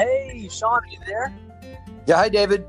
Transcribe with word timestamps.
Hey, 0.00 0.48
Shawn, 0.50 0.82
are 0.82 0.86
you 0.88 0.98
there? 1.06 1.30
Yeah, 2.06 2.16
hi, 2.16 2.30
David. 2.30 2.64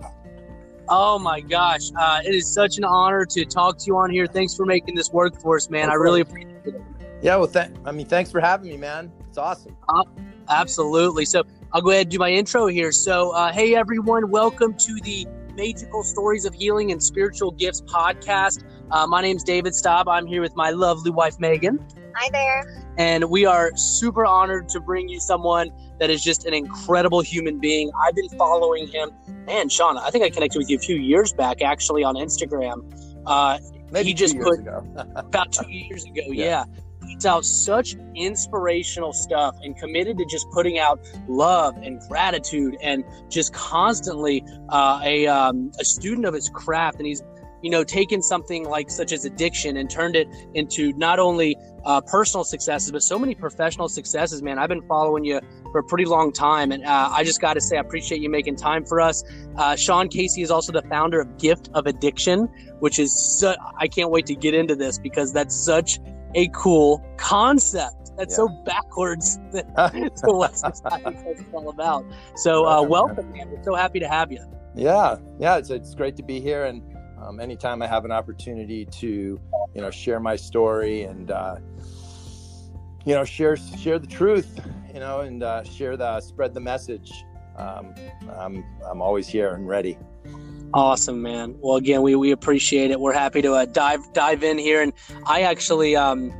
Oh 0.89 1.17
my 1.17 1.39
gosh, 1.39 1.89
uh, 1.97 2.19
it 2.25 2.35
is 2.35 2.45
such 2.53 2.77
an 2.77 2.83
honor 2.83 3.25
to 3.27 3.45
talk 3.45 3.77
to 3.77 3.85
you 3.87 3.95
on 3.95 4.09
here. 4.09 4.27
Thanks 4.27 4.53
for 4.53 4.65
making 4.65 4.95
this 4.95 5.11
work 5.13 5.39
for 5.39 5.55
us, 5.55 5.69
man. 5.69 5.89
I 5.89 5.93
really 5.93 6.19
appreciate 6.19 6.65
it. 6.65 6.81
Yeah, 7.21 7.37
well, 7.37 7.47
th- 7.47 7.69
I 7.85 7.93
mean, 7.93 8.05
thanks 8.05 8.31
for 8.31 8.41
having 8.41 8.69
me, 8.69 8.75
man. 8.75 9.13
It's 9.29 9.37
awesome. 9.37 9.77
Uh, 9.87 10.03
absolutely. 10.49 11.23
So 11.23 11.43
I'll 11.71 11.81
go 11.81 11.91
ahead 11.91 12.07
and 12.07 12.11
do 12.11 12.19
my 12.19 12.31
intro 12.31 12.67
here. 12.67 12.91
So, 12.91 13.31
uh, 13.31 13.53
hey 13.53 13.75
everyone, 13.75 14.29
welcome 14.29 14.73
to 14.73 14.95
the 15.01 15.25
Magical 15.55 16.03
Stories 16.03 16.43
of 16.43 16.53
Healing 16.53 16.91
and 16.91 17.01
Spiritual 17.01 17.51
Gifts 17.51 17.79
podcast. 17.79 18.65
Uh, 18.91 19.07
my 19.07 19.21
name's 19.21 19.45
David 19.45 19.73
Staub. 19.73 20.09
I'm 20.09 20.27
here 20.27 20.41
with 20.41 20.57
my 20.57 20.71
lovely 20.71 21.11
wife 21.11 21.39
Megan. 21.39 21.79
Hi 22.13 22.29
there. 22.33 22.85
And 22.97 23.29
we 23.29 23.45
are 23.45 23.71
super 23.77 24.25
honored 24.25 24.67
to 24.69 24.81
bring 24.81 25.07
you 25.07 25.21
someone 25.21 25.71
that 26.01 26.09
is 26.09 26.23
just 26.23 26.47
an 26.47 26.53
incredible 26.55 27.21
human 27.21 27.59
being. 27.59 27.91
I've 28.03 28.15
been 28.15 28.29
following 28.29 28.87
him. 28.87 29.11
Man, 29.45 29.69
Shawn, 29.69 29.99
I 29.99 30.09
think 30.09 30.23
I 30.23 30.31
connected 30.31 30.57
with 30.57 30.67
you 30.67 30.77
a 30.77 30.79
few 30.79 30.95
years 30.95 31.31
back 31.31 31.61
actually 31.61 32.03
on 32.03 32.15
Instagram. 32.15 32.91
Uh, 33.27 33.59
Maybe 33.91 34.07
he 34.07 34.13
just 34.15 34.33
years 34.33 34.45
put 34.45 34.59
ago. 34.61 34.83
about 35.15 35.51
two 35.51 35.69
years 35.69 36.03
ago. 36.03 36.23
Yeah. 36.25 36.43
Yeah. 36.43 36.65
Puts 37.13 37.25
out 37.27 37.45
such 37.45 37.95
inspirational 38.15 39.13
stuff 39.13 39.55
and 39.61 39.77
committed 39.77 40.17
to 40.17 40.25
just 40.25 40.49
putting 40.49 40.79
out 40.79 40.99
love 41.27 41.77
and 41.77 42.01
gratitude 42.09 42.77
and 42.81 43.03
just 43.29 43.53
constantly 43.53 44.43
uh, 44.69 45.01
a, 45.03 45.27
um, 45.27 45.71
a 45.79 45.85
student 45.85 46.25
of 46.25 46.33
his 46.33 46.49
craft. 46.49 46.97
And 46.97 47.05
he's, 47.05 47.21
you 47.61 47.69
know, 47.69 47.83
taken 47.83 48.21
something 48.21 48.65
like 48.65 48.89
such 48.89 49.11
as 49.11 49.25
addiction 49.25 49.77
and 49.77 49.89
turned 49.89 50.15
it 50.15 50.27
into 50.53 50.93
not 50.93 51.19
only 51.19 51.55
uh, 51.85 52.01
personal 52.01 52.43
successes, 52.43 52.91
but 52.91 53.01
so 53.03 53.17
many 53.17 53.35
professional 53.35 53.89
successes, 53.89 54.41
man. 54.41 54.59
I've 54.59 54.69
been 54.69 54.87
following 54.87 55.23
you 55.23 55.39
for 55.71 55.79
a 55.79 55.83
pretty 55.83 56.05
long 56.05 56.31
time. 56.31 56.71
And 56.71 56.83
uh, 56.85 57.09
I 57.11 57.23
just 57.23 57.41
got 57.41 57.53
to 57.53 57.61
say, 57.61 57.77
I 57.77 57.81
appreciate 57.81 58.21
you 58.21 58.29
making 58.29 58.55
time 58.55 58.85
for 58.85 58.99
us. 59.01 59.23
Uh, 59.55 59.75
Shawn 59.75 60.09
Casey 60.09 60.41
is 60.41 60.51
also 60.51 60.71
the 60.71 60.81
founder 60.83 61.19
of 61.19 61.37
Gift 61.37 61.69
of 61.73 61.87
Addiction, 61.87 62.47
which 62.79 62.99
is, 62.99 63.11
su- 63.13 63.55
I 63.77 63.87
can't 63.87 64.11
wait 64.11 64.25
to 64.27 64.35
get 64.35 64.53
into 64.53 64.75
this 64.75 64.99
because 64.99 65.33
that's 65.33 65.55
such 65.55 65.99
a 66.35 66.47
cool 66.49 67.03
concept. 67.17 68.11
That's 68.17 68.35
so 68.35 68.47
backwards 68.65 69.37
to 69.53 69.63
what 70.23 70.57
society 70.57 71.17
it's 71.25 71.43
all 71.53 71.69
about. 71.69 72.05
So, 72.35 72.65
uh, 72.65 72.83
welcome, 72.83 73.31
man. 73.31 73.49
We're 73.49 73.63
so 73.63 73.73
happy 73.73 73.99
to 73.99 74.07
have 74.07 74.31
you. 74.31 74.45
yeah, 74.75 75.15
yeah, 75.39 75.57
it's, 75.57 75.69
it's 75.69 75.95
great 75.95 76.15
to 76.17 76.23
be 76.23 76.39
here. 76.39 76.65
And 76.65 76.83
um, 77.21 77.39
anytime 77.39 77.81
I 77.81 77.87
have 77.87 78.05
an 78.05 78.11
opportunity 78.11 78.85
to, 78.85 79.07
you 79.07 79.81
know, 79.81 79.91
share 79.91 80.19
my 80.19 80.35
story 80.35 81.03
and, 81.03 81.31
uh, 81.31 81.57
you 83.05 83.15
know, 83.15 83.23
share 83.23 83.55
share 83.55 83.99
the 83.99 84.07
truth, 84.07 84.59
you 84.93 84.99
know, 84.99 85.21
and 85.21 85.43
uh, 85.43 85.63
share 85.63 85.97
the 85.97 86.19
spread 86.21 86.53
the 86.53 86.59
message. 86.59 87.11
Um, 87.57 87.93
I'm 88.37 88.63
I'm 88.89 89.01
always 89.01 89.27
here 89.27 89.53
and 89.53 89.67
ready. 89.67 89.97
Awesome, 90.73 91.21
man. 91.21 91.55
Well, 91.59 91.75
again, 91.75 92.01
we, 92.01 92.15
we 92.15 92.31
appreciate 92.31 92.91
it. 92.91 92.99
We're 92.99 93.13
happy 93.13 93.41
to 93.41 93.53
uh, 93.53 93.65
dive 93.65 94.13
dive 94.13 94.43
in 94.43 94.57
here, 94.57 94.81
and 94.81 94.93
I 95.25 95.41
actually, 95.41 95.95
um, 95.95 96.31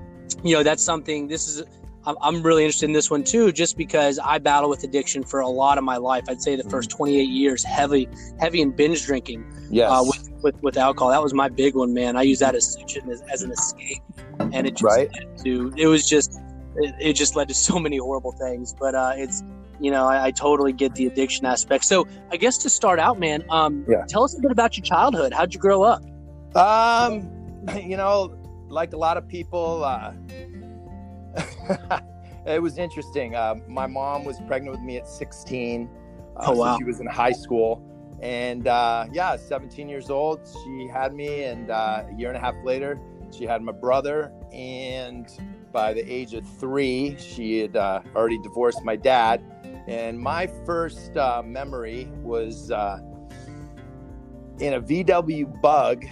you 0.43 0.55
know, 0.55 0.63
that's 0.63 0.83
something. 0.83 1.27
This 1.27 1.47
is 1.47 1.63
I'm, 2.05 2.41
really 2.41 2.63
interested 2.63 2.85
in 2.85 2.93
this 2.93 3.11
one 3.11 3.23
too, 3.23 3.51
just 3.51 3.77
because 3.77 4.19
I 4.19 4.39
battle 4.39 4.69
with 4.69 4.83
addiction 4.83 5.23
for 5.23 5.41
a 5.41 5.47
lot 5.47 5.77
of 5.77 5.83
my 5.83 5.97
life. 5.97 6.23
I'd 6.27 6.41
say 6.41 6.55
the 6.55 6.67
first 6.69 6.89
28 6.89 7.21
years, 7.23 7.63
heavy 7.63 8.07
heavy 8.39 8.61
in 8.61 8.71
binge 8.71 9.05
drinking 9.05 9.45
Yes. 9.69 9.89
uh, 9.91 10.03
with, 10.05 10.30
with 10.43 10.55
with 10.61 10.77
alcohol. 10.77 11.11
That 11.11 11.21
was 11.23 11.33
my 11.33 11.49
big 11.49 11.75
one, 11.75 11.93
man. 11.93 12.15
I 12.17 12.23
use 12.23 12.39
that 12.39 12.55
as 12.55 12.73
such 12.73 12.95
an, 12.97 13.09
as, 13.09 13.21
as 13.33 13.41
an 13.43 13.51
escape, 13.51 14.01
and 14.53 14.67
it 14.67 14.71
just 14.71 14.83
Right. 14.83 15.09
led 15.13 15.37
to 15.45 15.73
it 15.77 15.87
was 15.87 16.07
just 16.07 16.31
it, 16.77 16.95
it 16.99 17.13
just 17.13 17.35
led 17.35 17.47
to 17.49 17.53
so 17.53 17.79
many 17.79 17.97
horrible 17.97 18.31
things. 18.33 18.73
But 18.79 18.95
uh, 18.95 19.13
it's 19.15 19.43
you 19.79 19.91
know 19.91 20.05
I, 20.07 20.25
I 20.25 20.31
totally 20.31 20.73
get 20.73 20.95
the 20.95 21.07
addiction 21.07 21.45
aspect. 21.45 21.85
So 21.85 22.07
I 22.31 22.37
guess 22.37 22.57
to 22.59 22.69
start 22.69 22.99
out, 22.99 23.19
man, 23.19 23.43
um, 23.49 23.85
Yeah. 23.87 24.03
tell 24.07 24.23
us 24.23 24.37
a 24.37 24.41
bit 24.41 24.51
about 24.51 24.77
your 24.77 24.83
childhood. 24.83 25.33
How'd 25.33 25.53
you 25.53 25.59
grow 25.59 25.83
up? 25.83 26.01
Um, 26.55 27.29
you 27.81 27.97
know, 27.97 28.37
like 28.69 28.93
a 28.93 28.97
lot 28.97 29.17
of 29.17 29.27
people, 29.27 29.83
uh, 29.83 30.13
it 32.45 32.61
was 32.61 32.77
interesting. 32.77 33.35
Uh, 33.35 33.55
my 33.67 33.87
mom 33.87 34.23
was 34.23 34.39
pregnant 34.47 34.75
with 34.75 34.83
me 34.85 34.97
at 34.97 35.07
16. 35.07 35.89
Uh, 36.37 36.45
Oh, 36.47 36.53
wow. 36.53 36.73
So 36.73 36.77
she 36.79 36.83
was 36.85 36.99
in 36.99 37.07
high 37.07 37.31
school. 37.33 37.83
And 38.21 38.67
uh, 38.67 39.07
yeah, 39.11 39.35
17 39.35 39.89
years 39.89 40.09
old, 40.09 40.41
she 40.63 40.87
had 40.87 41.13
me. 41.13 41.43
And 41.43 41.71
uh, 41.71 42.03
a 42.07 42.15
year 42.15 42.29
and 42.29 42.37
a 42.37 42.39
half 42.39 42.55
later, 42.63 42.99
she 43.31 43.45
had 43.45 43.61
my 43.61 43.71
brother. 43.71 44.31
And 44.51 45.27
by 45.71 45.93
the 45.93 46.01
age 46.11 46.33
of 46.33 46.47
three, 46.59 47.15
she 47.17 47.59
had 47.59 47.75
uh, 47.75 48.01
already 48.15 48.39
divorced 48.39 48.83
my 48.83 48.95
dad. 48.95 49.43
And 49.87 50.19
my 50.19 50.47
first 50.65 51.17
uh, 51.17 51.41
memory 51.43 52.09
was 52.21 52.69
uh, 52.71 52.99
in 54.59 54.73
a 54.73 54.81
VW 54.81 55.61
bug 55.61 56.05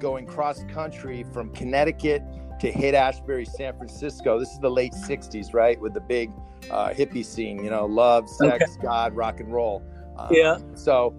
going 0.00 0.26
cross 0.26 0.64
country 0.64 1.24
from 1.32 1.50
Connecticut 1.52 2.22
to 2.60 2.72
Haight 2.72 2.94
Ashbury, 2.94 3.44
San 3.44 3.76
Francisco. 3.76 4.38
This 4.38 4.50
is 4.50 4.58
the 4.58 4.70
late 4.70 4.92
60s, 4.92 5.54
right? 5.54 5.80
With 5.80 5.94
the 5.94 6.00
big 6.00 6.32
uh, 6.70 6.90
hippie 6.90 7.24
scene, 7.24 7.62
you 7.62 7.70
know, 7.70 7.86
love, 7.86 8.28
sex, 8.28 8.76
God, 8.82 9.14
rock 9.14 9.40
and 9.40 9.52
roll. 9.52 9.82
Um, 10.20 10.28
Yeah. 10.30 10.58
So 10.74 11.14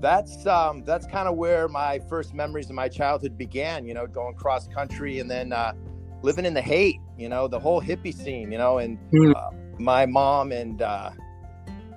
that's 0.00 0.46
um, 0.46 0.84
that's 0.84 1.06
kind 1.06 1.28
of 1.28 1.36
where 1.36 1.68
my 1.68 1.98
first 2.08 2.34
memories 2.34 2.68
of 2.68 2.76
my 2.76 2.88
childhood 2.88 3.36
began, 3.38 3.86
you 3.86 3.94
know, 3.94 4.06
going 4.06 4.34
cross 4.34 4.68
country 4.68 5.18
and 5.20 5.30
then 5.30 5.52
uh, 5.52 5.72
living 6.22 6.44
in 6.44 6.54
the 6.54 6.62
Haight, 6.62 7.00
you 7.16 7.28
know, 7.28 7.48
the 7.48 7.58
whole 7.58 7.80
hippie 7.80 8.14
scene, 8.14 8.52
you 8.52 8.58
know, 8.58 8.78
and 8.78 8.98
Hmm. 9.12 9.32
uh, 9.34 9.50
my 9.78 10.06
mom 10.06 10.52
and 10.52 10.82
uh, 10.82 11.10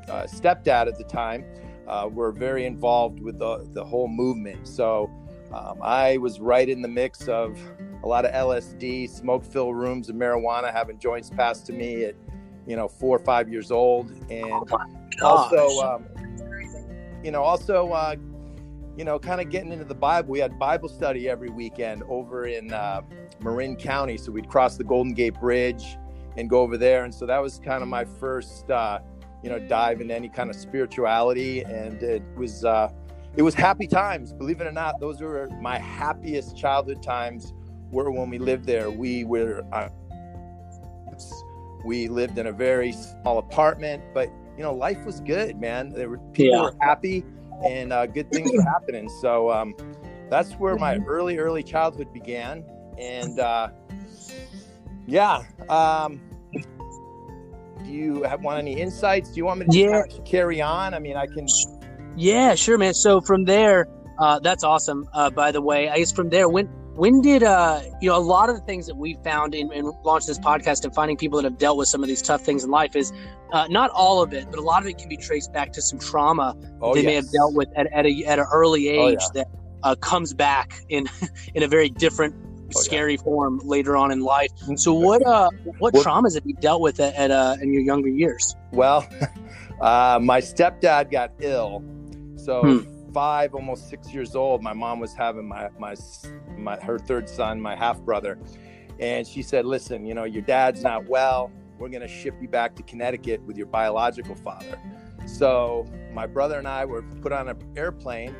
uh, 0.07 0.23
stepdad 0.23 0.87
at 0.87 0.97
the 0.97 1.03
time 1.03 1.45
uh, 1.87 2.07
were 2.11 2.31
very 2.31 2.65
involved 2.65 3.19
with 3.21 3.39
the, 3.39 3.67
the 3.73 3.83
whole 3.83 4.07
movement. 4.07 4.67
So 4.67 5.09
um, 5.53 5.79
I 5.81 6.17
was 6.17 6.39
right 6.39 6.67
in 6.67 6.81
the 6.81 6.87
mix 6.87 7.27
of 7.27 7.59
a 8.03 8.07
lot 8.07 8.25
of 8.25 8.31
LSD, 8.31 9.09
smoke 9.09 9.43
filled 9.43 9.75
rooms 9.75 10.09
of 10.09 10.15
marijuana, 10.15 10.71
having 10.71 10.99
joints 10.99 11.29
passed 11.29 11.65
to 11.67 11.73
me 11.73 12.05
at, 12.05 12.15
you 12.65 12.75
know, 12.75 12.87
four 12.87 13.15
or 13.15 13.23
five 13.25 13.49
years 13.49 13.71
old. 13.71 14.11
And 14.29 14.63
also, 15.21 15.79
um, 15.81 16.05
you 17.23 17.31
know, 17.31 17.43
also, 17.43 17.91
uh, 17.91 18.15
you 18.97 19.05
know, 19.05 19.17
kind 19.19 19.39
of 19.39 19.49
getting 19.49 19.71
into 19.71 19.85
the 19.85 19.95
Bible. 19.95 20.29
We 20.29 20.39
had 20.39 20.59
Bible 20.59 20.89
study 20.89 21.29
every 21.29 21.49
weekend 21.49 22.03
over 22.09 22.47
in 22.47 22.73
uh, 22.73 23.01
Marin 23.39 23.75
County. 23.75 24.17
So 24.17 24.31
we'd 24.31 24.49
cross 24.49 24.77
the 24.77 24.83
Golden 24.83 25.13
Gate 25.13 25.39
Bridge 25.39 25.97
and 26.37 26.49
go 26.49 26.61
over 26.61 26.77
there. 26.77 27.03
And 27.05 27.13
so 27.13 27.25
that 27.25 27.41
was 27.41 27.59
kind 27.59 27.81
of 27.81 27.87
my 27.89 28.05
first, 28.05 28.69
uh, 28.69 28.99
you 29.43 29.49
know, 29.49 29.59
dive 29.59 30.01
into 30.01 30.13
any 30.13 30.29
kind 30.29 30.49
of 30.49 30.55
spirituality. 30.55 31.63
And 31.63 32.01
it 32.03 32.23
was, 32.35 32.65
uh, 32.65 32.89
it 33.35 33.41
was 33.41 33.53
happy 33.53 33.87
times. 33.87 34.33
Believe 34.33 34.59
it 34.59 34.67
or 34.67 34.71
not, 34.71 34.99
those 34.99 35.21
were 35.21 35.49
my 35.61 35.77
happiest 35.77 36.57
childhood 36.57 37.01
times. 37.01 37.53
Were 37.91 38.11
when 38.11 38.29
we 38.29 38.37
lived 38.37 38.65
there. 38.65 38.91
We 38.91 39.23
were, 39.23 39.63
uh, 39.71 39.89
we 41.83 42.07
lived 42.07 42.37
in 42.37 42.47
a 42.47 42.51
very 42.51 42.91
small 42.91 43.39
apartment, 43.39 44.03
but 44.13 44.29
you 44.59 44.65
know, 44.65 44.73
life 44.73 45.05
was 45.05 45.21
good, 45.21 45.57
man. 45.57 45.89
There 45.89 46.09
were 46.09 46.17
people 46.33 46.57
Yeah. 46.57 46.61
were 46.63 46.75
happy, 46.81 47.23
and 47.65 47.93
uh, 47.93 48.05
good 48.07 48.29
things 48.29 48.51
were 48.53 48.61
happening. 48.61 49.07
So 49.21 49.49
um, 49.49 49.73
that's 50.29 50.51
where 50.55 50.75
my 50.75 50.97
early, 51.07 51.37
early 51.37 51.63
childhood 51.63 52.11
began. 52.11 52.65
And 52.99 53.39
uh, 53.39 53.69
yeah, 55.07 55.43
um, 55.69 56.19
do 57.85 57.89
you 57.89 58.23
have 58.23 58.43
want 58.43 58.59
any 58.59 58.81
insights? 58.81 59.29
Do 59.29 59.37
you 59.37 59.45
want 59.45 59.61
me 59.61 59.67
to 59.67 59.77
Yeah. 59.77 60.01
carry 60.25 60.61
on? 60.61 60.93
I 60.93 60.99
mean, 60.99 61.15
I 61.15 61.25
can. 61.27 61.47
Yeah, 62.17 62.55
sure, 62.55 62.77
man. 62.77 62.93
So 62.93 63.21
from 63.21 63.45
there, 63.45 63.87
uh, 64.19 64.39
that's 64.39 64.65
awesome. 64.65 65.07
Uh, 65.13 65.29
by 65.29 65.53
the 65.53 65.61
way, 65.61 65.87
I 65.87 65.99
guess 65.99 66.11
from 66.11 66.27
there, 66.27 66.49
when 66.49 66.67
when 66.99 67.21
did 67.21 67.43
uh, 67.43 67.81
you 68.01 68.09
know 68.09 68.17
a 68.17 68.19
lot 68.19 68.49
of 68.49 68.55
the 68.55 68.61
things 68.61 68.85
that 68.87 68.95
we 68.95 69.17
found 69.23 69.55
in, 69.55 69.71
in 69.71 69.85
launch 70.03 70.25
this 70.25 70.37
podcast 70.39 70.83
and 70.83 70.93
finding 70.93 71.15
people 71.17 71.37
that 71.41 71.45
have 71.49 71.57
dealt 71.57 71.77
with 71.77 71.87
some 71.87 72.03
of 72.03 72.09
these 72.09 72.21
tough 72.21 72.41
things 72.41 72.63
in 72.63 72.69
life 72.69 72.95
is 72.95 73.13
uh, 73.53 73.65
not 73.69 73.89
all 73.91 74.21
of 74.21 74.33
it, 74.33 74.45
but 74.51 74.59
a 74.59 74.61
lot 74.61 74.81
of 74.83 74.87
it 74.87 74.97
can 74.97 75.09
be 75.09 75.17
traced 75.17 75.51
back 75.53 75.71
to 75.73 75.81
some 75.81 75.97
trauma 75.97 76.55
Oh, 76.81 76.93
they 76.93 77.01
may 77.03 77.15
have 77.15 77.31
dealt 77.31 77.55
with 77.55 77.69
at, 77.77 77.87
at 77.93 78.05
a 78.05 78.23
at 78.25 78.37
an 78.39 78.45
early 78.53 78.89
Oh, 78.97 79.09
age 79.09 79.19
yeah. 79.21 79.27
that 79.43 79.47
uh, 79.83 79.95
comes 79.95 80.33
back 80.33 80.73
in 80.89 81.07
in 81.55 81.63
a 81.63 81.67
very 81.67 81.89
different, 81.89 82.35
Oh, 82.71 82.71
yeah. 82.75 82.81
scary 82.83 83.17
form 83.17 83.59
later 83.63 83.97
on 83.97 84.11
in 84.11 84.19
life. 84.21 84.51
So 84.75 84.93
what 84.93 85.25
uh 85.25 85.49
what, 85.79 85.93
What- 85.93 86.05
traumas 86.05 86.35
have 86.35 86.43
you 86.45 86.53
dealt 86.55 86.81
with 86.81 86.99
at, 86.99 87.15
at 87.15 87.31
uh, 87.31 87.55
in 87.61 87.73
your 87.73 87.81
younger 87.81 88.09
years? 88.09 88.55
Well, 88.73 89.07
uh, 89.81 90.19
my 90.21 90.39
stepdad 90.41 91.09
got 91.11 91.31
ill, 91.39 91.81
so 92.35 92.61
Hmm. 92.61 92.98
Five, 93.13 93.53
almost 93.53 93.89
six 93.89 94.13
years 94.13 94.35
old. 94.35 94.61
My 94.61 94.73
mom 94.73 94.99
was 94.99 95.13
having 95.13 95.47
my 95.47 95.69
my 95.77 95.95
my 96.57 96.77
her 96.77 96.99
third 96.99 97.29
son, 97.29 97.59
my 97.59 97.75
half 97.75 97.99
brother, 98.01 98.39
and 98.99 99.25
she 99.25 99.41
said, 99.41 99.65
"Listen, 99.65 100.05
you 100.05 100.13
know 100.13 100.25
your 100.25 100.41
dad's 100.41 100.83
not 100.83 101.07
well. 101.07 101.51
We're 101.77 101.89
gonna 101.89 102.07
ship 102.07 102.35
you 102.41 102.47
back 102.47 102.75
to 102.75 102.83
Connecticut 102.83 103.41
with 103.43 103.57
your 103.57 103.67
biological 103.67 104.35
father." 104.35 104.79
So 105.25 105.85
my 106.13 106.27
brother 106.27 106.57
and 106.57 106.67
I 106.67 106.85
were 106.85 107.03
put 107.21 107.31
on 107.31 107.47
an 107.47 107.57
airplane. 107.75 108.35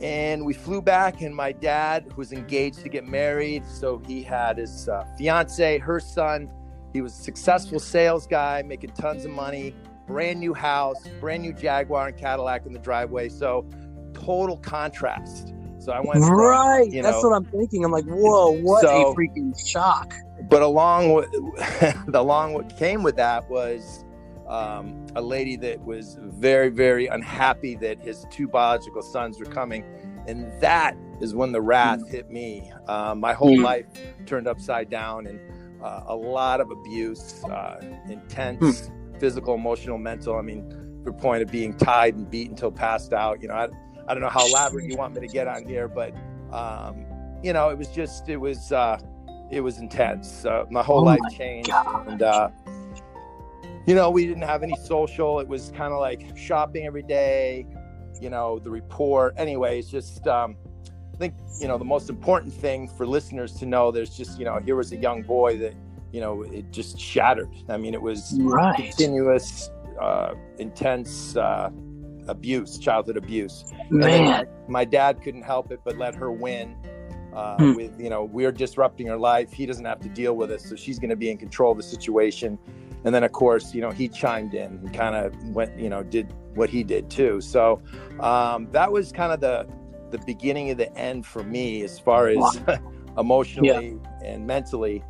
And 0.00 0.44
we 0.44 0.52
flew 0.52 0.82
back, 0.82 1.22
and 1.22 1.32
my 1.32 1.52
dad 1.52 2.16
was 2.16 2.32
engaged 2.32 2.80
to 2.80 2.88
get 2.88 3.06
married. 3.06 3.64
So 3.64 4.02
he 4.04 4.20
had 4.20 4.58
his 4.58 4.88
uh, 4.88 5.04
fiance, 5.16 5.78
her 5.78 6.00
son, 6.00 6.50
he 6.92 7.00
was 7.00 7.18
a 7.18 7.22
successful 7.22 7.78
sales 7.78 8.26
guy 8.26 8.62
making 8.62 8.90
tons 8.90 9.24
of 9.24 9.30
money 9.30 9.74
brand 10.06 10.40
new 10.40 10.54
house, 10.54 11.02
brand 11.20 11.42
new 11.42 11.52
Jaguar 11.52 12.08
and 12.08 12.16
Cadillac 12.16 12.66
in 12.66 12.72
the 12.72 12.78
driveway. 12.78 13.28
So 13.28 13.66
total 14.14 14.56
contrast. 14.58 15.54
So 15.78 15.90
I 15.92 16.00
went 16.00 16.20
from, 16.24 16.30
right. 16.32 16.88
you 16.90 17.02
That's 17.02 17.22
know- 17.22 17.30
what 17.30 17.36
I'm 17.36 17.44
thinking. 17.46 17.84
I'm 17.84 17.90
like, 17.90 18.04
whoa, 18.04 18.50
what 18.52 18.82
So- 18.82 19.12
a 19.12 19.14
freaking 19.16 19.52
shock. 19.68 20.14
but 20.48 20.62
along 20.62 21.12
with 21.12 21.30
the 22.08 22.20
along 22.20 22.52
what 22.54 22.76
came 22.76 23.02
with 23.02 23.16
that 23.16 23.48
was 23.50 24.04
um, 24.48 25.06
a 25.16 25.22
lady 25.22 25.56
that 25.56 25.80
was 25.84 26.18
very 26.20 26.68
very 26.68 27.06
unhappy 27.06 27.74
that 27.76 27.98
his 28.00 28.26
two 28.30 28.48
biological 28.48 29.00
sons 29.02 29.38
were 29.38 29.46
coming 29.46 29.84
and 30.26 30.50
that 30.60 30.96
is 31.20 31.32
when 31.34 31.52
the 31.52 31.60
wrath 31.60 32.06
hit 32.08 32.28
me 32.30 32.70
um, 32.88 33.20
my 33.20 33.32
whole 33.32 33.56
Mm. 33.56 33.62
life 33.64 33.86
turned 34.26 34.46
upside 34.48 34.90
down 34.90 35.26
and 35.28 35.40
uh, 35.82 36.02
a 36.08 36.14
lot 36.14 36.60
of 36.60 36.70
abuse 36.72 37.42
uh, 37.44 37.80
intense 38.10 38.90
physical 39.22 39.54
emotional 39.54 39.98
mental 39.98 40.36
i 40.36 40.42
mean 40.42 40.62
the 41.04 41.12
point 41.12 41.42
of 41.42 41.50
being 41.50 41.72
tied 41.76 42.14
and 42.14 42.28
beaten 42.28 42.54
until 42.54 42.72
passed 42.72 43.12
out 43.12 43.40
you 43.40 43.46
know 43.48 43.54
I, 43.54 43.68
I 44.08 44.14
don't 44.14 44.20
know 44.20 44.28
how 44.28 44.44
elaborate 44.46 44.90
you 44.90 44.96
want 44.96 45.14
me 45.14 45.20
to 45.26 45.32
get 45.32 45.46
on 45.46 45.64
here 45.64 45.86
but 45.86 46.12
um, 46.52 47.06
you 47.42 47.52
know 47.52 47.68
it 47.68 47.78
was 47.78 47.88
just 47.88 48.28
it 48.28 48.36
was 48.36 48.72
uh, 48.72 48.98
it 49.52 49.60
was 49.60 49.78
intense. 49.78 50.44
Uh, 50.46 50.64
my 50.70 50.82
whole 50.82 51.00
Oh 51.00 51.04
life 51.04 51.20
my 51.22 51.36
changed, 51.36 51.68
God. 51.70 52.08
and 52.08 52.22
uh, 52.22 52.48
you 53.86 53.94
know, 53.94 54.10
we 54.10 54.26
didn't 54.26 54.44
have 54.44 54.62
any 54.62 54.74
social. 54.82 55.40
It 55.40 55.46
was 55.46 55.70
kind 55.76 55.92
of 55.92 56.00
like 56.00 56.36
shopping 56.36 56.86
every 56.86 57.02
day. 57.02 57.66
You 58.20 58.30
know, 58.30 58.58
the 58.58 58.70
report. 58.70 59.34
Anyways, 59.36 59.90
just 59.90 60.26
um, 60.26 60.56
I 61.12 61.16
think 61.18 61.34
you 61.60 61.68
know 61.68 61.76
the 61.76 61.84
most 61.84 62.08
important 62.08 62.52
thing 62.52 62.88
for 62.88 63.06
listeners 63.06 63.52
to 63.54 63.66
know. 63.66 63.90
There's 63.90 64.16
just 64.16 64.38
you 64.38 64.46
know, 64.46 64.58
here 64.64 64.76
was 64.76 64.92
a 64.92 64.96
young 64.96 65.22
boy 65.22 65.58
that 65.58 65.74
you 66.12 66.20
know 66.20 66.42
it 66.42 66.70
just 66.70 66.98
shattered. 66.98 67.50
I 67.68 67.76
mean, 67.76 67.94
it 67.94 68.02
was 68.02 68.36
Right. 68.38 68.76
continuous, 68.76 69.70
uh, 70.00 70.34
intense 70.58 71.36
uh, 71.36 71.70
abuse, 72.28 72.78
childhood 72.78 73.16
abuse. 73.16 73.64
Man. 73.90 74.46
my 74.68 74.84
dad 74.84 75.20
couldn't 75.22 75.42
help 75.42 75.72
it 75.72 75.80
but 75.84 75.96
let 75.98 76.14
her 76.14 76.30
win 76.30 76.76
uh, 77.34 77.56
Hmm. 77.58 77.74
with 77.74 78.00
you 78.00 78.08
know 78.10 78.24
we're 78.24 78.52
disrupting 78.52 79.06
her 79.08 79.16
life 79.18 79.52
he 79.52 79.66
doesn't 79.66 79.84
have 79.84 80.00
to 80.00 80.08
deal 80.08 80.34
with 80.36 80.50
us, 80.50 80.64
so 80.68 80.76
she's 80.76 80.98
going 80.98 81.10
to 81.10 81.16
be 81.16 81.30
in 81.30 81.36
control 81.36 81.72
of 81.72 81.78
the 81.78 81.82
situation 81.82 82.58
and 83.04 83.14
then 83.14 83.24
of 83.24 83.32
course 83.32 83.74
you 83.74 83.80
know 83.80 83.90
he 83.90 84.06
chimed 84.08 84.54
in 84.54 84.72
and 84.72 84.94
kind 84.94 85.16
of 85.16 85.34
went 85.48 85.76
you 85.78 85.88
know 85.90 86.02
did 86.02 86.32
what 86.54 86.70
he 86.70 86.84
did 86.84 87.10
too 87.10 87.40
so 87.40 87.82
um, 88.20 88.68
that 88.70 88.90
was 88.92 89.10
kind 89.12 89.32
of 89.32 89.40
the 89.40 89.66
the 90.10 90.18
beginning 90.26 90.70
of 90.70 90.76
the 90.78 90.94
end 90.96 91.26
for 91.26 91.42
me 91.42 91.82
as 91.82 91.98
far 91.98 92.28
as 92.28 92.60
emotionally 93.18 93.98
and 94.24 94.46
mentally 94.46 95.02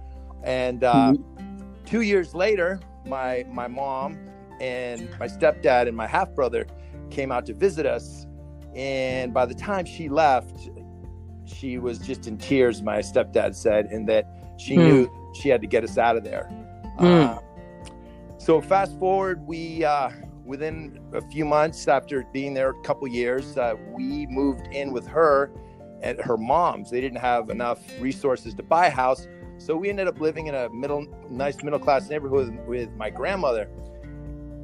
and 0.44 0.84
uh, 0.84 1.12
Mm-hmm. 1.14 1.84
two 1.84 2.00
years 2.02 2.34
later 2.34 2.80
my 3.06 3.44
my 3.48 3.66
mom 3.68 4.18
and 4.60 5.08
my 5.18 5.26
stepdad 5.26 5.88
and 5.88 5.96
my 5.96 6.06
half 6.06 6.32
brother 6.34 6.66
came 7.10 7.32
out 7.32 7.44
to 7.46 7.54
visit 7.54 7.86
us 7.86 8.26
and 8.74 9.34
by 9.34 9.44
the 9.44 9.54
time 9.54 9.84
she 9.84 10.08
left 10.08 10.68
she 11.44 11.78
was 11.78 11.98
just 11.98 12.26
in 12.26 12.38
tears 12.38 12.82
my 12.82 12.98
stepdad 12.98 13.54
said 13.54 13.86
and 13.86 14.08
that 14.08 14.24
she 14.58 14.76
Hmm. 14.76 14.84
knew 14.84 15.10
she 15.34 15.48
had 15.48 15.60
to 15.60 15.66
get 15.66 15.82
us 15.84 15.98
out 15.98 16.16
of 16.16 16.24
there 16.24 16.44
Hmm. 16.98 17.04
Uh, 17.06 17.38
so 18.38 18.60
fast 18.60 18.98
forward 18.98 19.40
we 19.46 19.84
uh, 19.84 20.10
within 20.44 20.98
a 21.12 21.20
few 21.30 21.44
months 21.44 21.86
after 21.88 22.24
being 22.32 22.54
there 22.54 22.70
a 22.70 22.82
couple 22.82 23.06
years 23.08 23.56
uh, 23.56 23.74
we 23.92 24.26
moved 24.26 24.66
in 24.72 24.92
with 24.92 25.06
her 25.06 25.50
at 26.02 26.20
her 26.20 26.36
mom's 26.36 26.90
they 26.90 27.00
didn't 27.00 27.18
have 27.20 27.50
enough 27.50 27.78
resources 28.00 28.54
to 28.54 28.62
buy 28.62 28.86
a 28.86 28.90
house 28.90 29.26
so 29.64 29.76
we 29.76 29.88
ended 29.88 30.08
up 30.08 30.18
living 30.20 30.46
in 30.48 30.54
a 30.54 30.68
middle 30.70 31.06
nice 31.30 31.62
middle 31.62 31.78
class 31.78 32.08
neighborhood 32.10 32.58
with 32.66 32.90
my 32.96 33.08
grandmother 33.10 33.68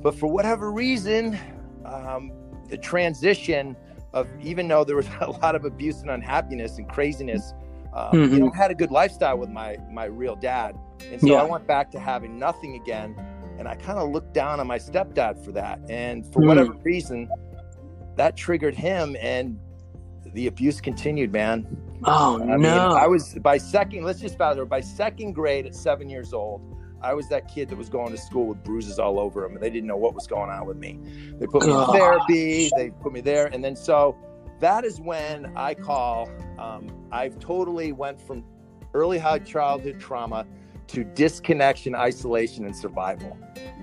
but 0.03 0.15
for 0.15 0.27
whatever 0.27 0.71
reason 0.73 1.39
um, 1.85 2.33
the 2.69 2.77
transition 2.77 3.77
of 4.12 4.27
even 4.41 4.67
though 4.69 4.85
there 4.85 4.97
was 4.97 5.09
a 5.21 5.31
lot 5.31 5.55
of 5.55 5.65
abuse 5.65 6.00
and 6.03 6.11
unhappiness 6.11 6.79
and 6.79 6.89
craziness 6.89 7.53
um, 7.95 8.11
you 8.15 8.29
Mhm. 8.29 8.39
know 8.41 8.50
had 8.50 8.71
a 8.71 8.75
good 8.75 8.91
lifestyle 8.91 9.39
with 9.39 9.50
my 9.50 9.77
my 9.91 10.05
real 10.05 10.37
dad 10.37 10.77
and 11.12 11.21
so 11.21 11.29
Yeah. 11.29 11.43
i 11.43 11.44
went 11.44 11.67
back 11.67 11.91
to 11.93 11.99
having 11.99 12.39
nothing 12.39 12.75
again 12.75 13.15
and 13.59 13.67
i 13.69 13.75
kind 13.75 13.99
of 13.99 14.11
looked 14.11 14.35
down 14.35 14.61
on 14.61 14.67
my 14.67 14.79
stepdad 14.79 15.43
for 15.44 15.53
that 15.53 15.81
and 15.89 16.27
for 16.33 16.41
Mm. 16.43 16.47
whatever 16.49 16.73
reason 16.85 17.29
that 18.17 18.37
triggered 18.37 18.75
him 18.75 19.17
and 19.21 19.59
the 20.35 20.47
abuse 20.49 20.81
continued 20.81 21.33
man 21.33 21.67
Oh 22.05 22.41
I 22.43 22.47
mean, 22.47 22.62
no. 22.62 22.91
I 22.91 23.06
was 23.06 23.35
by 23.35 23.59
second. 23.59 24.05
Let's 24.05 24.21
just 24.21 24.39
fast 24.39 24.56
forward. 24.56 24.69
By 24.71 24.81
second 24.81 25.33
grade, 25.33 25.67
at 25.67 25.75
seven 25.75 26.09
years 26.09 26.33
old, 26.33 26.61
I 27.03 27.15
was 27.15 27.29
that 27.29 27.53
kid 27.53 27.69
that 27.71 27.77
was 27.77 27.89
going 27.89 28.12
to 28.12 28.19
school 28.19 28.47
with 28.47 28.62
bruises 28.65 28.99
all 28.99 29.19
over 29.19 29.45
him, 29.45 29.55
and 29.55 29.62
they 29.62 29.71
didn't 29.71 29.87
know 29.87 29.97
what 29.97 30.15
was 30.15 30.27
going 30.27 30.50
on 30.50 30.67
with 30.67 30.77
me. 30.77 30.99
They 31.39 31.47
put 31.47 31.67
me 31.67 31.73
in 31.73 31.87
therapy. 31.87 32.71
They 32.77 32.91
put 32.91 33.12
me 33.12 33.21
there, 33.21 33.47
and 33.47 33.62
then 33.65 33.77
so 33.77 34.17
that 34.61 34.85
is 34.85 35.00
when 35.00 35.53
I 35.56 35.75
call. 35.75 36.29
Um, 36.59 36.89
I've 37.12 37.39
totally 37.39 37.93
went 37.93 38.21
from 38.21 38.44
early 38.94 39.19
high 39.19 39.39
childhood 39.41 40.01
trauma 40.01 40.47
to 40.89 41.05
disconnection, 41.05 41.94
isolation, 41.94 42.65
and 42.65 42.75
survival. 42.75 43.37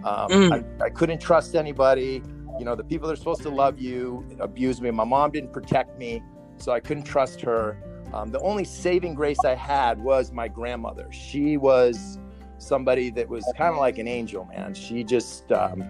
Um, 0.03 0.29
Mm. 0.29 0.81
I, 0.81 0.85
I 0.85 0.89
couldn't 0.89 1.19
trust 1.19 1.55
anybody. 1.55 2.21
You 2.57 2.65
know, 2.65 2.75
the 2.75 2.83
people 2.83 3.07
that 3.07 3.13
are 3.13 3.17
supposed 3.17 3.43
to 3.43 3.49
love 3.49 3.79
you 3.79 4.25
abused 4.39 4.81
me. 4.81 4.89
My 4.91 5.03
mom 5.03 5.31
didn't 5.31 5.53
protect 5.53 5.97
me, 5.99 6.21
so 6.57 6.71
I 6.71 6.79
couldn't 6.79 7.03
trust 7.03 7.41
her. 7.41 7.77
Um, 8.15 8.31
the 8.31 8.39
only 8.39 8.63
saving 8.63 9.13
grace 9.13 9.39
I 9.45 9.55
had 9.55 9.99
was 10.01 10.31
my 10.31 10.47
grandmother. 10.47 11.11
She 11.11 11.57
was 11.57 12.17
somebody 12.57 13.09
that 13.11 13.27
was 13.27 13.43
kind 13.57 13.73
of 13.73 13.79
like 13.79 13.97
an 13.97 14.07
angel, 14.07 14.45
man. 14.45 14.73
She 14.73 15.03
just, 15.03 15.51
um, 15.51 15.83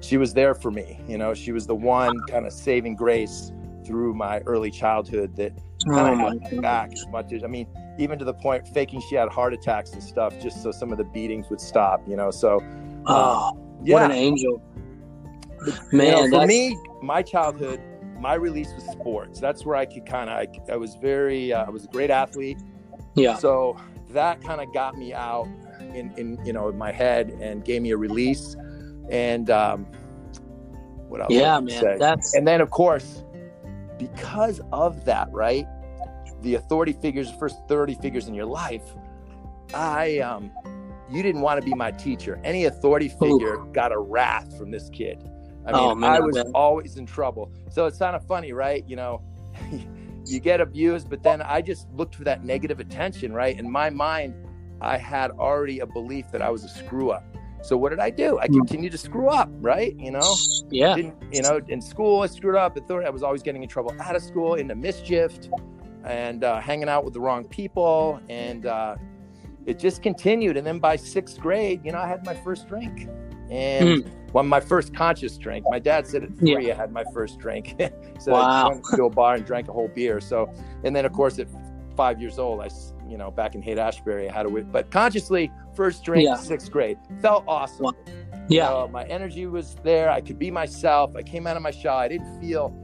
she 0.00 0.18
was 0.18 0.34
there 0.34 0.54
for 0.54 0.70
me. 0.70 1.00
You 1.08 1.16
know, 1.16 1.32
she 1.32 1.52
was 1.52 1.66
the 1.66 1.74
one 1.74 2.14
kind 2.28 2.46
of 2.46 2.52
saving 2.52 2.96
grace 2.96 3.50
through 3.86 4.14
my 4.14 4.40
early 4.40 4.70
childhood 4.70 5.36
that 5.36 5.52
kind 5.88 6.12
of 6.12 6.18
had 6.18 6.52
my 6.52 6.60
back 6.60 6.92
as 6.92 7.06
much 7.08 7.32
as, 7.32 7.42
I 7.42 7.46
mean, 7.46 7.66
even 7.98 8.18
to 8.18 8.26
the 8.26 8.34
point 8.34 8.68
faking 8.68 9.00
she 9.08 9.14
had 9.14 9.30
heart 9.30 9.54
attacks 9.54 9.92
and 9.92 10.02
stuff 10.02 10.38
just 10.40 10.62
so 10.62 10.70
some 10.70 10.92
of 10.92 10.98
the 10.98 11.04
beatings 11.04 11.48
would 11.48 11.60
stop, 11.60 12.06
you 12.06 12.16
know. 12.16 12.30
So, 12.30 12.60
Oh, 13.06 13.58
yeah. 13.82 13.94
what 13.94 14.02
an 14.04 14.12
angel. 14.12 14.62
You 15.66 15.72
Man, 15.92 16.30
know, 16.30 16.40
for 16.40 16.46
me, 16.46 16.76
my 17.02 17.22
childhood, 17.22 17.80
my 18.24 18.32
release 18.32 18.72
was 18.74 18.84
sports. 18.84 19.38
That's 19.38 19.66
where 19.66 19.76
I 19.76 19.84
could 19.84 20.06
kind 20.06 20.30
of, 20.30 20.38
I, 20.38 20.72
I 20.72 20.76
was 20.76 20.94
very, 20.94 21.52
uh, 21.52 21.66
I 21.66 21.68
was 21.68 21.84
a 21.84 21.88
great 21.88 22.08
athlete. 22.08 22.56
Yeah. 23.16 23.36
So 23.36 23.76
that 24.12 24.40
kind 24.42 24.62
of 24.62 24.72
got 24.72 24.96
me 24.96 25.12
out 25.12 25.46
in, 25.92 26.10
in, 26.16 26.42
you 26.42 26.54
know, 26.54 26.70
in 26.70 26.78
my 26.78 26.90
head 26.90 27.36
and 27.42 27.62
gave 27.62 27.82
me 27.82 27.90
a 27.90 27.98
release. 27.98 28.56
And 29.10 29.50
um, 29.50 29.84
what 31.08 31.20
else? 31.20 31.34
Yeah, 31.34 31.60
man. 31.60 31.82
say? 31.82 31.96
That's 31.98 32.34
And 32.34 32.48
then, 32.48 32.62
of 32.62 32.70
course, 32.70 33.22
because 33.98 34.62
of 34.72 35.04
that, 35.04 35.30
right? 35.30 35.66
The 36.40 36.54
authority 36.54 36.94
figures, 36.94 37.30
the 37.30 37.36
first 37.36 37.56
authority 37.66 37.94
figures 38.00 38.26
in 38.26 38.32
your 38.32 38.46
life, 38.46 38.94
I, 39.74 40.20
um, 40.20 40.50
you 41.10 41.22
didn't 41.22 41.42
want 41.42 41.60
to 41.60 41.64
be 41.66 41.74
my 41.74 41.90
teacher. 41.90 42.40
Any 42.42 42.64
authority 42.64 43.10
figure 43.10 43.58
got 43.74 43.92
a 43.92 43.98
wrath 43.98 44.56
from 44.56 44.70
this 44.70 44.88
kid. 44.88 45.22
I 45.66 45.72
mean, 45.72 45.80
Oh, 45.90 45.94
man, 45.94 46.10
I 46.10 46.16
I 46.16 46.20
was 46.20 46.36
bet. 46.36 46.46
always 46.54 46.96
in 46.96 47.06
trouble. 47.06 47.50
So 47.70 47.86
it's 47.86 47.98
kind 47.98 48.14
of 48.14 48.26
funny, 48.26 48.52
right? 48.52 48.84
You 48.88 48.96
know, 48.96 49.22
you 50.26 50.40
get 50.40 50.60
abused, 50.60 51.08
but 51.10 51.22
then 51.22 51.42
I 51.42 51.62
just 51.62 51.90
looked 51.92 52.14
for 52.14 52.24
that 52.24 52.44
negative 52.44 52.80
attention, 52.80 53.32
right? 53.32 53.58
In 53.58 53.70
my 53.70 53.90
mind, 53.90 54.34
I 54.80 54.98
had 54.98 55.30
already 55.32 55.80
a 55.80 55.86
belief 55.86 56.26
that 56.32 56.42
I 56.42 56.50
was 56.50 56.64
a 56.64 56.68
screw 56.68 57.10
up. 57.10 57.24
So 57.62 57.78
what 57.78 57.90
did 57.90 57.98
I 57.98 58.10
do? 58.10 58.38
I 58.38 58.46
Hmm. 58.46 58.58
continued 58.58 58.92
to 58.92 58.98
screw 58.98 59.28
up, 59.28 59.48
right? 59.60 59.94
You 59.98 60.10
know, 60.10 60.34
yeah. 60.70 60.94
didn't 60.96 61.14
you 61.32 61.40
know 61.40 61.60
in 61.68 61.80
school 61.80 62.20
I 62.22 62.26
screwed 62.26 62.56
up. 62.56 62.76
I 62.90 63.10
was 63.10 63.22
always 63.22 63.42
getting 63.42 63.62
in 63.62 63.68
trouble 63.70 63.94
out 64.00 64.14
of 64.14 64.22
school, 64.22 64.54
into 64.56 64.74
mischief, 64.74 65.32
and 66.04 66.44
uh, 66.44 66.60
hanging 66.60 66.90
out 66.90 67.04
with 67.06 67.14
the 67.14 67.20
wrong 67.20 67.44
people, 67.44 68.20
and 68.28 68.66
uh, 68.66 68.96
it 69.64 69.78
just 69.78 70.02
continued. 70.02 70.58
And 70.58 70.66
then 70.66 70.78
by 70.78 70.96
sixth 70.96 71.40
grade, 71.40 71.80
you 71.84 71.92
know, 71.92 71.98
I 72.00 72.06
had 72.06 72.26
my 72.26 72.34
first 72.34 72.68
drink, 72.68 73.08
and 73.50 74.04
well, 74.34 74.44
my 74.44 74.60
first 74.60 74.94
conscious 74.94 75.38
drink. 75.38 75.64
My 75.70 75.78
dad 75.78 76.06
said 76.06 76.24
at 76.24 76.36
three, 76.36 76.70
I 76.70 76.74
had 76.74 76.92
my 76.92 77.04
first 77.14 77.38
drink. 77.38 77.80
so 78.18 78.34
I 78.34 78.68
went 78.68 78.84
to 78.96 79.04
a 79.04 79.10
bar 79.10 79.36
and 79.36 79.46
drank 79.46 79.68
a 79.68 79.72
whole 79.72 79.88
beer. 79.88 80.20
So, 80.20 80.52
and 80.84 80.94
then 80.94 81.04
of 81.06 81.12
course 81.12 81.38
at 81.38 81.48
five 81.96 82.20
years 82.20 82.38
old, 82.38 82.60
I, 82.60 82.68
you 83.08 83.16
know 83.16 83.30
back 83.30 83.54
in 83.54 83.62
Haight 83.62 83.78
Ashbury, 83.78 84.28
I 84.28 84.32
had 84.32 84.46
a 84.46 84.48
wi- 84.50 84.68
but 84.70 84.90
consciously 84.90 85.50
first 85.74 86.04
drink, 86.04 86.26
Yeah. 86.28 86.34
sixth 86.36 86.70
grade, 86.70 86.98
felt 87.22 87.44
awesome. 87.48 87.84
Wow. 87.84 87.92
Yeah. 88.48 88.68
Uh, 88.70 88.88
my 88.88 89.04
energy 89.04 89.46
was 89.46 89.76
there. 89.84 90.10
I 90.10 90.20
could 90.20 90.38
be 90.38 90.50
myself. 90.50 91.14
I 91.16 91.22
came 91.22 91.46
out 91.46 91.56
of 91.56 91.62
my 91.62 91.70
shell. 91.70 91.96
I 91.96 92.08
didn't 92.08 92.40
feel 92.40 92.74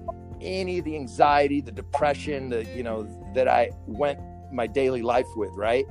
any 0.40 0.78
of 0.78 0.84
the 0.86 0.94
anxiety, 0.96 1.60
the 1.60 1.72
depression, 1.72 2.48
the 2.48 2.64
you 2.76 2.82
know 2.82 3.06
that 3.34 3.48
I 3.48 3.72
went 3.86 4.18
my 4.52 4.66
daily 4.66 5.02
life 5.02 5.26
with, 5.36 5.50
right? 5.54 5.84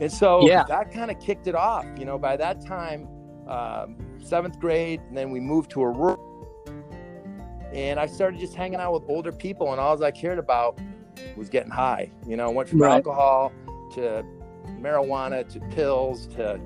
And 0.00 0.10
so 0.12 0.46
Yeah. 0.46 0.64
that 0.68 0.90
kind 0.92 1.10
of 1.10 1.18
kicked 1.20 1.46
it 1.46 1.54
off. 1.54 1.86
You 1.98 2.04
know, 2.04 2.18
by 2.18 2.36
that 2.36 2.60
time, 2.64 3.06
um, 3.48 3.96
seventh 4.24 4.58
grade, 4.60 5.00
and 5.08 5.16
then 5.16 5.30
we 5.30 5.40
moved 5.40 5.70
to 5.72 5.82
a 5.82 5.88
rural, 5.90 6.18
and 7.72 7.98
I 7.98 8.06
started 8.06 8.40
just 8.40 8.54
hanging 8.54 8.80
out 8.80 8.92
with 8.92 9.04
older 9.08 9.32
people, 9.32 9.72
and 9.72 9.80
all 9.80 10.02
I 10.02 10.10
cared 10.10 10.38
about 10.38 10.78
was 11.36 11.48
getting 11.48 11.70
high. 11.70 12.10
You 12.26 12.36
know, 12.36 12.50
went 12.50 12.68
from 12.68 12.80
Right. 12.82 12.94
alcohol 12.94 13.52
to 13.94 14.24
marijuana 14.80 15.46
to 15.48 15.60
pills 15.74 16.26
to 16.26 16.58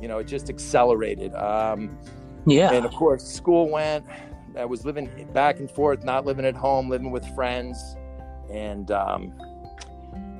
you 0.00 0.08
know 0.08 0.18
it 0.18 0.26
just 0.26 0.50
accelerated 0.50 1.34
um, 1.34 1.96
Yeah. 2.46 2.72
And 2.72 2.84
of 2.84 2.92
course, 2.92 3.24
school 3.24 3.70
went. 3.70 4.04
I 4.56 4.64
was 4.64 4.84
living 4.84 5.08
back 5.32 5.58
and 5.58 5.70
forth, 5.70 6.04
not 6.04 6.24
living 6.26 6.44
at 6.44 6.54
home, 6.54 6.88
living 6.88 7.10
with 7.10 7.26
friends, 7.34 7.96
and 8.50 8.90
um, 8.90 9.32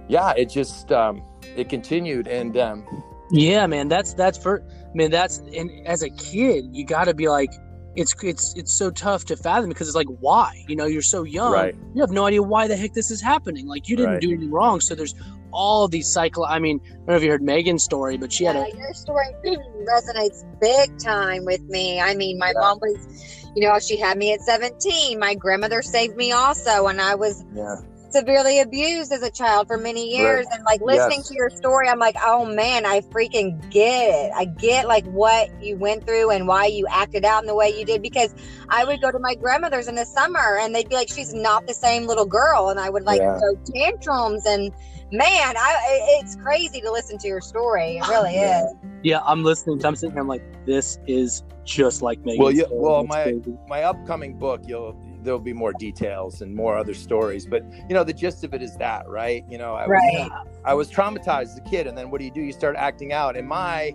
yeah, 0.09 0.33
it 0.37 0.51
just 0.51 0.93
um, 0.93 1.23
it 1.57 1.69
continued. 1.69 2.29
And 2.29 2.57
um, 2.57 2.85
yeah, 3.31 3.67
man, 3.67 3.89
that's 3.89 4.15
that's 4.15 4.39
for 4.39 4.63
man. 4.95 5.11
That's 5.11 5.39
and 5.57 5.71
as 5.87 6.03
a 6.03 6.11
kid, 6.11 6.67
you 6.73 6.85
got 6.85 7.05
to 7.05 7.15
be 7.15 7.29
like, 7.29 7.51
it's 7.97 8.15
it's 8.23 8.55
it's 8.57 8.73
so 8.73 8.91
tough 8.91 9.25
to 9.27 9.37
fathom 9.37 9.69
because 9.69 9.87
it's 9.89 9.97
like 9.97 10.09
why 10.21 10.51
you 10.69 10.77
know 10.77 10.87
you're 10.87 11.03
so 11.03 11.23
young 11.23 11.53
Right. 11.53 11.75
you 11.95 12.01
have 12.01 12.11
no 12.11 12.27
idea 12.27 12.43
why 12.43 12.67
the 12.67 12.77
heck 12.77 12.93
this 12.93 13.11
is 13.11 13.21
happening 13.23 13.67
like 13.69 13.89
you 13.89 13.97
didn't 13.97 14.15
Right. 14.15 14.21
do 14.21 14.31
anything 14.31 14.51
wrong 14.51 14.81
so 14.81 14.97
there's 14.97 15.15
all 15.53 15.87
these 15.87 16.09
cycle 16.13 16.45
i 16.45 16.59
mean 16.59 16.81
i 16.85 16.89
don't 16.97 17.07
know 17.07 17.15
if 17.15 17.23
you 17.23 17.31
heard 17.31 17.41
megan's 17.43 17.85
story 17.85 18.17
but 18.17 18.33
she 18.33 18.43
had 18.45 18.57
a 18.57 18.67
your 18.77 18.93
story 18.95 19.27
resonates 19.47 20.43
big 20.61 20.91
time 20.99 21.45
with 21.45 21.61
me. 21.69 22.01
I 22.01 22.15
mean, 22.15 22.39
my 22.39 22.53
Yeah. 22.55 22.61
mom 22.61 22.79
was, 22.81 23.53
you 23.55 23.67
know, 23.69 23.79
she 23.79 23.97
had 23.99 24.17
me 24.19 24.33
at 24.33 24.41
17. 24.41 25.19
My 25.19 25.35
grandmother 25.35 25.83
saved 25.83 26.17
me 26.17 26.33
also, 26.33 26.87
and 26.87 27.01
I 27.01 27.15
was 27.15 27.45
yeah, 27.55 27.77
severely 28.15 28.61
abused 28.61 29.13
as 29.13 29.23
a 29.23 29.31
child 29.31 29.67
for 29.67 29.77
many 29.77 30.09
years. 30.17 30.47
And 30.53 30.63
like 30.65 30.81
listening 30.81 31.19
Yes. 31.19 31.29
to 31.29 31.35
your 31.35 31.51
story, 31.51 31.89
I'm 31.89 31.99
like, 31.99 32.17
oh 32.25 32.45
man, 32.47 32.87
I 32.87 33.01
freaking 33.01 33.59
get 33.71 34.09
it. 34.09 34.33
I 34.35 34.45
get 34.45 34.87
like 34.87 35.05
what 35.07 35.51
you 35.63 35.77
went 35.77 36.07
through 36.07 36.31
and 36.31 36.47
why 36.47 36.67
you 36.67 36.87
acted 36.89 37.25
out 37.25 37.43
in 37.43 37.47
the 37.47 37.55
way 37.55 37.77
you 37.77 37.85
did. 37.85 38.01
Because 38.03 38.35
I 38.69 38.85
would 38.85 39.01
go 39.01 39.11
to 39.11 39.19
my 39.19 39.35
grandmother's 39.35 39.89
in 39.89 39.97
the 39.97 40.07
summer, 40.07 40.59
and 40.61 40.75
they'd 40.75 40.89
be 40.89 40.95
like, 40.95 41.09
she's 41.09 41.35
not 41.35 41.67
the 41.67 41.75
same 41.75 42.07
little 42.07 42.27
girl, 42.27 42.69
and 42.71 42.79
I 42.81 42.89
would 42.89 43.05
like 43.05 43.21
Yeah. 43.21 43.39
throw 43.39 43.55
tantrums 43.75 44.47
and. 44.47 44.73
Man, 45.13 45.55
I 45.57 46.19
it's 46.21 46.35
crazy 46.37 46.81
to 46.81 46.91
listen 46.91 47.19
to 47.19 47.29
your 47.29 47.41
story. 47.43 47.99
It 47.99 48.09
really 48.09 48.35
Yeah. 48.43 48.65
is. 48.65 48.75
yeah 49.03 49.21
i'm 49.27 49.45
listening 49.45 49.85
i'm 49.85 49.95
sitting 49.95 50.13
here 50.13 50.21
i'm 50.23 50.27
like 50.27 50.43
this 50.67 50.99
is 51.07 51.45
just 51.65 52.03
like 52.03 52.19
me 52.25 52.37
Well, 52.39 52.51
yeah, 52.51 52.65
well, 52.71 53.05
my- 53.05 53.23
crazy. 53.25 53.57
my 53.69 53.83
upcoming 53.83 54.37
book, 54.39 54.63
you'll 54.67 54.97
there'll 55.25 55.41
be 55.41 55.53
more 55.53 55.73
details 55.73 56.43
and 56.43 56.55
more 56.55 56.77
other 56.77 56.95
stories. 56.95 57.47
But 57.47 57.65
you 57.89 57.95
know, 57.95 58.05
the 58.05 58.13
gist 58.13 58.45
of 58.45 58.55
it 58.55 58.63
is 58.63 58.77
that, 58.77 59.09
right? 59.09 59.45
You 59.51 59.59
know, 59.59 59.75
I 59.75 59.87
was 59.87 60.31
I 60.65 60.75
was 60.75 60.91
traumatized 60.91 61.53
as 61.53 61.59
a 61.59 61.63
kid, 61.63 61.87
and 61.87 61.97
then 61.97 62.11
what 62.11 62.19
do 62.21 62.25
you 62.25 62.31
do? 62.31 62.43
You 62.43 62.53
start 62.53 62.77
acting 62.77 63.13
out. 63.13 63.37
And 63.37 63.49
my, 63.49 63.95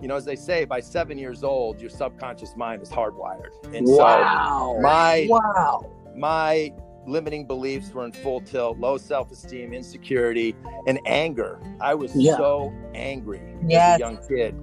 you 0.00 0.08
know, 0.08 0.16
as 0.16 0.24
they 0.24 0.36
say, 0.36 0.64
by 0.64 0.80
seven 0.80 1.18
years 1.18 1.42
old, 1.42 1.80
your 1.80 1.90
subconscious 1.90 2.56
mind 2.56 2.82
is 2.82 2.90
hardwired. 2.90 3.50
And 3.74 3.86
wow 3.86 4.74
so 4.76 4.80
my 4.82 5.26
wow 5.28 5.90
my 6.16 6.72
limiting 7.06 7.46
beliefs 7.46 7.90
were 7.92 8.04
in 8.04 8.12
full 8.12 8.40
tilt, 8.40 8.78
low 8.78 8.98
self-esteem, 8.98 9.72
insecurity, 9.72 10.54
and 10.86 11.00
anger. 11.06 11.58
I 11.80 11.94
was 11.94 12.14
Yeah. 12.14 12.36
so 12.36 12.72
angry 12.94 13.40
Yes. 13.66 13.94
as 13.94 13.96
a 13.96 14.00
young 14.00 14.18
kid. 14.28 14.54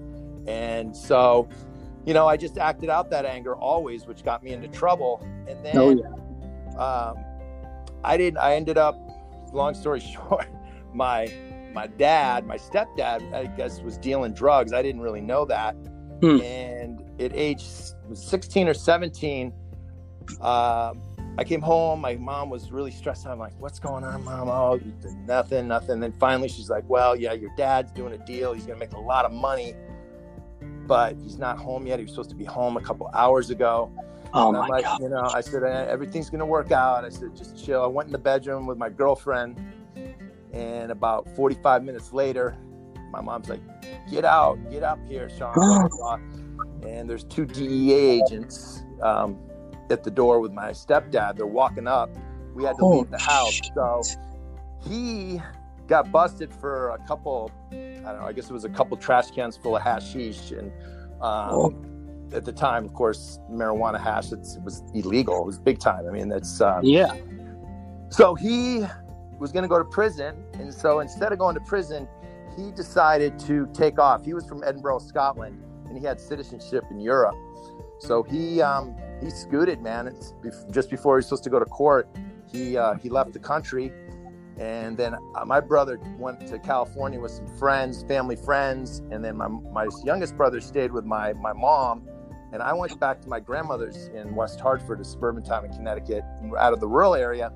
And 0.47 0.95
so, 0.95 1.47
you 2.05 2.13
know, 2.13 2.27
I 2.27 2.37
just 2.37 2.59
acted 2.59 2.89
out 2.89 3.09
that 3.09 3.25
anger 3.25 3.55
always, 3.55 4.05
which 4.05 4.23
got 4.23 4.43
me 4.43 4.51
into 4.51 4.67
trouble. 4.67 5.25
And 5.47 5.63
then 5.65 5.77
oh 5.77 5.89
yeah 5.89 6.15
um, 6.77 7.23
I 8.03 8.17
didn't. 8.17 8.39
I 8.39 8.55
ended 8.55 8.77
up. 8.77 8.99
Long 9.53 9.73
story 9.73 9.99
short, 10.13 10.47
my 10.93 11.31
my 11.73 11.87
dad, 11.87 12.45
my 12.45 12.57
stepdad, 12.57 13.33
I 13.33 13.45
guess, 13.45 13.81
was 13.81 13.97
dealing 13.97 14.33
drugs. 14.33 14.73
I 14.73 14.81
didn't 14.81 15.01
really 15.01 15.21
know 15.21 15.45
that. 15.45 15.73
Hmm. 16.21 16.41
And 16.41 17.21
at 17.21 17.33
age 17.33 17.63
sixteen 18.13 18.67
or 18.67 18.73
seventeen, 18.73 19.53
um, 20.41 21.01
I 21.37 21.43
came 21.45 21.61
home. 21.61 22.01
My 22.01 22.15
mom 22.15 22.49
was 22.49 22.71
really 22.71 22.91
stressed 22.91 23.25
out. 23.25 23.33
I'm 23.33 23.39
like, 23.39 23.53
"What's 23.59 23.79
going 23.79 24.03
on, 24.03 24.23
mom? 24.25 24.49
Oh, 24.49 24.79
nothing, 25.25 25.67
nothing." 25.67 25.99
Then 25.99 26.13
finally, 26.13 26.49
she's 26.49 26.69
like, 26.69 26.83
"Well, 26.87 27.15
yeah, 27.15 27.33
your 27.33 27.51
dad's 27.55 27.91
doing 27.91 28.13
a 28.13 28.25
deal. 28.25 28.53
He's 28.53 28.65
gonna 28.65 28.79
make 28.79 28.93
a 28.93 28.99
lot 28.99 29.25
of 29.25 29.31
money." 29.31 29.73
But 30.87 31.15
he's 31.17 31.39
not 31.39 31.57
home 31.57 31.87
yet. 31.87 31.99
He 31.99 32.05
was 32.05 32.11
supposed 32.13 32.29
to 32.29 32.35
be 32.35 32.45
home 32.45 32.77
a 32.77 32.81
couple 32.81 33.09
hours 33.13 33.49
ago. 33.49 33.91
Oh 34.35 34.49
And 34.49 34.57
my 34.59 34.67
like, 34.67 34.83
god 34.83 34.99
you 35.01 35.09
know, 35.09 35.29
I 35.33 35.41
said, 35.41 35.63
"Eh, 35.63 35.85
everything's 35.89 36.29
going 36.29 36.39
to 36.39 36.45
work 36.45 36.71
out. 36.71 37.05
I 37.05 37.09
said, 37.09 37.35
just 37.35 37.63
chill. 37.63 37.81
I 37.81 37.87
went 37.87 38.07
in 38.07 38.11
the 38.11 38.17
bedroom 38.19 38.65
with 38.65 38.77
my 38.77 38.89
girlfriend. 38.89 39.57
And 40.53 40.91
about 40.91 41.27
45 41.35 41.83
minutes 41.83 42.13
later, 42.13 42.55
my 43.11 43.21
mom's 43.21 43.49
like, 43.49 43.61
get 44.09 44.23
out, 44.25 44.57
get 44.69 44.83
up 44.83 44.99
here, 45.07 45.29
Shawn. 45.29 45.89
And 46.85 47.09
there's 47.09 47.23
two 47.23 47.45
DEA 47.45 47.93
agents 48.21 48.83
um, 49.01 49.37
at 49.89 50.03
the 50.03 50.11
door 50.11 50.39
with 50.39 50.51
my 50.51 50.69
stepdad. 50.69 51.35
They're 51.35 51.47
walking 51.47 51.87
up. 51.87 52.09
We 52.53 52.63
had 52.63 52.75
to 52.77 52.83
Oh, 52.83 52.99
leave 52.99 53.09
the 53.09 53.17
house. 53.17 53.59
So 53.73 54.01
he 54.87 55.41
got 55.87 56.11
busted 56.11 56.53
for 56.53 56.89
a 56.91 56.99
couple, 57.07 57.51
I 57.71 57.75
don't 57.75 58.03
know, 58.19 58.25
I 58.27 58.33
guess 58.33 58.49
it 58.49 58.53
was 58.53 58.65
a 58.65 58.69
couple 58.69 58.97
trash 58.97 59.31
cans 59.31 59.57
full 59.57 59.75
of 59.75 59.81
hashish. 59.81 60.51
And 60.51 60.71
um, 61.21 61.49
Oh. 61.51 61.73
At 62.33 62.45
the 62.45 62.53
time, 62.53 62.85
of 62.85 62.93
course, 62.93 63.39
marijuana 63.51 64.01
hash, 64.01 64.31
it's, 64.31 64.55
it 64.55 64.63
was 64.63 64.83
illegal. 64.93 65.41
It 65.41 65.45
was 65.45 65.59
big 65.59 65.79
time. 65.79 66.07
I 66.07 66.11
mean, 66.11 66.29
that's, 66.29 66.61
um, 66.61 66.83
yeah 66.83 67.15
so 68.09 68.33
he 68.33 68.85
was 69.39 69.51
going 69.51 69.63
to 69.63 69.69
go 69.69 69.77
to 69.77 69.83
prison. 69.83 70.41
And 70.53 70.73
so 70.73 70.99
instead 70.99 71.31
of 71.31 71.39
going 71.39 71.55
to 71.55 71.61
prison, 71.61 72.07
he 72.55 72.71
decided 72.71 73.37
to 73.39 73.67
take 73.73 73.99
off. 73.99 74.23
He 74.23 74.33
was 74.33 74.45
from 74.45 74.63
Edinburgh, 74.63 74.99
Scotland, 74.99 75.61
and 75.87 75.97
he 75.97 76.05
had 76.05 76.19
citizenship 76.19 76.85
in 76.89 76.99
Europe. 76.99 77.35
So 77.99 78.23
he 78.23 78.61
um, 78.61 78.95
he 79.21 79.29
scooted, 79.29 79.81
man. 79.81 80.07
It's 80.07 80.33
bef- 80.43 80.71
just 80.71 80.89
before 80.89 81.15
he 81.15 81.17
was 81.17 81.25
supposed 81.25 81.43
to 81.45 81.49
go 81.49 81.59
to 81.59 81.65
court. 81.65 82.07
He 82.51 82.77
uh, 82.77 82.95
he 82.95 83.09
left 83.09 83.33
the 83.33 83.39
country, 83.39 83.91
and 84.57 84.97
then 84.97 85.13
uh, 85.13 85.45
my 85.45 85.59
brother 85.59 85.99
went 86.17 86.45
to 86.47 86.59
California 86.59 87.19
with 87.19 87.31
some 87.31 87.47
friends, 87.57 88.03
family 88.03 88.35
friends, 88.35 89.01
and 89.11 89.23
then 89.23 89.37
my 89.37 89.47
my 89.47 89.87
youngest 90.03 90.37
brother 90.37 90.61
stayed 90.61 90.91
with 90.91 91.05
my 91.05 91.33
my 91.33 91.53
mom, 91.53 92.07
and 92.51 92.61
I 92.61 92.73
went 92.73 92.99
back 92.99 93.21
to 93.21 93.27
my 93.29 93.39
grandmother's 93.39 94.07
in 94.07 94.35
West 94.35 94.59
Hartford, 94.59 94.99
a 95.01 95.05
suburban 95.05 95.43
town 95.43 95.65
in 95.65 95.71
Connecticut, 95.71 96.23
out 96.57 96.73
of 96.73 96.79
the 96.79 96.87
rural 96.87 97.15
area. 97.15 97.51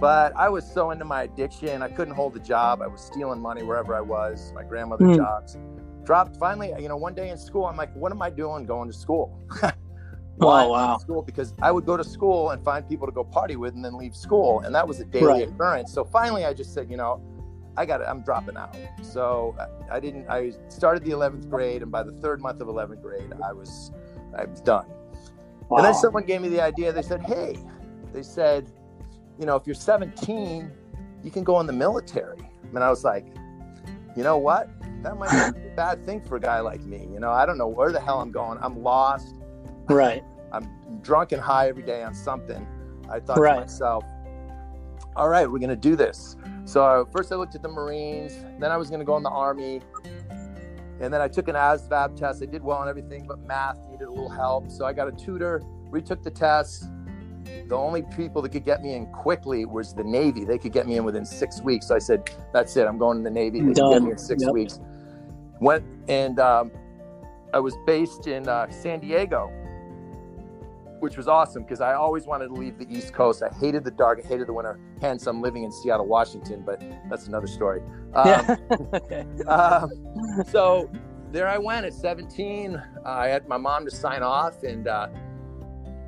But 0.00 0.34
I 0.36 0.48
was 0.48 0.64
so 0.68 0.90
into 0.90 1.04
my 1.04 1.22
addiction, 1.24 1.82
I 1.82 1.88
couldn't 1.88 2.14
hold 2.14 2.36
a 2.36 2.40
job. 2.40 2.82
I 2.82 2.86
was 2.88 3.00
stealing 3.00 3.40
money 3.40 3.62
wherever 3.62 3.94
I 3.94 4.00
was, 4.00 4.52
my 4.54 4.64
grandmother's 4.64 5.10
Hmm. 5.10 5.16
jobs. 5.16 5.56
Dropped 6.04 6.36
finally, 6.36 6.72
you 6.80 6.88
know, 6.88 6.96
one 6.96 7.14
day 7.14 7.30
in 7.30 7.38
school, 7.38 7.66
I'm 7.66 7.76
like, 7.76 7.94
what 7.94 8.10
am 8.10 8.20
I 8.22 8.30
doing 8.30 8.66
going 8.66 8.90
to 8.90 8.96
school? 8.96 9.38
Oh, 10.40 10.46
Why 10.46 10.64
I 10.64 10.68
wow. 10.70 10.98
School 10.98 11.22
because 11.22 11.54
I 11.62 11.70
would 11.70 11.86
go 11.86 11.96
to 11.96 12.02
school 12.02 12.50
and 12.50 12.64
find 12.64 12.88
people 12.88 13.06
to 13.06 13.12
go 13.12 13.22
party 13.22 13.54
with 13.54 13.74
and 13.74 13.84
then 13.84 13.96
leave 13.96 14.16
school, 14.16 14.60
and 14.60 14.74
that 14.74 14.88
was 14.88 14.98
a 14.98 15.04
daily 15.04 15.26
Right. 15.26 15.48
occurrence. 15.48 15.92
So 15.92 16.04
finally, 16.04 16.44
I 16.44 16.52
just 16.52 16.74
said, 16.74 16.90
you 16.90 16.96
know, 16.96 17.20
I 17.76 17.86
got 17.86 18.00
it. 18.00 18.06
I'm 18.08 18.20
dropping 18.22 18.56
out. 18.56 18.76
So 19.02 19.54
I- 19.58 19.96
I 19.96 20.00
didn't. 20.00 20.28
I 20.28 20.52
started 20.68 21.04
the 21.04 21.10
11th 21.12 21.48
grade, 21.50 21.82
and 21.82 21.90
by 21.90 22.02
the 22.02 22.12
third 22.12 22.40
month 22.40 22.60
of 22.60 22.68
11th 22.68 23.02
grade, 23.02 23.32
I 23.44 23.52
was, 23.52 23.90
I 24.36 24.44
was 24.44 24.60
done. 24.60 24.86
And 25.70 25.84
then 25.84 25.94
someone 25.94 26.24
gave 26.24 26.42
me 26.42 26.48
the 26.48 26.60
idea. 26.60 26.92
They 26.92 27.00
said, 27.02 27.22
hey, 27.22 27.56
they 28.12 28.22
said, 28.22 28.70
you 29.38 29.46
know, 29.46 29.56
if 29.56 29.66
you're 29.66 29.74
17, 29.74 30.70
you 31.22 31.30
can 31.30 31.44
go 31.44 31.60
in 31.60 31.66
the 31.66 31.72
military. 31.72 32.38
And 32.74 32.84
I 32.84 32.90
was 32.90 33.04
like, 33.04 33.26
you 34.14 34.22
know 34.22 34.36
what? 34.36 34.68
That 35.02 35.16
might 35.16 35.30
be 35.54 35.66
a 35.68 35.72
bad 35.76 36.04
thing 36.04 36.20
for 36.20 36.36
a 36.36 36.40
guy 36.40 36.60
like 36.60 36.82
me. 36.82 37.08
You 37.12 37.20
know, 37.20 37.30
I 37.30 37.46
don't 37.46 37.56
know 37.56 37.68
where 37.68 37.90
the 37.90 38.00
hell 38.00 38.20
I'm 38.20 38.30
going. 38.30 38.58
I'm 38.60 38.82
lost. 38.82 39.34
right 39.88 40.22
I'm 40.52 40.68
drunk 41.00 41.32
and 41.32 41.40
high 41.40 41.68
every 41.68 41.82
day 41.82 42.02
on 42.02 42.14
something. 42.14 42.66
I 43.10 43.18
thought 43.20 43.38
Right. 43.40 43.54
to 43.54 43.60
myself, 43.62 44.04
all 45.16 45.28
right, 45.28 45.50
we're 45.50 45.58
going 45.58 45.70
to 45.70 45.76
do 45.76 45.96
this. 45.96 46.36
So 46.64 47.08
first 47.12 47.32
I 47.32 47.36
looked 47.36 47.54
at 47.54 47.62
the 47.62 47.68
Marines, 47.68 48.34
then 48.58 48.70
I 48.70 48.76
was 48.76 48.88
going 48.88 49.00
to 49.00 49.04
go 49.04 49.16
in 49.16 49.22
the 49.22 49.30
Army. 49.30 49.80
And 51.00 51.12
then 51.12 51.20
I 51.20 51.26
took 51.28 51.48
an 51.48 51.56
ASVAB 51.56 52.16
test. 52.16 52.42
I 52.42 52.46
did 52.46 52.62
well 52.62 52.78
on 52.78 52.88
everything, 52.88 53.26
but 53.26 53.40
math 53.40 53.78
needed 53.90 54.04
a 54.06 54.10
little 54.10 54.28
help. 54.30 54.70
So 54.70 54.84
I 54.84 54.92
got 54.92 55.08
a 55.08 55.12
tutor, 55.12 55.60
retook 55.90 56.22
the 56.22 56.30
test. 56.30 56.84
The 57.68 57.74
only 57.76 58.02
people 58.02 58.40
that 58.42 58.50
could 58.50 58.64
get 58.64 58.82
me 58.82 58.94
in 58.94 59.06
quickly 59.06 59.64
was 59.64 59.94
the 59.94 60.04
Navy. 60.04 60.44
They 60.44 60.58
could 60.58 60.72
get 60.72 60.86
me 60.86 60.96
in 60.96 61.04
within 61.04 61.24
six 61.24 61.60
weeks. 61.60 61.88
So 61.88 61.96
I 61.96 61.98
said, 61.98 62.30
that's 62.52 62.76
it. 62.76 62.86
I'm 62.86 62.98
going 62.98 63.18
in 63.18 63.24
the 63.24 63.30
Navy. 63.30 63.60
They 63.60 63.74
can 63.74 63.90
get 63.90 64.02
me 64.02 64.10
in 64.12 64.18
six 64.18 64.42
Yep. 64.44 64.52
weeks. 64.52 64.80
Went 65.60 65.84
and 66.08 66.38
um, 66.38 66.70
I 67.52 67.58
was 67.58 67.74
based 67.86 68.26
in 68.26 68.48
uh, 68.48 68.70
San 68.70 69.00
Diego, 69.00 69.50
which 71.02 71.16
was 71.16 71.26
awesome 71.26 71.64
because 71.64 71.80
I 71.80 71.94
always 71.94 72.26
wanted 72.26 72.46
to 72.46 72.54
leave 72.54 72.78
the 72.78 72.86
East 72.88 73.12
Coast. 73.12 73.42
I 73.42 73.52
hated 73.56 73.82
the 73.82 73.90
dark. 73.90 74.20
I 74.24 74.28
hated 74.28 74.46
the 74.46 74.52
winter. 74.52 74.78
Hence, 75.00 75.26
I'm 75.26 75.42
living 75.42 75.64
in 75.64 75.72
Seattle, 75.72 76.06
Washington, 76.06 76.62
but 76.64 76.80
that's 77.10 77.26
another 77.26 77.48
story. 77.48 77.82
Um, 78.14 78.26
yeah 78.26 78.56
okay 78.92 79.24
um, 79.46 79.90
so 80.46 80.90
there 81.30 81.48
I 81.48 81.56
went 81.56 81.86
at 81.86 81.94
17. 81.94 82.76
Uh, 82.76 83.08
I 83.08 83.28
had 83.28 83.48
my 83.48 83.56
mom 83.56 83.86
to 83.86 83.90
sign 83.90 84.22
off 84.22 84.64
and 84.64 84.86
uh, 84.86 85.08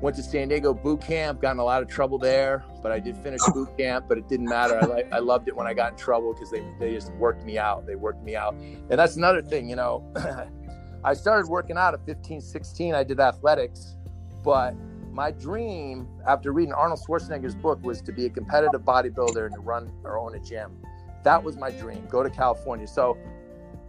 went 0.01 0.15
to 0.17 0.21
San 0.21 0.49
Diego 0.49 0.71
boot 0.71 1.01
camp. 1.01 1.41
Got 1.41 1.53
in 1.53 1.57
a 1.57 1.63
lot 1.63 1.81
of 1.81 1.89
trouble 1.89 2.19
there, 2.19 2.63
but 2.83 2.91
I 2.91 2.99
did 2.99 3.17
finish 3.17 3.41
boot 3.55 3.69
camp. 3.79 4.05
But 4.07 4.19
it 4.19 4.29
didn't 4.29 4.45
matter. 4.45 4.77
I 4.79 4.85
like 4.85 5.11
I 5.11 5.17
loved 5.17 5.47
it 5.47 5.55
when 5.55 5.65
I 5.65 5.73
got 5.73 5.93
in 5.93 5.97
trouble 5.97 6.31
because 6.31 6.51
they 6.51 6.63
they 6.79 6.93
just 6.93 7.11
worked 7.13 7.43
me 7.43 7.57
out. 7.57 7.87
They 7.87 7.95
worked 7.95 8.23
me 8.23 8.35
out, 8.35 8.53
and 8.53 8.99
that's 8.99 9.15
another 9.15 9.41
thing. 9.41 9.67
You 9.67 9.77
know, 9.77 10.13
I 11.03 11.15
started 11.15 11.49
working 11.49 11.75
out 11.75 11.95
at 11.95 12.05
15, 12.05 12.39
16. 12.39 12.93
I 12.93 13.03
did 13.03 13.19
athletics, 13.19 13.95
but 14.45 14.75
my 15.11 15.31
dream 15.31 16.07
after 16.27 16.53
reading 16.53 16.73
Arnold 16.73 16.99
Schwarzenegger's 17.05 17.55
book 17.55 17.83
was 17.83 18.01
to 18.03 18.11
be 18.11 18.27
a 18.27 18.29
competitive 18.29 18.81
bodybuilder 18.81 19.47
and 19.47 19.55
to 19.55 19.61
run 19.61 19.91
or 20.03 20.19
own 20.19 20.35
a 20.35 20.39
gym. 20.39 20.77
That 21.23 21.43
was 21.43 21.57
my 21.57 21.71
dream. 21.71 22.05
Go 22.09 22.21
to 22.21 22.29
California. 22.29 22.87
So 22.87 23.17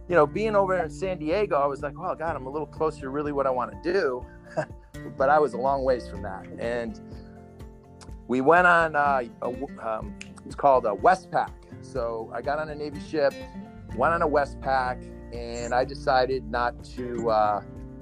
you 0.09 0.15
know, 0.15 0.25
being 0.25 0.55
over 0.55 0.77
in 0.77 0.89
San 0.89 1.19
Diego, 1.19 1.57
I 1.57 1.65
was 1.65 1.81
like, 1.81 1.99
"Well, 1.99 2.15
God, 2.15 2.35
I'm 2.35 2.45
a 2.45 2.49
little 2.49 2.65
closer 2.65 3.01
to 3.01 3.09
really 3.09 3.33
what 3.33 3.45
I 3.45 3.49
want 3.49 3.71
to 3.71 3.93
do," 3.93 4.25
but 5.17 5.29
I 5.29 5.37
was 5.37 5.53
a 5.53 5.57
long 5.57 5.83
ways 5.83 6.09
from 6.09 6.21
that. 6.23 6.47
And 6.59 6.99
we 8.27 8.41
went 8.41 8.67
on. 8.67 8.95
Uh, 8.95 9.23
a, 9.41 9.47
um, 9.85 10.15
it's 10.45 10.55
called 10.55 10.85
a 10.85 10.91
Westpac. 10.95 11.51
So 11.81 12.31
I 12.33 12.41
got 12.41 12.57
on 12.57 12.69
a 12.69 12.75
Navy 12.75 13.01
ship, 13.01 13.33
went 13.97 14.13
on 14.13 14.21
a 14.21 14.27
Westpac, 14.27 15.03
and 15.33 15.73
I 15.73 15.83
decided 15.83 16.49
not 16.49 16.81
to 16.95 17.29
uh, 17.29 17.61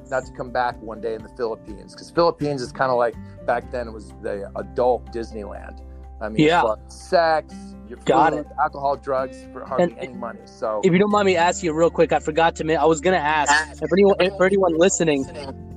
not 0.09 0.25
to 0.25 0.31
come 0.33 0.51
back 0.51 0.81
one 0.81 1.01
day 1.01 1.15
in 1.15 1.23
the 1.23 1.29
Philippines 1.29 1.93
because 1.93 2.09
Philippines 2.11 2.61
is 2.61 2.71
kind 2.71 2.91
of 2.91 2.97
like 2.97 3.15
back 3.45 3.71
then 3.71 3.87
it 3.87 3.91
was 3.91 4.13
the 4.21 4.51
adult 4.55 5.05
Disneyland. 5.13 5.81
I 6.21 6.29
mean, 6.29 6.45
Yeah. 6.47 6.63
sex, 6.87 7.53
your 7.89 7.97
Got 8.05 8.33
food, 8.33 8.45
alcohol, 8.61 8.95
drugs 8.95 9.37
for 9.51 9.65
hardly 9.65 9.91
And- 9.91 9.99
any 9.99 10.13
money. 10.13 10.39
So 10.45 10.81
If 10.83 10.93
you 10.93 10.99
don't 10.99 11.11
mind 11.11 11.25
me 11.25 11.35
asking 11.35 11.67
you 11.67 11.73
real 11.73 11.89
quick, 11.89 12.11
I 12.13 12.19
forgot 12.19 12.55
to. 12.57 12.63
ma- 12.63 12.73
I 12.73 12.85
was 12.85 13.01
gonna 13.01 13.17
ask 13.17 13.51
if 13.81 13.91
anyone, 13.91 14.15
for 14.37 14.45
anyone 14.45 14.77
listening, 14.77 15.25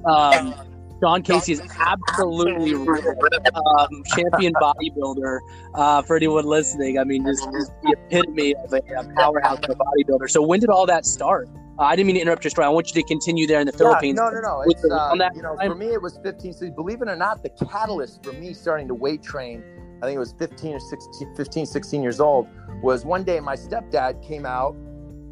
um, 0.05 0.55
Shawn 1.03 1.23
Casey 1.23 1.53
is 1.53 1.63
absolutely 1.79 2.75
um, 2.75 4.03
champion 4.17 4.53
bodybuilder. 4.55 5.39
Uh, 5.75 6.03
for 6.03 6.17
anyone 6.17 6.45
listening, 6.45 6.99
I 6.99 7.05
mean, 7.05 7.25
just, 7.25 7.45
just 7.53 7.73
the 7.83 7.97
epitome 8.11 8.55
of 8.65 8.73
a, 8.73 8.81
a 8.99 9.05
powerhouse 9.15 9.59
of 9.63 9.71
a 9.71 9.75
bodybuilder. 9.77 10.29
So 10.31 10.43
when 10.43 10.59
did 10.61 10.71
all 10.71 10.87
that 10.87 11.07
start? 11.07 11.49
Uh, 11.79 11.83
I 11.85 11.95
didn't 11.97 12.09
mean 12.09 12.17
to 12.17 12.23
interrupt 12.23 12.43
your 12.45 12.51
story. 12.51 12.67
I 12.67 12.71
want 12.71 12.89
you 12.93 13.01
to 13.01 13.07
continue 13.07 13.47
there 13.47 13.61
in 13.61 13.67
the 13.67 13.73
Philippines. 13.73 14.19
Yeah, 14.19 14.31
no, 14.31 14.41
no, 14.41 14.41
no. 14.41 14.63
With 14.67 14.79
It's, 14.79 14.91
uh, 14.91 14.97
on 15.13 15.19
that 15.19 15.37
you 15.37 15.43
know, 15.43 15.55
time? 15.57 15.71
for 15.71 15.77
me, 15.77 15.87
it 15.93 16.03
was 16.03 16.19
15. 16.25 16.53
So 16.53 16.71
believe 16.71 17.03
it 17.03 17.09
or 17.09 17.15
not, 17.17 17.43
the 17.43 17.51
catalyst 17.51 18.25
for 18.25 18.33
me 18.33 18.53
starting 18.53 18.89
to 18.89 18.95
weight 18.95 19.23
train, 19.23 19.63
I 20.03 20.07
think 20.07 20.17
it 20.17 20.21
was 20.21 20.33
15 20.33 20.75
or 20.75 20.81
16, 20.81 21.35
15, 21.37 21.67
16 21.67 22.03
years 22.03 22.19
old, 22.19 22.49
was 22.83 23.05
one 23.05 23.23
day 23.23 23.39
my 23.39 23.55
stepdad 23.55 24.27
came 24.27 24.45
out, 24.45 24.75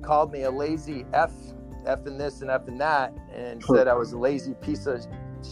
called 0.02 0.30
me 0.30 0.42
a 0.42 0.50
lazy 0.50 1.04
F, 1.12 1.32
F 1.84 2.06
in 2.06 2.16
this 2.16 2.42
and 2.42 2.50
F 2.50 2.68
in 2.68 2.78
that, 2.78 3.12
and 3.34 3.62
said 3.64 3.88
I 3.88 3.94
was 3.94 4.12
a 4.12 4.18
lazy 4.18 4.54
piece 4.54 4.86
of 4.86 5.04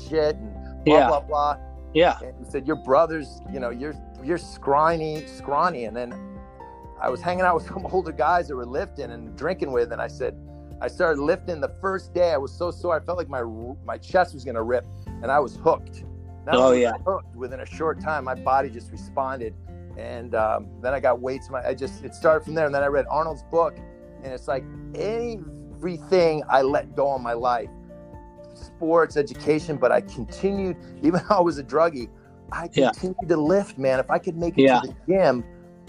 shit 0.09 0.37
and 0.37 0.85
blah, 0.85 0.99
Yeah. 0.99 1.09
blah, 1.09 1.21
blah. 1.21 1.57
Yeah, 1.93 2.19
And 2.23 2.35
he 2.39 2.45
said, 2.51 2.67
Your 2.67 2.77
brother's, 2.77 3.41
you 3.53 3.59
know, 3.61 3.71
you're 3.71 3.95
you're 4.23 4.39
scrawny, 4.39 5.27
scrawny. 5.27 5.85
And 5.85 5.97
then 5.97 6.13
I 7.01 7.09
was 7.11 7.21
hanging 7.21 7.45
out 7.45 7.55
with 7.57 7.67
some 7.67 7.87
older 7.93 8.11
guys 8.13 8.49
that 8.49 8.57
were 8.57 8.67
lifting 8.67 9.11
and 9.11 9.37
drinking 9.37 9.71
with, 9.73 9.93
and 9.93 10.01
I 10.01 10.09
said, 10.09 10.37
I 10.81 10.89
started 10.89 11.21
lifting 11.23 11.61
the 11.61 11.75
first 11.81 12.13
day. 12.15 12.33
I 12.33 12.37
was 12.37 12.53
so 12.53 12.71
sore. 12.71 12.97
I 12.97 13.05
felt 13.05 13.19
like 13.19 13.29
my 13.29 13.43
my 13.85 13.99
chest 13.99 14.35
was 14.35 14.45
gonna 14.45 14.63
rip, 14.63 14.85
and 15.23 15.31
I 15.31 15.39
was 15.39 15.57
hooked. 15.57 16.05
Not 16.45 16.57
Oh, 16.57 16.73
yeah. 16.73 16.93
Hooked. 17.07 17.35
Within 17.35 17.61
a 17.61 17.67
short 17.67 18.01
time, 18.01 18.25
my 18.25 18.35
body 18.35 18.69
just 18.69 18.91
responded, 18.91 19.55
and 19.97 20.35
um, 20.35 20.69
then 20.83 20.93
I 20.93 21.01
got 21.01 21.21
weights. 21.21 21.49
My 21.49 21.67
I 21.67 21.75
just 21.75 22.05
it 22.05 22.15
started 22.15 22.45
from 22.45 22.55
there, 22.55 22.67
and 22.67 22.75
then 22.75 22.83
I 22.83 22.87
read 22.89 23.07
Arnold's 23.11 23.45
book, 23.45 23.77
and 24.23 24.33
it's 24.33 24.49
like 24.49 24.65
everything 24.95 26.43
I 26.49 26.63
let 26.63 26.95
go 26.95 27.15
in 27.17 27.23
my 27.23 27.33
life, 27.33 27.71
sports, 28.55 29.17
education, 29.17 29.77
but 29.77 29.93
I 29.93 30.01
continued. 30.03 30.77
Even 31.03 31.21
though 31.29 31.37
I 31.37 31.41
was 31.41 31.59
a 31.59 31.65
druggie, 31.65 32.09
I 32.53 32.69
Yeah. 32.73 32.91
continued 32.91 33.29
to 33.29 33.37
lift. 33.37 33.79
Man, 33.79 33.99
if 34.01 34.11
I 34.11 34.19
could 34.19 34.37
make 34.37 34.59
it 34.59 34.63
Yeah. 34.63 34.81
to 34.81 34.89
the 34.89 34.95
gym, 35.09 35.45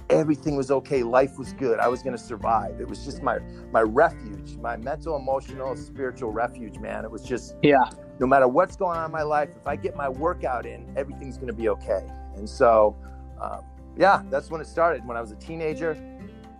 everything 0.09 0.55
was 0.55 0.71
okay. 0.71 1.03
Life 1.03 1.38
was 1.38 1.53
good. 1.53 1.79
I 1.79 1.88
was 1.88 2.01
going 2.03 2.15
to 2.15 2.21
survive. 2.21 2.79
It 2.79 2.88
was 2.88 3.03
just 3.03 3.21
my 3.21 3.39
my 3.71 3.81
refuge, 3.81 4.57
my 4.57 4.77
mental, 4.77 5.15
emotional, 5.15 5.75
spiritual 5.75 6.31
refuge. 6.31 6.77
Man, 6.79 7.05
it 7.05 7.12
was 7.12 7.24
just 7.24 7.55
yeah, 7.62 7.89
no 8.19 8.27
matter 8.27 8.47
what's 8.47 8.75
going 8.75 8.97
on 8.97 9.05
in 9.05 9.12
my 9.12 9.24
life, 9.24 9.50
if 9.55 9.67
I 9.67 9.75
get 9.75 9.95
my 9.95 10.09
workout 10.09 10.65
in, 10.65 10.85
everything's 10.95 11.38
going 11.38 11.47
to 11.47 11.53
be 11.53 11.69
okay. 11.69 12.05
And 12.35 12.50
so, 12.50 12.95
um, 13.41 13.62
yeah, 13.97 14.24
that's 14.29 14.50
when 14.50 14.62
it 14.62 14.67
started. 14.67 15.05
When 15.05 15.17
I 15.17 15.21
was 15.21 15.31
a 15.31 15.35
teenager, 15.35 15.97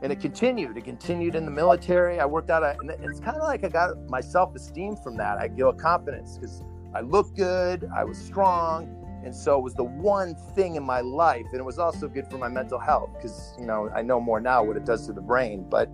and 0.02 0.12
it 0.12 0.20
continued. 0.20 0.78
It 0.78 0.84
continued 0.84 1.36
in 1.36 1.46
the 1.46 1.52
military. 1.52 2.20
I 2.20 2.26
worked 2.26 2.50
out, 2.50 2.64
a, 2.64 2.78
and 2.80 2.92
it's 3.04 3.20
kind 3.20 3.38
of 3.38 3.44
like 3.44 3.64
I 3.64 3.70
got 3.70 4.10
my 4.10 4.22
self 4.22 4.56
esteem 4.56 4.96
from 4.98 5.18
that. 5.18 5.38
I 5.38 5.50
feel 5.50 5.72
confidence 5.74 6.38
because 6.38 6.64
I 6.94 7.02
looked 7.02 7.36
good, 7.36 7.90
I 7.96 8.04
was 8.04 8.18
strong, 8.18 9.05
and 9.26 9.36
so 9.36 9.58
it 9.58 9.62
was 9.64 9.74
the 9.74 9.84
one 9.84 10.36
thing 10.56 10.76
in 10.76 10.84
my 10.84 11.02
life, 11.02 11.46
and 11.52 11.60
it 11.60 11.66
was 11.66 11.80
also 11.80 12.08
good 12.08 12.28
for 12.30 12.38
my 12.38 12.48
mental 12.48 12.80
health 12.80 13.10
because 13.16 13.54
you 13.60 13.66
know 13.66 13.90
I 13.96 14.02
know 14.02 14.20
more 14.22 14.40
now 14.40 14.64
what 14.64 14.78
it 14.78 14.86
does 14.86 15.06
to 15.08 15.14
the 15.14 15.22
brain. 15.22 15.66
But 15.70 15.90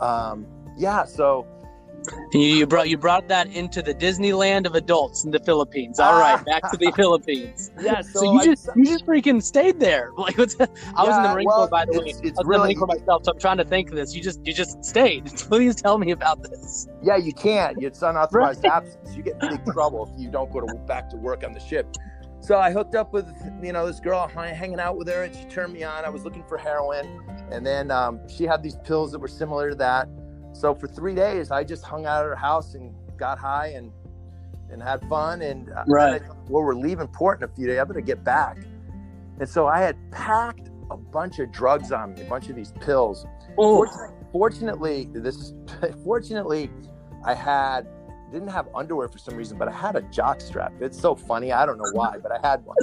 um, 0.00 0.46
yeah, 0.76 1.04
so 1.04 1.46
you, 2.32 2.40
you 2.40 2.66
brought 2.66 2.88
you 2.88 2.98
brought 2.98 3.26
that 3.28 3.48
into 3.48 3.82
the 3.82 3.94
Disneyland 3.94 4.66
of 4.66 4.74
adults 4.74 5.24
in 5.24 5.30
the 5.30 5.40
Philippines. 5.40 5.98
All 5.98 6.20
right, 6.20 6.44
back 6.44 6.70
to 6.70 6.76
the 6.76 6.92
Philippines. 6.96 7.70
yeah, 7.80 8.00
so, 8.02 8.20
So, 8.20 8.32
you 8.34 8.40
I 8.40 8.44
just 8.44 8.68
you 8.76 8.84
just 8.84 9.06
freaking 9.06 9.42
stayed 9.42 9.80
there. 9.80 10.10
Like 10.18 10.36
what's, 10.38 10.54
I 10.60 10.64
was 10.64 11.16
in 11.16 11.22
the 11.22 11.28
Yeah, 11.28 11.34
Marine 11.34 11.46
well, 11.46 11.56
Corps, 11.58 11.68
by 11.68 11.84
the 11.86 11.92
way. 11.92 12.08
it's- 12.10 12.20
I 12.22 12.26
it's 12.28 12.30
was 12.30 12.30
in 12.30 12.34
the 12.36 12.44
really- 12.46 12.62
Marine 12.74 12.78
Corps 12.78 12.86
myself, 12.98 13.24
so 13.24 13.32
I'm 13.32 13.38
trying 13.38 13.56
to 13.58 13.64
think 13.64 13.90
of 13.90 13.96
this. 13.96 14.14
You 14.14 14.22
just 14.22 14.44
you 14.46 14.52
just 14.52 14.84
stayed. 14.84 15.24
Please 15.36 15.74
tell 15.76 15.98
me 15.98 16.10
about 16.10 16.42
this. 16.42 16.86
Yeah, 17.02 17.16
you 17.16 17.32
can't. 17.32 17.82
It's 17.82 18.02
unauthorized 18.02 18.64
absence. 18.64 19.16
You 19.16 19.22
get 19.22 19.42
in 19.42 19.50
big 19.56 19.64
trouble 19.72 20.10
if 20.12 20.20
you 20.20 20.28
don't 20.30 20.52
go 20.52 20.60
to 20.60 20.74
back 20.86 21.08
to 21.10 21.16
work 21.16 21.42
on 21.44 21.52
the 21.54 21.60
ship. 21.60 21.86
So 22.40 22.58
I 22.58 22.70
hooked 22.70 22.94
up 22.94 23.12
with 23.12 23.26
you 23.62 23.72
know 23.72 23.86
this 23.86 24.00
girl, 24.00 24.28
hanging 24.28 24.78
out 24.78 24.96
with 24.96 25.08
her, 25.08 25.24
and 25.24 25.34
she 25.34 25.44
turned 25.44 25.72
me 25.72 25.82
on. 25.82 26.04
I 26.04 26.08
was 26.08 26.24
looking 26.24 26.44
for 26.44 26.58
heroin, 26.58 27.22
and 27.50 27.66
then 27.66 27.90
um, 27.90 28.20
she 28.28 28.44
had 28.44 28.62
these 28.62 28.76
pills 28.84 29.12
that 29.12 29.18
were 29.18 29.28
similar 29.28 29.70
to 29.70 29.76
that. 29.76 30.08
So 30.52 30.74
for 30.74 30.86
three 30.86 31.14
days, 31.14 31.50
I 31.50 31.64
just 31.64 31.84
hung 31.84 32.06
out 32.06 32.24
at 32.24 32.28
her 32.28 32.36
house 32.36 32.74
and 32.74 32.94
got 33.16 33.38
high 33.38 33.68
and 33.68 33.90
and 34.70 34.82
had 34.82 35.06
fun. 35.08 35.42
And 35.42 35.70
uh, 35.70 35.84
Right. 35.86 36.22
I 36.22 36.26
well, 36.48 36.62
we're 36.62 36.74
leaving 36.74 37.08
port 37.08 37.40
in 37.40 37.48
a 37.48 37.52
few 37.54 37.66
days. 37.66 37.78
I 37.78 37.84
better 37.84 38.00
get 38.00 38.24
back. 38.24 38.58
And 39.38 39.48
so 39.48 39.66
I 39.66 39.80
had 39.80 39.96
packed 40.10 40.70
a 40.90 40.96
bunch 40.96 41.38
of 41.38 41.52
drugs 41.52 41.92
on 41.92 42.14
me, 42.14 42.22
a 42.22 42.28
bunch 42.28 42.48
of 42.48 42.56
these 42.56 42.72
pills. 42.80 43.26
Oh, 43.58 43.86
fortunately, 44.32 45.08
this 45.12 45.52
fortunately, 46.04 46.70
I 47.24 47.34
had 47.34 47.86
didn't 48.32 48.48
have 48.48 48.68
underwear 48.74 49.08
for 49.08 49.18
some 49.18 49.36
reason, 49.36 49.56
but 49.58 49.68
I 49.68 49.72
had 49.72 49.96
a 49.96 50.02
jock 50.02 50.40
strap. 50.40 50.72
It's 50.80 50.98
so 51.00 51.14
funny. 51.14 51.52
I 51.52 51.64
don't 51.66 51.78
know 51.78 51.90
why, 51.92 52.18
but 52.22 52.32
I 52.32 52.38
had 52.46 52.64
one. 52.64 52.76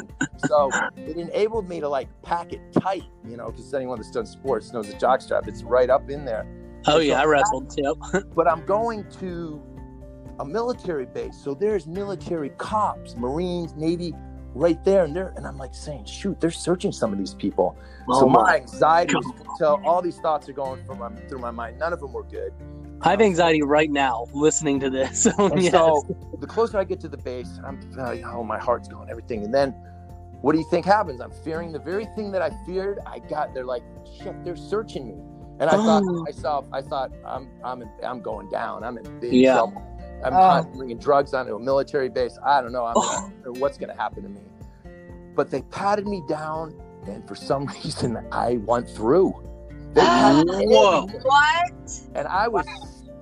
So 0.48 0.70
it 0.96 1.18
enabled 1.18 1.68
me 1.70 1.80
to 1.80 1.90
like 1.90 2.08
pack 2.22 2.54
it 2.54 2.62
tight, 2.74 3.04
you 3.28 3.38
know, 3.38 3.52
because 3.52 3.74
anyone 3.74 3.98
that's 3.98 4.12
done 4.12 4.26
sports 4.26 4.72
knows 4.74 4.90
a 4.90 4.98
jock 4.98 5.22
strap. 5.22 5.48
It's 5.48 5.64
right 5.64 5.90
up 5.90 6.10
in 6.10 6.26
there. 6.26 6.46
oh 6.88 7.00
yeah, 7.00 7.22
I 7.22 7.26
wrestled. 7.26 7.74
Yep. 7.78 8.24
But 8.36 8.48
I'm 8.48 8.66
going 8.66 9.06
to 9.20 9.62
a 10.40 10.46
military 10.46 11.06
base, 11.06 11.38
so 11.38 11.54
there's 11.54 11.86
military 11.88 12.50
cops, 12.52 13.16
Marines, 13.16 13.76
Navy, 13.76 14.14
right 14.56 14.84
there, 14.84 15.04
and 15.04 15.16
they're 15.16 15.34
and 15.38 15.46
I'm 15.46 15.58
like 15.58 15.76
saying, 15.76 16.06
shoot, 16.06 16.40
they're 16.42 16.52
searching 16.52 16.92
some 16.92 17.12
of 17.14 17.20
these 17.20 17.34
people. 17.36 17.78
Oh 18.10 18.20
so 18.22 18.26
Oh, 18.26 18.30
my 18.30 18.42
my. 18.44 18.56
anxiety 18.58 19.14
was 19.16 19.26
so 19.60 19.80
all 19.86 20.02
these 20.02 20.18
thoughts 20.20 20.48
are 20.50 20.54
going 20.54 20.84
from 20.86 21.00
my, 21.00 21.10
through 21.28 21.40
my 21.40 21.52
mind. 21.52 21.78
None 21.80 21.94
of 21.94 22.00
them 22.00 22.14
were 22.14 22.24
good. 22.24 22.54
I 23.02 23.12
have 23.12 23.22
anxiety 23.22 23.62
right 23.62 23.90
now 23.92 24.28
listening 24.34 24.80
to 24.82 24.90
this. 24.90 25.24
So 25.38 25.56
yes. 25.58 25.72
so 25.72 26.04
the 26.40 26.48
closer 26.48 26.78
I 26.78 26.84
get 26.84 27.00
to 27.02 27.10
the 27.10 27.18
base, 27.18 27.60
I'm 27.66 27.80
uh, 28.00 28.16
oh 28.34 28.44
my 28.44 28.58
heart's 28.60 28.88
going, 28.88 29.10
everything. 29.10 29.44
And 29.44 29.54
then 29.54 29.72
what 30.42 30.54
do 30.54 30.60
you 30.60 30.66
think 30.70 30.86
happens? 30.86 31.22
I'm 31.22 31.32
fearing 31.32 31.72
the 31.72 31.80
very 31.80 32.06
thing 32.16 32.32
that 32.32 32.42
I 32.42 32.50
feared. 32.66 33.00
I 33.06 33.20
got 33.20 33.54
they're 33.54 33.66
like, 33.66 33.84
shit, 34.22 34.44
they're 34.44 34.56
searching 34.56 35.08
me. 35.08 35.16
And 35.60 35.70
I 35.70 35.74
thought 35.78 36.02
to 36.02 36.10
Oh. 36.10 36.24
myself, 36.24 36.68
I 36.72 36.82
thought 36.82 37.12
I'm 37.26 37.50
I'm 37.64 37.82
in, 37.82 37.90
I'm 38.04 38.22
going 38.22 38.50
down. 38.50 38.84
I'm 38.84 38.98
in 38.98 39.20
big 39.20 39.34
Yeah. 39.34 39.54
trouble. 39.56 39.82
I'm 40.24 40.34
Oh. 40.34 40.38
con- 40.64 40.72
bringing 40.78 40.98
drugs 40.98 41.34
onto 41.34 41.56
a 41.56 41.60
military 41.60 42.10
base. 42.10 42.38
I 42.46 42.62
don't 42.62 42.72
know. 42.72 42.86
I'm 42.86 42.94
Oh. 42.98 43.30
gonna, 43.44 43.60
what's 43.60 43.78
going 43.78 43.90
to 43.94 44.02
happen 44.02 44.24
to 44.24 44.30
me. 44.30 44.42
But 45.36 45.50
they 45.52 45.62
patted 45.64 46.08
me 46.08 46.24
down, 46.30 46.74
and 47.08 47.28
for 47.28 47.36
some 47.36 47.66
reason, 47.84 48.18
I 48.32 48.58
went 48.66 48.90
through. 48.90 49.34
Whoa. 49.96 51.08
What? 51.08 51.72
and 52.16 52.28
I 52.28 52.48
was, 52.48 52.66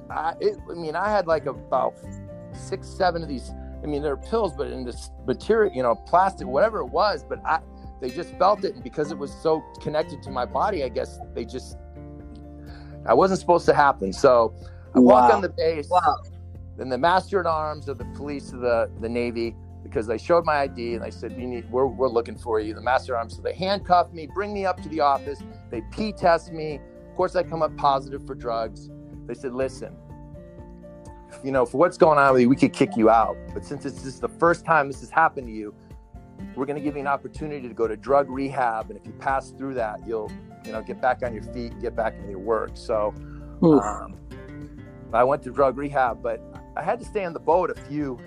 I, 0.10 0.34
it, 0.40 0.58
I 0.70 0.74
mean, 0.74 0.96
I 0.96 1.10
had 1.10 1.28
like 1.28 1.46
about 1.46 1.96
six, 2.54 2.88
seven 2.88 3.24
of 3.24 3.30
these. 3.30 3.52
I 3.84 3.88
mean, 3.88 4.02
they're 4.02 4.18
pills, 4.18 4.54
but 4.56 4.68
in 4.68 4.84
this 4.86 5.10
material, 5.26 5.74
you 5.74 5.82
know, 5.84 5.96
plastic, 5.96 6.48
whatever 6.48 6.80
it 6.80 6.88
was. 6.88 7.24
But 7.28 7.40
I, 7.46 7.60
they 8.00 8.10
just 8.10 8.38
felt 8.38 8.64
it, 8.64 8.76
and 8.76 8.84
because 8.84 9.12
it 9.12 9.18
was 9.18 9.34
so 9.42 9.64
connected 9.82 10.22
to 10.24 10.32
my 10.32 10.46
body, 10.46 10.84
I 10.84 10.90
guess 10.90 11.20
they 11.34 11.46
just, 11.46 11.78
I 13.06 13.14
wasn't 13.14 13.40
supposed 13.40 13.66
to 13.66 13.74
happen. 13.74 14.14
So 14.14 14.54
I 14.96 15.00
walk 15.00 15.34
on 15.34 15.42
the 15.42 15.50
base, 15.50 15.88
Wow. 15.90 16.18
and 16.78 16.92
the 16.92 16.98
master 16.98 17.40
at 17.40 17.46
arms 17.46 17.88
of 17.88 17.98
the 17.98 18.06
police 18.16 18.54
of 18.54 18.60
the 18.62 18.90
the 19.02 19.10
Navy. 19.10 19.56
Because 19.84 20.06
they 20.08 20.18
showed 20.18 20.46
my 20.46 20.60
ID 20.60 20.96
and 20.96 21.04
they 21.04 21.12
said, 21.12 21.36
"We 21.36 21.46
need, 21.46 21.70
we're, 21.72 21.88
we're 21.88 22.08
looking 22.08 22.38
for 22.38 22.60
you." 22.60 22.74
The 22.74 22.82
master 22.82 23.16
at 23.16 23.20
arms, 23.20 23.36
so 23.36 23.42
they 23.42 23.54
handcuff 23.54 24.12
me, 24.14 24.28
bring 24.28 24.54
me 24.54 24.66
up 24.66 24.82
to 24.84 24.90
the 24.90 25.00
office. 25.00 25.42
They 25.70 25.82
P 25.92 26.12
test 26.12 26.52
me. 26.52 26.80
Of 27.10 27.16
course, 27.16 27.36
I 27.36 27.44
come 27.44 27.62
up 27.62 27.76
positive 27.78 28.26
for 28.26 28.36
drugs. 28.36 28.90
They 29.28 29.34
said, 29.34 29.54
listen, 29.54 29.96
you 31.44 31.52
know, 31.52 31.66
for 31.66 31.78
what's 31.78 31.98
going 31.98 32.18
on 32.18 32.34
with 32.34 32.42
you, 32.42 32.50
we 32.50 32.56
could 32.56 32.74
kick 32.74 32.96
you 32.96 33.10
out. 33.10 33.38
But 33.54 33.66
since 33.66 33.84
this 33.84 34.06
is 34.06 34.20
the 34.20 34.30
first 34.30 34.66
time 34.66 34.88
this 34.88 35.02
has 35.02 35.10
happened 35.10 35.48
to 35.48 35.54
you, 35.54 35.74
we're 36.56 36.66
going 36.66 36.78
to 36.78 36.84
give 36.84 36.96
you 36.96 37.02
an 37.02 37.08
opportunity 37.08 37.68
to 37.68 37.74
go 37.74 37.88
to 37.88 37.96
drug 37.96 38.30
rehab. 38.30 38.90
And 38.90 39.00
if 39.00 39.06
you 39.06 39.14
pass 39.14 39.52
through 39.52 39.76
that, 39.76 40.06
you'll, 40.06 40.32
you 40.66 40.72
know, 40.72 40.82
get 40.82 41.02
back 41.02 41.24
on 41.24 41.34
your 41.34 41.44
feet, 41.44 41.80
get 41.82 41.96
back 41.96 42.16
into 42.16 42.30
your 42.30 42.40
work. 42.40 42.72
So 42.74 43.14
um, 43.62 44.16
I 45.14 45.24
went 45.24 45.44
to 45.44 45.52
drug 45.52 45.78
rehab, 45.78 46.22
but 46.22 46.42
I 46.76 46.84
had 46.84 47.00
to 47.00 47.06
stay 47.06 47.26
on 47.26 47.34
the 47.34 47.40
boat 47.40 47.70
a 47.70 47.76
few, 47.76 48.20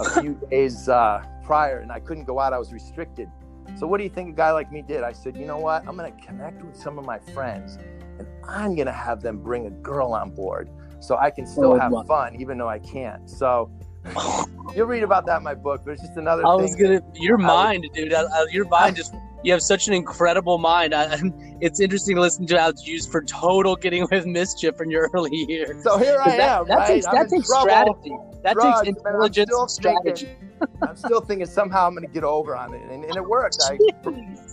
a 0.00 0.20
few 0.20 0.34
days 0.50 0.88
uh, 0.88 1.24
prior, 1.42 1.78
and 1.78 1.90
I 1.92 2.00
couldn't 2.00 2.24
go 2.24 2.38
out. 2.40 2.52
I 2.52 2.58
was 2.58 2.72
restricted. 2.72 3.28
So 3.76 3.86
what 3.86 3.98
do 3.98 4.04
you 4.04 4.10
think 4.10 4.30
a 4.30 4.36
guy 4.36 4.50
like 4.52 4.70
me 4.72 4.82
did? 4.82 5.02
I 5.02 5.12
said, 5.12 5.36
you 5.36 5.46
know 5.46 5.58
what? 5.58 5.86
I'm 5.86 5.96
going 5.96 6.14
to 6.14 6.26
connect 6.26 6.62
with 6.62 6.76
some 6.76 6.98
of 6.98 7.04
my 7.06 7.18
friends, 7.18 7.78
and 8.18 8.26
I'm 8.48 8.74
going 8.74 8.86
to 8.86 8.92
have 8.92 9.22
them 9.22 9.38
bring 9.42 9.66
a 9.66 9.70
girl 9.70 10.12
on 10.12 10.30
board. 10.34 10.68
so 11.00 11.16
I 11.16 11.30
can 11.30 11.46
still 11.46 11.72
Oh, 11.72 11.78
have 11.78 11.90
wow. 11.92 12.04
fun 12.04 12.40
even 12.40 12.58
though 12.58 12.68
I 12.68 12.78
can't. 12.78 13.28
So 13.28 13.70
you'll 14.76 14.86
read 14.86 15.02
about 15.02 15.26
that 15.26 15.38
in 15.38 15.42
my 15.42 15.54
book, 15.54 15.82
but 15.84 15.92
it's 15.92 16.02
just 16.02 16.16
another 16.16 16.46
I 16.46 16.54
was 16.54 16.74
gonna. 16.74 17.00
Your 17.14 17.38
mind, 17.38 17.86
dude. 17.94 18.12
I, 18.12 18.22
I, 18.22 18.46
your 18.50 18.66
mind 18.68 18.96
just. 18.96 19.14
You 19.44 19.50
have 19.52 19.62
such 19.62 19.88
an 19.88 19.94
incredible 19.94 20.58
mind. 20.58 20.94
I, 20.94 21.18
it's 21.60 21.80
interesting 21.80 22.14
to 22.14 22.20
listen 22.22 22.46
to 22.46 22.60
how 22.60 22.68
it's 22.68 22.86
used 22.86 23.10
for 23.10 23.22
total 23.22 23.74
getting 23.74 24.06
with 24.10 24.24
mischief 24.24 24.80
in 24.80 24.88
your 24.88 25.10
early 25.14 25.34
years. 25.48 25.82
so 25.82 25.98
here 25.98 26.20
I 26.20 26.36
that, 26.36 26.60
am, 26.60 26.68
that 26.68 26.74
right? 26.76 26.86
takes 26.86 27.06
that 27.06 27.28
takes 27.28 27.48
trouble. 27.48 27.62
strategy. 27.68 28.16
That 28.44 28.54
drugs, 28.54 28.82
takes 28.82 28.98
but 29.02 29.08
I'm 29.08 29.14
intelligence 29.16 29.72
strategy. 29.72 30.26
thinking- 30.26 30.48
I'm 30.80 30.96
still 30.96 31.20
thinking 31.20 31.46
somehow 31.46 31.88
I'm 31.88 31.94
going 31.94 32.06
to 32.06 32.12
get 32.12 32.22
over 32.22 32.54
on 32.54 32.72
it, 32.72 32.82
and, 32.82 33.04
and 33.04 33.16
it 33.16 33.24
worked. 33.24 33.58
I 33.64 33.76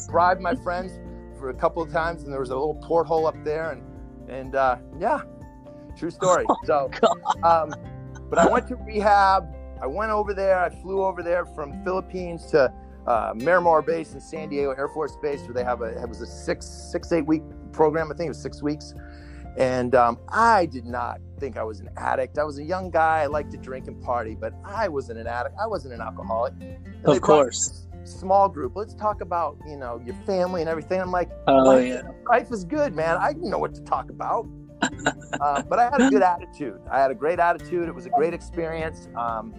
bribed 0.09 0.41
my 0.41 0.55
friends 0.55 0.99
for 1.39 1.49
a 1.49 1.53
couple 1.53 1.83
of 1.83 1.91
times, 1.91 2.23
and 2.23 2.33
there 2.33 2.39
was 2.39 2.49
a 2.49 2.55
little 2.55 2.73
porthole 2.75 3.27
up 3.27 3.35
there, 3.43 3.71
and 3.71 3.83
and 4.27 4.55
uh, 4.55 4.77
yeah, 4.99 5.21
true 5.97 6.09
story. 6.09 6.45
So, 6.65 6.89
um, 7.43 7.73
but 8.29 8.39
I 8.39 8.47
went 8.47 8.67
to 8.67 8.75
rehab. 8.75 9.47
I 9.81 9.87
went 9.87 10.11
over 10.11 10.33
there. 10.33 10.59
I 10.59 10.69
flew 10.69 11.03
over 11.03 11.23
there 11.23 11.45
from 11.45 11.83
Philippines 11.83 12.45
to 12.47 12.71
uh, 13.07 13.33
Miramar 13.35 13.81
Base 13.81 14.13
in 14.13 14.21
San 14.21 14.49
Diego 14.49 14.71
Air 14.71 14.87
Force 14.89 15.17
Base, 15.21 15.41
where 15.41 15.53
they 15.53 15.63
have 15.63 15.81
a 15.81 16.01
it 16.01 16.07
was 16.07 16.21
a 16.21 16.27
six 16.27 16.65
six 16.65 17.11
eight 17.11 17.25
week 17.25 17.43
program. 17.71 18.11
I 18.11 18.15
think 18.15 18.27
it 18.27 18.31
was 18.31 18.41
six 18.41 18.61
weeks, 18.61 18.93
and 19.57 19.95
um, 19.95 20.19
I 20.29 20.65
did 20.65 20.85
not 20.85 21.19
think 21.39 21.57
I 21.57 21.63
was 21.63 21.79
an 21.79 21.89
addict. 21.97 22.37
I 22.37 22.43
was 22.43 22.59
a 22.59 22.63
young 22.63 22.91
guy. 22.91 23.21
I 23.21 23.27
liked 23.27 23.51
to 23.51 23.57
drink 23.57 23.87
and 23.87 24.01
party, 24.03 24.35
but 24.35 24.53
I 24.65 24.87
wasn't 24.87 25.19
an 25.19 25.27
addict. 25.27 25.55
I 25.61 25.67
wasn't 25.67 25.93
an 25.93 26.01
alcoholic. 26.01 26.53
And 26.59 27.05
Of 27.05 27.21
course. 27.21 27.87
Small 28.03 28.49
group. 28.49 28.75
Let's 28.75 28.93
talk 28.93 29.21
about 29.21 29.57
you 29.67 29.77
know 29.77 30.01
your 30.05 30.15
family 30.25 30.61
and 30.61 30.69
everything. 30.69 31.01
I'm 31.01 31.11
like, 31.11 31.29
Oh 31.47 31.57
life, 31.57 31.87
yeah. 31.87 32.01
life 32.29 32.51
is 32.51 32.63
good, 32.63 32.95
man. 32.95 33.17
I 33.17 33.33
know 33.33 33.59
what 33.59 33.73
to 33.75 33.81
talk 33.81 34.09
about. 34.09 34.47
Uh, 35.41 35.61
but 35.63 35.79
I 35.79 35.89
had 35.91 36.01
a 36.01 36.09
good 36.09 36.21
attitude. 36.21 36.79
I 36.91 36.99
had 36.99 37.11
a 37.11 37.15
great 37.15 37.39
attitude. 37.39 37.87
It 37.87 37.95
was 37.95 38.05
a 38.05 38.09
great 38.09 38.33
experience. 38.33 39.07
Um, 39.15 39.53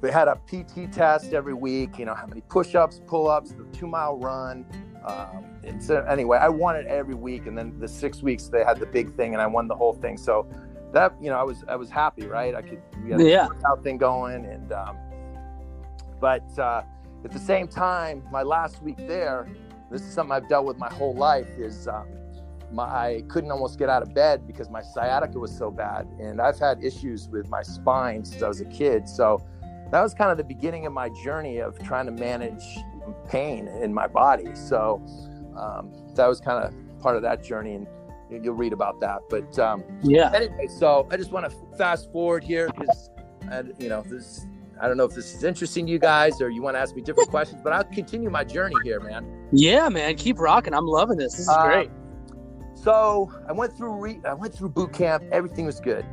we 0.00 0.10
had 0.10 0.26
a 0.28 0.36
PT 0.46 0.92
test 0.92 1.32
every 1.32 1.54
week. 1.54 1.98
You 1.98 2.06
know 2.06 2.14
how 2.14 2.26
many 2.26 2.40
push-ups, 2.42 3.00
pull-ups, 3.06 3.52
the 3.52 3.64
two-mile 3.72 4.18
run. 4.18 4.66
Um, 5.06 5.44
and 5.64 5.82
so 5.82 6.04
anyway, 6.08 6.38
I 6.38 6.48
won 6.48 6.76
it 6.76 6.86
every 6.86 7.14
week, 7.14 7.46
and 7.46 7.56
then 7.56 7.78
the 7.78 7.88
six 7.88 8.22
weeks 8.22 8.48
they 8.48 8.64
had 8.64 8.78
the 8.78 8.86
big 8.86 9.14
thing, 9.16 9.32
and 9.32 9.40
I 9.42 9.46
won 9.46 9.68
the 9.68 9.74
whole 9.76 9.92
thing. 9.92 10.16
So 10.16 10.46
that 10.92 11.14
you 11.20 11.30
know, 11.30 11.38
I 11.38 11.42
was 11.42 11.64
I 11.68 11.76
was 11.76 11.88
happy, 11.90 12.26
right? 12.26 12.54
I 12.54 12.62
could 12.62 12.80
we 13.04 13.12
had 13.12 13.20
Yeah. 13.20 13.46
a 13.46 13.48
workout 13.48 13.82
thing 13.82 13.96
going, 13.98 14.44
and 14.44 14.72
um, 14.72 14.96
but 16.20 16.46
uh, 16.58 16.82
at 17.24 17.30
the 17.32 17.38
same 17.38 17.66
time, 17.68 18.22
my 18.30 18.42
last 18.42 18.82
week 18.82 18.96
there, 19.08 19.48
this 19.90 20.02
is 20.02 20.12
something 20.12 20.32
I've 20.32 20.48
dealt 20.48 20.66
with 20.66 20.78
my 20.78 20.92
whole 20.92 21.14
life. 21.14 21.48
Is 21.58 21.88
um, 21.88 22.06
my 22.72 22.84
I 22.84 23.22
couldn't 23.28 23.50
almost 23.50 23.78
get 23.78 23.88
out 23.88 24.02
of 24.02 24.14
bed 24.14 24.46
because 24.46 24.70
my 24.70 24.82
sciatica 24.82 25.38
was 25.38 25.56
so 25.56 25.70
bad, 25.70 26.06
and 26.20 26.40
I've 26.40 26.58
had 26.58 26.82
issues 26.82 27.28
with 27.28 27.48
my 27.48 27.62
spine 27.62 28.24
since 28.24 28.42
I 28.42 28.48
was 28.48 28.60
a 28.60 28.64
kid. 28.66 29.08
So 29.08 29.44
that 29.90 30.00
was 30.02 30.14
kind 30.14 30.30
of 30.30 30.38
the 30.38 30.44
beginning 30.44 30.86
of 30.86 30.92
my 30.92 31.10
journey 31.24 31.58
of 31.58 31.78
trying 31.82 32.06
to 32.06 32.12
manage 32.12 32.64
pain 33.28 33.68
in 33.68 33.92
my 33.92 34.06
body. 34.06 34.54
So 34.54 35.02
um, 35.56 35.92
that 36.14 36.26
was 36.26 36.40
kind 36.40 36.64
of 36.64 36.72
part 37.00 37.16
of 37.16 37.22
that 37.22 37.42
journey, 37.44 37.74
and 37.74 37.86
you'll 38.44 38.54
read 38.54 38.72
about 38.72 39.00
that. 39.00 39.20
But 39.28 39.58
um, 39.58 39.84
Yeah. 40.02 40.30
anyway, 40.34 40.66
so 40.68 41.06
I 41.10 41.16
just 41.16 41.30
want 41.32 41.50
to 41.50 41.76
fast 41.76 42.10
forward 42.12 42.42
here 42.44 42.68
because, 42.76 43.10
you 43.78 43.88
know, 43.88 44.02
this. 44.02 44.46
I 44.80 44.88
don't 44.88 44.96
know 44.96 45.04
if 45.04 45.14
this 45.14 45.32
is 45.32 45.44
interesting 45.44 45.86
to 45.86 45.92
you 45.92 46.00
guys 46.00 46.40
or 46.40 46.48
you 46.50 46.60
want 46.60 46.74
to 46.74 46.80
ask 46.80 46.96
me 46.96 47.02
different 47.02 47.28
questions, 47.36 47.60
but 47.62 47.72
I'll 47.72 47.84
continue 47.84 48.30
my 48.30 48.42
journey 48.42 48.74
here, 48.82 48.98
man. 48.98 49.24
Yeah, 49.52 49.88
man. 49.88 50.16
Keep 50.16 50.40
rocking. 50.40 50.74
I'm 50.74 50.86
loving 50.86 51.18
this. 51.18 51.32
This 51.34 51.42
is 51.42 51.48
Uh, 51.48 51.62
great. 51.66 51.90
So 52.82 53.32
I 53.48 53.52
went 53.52 53.76
through 53.76 53.92
re- 54.00 54.20
I 54.24 54.34
went 54.34 54.54
through 54.54 54.70
boot 54.70 54.92
camp. 54.92 55.22
Everything 55.30 55.66
was 55.66 55.78
good. 55.80 56.04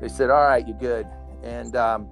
They 0.00 0.08
said, 0.08 0.30
"All 0.30 0.42
right, 0.42 0.66
you're 0.66 0.78
good." 0.78 1.06
And 1.42 1.76
um, 1.76 2.04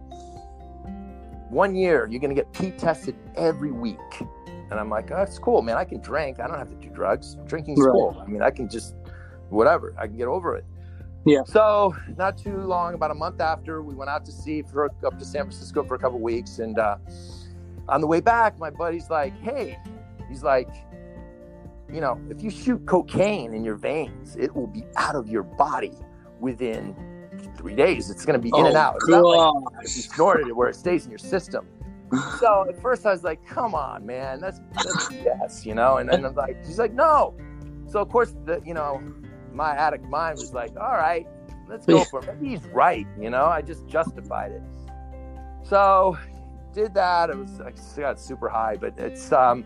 one 1.49 1.75
year, 1.75 2.07
you're 2.11 2.21
gonna 2.21 2.35
get 2.35 2.53
P 2.53 2.73
tested 2.73 3.17
every 3.37 3.73
week. 3.73 3.99
And 4.71 4.75
I'm 4.79 4.91
like, 4.91 5.11
"Oh, 5.11 5.17
that's 5.17 5.39
cool, 5.39 5.63
man. 5.63 5.77
I 5.79 5.85
can 5.85 6.01
drink. 6.01 6.41
I 6.41 6.47
don't 6.47 6.59
have 6.59 6.69
to 6.69 6.77
do 6.77 6.91
drugs. 6.91 7.37
Drinking's 7.47 7.81
Right. 7.81 7.91
cool. 7.93 8.23
I 8.23 8.27
mean, 8.27 8.43
I 8.43 8.51
can 8.51 8.69
just 8.69 8.95
whatever. 9.49 9.95
I 9.99 10.07
can 10.07 10.17
get 10.19 10.29
over 10.29 10.57
it." 10.57 10.65
Yeah. 11.25 11.43
So 11.45 11.95
not 12.19 12.37
too 12.37 12.59
long, 12.59 12.95
about 12.95 13.11
a 13.11 13.15
month 13.15 13.41
after, 13.41 13.83
we 13.83 13.95
went 13.95 14.11
out 14.11 14.25
to 14.27 14.33
sea 14.33 14.63
for 14.63 14.91
up 15.07 15.19
to 15.19 15.25
San 15.25 15.43
Francisco 15.43 15.85
for 15.85 15.95
a 15.95 15.99
couple 15.99 16.19
weeks, 16.21 16.59
and 16.59 16.79
uh, 16.79 16.97
on 17.89 18.01
the 18.03 18.07
way 18.07 18.21
back, 18.21 18.59
my 18.59 18.69
buddy's 18.71 19.09
like, 19.09 19.33
"Hey," 19.41 19.79
he's 20.29 20.43
like 20.43 20.69
you 21.93 22.01
know, 22.01 22.21
if 22.31 22.43
you 22.43 22.51
shoot 22.51 22.85
cocaine 22.87 23.55
in 23.55 23.65
your 23.65 23.77
veins, 23.77 24.37
it 24.37 24.55
will 24.55 24.67
be 24.67 24.85
out 24.97 25.15
of 25.15 25.29
your 25.29 25.43
body 25.43 25.93
within 26.39 26.95
three 27.57 27.75
days. 27.75 28.11
It's 28.11 28.25
going 28.25 28.41
to 28.41 28.43
be 28.43 28.53
in 28.57 28.67
and 28.67 28.77
out. 28.77 28.97
It's 28.97 29.09
not 29.09 29.21
like 29.21 29.83
you 29.83 29.89
snorted 29.89 30.49
it 30.49 30.57
where 30.57 30.69
it 30.69 30.77
stays 30.77 31.05
in 31.05 31.11
your 31.11 31.19
system. 31.19 31.67
So 32.39 32.67
at 32.69 32.81
first 32.83 33.07
I 33.07 33.13
was 33.13 33.23
like, 33.23 33.45
come 33.47 33.75
on, 33.75 34.05
man, 34.05 34.41
that's, 34.41 34.61
that's 34.75 35.11
yes, 35.13 35.65
you 35.65 35.75
know? 35.75 35.99
And 35.99 36.09
then 36.09 36.25
I'm 36.25 36.35
like, 36.35 36.65
he's 36.67 36.79
like, 36.79 36.93
no. 36.93 37.35
So 37.87 38.01
of 38.01 38.09
course, 38.09 38.35
the, 38.45 38.61
you 38.65 38.75
know, 38.75 39.03
my 39.53 39.73
addict 39.73 40.05
mind 40.05 40.39
was 40.39 40.53
like, 40.53 40.71
all 40.77 40.93
right, 40.93 41.27
let's 41.69 41.87
go 41.87 42.05
for 42.05 42.21
it. 42.21 42.27
Maybe 42.27 42.49
he's 42.49 42.67
right, 42.69 43.07
you 43.21 43.31
know? 43.31 43.45
I 43.47 43.63
just 43.63 43.87
justified 43.87 44.53
it. 44.53 44.63
So 45.63 46.19
did 46.73 46.95
that. 46.95 47.31
It 47.31 47.37
was, 47.37 47.61
I 47.61 47.73
got 48.01 48.19
super 48.19 48.49
high, 48.49 48.77
but 48.77 48.99
it's, 48.99 49.31
um, 49.33 49.65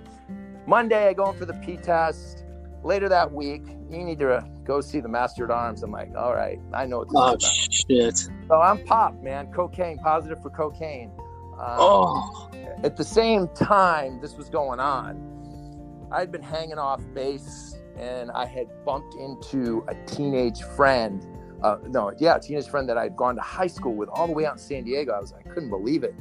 Monday, 0.67 1.09
I 1.09 1.13
go 1.13 1.31
in 1.31 1.37
for 1.39 1.45
the 1.45 1.55
P 1.55 1.77
test. 1.77 2.45
Later 2.83 3.09
that 3.09 3.33
week, 3.33 3.63
you 3.91 4.05
need 4.05 4.19
to 4.19 4.45
go 4.65 4.81
see 4.81 5.01
the 5.01 5.09
Master 5.09 5.45
at 5.45 5.51
Arms. 5.51 5.83
I'm 5.83 5.91
like, 5.91 6.15
all 6.17 6.35
right, 6.35 6.59
I 6.73 6.87
know 6.87 7.05
what 7.09 7.41
this 7.41 7.67
Oh 7.69 7.71
shit. 7.71 8.17
So 8.49 8.61
I'm 8.61 8.85
popped, 8.85 9.23
man. 9.23 9.51
Cocaine, 9.53 9.99
positive 9.99 10.43
for 10.43 10.51
cocaine. 10.51 11.11
Um, 11.55 11.77
Oh. 11.79 12.51
At 12.83 12.97
the 12.97 13.05
same 13.05 13.49
time 13.55 14.21
this 14.21 14.37
was 14.37 14.49
going 14.49 14.81
on, 14.81 16.09
I'd 16.13 16.31
been 16.31 16.43
hanging 16.43 16.79
off 16.79 17.01
base 17.15 17.77
and 17.99 18.31
I 18.33 18.47
had 18.47 18.67
bumped 18.85 19.15
into 19.15 19.85
a 19.89 19.95
teenage 20.07 20.63
friend. 20.77 21.25
Uh, 21.63 21.79
no, 21.87 22.13
yeah, 22.19 22.37
a 22.37 22.41
teenage 22.41 22.67
friend 22.67 22.89
that 22.89 22.99
I'd 22.99 23.17
gone 23.17 23.37
to 23.37 23.41
high 23.41 23.69
school 23.69 23.95
with 23.95 24.09
all 24.11 24.27
the 24.27 24.33
way 24.33 24.45
out 24.45 24.55
in 24.55 24.59
San 24.59 24.85
Diego. 24.85 25.13
I 25.13 25.21
was, 25.21 25.33
I 25.33 25.43
couldn't 25.49 25.71
believe 25.71 26.05
it. 26.05 26.15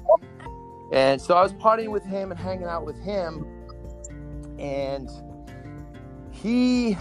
And 0.93 1.19
so 1.21 1.35
I 1.35 1.41
was 1.41 1.53
partying 1.53 1.89
with 1.89 2.05
him 2.05 2.31
and 2.31 2.39
hanging 2.39 2.67
out 2.67 2.85
with 2.85 2.97
him 3.01 3.45
and 4.63 5.09
he 6.31 6.97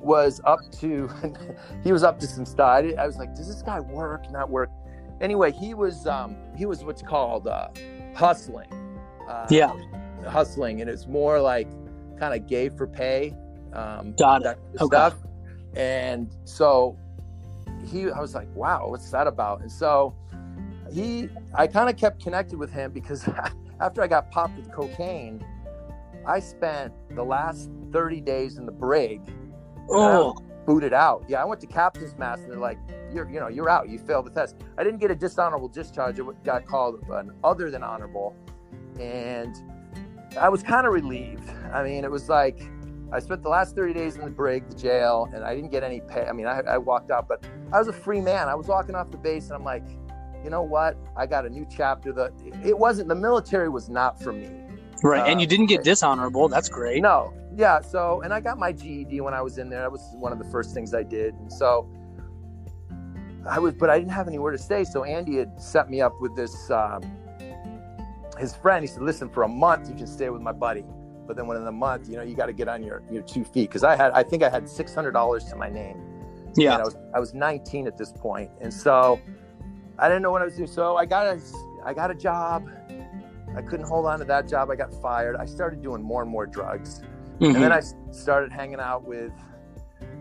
was 0.00 0.40
up 0.44 0.60
to 0.80 1.10
he 1.82 1.90
was 1.92 2.04
up 2.04 2.20
to 2.20 2.26
some 2.26 2.46
stuff. 2.46 2.68
I, 2.68 2.94
I 2.98 3.06
was 3.06 3.16
like, 3.16 3.34
does 3.34 3.48
this 3.48 3.62
guy 3.62 3.80
work? 3.80 4.30
Not 4.30 4.50
work? 4.50 4.70
Anyway, 5.20 5.50
he 5.50 5.74
was 5.74 6.06
um, 6.06 6.36
he 6.56 6.66
was 6.66 6.84
what's 6.84 7.02
called 7.02 7.48
uh, 7.48 7.68
hustling. 8.14 8.68
Uh, 9.28 9.46
Yeah. 9.50 9.72
hustling, 10.28 10.80
and 10.80 10.88
it's 10.88 11.06
more 11.06 11.40
like 11.40 11.68
kind 12.18 12.34
of 12.40 12.46
gay 12.46 12.68
for 12.68 12.86
pay. 12.86 13.34
Um, 13.72 14.14
Got 14.18 14.44
it. 14.46 14.58
Okay. 14.80 14.86
stuff. 14.86 15.14
And 15.74 16.30
so 16.44 16.96
he, 17.86 18.10
I 18.10 18.20
was 18.20 18.34
like, 18.34 18.48
wow, 18.54 18.88
what's 18.88 19.10
that 19.10 19.26
about? 19.26 19.60
And 19.60 19.70
so 19.70 20.14
he, 20.90 21.28
I 21.54 21.66
kind 21.66 21.90
of 21.90 21.96
kept 21.96 22.22
connected 22.22 22.58
with 22.58 22.72
him 22.72 22.90
because 22.92 23.28
after 23.80 24.02
I 24.02 24.06
got 24.06 24.30
popped 24.30 24.56
with 24.56 24.72
cocaine, 24.72 25.44
I 26.28 26.40
spent 26.40 26.92
the 27.14 27.24
last 27.24 27.70
30 27.92 28.20
days 28.20 28.58
in 28.58 28.66
the 28.66 28.72
brig 28.72 29.22
Oh. 29.90 30.34
booted 30.66 30.92
out. 30.92 31.24
Yeah, 31.26 31.40
I 31.40 31.46
went 31.46 31.60
to 31.62 31.66
captain's 31.66 32.16
mast 32.18 32.42
and 32.42 32.52
they're 32.52 32.58
like, 32.60 32.78
you're, 33.12 33.28
you 33.30 33.40
know, 33.40 33.48
you're 33.48 33.70
out. 33.70 33.88
You 33.88 33.98
failed 33.98 34.26
the 34.26 34.30
test. 34.30 34.56
I 34.76 34.84
didn't 34.84 35.00
get 35.00 35.10
a 35.10 35.14
dishonorable 35.14 35.68
discharge. 35.68 36.18
It 36.18 36.44
got 36.44 36.66
called 36.66 37.02
an 37.10 37.32
other 37.42 37.70
than 37.70 37.82
honorable. 37.82 38.36
And 39.00 39.56
I 40.38 40.50
was 40.50 40.62
kind 40.62 40.86
of 40.86 40.92
relieved. 40.92 41.48
I 41.72 41.82
mean, 41.82 42.04
it 42.04 42.10
was 42.10 42.28
like, 42.28 42.60
I 43.10 43.20
spent 43.20 43.42
the 43.42 43.48
last 43.48 43.74
30 43.74 43.94
days 43.94 44.16
in 44.16 44.24
the 44.26 44.30
brig, 44.30 44.68
the 44.68 44.74
jail, 44.76 45.30
and 45.34 45.42
I 45.42 45.54
didn't 45.54 45.70
get 45.70 45.82
any 45.82 46.02
pay. 46.02 46.26
I 46.26 46.32
mean, 46.32 46.46
I, 46.46 46.60
I 46.60 46.76
walked 46.76 47.10
out, 47.10 47.26
but 47.26 47.42
I 47.72 47.78
was 47.78 47.88
a 47.88 47.92
free 47.92 48.20
man. 48.20 48.48
I 48.50 48.54
was 48.54 48.66
walking 48.66 48.94
off 48.94 49.10
the 49.10 49.16
base 49.16 49.46
and 49.46 49.54
I'm 49.54 49.64
like, 49.64 49.86
you 50.44 50.50
know 50.50 50.62
what? 50.62 50.98
I 51.16 51.26
got 51.26 51.46
a 51.46 51.48
new 51.48 51.66
chapter. 51.74 52.12
The 52.12 52.30
it 52.62 52.78
wasn't 52.78 53.08
the 53.08 53.14
military 53.14 53.70
was 53.70 53.88
not 53.88 54.20
for 54.22 54.32
me. 54.32 54.50
Right. 55.02 55.28
and 55.28 55.38
Uh, 55.38 55.40
you 55.40 55.46
didn't 55.46 55.66
get 55.66 55.84
dishonorable. 55.84 56.48
That's 56.48 56.68
great. 56.68 57.02
No, 57.02 57.32
yeah. 57.56 57.80
So, 57.80 58.22
and 58.22 58.32
I 58.32 58.40
got 58.40 58.58
my 58.58 58.72
GED 58.72 59.20
when 59.20 59.34
I 59.34 59.42
was 59.42 59.58
in 59.58 59.68
there. 59.68 59.80
That 59.80 59.92
was 59.92 60.02
one 60.14 60.32
of 60.32 60.38
the 60.38 60.44
first 60.46 60.74
things 60.74 60.94
I 60.94 61.02
did. 61.02 61.34
And 61.34 61.52
so, 61.52 61.88
I 63.48 63.58
was, 63.58 63.74
but 63.74 63.90
I 63.90 63.98
didn't 63.98 64.12
have 64.12 64.28
anywhere 64.28 64.52
to 64.52 64.58
stay. 64.58 64.84
So 64.84 65.04
Andy 65.04 65.36
had 65.36 65.60
set 65.60 65.88
me 65.88 66.00
up 66.00 66.20
with 66.20 66.34
this. 66.36 66.70
Um, 66.70 67.02
his 68.38 68.54
friend. 68.54 68.82
He 68.82 68.86
said, 68.86 69.02
"Listen, 69.02 69.28
for 69.28 69.42
a 69.42 69.48
month 69.48 69.88
you 69.88 69.94
can 69.94 70.06
stay 70.06 70.30
with 70.30 70.42
my 70.42 70.52
buddy, 70.52 70.84
but 71.26 71.36
then 71.36 71.46
within 71.46 71.66
a 71.66 71.72
month, 71.72 72.08
you 72.08 72.16
know, 72.16 72.22
you 72.22 72.34
got 72.34 72.46
to 72.46 72.52
get 72.52 72.68
on 72.68 72.82
your 72.82 73.02
your 73.10 73.22
two 73.22 73.44
feet 73.44 73.68
because 73.68 73.84
I 73.84 73.96
had, 73.96 74.12
I 74.12 74.22
think 74.22 74.42
I 74.42 74.48
had 74.48 74.68
six 74.68 74.94
hundred 74.94 75.12
dollars 75.12 75.44
to 75.46 75.56
my 75.56 75.68
name. 75.68 76.00
Yeah. 76.56 76.74
And 76.74 76.82
I 76.82 76.84
was 76.84 76.96
I 77.14 77.20
was 77.20 77.34
19 77.34 77.86
at 77.86 77.98
this 77.98 78.12
point, 78.12 78.50
and 78.60 78.72
so 78.72 79.20
I 79.98 80.08
didn't 80.08 80.22
know 80.22 80.30
what 80.30 80.42
I 80.42 80.46
was 80.46 80.56
doing. 80.56 80.68
So 80.68 80.96
I 80.96 81.04
got 81.04 81.26
a 81.26 81.40
I 81.84 81.94
got 81.94 82.10
a 82.10 82.14
job. 82.14 82.68
I 83.58 83.62
couldn't 83.62 83.86
hold 83.86 84.06
on 84.06 84.20
to 84.20 84.24
that 84.26 84.46
job. 84.46 84.70
I 84.70 84.76
got 84.76 84.92
fired. 85.02 85.34
I 85.36 85.44
started 85.44 85.82
doing 85.82 86.00
more 86.02 86.22
and 86.22 86.30
more 86.30 86.46
drugs, 86.46 87.02
Mhm. 87.40 87.54
and 87.54 87.62
then 87.64 87.72
I 87.72 87.80
started 88.12 88.52
hanging 88.52 88.78
out 88.80 89.04
with 89.04 89.32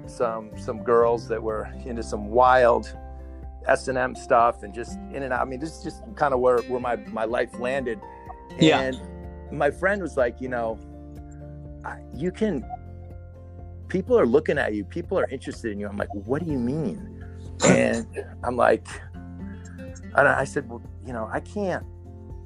some 0.07 0.57
some 0.57 0.81
girls 0.83 1.27
that 1.27 1.41
were 1.41 1.67
into 1.85 2.01
some 2.01 2.29
wild 2.29 2.95
S 3.67 3.87
and 3.89 3.97
M 3.97 4.15
stuff 4.15 4.63
and 4.63 4.73
just 4.73 4.97
in 5.13 5.21
and 5.23 5.31
out. 5.33 5.41
I 5.41 5.45
mean, 5.45 5.59
this 5.59 5.77
is 5.77 5.83
just 5.83 6.03
kind 6.15 6.33
of 6.33 6.39
where 6.39 6.59
where 6.69 6.79
my 6.79 6.95
my 7.19 7.25
life 7.25 7.59
landed. 7.59 7.99
Yeah. 8.59 8.79
And 8.79 8.97
my 9.51 9.69
friend 9.69 10.01
was 10.01 10.17
like, 10.17 10.41
you 10.41 10.49
know, 10.49 10.77
I- 11.85 12.01
you 12.13 12.31
can. 12.31 12.65
People 13.87 14.19
are 14.19 14.25
looking 14.25 14.57
at 14.57 14.73
you. 14.73 14.83
People 14.83 15.17
are 15.19 15.27
interested 15.29 15.71
in 15.71 15.79
you. 15.79 15.87
I'm 15.87 15.95
like, 15.97 16.13
what 16.13 16.43
do 16.43 16.51
you 16.51 16.59
mean? 16.59 17.13
And 17.65 18.05
I'm 18.43 18.55
like, 18.55 18.87
and 20.15 20.27
I 20.27 20.43
said, 20.43 20.69
well, 20.69 20.81
you 21.05 21.11
know, 21.13 21.27
I 21.31 21.39
can't, 21.39 21.83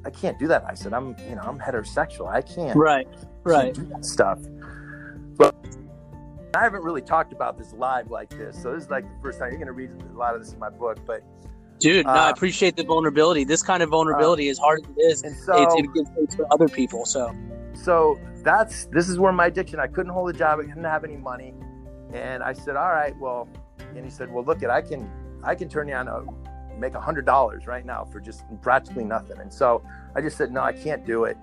I 0.06 0.10
can't 0.10 0.38
do 0.40 0.48
that. 0.48 0.64
I 0.68 0.74
said, 0.74 0.94
I'm, 0.94 1.16
you 1.30 1.36
know, 1.36 1.42
I'm 1.44 1.60
heterosexual. 1.60 2.28
I 2.30 2.42
can't, 2.42 2.76
Right. 2.76 3.08
Right. 3.44 3.74
can't 3.76 3.88
do 3.88 3.94
that 3.94 4.06
stuff. 4.06 4.40
But 5.38 5.56
I 6.56 6.62
haven't 6.64 6.84
really 6.84 7.02
talked 7.02 7.34
about 7.34 7.58
this 7.58 7.74
live 7.74 8.10
like 8.10 8.30
this. 8.30 8.62
So 8.62 8.74
this 8.74 8.84
is 8.86 8.90
like 8.90 9.04
the 9.04 9.22
first 9.22 9.40
time 9.40 9.50
you're 9.50 9.58
going 9.58 9.68
to 9.68 9.74
read 9.74 9.92
a 10.14 10.18
lot 10.18 10.36
of 10.36 10.42
this 10.42 10.54
in 10.54 10.60
my 10.60 10.70
book. 10.70 11.00
But 11.06 11.22
Dude, 11.80 12.06
no, 12.06 12.12
I 12.12 12.28
Uh, 12.28 12.32
appreciate 12.32 12.76
the 12.76 12.84
vulnerability. 12.84 13.44
This 13.44 13.64
kind 13.64 13.82
of 13.82 13.90
vulnerability, 13.90 14.50
as 14.50 14.60
hard 14.60 14.82
as 14.84 14.90
it 14.96 15.02
is, 15.02 15.24
and 15.24 15.36
so 15.36 15.64
it's, 15.64 15.76
it 15.76 15.94
gives 15.96 16.10
space 16.10 16.36
to 16.38 16.46
other 16.52 16.68
people. 16.68 17.06
So, 17.06 17.34
so 17.74 18.20
that's 18.44 18.86
this 18.86 19.10
is 19.10 19.18
where 19.18 19.32
my 19.32 19.48
addiction. 19.48 19.80
I 19.80 19.88
couldn't 19.88 20.12
hold 20.12 20.30
a 20.30 20.34
job. 20.34 20.60
I 20.60 20.68
didn't 20.68 20.84
have 20.84 21.04
any 21.04 21.18
money, 21.18 21.56
and 22.14 22.44
I 22.44 22.54
said, 22.54 22.76
"All 22.76 22.90
right, 22.92 23.18
well," 23.20 23.48
and 23.96 24.06
he 24.06 24.12
said, 24.12 24.32
"Well, 24.32 24.44
look, 24.44 24.62
it, 24.62 24.70
I 24.70 24.84
can, 24.84 25.10
I 25.44 25.56
can 25.56 25.70
turn 25.70 25.88
you 25.88 25.96
on 25.96 26.08
a 26.08 26.22
make 26.82 26.96
a 26.96 27.00
hundred 27.00 27.26
dollars 27.26 27.68
right 27.68 27.86
now 27.86 28.04
for 28.04 28.20
just 28.20 28.44
practically 28.62 29.06
nothing." 29.06 29.40
And 29.40 29.54
so 29.54 29.84
I 30.16 30.22
just 30.22 30.38
said, 30.38 30.52
"No, 30.52 30.62
I 30.62 30.74
can't 30.74 31.06
do 31.06 31.26
it," 31.26 31.38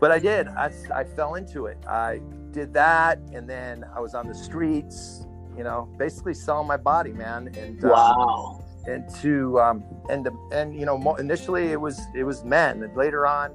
but 0.00 0.12
I 0.12 0.18
did. 0.18 0.48
I, 0.48 0.70
I 0.94 1.04
fell 1.04 1.34
into 1.34 1.66
it. 1.66 1.78
I 1.88 2.20
did 2.52 2.72
that, 2.74 3.18
and 3.32 3.48
then 3.48 3.84
I 3.94 4.00
was 4.00 4.14
on 4.14 4.28
the 4.28 4.34
streets, 4.34 5.26
you 5.56 5.64
know, 5.64 5.88
basically 5.98 6.34
selling 6.34 6.68
my 6.68 6.76
body, 6.76 7.12
man. 7.12 7.52
And 7.58 7.84
uh, 7.84 7.88
wow. 7.88 8.64
and 8.86 9.08
to 9.22 9.60
um, 9.60 9.84
and 10.08 10.28
and 10.52 10.78
you 10.78 10.86
know 10.86 11.16
initially 11.16 11.72
it 11.72 11.80
was 11.80 12.00
it 12.14 12.24
was 12.24 12.44
men 12.44 12.82
and 12.82 12.96
later 12.96 13.26
on 13.26 13.52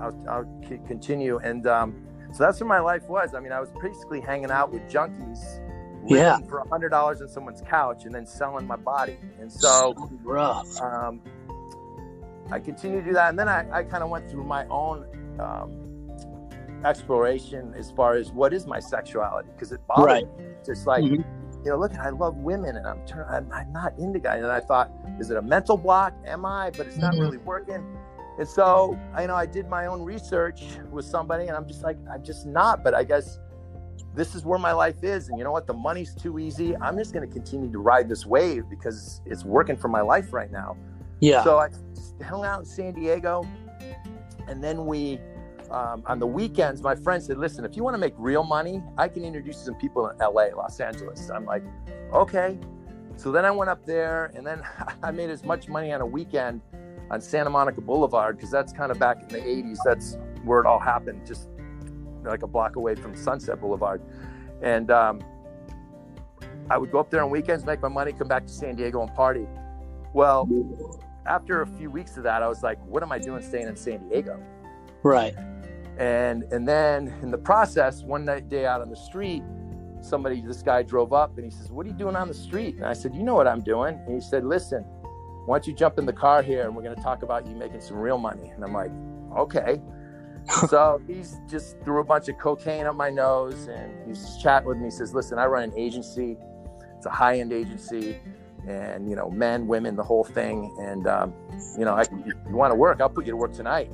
I'll, 0.00 0.26
I'll 0.28 0.62
continue 0.86 1.38
and 1.38 1.66
um, 1.66 2.06
so 2.32 2.44
that's 2.44 2.60
where 2.60 2.68
my 2.68 2.80
life 2.80 3.08
was 3.08 3.34
I 3.34 3.40
mean 3.40 3.52
I 3.52 3.60
was 3.60 3.70
basically 3.82 4.20
hanging 4.20 4.50
out 4.50 4.72
with 4.72 4.82
junkies 4.88 5.60
Yeah. 6.06 6.38
for 6.48 6.58
a 6.58 6.68
hundred 6.68 6.90
dollars 6.90 7.20
on 7.20 7.28
someone's 7.28 7.62
couch 7.62 8.04
and 8.04 8.14
then 8.14 8.26
selling 8.26 8.66
my 8.66 8.76
body 8.76 9.16
and 9.40 9.50
so 9.52 9.94
rough. 10.22 10.66
um, 10.80 11.20
I 12.50 12.58
continued 12.58 13.00
to 13.04 13.06
do 13.10 13.12
that 13.14 13.28
and 13.30 13.38
then 13.38 13.48
I, 13.48 13.66
I 13.70 13.82
kind 13.84 14.02
of 14.02 14.10
went 14.10 14.28
through 14.30 14.44
my 14.44 14.66
own 14.66 15.04
um, 15.38 15.76
exploration 16.84 17.74
as 17.76 17.90
far 17.90 18.14
as 18.16 18.32
what 18.32 18.52
is 18.52 18.66
my 18.66 18.80
sexuality 18.80 19.48
because 19.54 19.72
it 19.72 19.80
bothered 19.86 20.06
Right. 20.06 20.38
me 20.38 20.44
just 20.64 20.86
like 20.86 21.04
Mhm. 21.04 21.24
you 21.64 21.70
know, 21.70 21.76
look, 21.76 21.94
I 21.98 22.08
love 22.08 22.38
women, 22.38 22.76
and 22.78 22.86
I'm 22.86 23.04
turn, 23.04 23.26
I'm, 23.28 23.46
I'm 23.52 23.70
not 23.70 23.92
into 23.98 24.18
guys. 24.18 24.42
And 24.42 24.50
I 24.50 24.60
thought, 24.60 24.90
is 25.18 25.30
it 25.30 25.36
a 25.36 25.42
mental 25.42 25.76
block? 25.76 26.14
Am 26.24 26.46
I? 26.46 26.70
But 26.70 26.86
it's 26.86 26.96
not 26.96 27.12
Mhm. 27.14 27.20
really 27.20 27.36
working. 27.36 27.84
And 28.38 28.48
so, 28.48 28.96
I 29.12 29.20
you 29.22 29.28
know, 29.28 29.34
I 29.34 29.44
did 29.44 29.68
my 29.68 29.84
own 29.84 30.00
research 30.02 30.78
with 30.90 31.04
somebody, 31.04 31.48
and 31.48 31.54
I'm 31.54 31.66
just 31.68 31.82
like, 31.82 31.98
I'm 32.10 32.22
just 32.24 32.46
not. 32.46 32.82
But 32.82 32.94
I 32.94 33.04
guess 33.04 33.38
this 34.14 34.34
is 34.34 34.44
where 34.44 34.58
my 34.58 34.72
life 34.72 35.02
is, 35.02 35.28
and 35.28 35.38
you 35.38 35.44
know 35.44 35.52
what? 35.52 35.66
The 35.66 35.74
money's 35.74 36.14
too 36.14 36.38
easy. 36.38 36.76
I'm 36.76 36.96
just 36.96 37.12
going 37.12 37.26
to 37.26 37.32
continue 37.32 37.70
to 37.70 37.78
ride 37.78 38.08
this 38.08 38.26
wave 38.26 38.64
because 38.68 39.20
it's 39.26 39.44
working 39.44 39.76
for 39.76 39.88
my 39.88 40.00
life 40.00 40.32
right 40.32 40.50
now. 40.50 40.76
Yeah. 41.20 41.44
So 41.44 41.58
I 41.58 41.68
hung 42.24 42.44
out 42.44 42.60
in 42.60 42.66
San 42.66 42.92
Diego, 42.92 43.46
and 44.48 44.62
then 44.62 44.86
we, 44.86 45.20
um, 45.70 46.02
on 46.06 46.18
the 46.18 46.26
weekends, 46.26 46.82
my 46.82 46.94
friend 46.94 47.22
said, 47.22 47.38
"Listen, 47.38 47.64
if 47.64 47.76
you 47.76 47.84
want 47.84 47.94
to 47.94 47.98
make 47.98 48.14
real 48.16 48.42
money, 48.42 48.82
I 48.98 49.08
can 49.08 49.24
introduce 49.24 49.56
you 49.56 49.60
to 49.60 49.66
some 49.66 49.74
people 49.76 50.08
in 50.08 50.20
L.A., 50.20 50.54
Los 50.54 50.80
Angeles." 50.80 51.30
I'm 51.30 51.44
like, 51.44 51.62
"Okay." 52.12 52.58
So 53.16 53.30
then 53.30 53.44
I 53.44 53.50
went 53.50 53.70
up 53.70 53.84
there, 53.84 54.32
and 54.34 54.46
then 54.46 54.62
I 55.02 55.10
made 55.10 55.30
as 55.30 55.44
much 55.44 55.68
money 55.68 55.92
on 55.92 56.00
a 56.00 56.06
weekend 56.06 56.62
on 57.10 57.20
Santa 57.20 57.50
Monica 57.50 57.80
Boulevard 57.80 58.36
because 58.36 58.50
that's 58.50 58.72
kind 58.72 58.90
of 58.90 58.98
back 58.98 59.22
in 59.22 59.28
the 59.28 59.40
'80s. 59.40 59.78
That's 59.84 60.16
where 60.44 60.60
it 60.60 60.66
all 60.66 60.78
happened, 60.78 61.26
just 61.26 61.48
like 62.24 62.42
a 62.42 62.46
block 62.46 62.76
away 62.76 62.94
from 62.94 63.14
Sunset 63.14 63.60
Boulevard, 63.60 64.02
and 64.62 64.90
um, 64.90 65.20
I 66.70 66.78
would 66.78 66.90
go 66.90 67.00
up 67.00 67.10
there 67.10 67.22
on 67.22 67.30
weekends, 67.30 67.64
make 67.64 67.80
my 67.80 67.88
money, 67.88 68.12
come 68.12 68.28
back 68.28 68.46
to 68.46 68.52
San 68.52 68.76
Diego 68.76 69.02
and 69.02 69.12
party. 69.14 69.46
Well, 70.12 70.48
after 71.26 71.62
a 71.62 71.66
few 71.66 71.90
weeks 71.90 72.16
of 72.16 72.22
that, 72.24 72.42
I 72.42 72.48
was 72.48 72.62
like, 72.62 72.78
what 72.84 73.02
am 73.02 73.12
I 73.12 73.18
doing 73.18 73.42
staying 73.42 73.68
in 73.68 73.76
San 73.76 74.08
Diego? 74.08 74.42
right. 75.02 75.34
And 75.98 76.44
and 76.44 76.66
then 76.66 77.08
in 77.20 77.30
the 77.30 77.38
process, 77.38 78.02
one 78.02 78.24
night 78.24 78.48
day 78.48 78.64
out 78.64 78.80
on 78.80 78.88
the 78.88 78.96
street, 78.96 79.42
somebody, 80.02 80.40
this 80.40 80.62
guy 80.62 80.82
drove 80.82 81.12
up 81.12 81.36
and 81.36 81.44
he 81.44 81.50
says, 81.50 81.70
What 81.70 81.86
are 81.86 81.88
you 81.90 81.94
doing 81.94 82.16
on 82.16 82.28
the 82.28 82.34
street? 82.34 82.76
And 82.76 82.86
I 82.86 82.92
said, 82.92 83.14
You 83.14 83.22
know 83.22 83.34
what 83.34 83.46
I'm 83.46 83.60
doing. 83.60 84.00
And 84.06 84.14
he 84.14 84.20
said, 84.20 84.44
Listen, 84.44 84.82
why 85.46 85.58
don't 85.58 85.66
you 85.66 85.74
jump 85.74 85.98
in 85.98 86.06
the 86.06 86.12
car 86.12 86.42
here 86.42 86.64
and 86.64 86.74
we're 86.74 86.82
gonna 86.82 87.02
talk 87.02 87.22
about 87.22 87.46
you 87.46 87.54
making 87.54 87.80
some 87.80 87.98
real 87.98 88.18
money? 88.18 88.50
And 88.54 88.64
I'm 88.64 88.72
like, 88.72 88.90
Okay. 89.36 89.80
So 90.68 91.00
he's 91.06 91.38
just 91.48 91.78
threw 91.84 92.00
a 92.00 92.04
bunch 92.04 92.28
of 92.28 92.38
cocaine 92.38 92.86
up 92.86 92.96
my 92.96 93.10
nose 93.10 93.66
and 93.68 93.92
he's 94.06 94.20
just 94.20 94.42
chatting 94.42 94.68
with 94.68 94.78
me. 94.78 94.84
He 94.86 94.90
says, 94.90 95.14
Listen, 95.14 95.38
I 95.38 95.46
run 95.46 95.62
an 95.64 95.72
agency. 95.76 96.36
It's 96.96 97.06
a 97.06 97.10
high-end 97.10 97.52
agency, 97.52 98.18
and 98.68 99.08
you 99.08 99.16
know, 99.16 99.30
men, 99.30 99.66
women, 99.66 99.96
the 99.96 100.02
whole 100.02 100.24
thing. 100.24 100.76
And 100.80 101.06
um, 101.06 101.32
you 101.78 101.84
know, 101.84 101.94
I, 101.94 102.04
you 102.26 102.34
want 102.48 102.72
to 102.72 102.74
work, 102.74 103.00
I'll 103.00 103.08
put 103.08 103.24
you 103.24 103.32
to 103.32 103.36
work 103.38 103.52
tonight. 103.54 103.90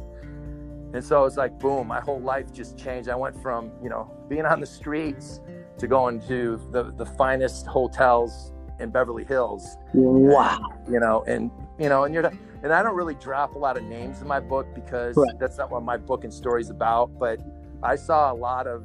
And 0.93 1.05
so 1.05 1.25
it's 1.25 1.37
like, 1.37 1.59
boom, 1.59 1.89
my 1.89 2.01
whole 2.01 2.21
life 2.21 2.53
just 2.53 2.79
changed. 2.79 3.09
I 3.09 3.17
went 3.17 3.41
from, 3.43 3.71
you 3.83 3.89
know, 3.91 4.11
being 4.29 4.47
on 4.47 4.61
the 4.61 4.67
streets 4.67 5.41
to 5.79 5.87
going 5.87 6.21
to 6.23 6.61
the, 6.73 6.93
the 6.97 7.05
finest 7.05 7.67
hotels 7.67 8.53
in 8.81 8.91
Beverly 8.91 9.25
Hills, 9.25 9.77
Wow. 9.93 10.59
you 10.91 10.99
know, 11.01 11.23
and, 11.27 11.51
you 11.79 11.89
know, 11.89 12.05
and 12.05 12.15
you're, 12.15 12.31
and 12.67 12.75
I 12.75 12.83
don't 12.83 12.97
really 12.97 13.15
drop 13.15 13.55
a 13.55 13.59
lot 13.59 13.77
of 13.77 13.85
names 13.85 14.21
in 14.21 14.27
my 14.27 14.41
book 14.41 14.67
because 14.75 15.17
that's 15.39 15.57
not 15.57 15.71
what 15.71 15.85
my 15.85 15.97
book 15.97 16.25
and 16.25 16.35
story 16.35 16.61
is 16.61 16.69
about. 16.69 17.17
But 17.17 17.39
I 17.81 17.95
saw 17.95 18.33
a 18.33 18.35
lot 18.35 18.67
of, 18.67 18.85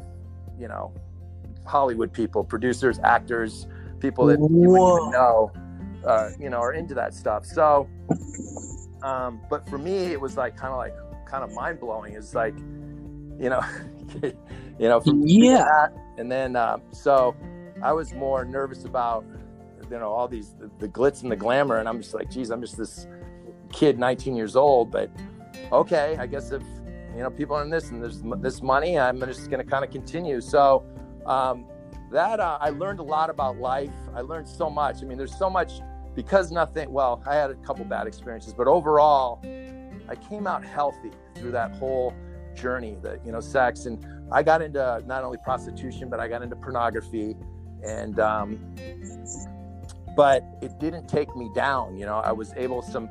you 0.59 0.67
know, 0.67 0.93
Hollywood 1.65 2.13
people, 2.13 2.43
producers, 2.43 2.99
actors, 3.03 3.65
people 3.99 4.27
that 4.27 4.37
you 4.37 4.69
wouldn't 4.69 4.87
even 4.99 5.11
know, 5.11 5.51
uh, 6.05 6.29
you 6.39 6.51
know, 6.51 6.57
are 6.59 6.73
into 6.73 6.93
that 6.93 7.15
stuff. 7.15 7.43
So, 7.43 7.89
um, 9.01 9.41
but 9.49 9.67
for 9.67 9.79
me, 9.79 10.11
it 10.11 10.21
was 10.21 10.37
like 10.37 10.55
kind 10.55 10.71
of 10.73 10.77
like 10.77 10.93
kind 11.25 11.43
of 11.43 11.51
mind 11.51 11.79
blowing. 11.79 12.13
It's 12.13 12.35
like, 12.35 12.55
you 13.39 13.49
know, 13.49 13.61
you 14.21 14.33
know, 14.89 14.99
from 15.01 15.23
Yeah. 15.25 15.63
that, 15.63 15.93
and 16.19 16.31
then 16.31 16.55
um, 16.55 16.83
so 16.91 17.35
I 17.81 17.93
was 17.93 18.13
more 18.13 18.45
nervous 18.45 18.85
about 18.85 19.25
you 19.89 19.97
know 19.97 20.11
all 20.11 20.27
these 20.27 20.53
the, 20.59 20.69
the 20.77 20.87
glitz 20.87 21.23
and 21.23 21.31
the 21.31 21.35
glamour, 21.35 21.79
and 21.79 21.89
I'm 21.89 21.99
just 21.99 22.13
like, 22.13 22.29
geez, 22.29 22.51
I'm 22.51 22.61
just 22.61 22.77
this 22.77 23.07
kid, 23.71 23.99
19 23.99 24.35
years 24.35 24.55
old, 24.55 24.91
but 24.91 25.09
okay, 25.71 26.15
I 26.19 26.27
guess 26.27 26.51
if 26.51 26.63
you 27.15 27.21
know 27.21 27.29
people 27.29 27.55
are 27.55 27.63
in 27.63 27.69
this 27.69 27.89
and 27.89 28.01
there's 28.01 28.21
this 28.41 28.61
money, 28.61 28.97
I'm 28.97 29.19
just 29.19 29.49
going 29.49 29.63
to 29.63 29.69
kind 29.69 29.83
of 29.83 29.91
continue. 29.91 30.41
So 30.41 30.85
um, 31.25 31.65
that 32.11 32.39
uh, 32.39 32.57
I 32.59 32.69
learned 32.69 32.99
a 32.99 33.03
lot 33.03 33.29
about 33.29 33.57
life. 33.57 33.93
I 34.13 34.21
learned 34.21 34.47
so 34.47 34.69
much. 34.69 35.01
I 35.01 35.05
mean, 35.05 35.17
there's 35.17 35.37
so 35.37 35.49
much 35.49 35.81
because 36.15 36.51
nothing. 36.51 36.91
Well, 36.91 37.23
I 37.25 37.35
had 37.35 37.51
a 37.51 37.55
couple 37.55 37.85
bad 37.85 38.07
experiences, 38.07 38.53
but 38.53 38.67
overall, 38.67 39.39
I 40.09 40.15
came 40.15 40.47
out 40.47 40.63
healthy 40.63 41.11
through 41.35 41.51
that 41.51 41.71
whole 41.75 42.13
journey. 42.53 42.97
That 43.01 43.25
you 43.25 43.31
know, 43.31 43.39
sex 43.39 43.85
and 43.85 44.05
I 44.31 44.43
got 44.43 44.61
into 44.61 45.03
not 45.05 45.23
only 45.23 45.37
prostitution, 45.37 46.09
but 46.09 46.19
I 46.19 46.27
got 46.27 46.41
into 46.41 46.55
pornography, 46.55 47.35
and 47.83 48.19
um, 48.19 48.75
but 50.15 50.43
it 50.61 50.79
didn't 50.79 51.07
take 51.07 51.35
me 51.35 51.49
down. 51.55 51.97
You 51.97 52.05
know, 52.05 52.17
I 52.17 52.31
was 52.31 52.53
able 52.55 52.81
some. 52.81 53.09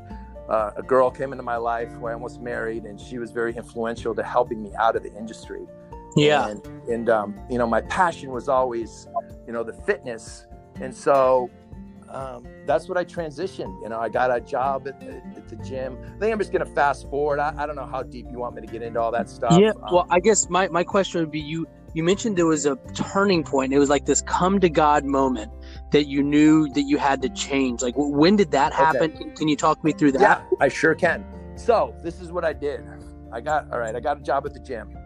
Uh, 0.51 0.73
a 0.77 0.83
girl 0.83 1.11
came 1.11 1.31
into 1.33 1.45
my 1.45 1.57
life 1.57 1.89
who 1.93 2.07
I 2.07 2.13
almost 2.13 2.41
married, 2.41 2.85
and 2.85 3.01
she 3.01 3.19
was 3.19 3.31
very 3.31 3.55
influential 3.55 4.15
to 4.17 4.23
helping 4.23 4.61
me 4.61 4.73
out 4.77 4.97
of 4.97 5.05
the 5.05 5.15
industry. 5.15 5.65
Yeah. 6.17 6.49
And, 6.49 6.67
and 6.89 7.09
um, 7.09 7.41
you 7.49 7.57
know, 7.57 7.69
my 7.69 7.83
passion 7.83 8.33
was 8.33 8.49
always, 8.49 9.07
you 9.47 9.53
know, 9.53 9.63
the 9.63 9.73
fitness. 9.73 10.47
And 10.81 10.93
so 10.93 11.49
um, 12.09 12.45
that's 12.67 12.89
what 12.89 12.99
I 12.99 13.05
transitioned. 13.05 13.81
You 13.83 13.91
know, 13.91 14.01
I 14.01 14.09
got 14.09 14.37
a 14.37 14.41
job 14.41 14.89
at 14.89 14.99
the, 14.99 15.23
at 15.37 15.49
the 15.49 15.57
gym. 15.57 15.97
I 16.03 16.19
think 16.19 16.33
I'm 16.33 16.39
just 16.39 16.51
going 16.51 16.67
to 16.67 16.75
fast 16.75 17.09
forward. 17.09 17.39
I, 17.39 17.55
I 17.57 17.65
don't 17.65 17.77
know 17.77 17.87
how 17.87 18.03
deep 18.03 18.27
you 18.31 18.39
want 18.39 18.57
me 18.57 18.61
to 18.63 18.67
get 18.67 18.83
into 18.83 19.01
all 19.01 19.13
that 19.13 19.31
stuff. 19.31 19.57
Yeah. 19.57 19.71
Um, 19.71 19.93
Well, 19.93 20.07
I 20.11 20.19
guess 20.19 20.51
my, 20.51 20.67
my 20.69 20.83
question 20.83 21.21
would 21.21 21.31
be 21.31 21.41
you 21.41 21.69
you 21.93 22.05
mentioned 22.05 22.37
there 22.37 22.47
was 22.47 22.67
a 22.67 22.77
turning 22.95 23.43
point. 23.43 23.73
It 23.73 23.79
was 23.81 23.89
like 23.89 24.07
this 24.07 24.23
come 24.23 24.61
to 24.61 24.69
God 24.69 25.05
moment 25.05 25.51
that 25.93 26.07
you 26.07 26.23
knew 26.23 26.69
that 26.71 26.83
you 26.83 26.99
had 26.99 27.23
to 27.23 27.29
change. 27.31 27.83
Like 27.83 27.95
when 27.97 28.37
did 28.37 28.51
that 28.53 28.73
happen? 28.73 29.11
Can, 29.11 29.35
can 29.35 29.49
you 29.49 29.57
talk 29.57 29.83
me 29.83 29.93
through 29.93 30.13
that? 30.13 30.21
yeah, 30.21 30.43
I 30.61 30.69
sure 30.69 30.95
can. 30.95 31.25
So 31.57 31.95
this 32.03 32.21
is 32.21 32.33
what 32.33 32.45
I 32.45 32.53
did. 32.53 32.85
I 33.33 33.41
got, 33.41 33.71
all 33.73 33.79
right, 33.79 33.95
I 33.95 34.01
got 34.01 34.19
a 34.19 34.23
job 34.23 34.47
at 34.47 34.55
the 34.55 34.61
gym. 34.61 34.97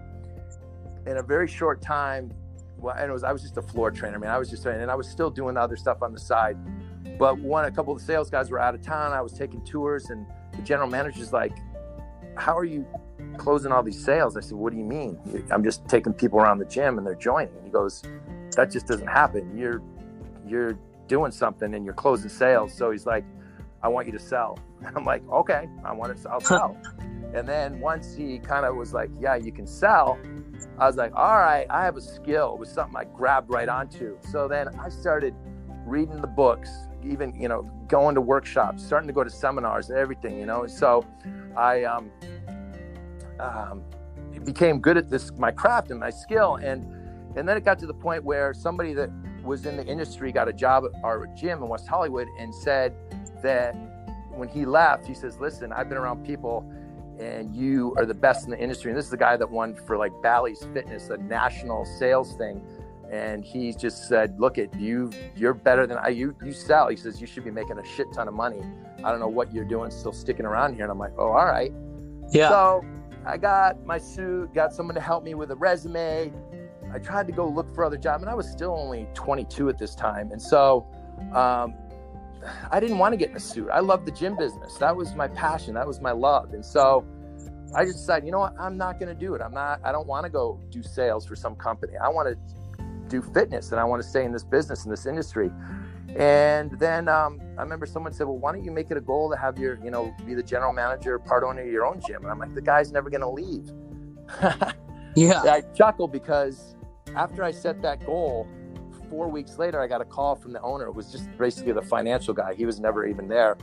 In 1.06 1.18
a 1.18 1.22
very 1.22 1.48
short 1.48 1.82
time, 1.82 2.32
well, 2.78 2.94
and 2.96 3.10
it 3.10 3.12
was, 3.12 3.24
I 3.24 3.32
was 3.32 3.42
just 3.42 3.56
a 3.56 3.62
floor 3.62 3.90
trainer, 3.90 4.18
man. 4.18 4.30
I 4.30 4.38
was 4.38 4.48
just, 4.48 4.64
and 4.66 4.90
I 4.90 4.94
was 4.94 5.08
still 5.08 5.30
doing 5.30 5.54
the 5.54 5.60
other 5.60 5.76
stuff 5.76 6.02
on 6.02 6.12
the 6.12 6.18
side. 6.18 6.56
But 7.18 7.38
one, 7.38 7.64
a 7.64 7.70
couple 7.70 7.92
of 7.92 7.98
the 7.98 8.04
sales 8.04 8.30
guys 8.30 8.50
were 8.50 8.58
out 8.58 8.74
of 8.74 8.82
town. 8.82 9.12
I 9.12 9.20
was 9.20 9.32
taking 9.32 9.64
tours, 9.64 10.10
and 10.10 10.26
the 10.54 10.62
general 10.62 10.88
manager's 10.88 11.32
like, 11.32 11.52
"How 12.36 12.56
are 12.56 12.64
you 12.64 12.86
closing 13.36 13.72
all 13.72 13.82
these 13.82 14.02
sales?" 14.02 14.36
I 14.36 14.40
said, 14.40 14.56
"What 14.56 14.72
do 14.72 14.78
you 14.78 14.84
mean? 14.84 15.18
I'm 15.50 15.62
just 15.62 15.86
taking 15.88 16.12
people 16.12 16.40
around 16.40 16.58
the 16.58 16.64
gym 16.64 16.98
and 16.98 17.06
they're 17.06 17.14
joining." 17.14 17.54
And 17.56 17.64
he 17.64 17.70
goes, 17.70 18.02
"That 18.56 18.70
just 18.70 18.86
doesn't 18.86 19.06
happen. 19.06 19.56
You're 19.56 19.82
you're 20.46 20.78
doing 21.08 21.30
something 21.30 21.74
and 21.74 21.84
you're 21.84 21.94
closing 21.94 22.28
sales. 22.28 22.72
So 22.72 22.90
he's 22.90 23.06
like, 23.06 23.24
I 23.82 23.88
want 23.88 24.06
you 24.06 24.12
to 24.12 24.18
sell. 24.18 24.58
I'm 24.96 25.04
like, 25.04 25.22
okay, 25.30 25.68
I 25.84 25.92
want 25.92 26.16
to, 26.16 26.30
I'll 26.30 26.40
sell. 26.40 26.76
and 27.34 27.48
then 27.48 27.80
once 27.80 28.14
he 28.14 28.38
kind 28.38 28.64
of 28.64 28.76
was 28.76 28.92
like, 28.92 29.10
yeah, 29.20 29.36
you 29.36 29.52
can 29.52 29.66
sell. 29.66 30.18
I 30.78 30.86
was 30.86 30.96
like, 30.96 31.12
all 31.14 31.36
right, 31.36 31.66
I 31.70 31.84
have 31.84 31.96
a 31.96 32.00
skill. 32.00 32.54
It 32.54 32.58
was 32.58 32.70
something 32.70 32.96
I 32.96 33.04
grabbed 33.04 33.50
right 33.50 33.68
onto. 33.68 34.16
So 34.30 34.48
then 34.48 34.68
I 34.80 34.88
started 34.88 35.34
reading 35.84 36.20
the 36.20 36.26
books, 36.26 36.70
even, 37.04 37.38
you 37.38 37.48
know, 37.48 37.70
going 37.86 38.14
to 38.14 38.20
workshops, 38.20 38.82
starting 38.82 39.06
to 39.06 39.12
go 39.12 39.22
to 39.22 39.30
seminars 39.30 39.90
and 39.90 39.98
everything, 39.98 40.38
you 40.38 40.46
know. 40.46 40.66
So 40.66 41.06
I 41.56 41.84
um, 41.84 42.10
um, 43.38 43.82
became 44.44 44.80
good 44.80 44.96
at 44.96 45.10
this, 45.10 45.30
my 45.36 45.50
craft 45.50 45.90
and 45.90 46.00
my 46.00 46.10
skill. 46.10 46.56
And, 46.56 46.84
and 47.36 47.48
then 47.48 47.56
it 47.56 47.64
got 47.64 47.78
to 47.80 47.86
the 47.86 47.94
point 47.94 48.24
where 48.24 48.54
somebody 48.54 48.94
that 48.94 49.10
was 49.44 49.66
in 49.66 49.76
the 49.76 49.86
industry 49.86 50.32
got 50.32 50.48
a 50.48 50.52
job 50.52 50.84
at 50.84 51.04
our 51.04 51.26
gym 51.36 51.62
in 51.62 51.68
West 51.68 51.86
Hollywood 51.86 52.28
and 52.38 52.54
said 52.54 52.94
that 53.42 53.74
when 54.30 54.48
he 54.48 54.64
left, 54.64 55.06
he 55.06 55.14
says, 55.14 55.38
listen, 55.38 55.72
I've 55.72 55.88
been 55.88 55.98
around 55.98 56.24
people 56.24 56.68
and 57.20 57.54
you 57.54 57.94
are 57.96 58.06
the 58.06 58.14
best 58.14 58.44
in 58.44 58.50
the 58.50 58.58
industry. 58.58 58.90
And 58.90 58.98
this 58.98 59.04
is 59.04 59.10
the 59.10 59.16
guy 59.16 59.36
that 59.36 59.48
won 59.48 59.74
for 59.74 59.96
like 59.96 60.12
Bally's 60.22 60.66
Fitness, 60.72 61.10
a 61.10 61.16
national 61.16 61.84
sales 61.84 62.36
thing. 62.36 62.60
And 63.10 63.44
he 63.44 63.72
just 63.72 64.08
said, 64.08 64.40
"Look 64.40 64.58
at 64.58 64.74
you. 64.74 65.12
You're 65.36 65.54
better 65.54 65.86
than 65.86 65.98
I. 65.98 66.08
You 66.08 66.34
you 66.42 66.52
sell." 66.52 66.88
He 66.88 66.96
says, 66.96 67.20
"You 67.20 67.26
should 67.26 67.44
be 67.44 67.50
making 67.50 67.78
a 67.78 67.84
shit 67.84 68.12
ton 68.12 68.26
of 68.26 68.34
money. 68.34 68.62
I 69.04 69.10
don't 69.10 69.20
know 69.20 69.28
what 69.28 69.52
you're 69.52 69.66
doing, 69.66 69.90
still 69.90 70.12
sticking 70.12 70.46
around 70.46 70.74
here." 70.74 70.84
And 70.84 70.90
I'm 70.90 70.98
like, 70.98 71.12
"Oh, 71.16 71.28
all 71.28 71.44
right." 71.44 71.72
Yeah. 72.30 72.48
So 72.48 72.84
I 73.24 73.36
got 73.36 73.84
my 73.84 73.98
suit, 73.98 74.52
got 74.54 74.72
someone 74.72 74.94
to 74.94 75.00
help 75.00 75.22
me 75.22 75.34
with 75.34 75.50
a 75.50 75.56
resume. 75.56 76.32
I 76.94 76.98
tried 76.98 77.26
to 77.26 77.32
go 77.32 77.48
look 77.48 77.74
for 77.74 77.84
other 77.84 77.98
job, 77.98 78.20
and 78.20 78.30
I 78.30 78.34
was 78.34 78.48
still 78.48 78.70
only 78.70 79.08
22 79.14 79.68
at 79.68 79.78
this 79.78 79.94
time. 79.94 80.30
And 80.30 80.40
so 80.40 80.86
um, 81.32 81.74
I 82.70 82.78
didn't 82.78 82.98
want 82.98 83.12
to 83.12 83.16
get 83.16 83.30
in 83.30 83.36
a 83.36 83.40
suit. 83.40 83.68
I 83.72 83.80
love 83.80 84.04
the 84.04 84.12
gym 84.12 84.36
business. 84.36 84.76
That 84.78 84.94
was 84.94 85.14
my 85.14 85.28
passion. 85.28 85.74
That 85.74 85.86
was 85.86 86.00
my 86.00 86.12
love. 86.12 86.54
And 86.54 86.64
so 86.64 87.04
I 87.74 87.84
just 87.84 87.98
decided, 87.98 88.26
you 88.26 88.32
know 88.32 88.38
what? 88.38 88.54
I'm 88.58 88.76
not 88.76 89.00
going 89.00 89.08
to 89.08 89.18
do 89.18 89.34
it. 89.34 89.42
I'm 89.42 89.52
not, 89.52 89.80
I 89.84 89.90
don't 89.90 90.06
want 90.06 90.24
to 90.24 90.30
go 90.30 90.60
do 90.70 90.82
sales 90.82 91.26
for 91.26 91.34
some 91.34 91.56
company. 91.56 91.94
I 91.96 92.08
want 92.08 92.28
to 92.28 92.84
do 93.08 93.20
fitness 93.20 93.72
and 93.72 93.80
I 93.80 93.84
want 93.84 94.02
to 94.02 94.08
stay 94.08 94.24
in 94.24 94.32
this 94.32 94.44
business, 94.44 94.84
in 94.84 94.90
this 94.90 95.06
industry. 95.06 95.50
And 96.16 96.78
then 96.78 97.08
um, 97.08 97.40
I 97.58 97.62
remember 97.62 97.86
someone 97.86 98.12
said, 98.12 98.28
well, 98.28 98.38
why 98.38 98.52
don't 98.52 98.64
you 98.64 98.70
make 98.70 98.90
it 98.92 98.96
a 98.96 99.00
goal 99.00 99.30
to 99.30 99.36
have 99.36 99.58
your, 99.58 99.78
you 99.82 99.90
know, 99.90 100.14
be 100.24 100.34
the 100.34 100.42
general 100.42 100.72
manager, 100.72 101.18
part 101.18 101.42
owner 101.42 101.62
of 101.62 101.68
your 101.68 101.86
own 101.86 102.00
gym? 102.06 102.22
And 102.22 102.30
I'm 102.30 102.38
like, 102.38 102.54
the 102.54 102.62
guy's 102.62 102.92
never 102.92 103.10
going 103.10 103.20
to 103.22 103.28
leave. 103.28 103.72
yeah. 105.16 105.42
I 105.42 105.62
chuckle 105.74 106.06
because 106.06 106.73
after 107.16 107.42
I 107.42 107.50
set 107.50 107.82
that 107.82 108.04
goal, 108.04 108.48
four 109.08 109.28
weeks 109.28 109.58
later, 109.58 109.80
I 109.80 109.86
got 109.86 110.00
a 110.00 110.04
call 110.04 110.34
from 110.34 110.52
the 110.52 110.60
owner. 110.62 110.86
It 110.86 110.94
was 110.94 111.10
just 111.12 111.28
basically 111.38 111.72
the 111.72 111.82
financial 111.82 112.34
guy. 112.34 112.54
He 112.54 112.66
was 112.66 112.80
never 112.80 113.06
even 113.06 113.28
there. 113.28 113.56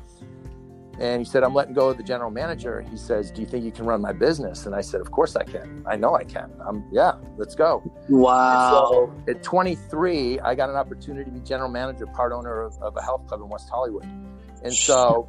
And 0.99 1.19
he 1.19 1.25
said, 1.25 1.43
I'm 1.43 1.53
letting 1.53 1.73
go 1.73 1.89
of 1.89 1.97
the 1.97 2.03
general 2.03 2.29
manager. 2.29 2.81
He 2.81 2.97
says, 2.97 3.31
Do 3.31 3.41
you 3.41 3.47
think 3.47 3.63
you 3.65 3.71
can 3.71 3.85
run 3.85 4.01
my 4.01 4.13
business? 4.13 4.65
And 4.65 4.75
I 4.75 4.81
said, 4.81 5.01
Of 5.01 5.11
course 5.11 5.35
I 5.35 5.43
can. 5.43 5.83
I 5.87 5.95
know 5.95 6.15
I 6.15 6.23
can. 6.23 6.51
I'm, 6.65 6.83
yeah, 6.91 7.13
let's 7.37 7.55
go. 7.55 7.81
Wow. 8.07 8.87
So 8.91 9.13
at 9.27 9.41
23, 9.41 10.39
I 10.41 10.53
got 10.53 10.69
an 10.69 10.75
opportunity 10.75 11.25
to 11.25 11.31
be 11.31 11.39
general 11.39 11.69
manager, 11.69 12.05
part 12.07 12.33
owner 12.33 12.61
of, 12.61 12.77
of 12.81 12.95
a 12.97 13.01
health 13.01 13.25
club 13.27 13.41
in 13.41 13.49
West 13.49 13.69
Hollywood. 13.69 14.05
And 14.63 14.73
so 14.73 15.27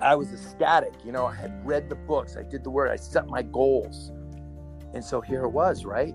I 0.00 0.14
was 0.14 0.32
ecstatic. 0.32 0.94
You 1.04 1.12
know, 1.12 1.26
I 1.26 1.34
had 1.34 1.66
read 1.66 1.88
the 1.88 1.96
books, 1.96 2.36
I 2.36 2.42
did 2.42 2.64
the 2.64 2.70
work, 2.70 2.90
I 2.90 2.96
set 2.96 3.26
my 3.26 3.42
goals. 3.42 4.10
And 4.94 5.04
so 5.04 5.20
here 5.20 5.44
it 5.44 5.50
was, 5.50 5.84
right? 5.84 6.14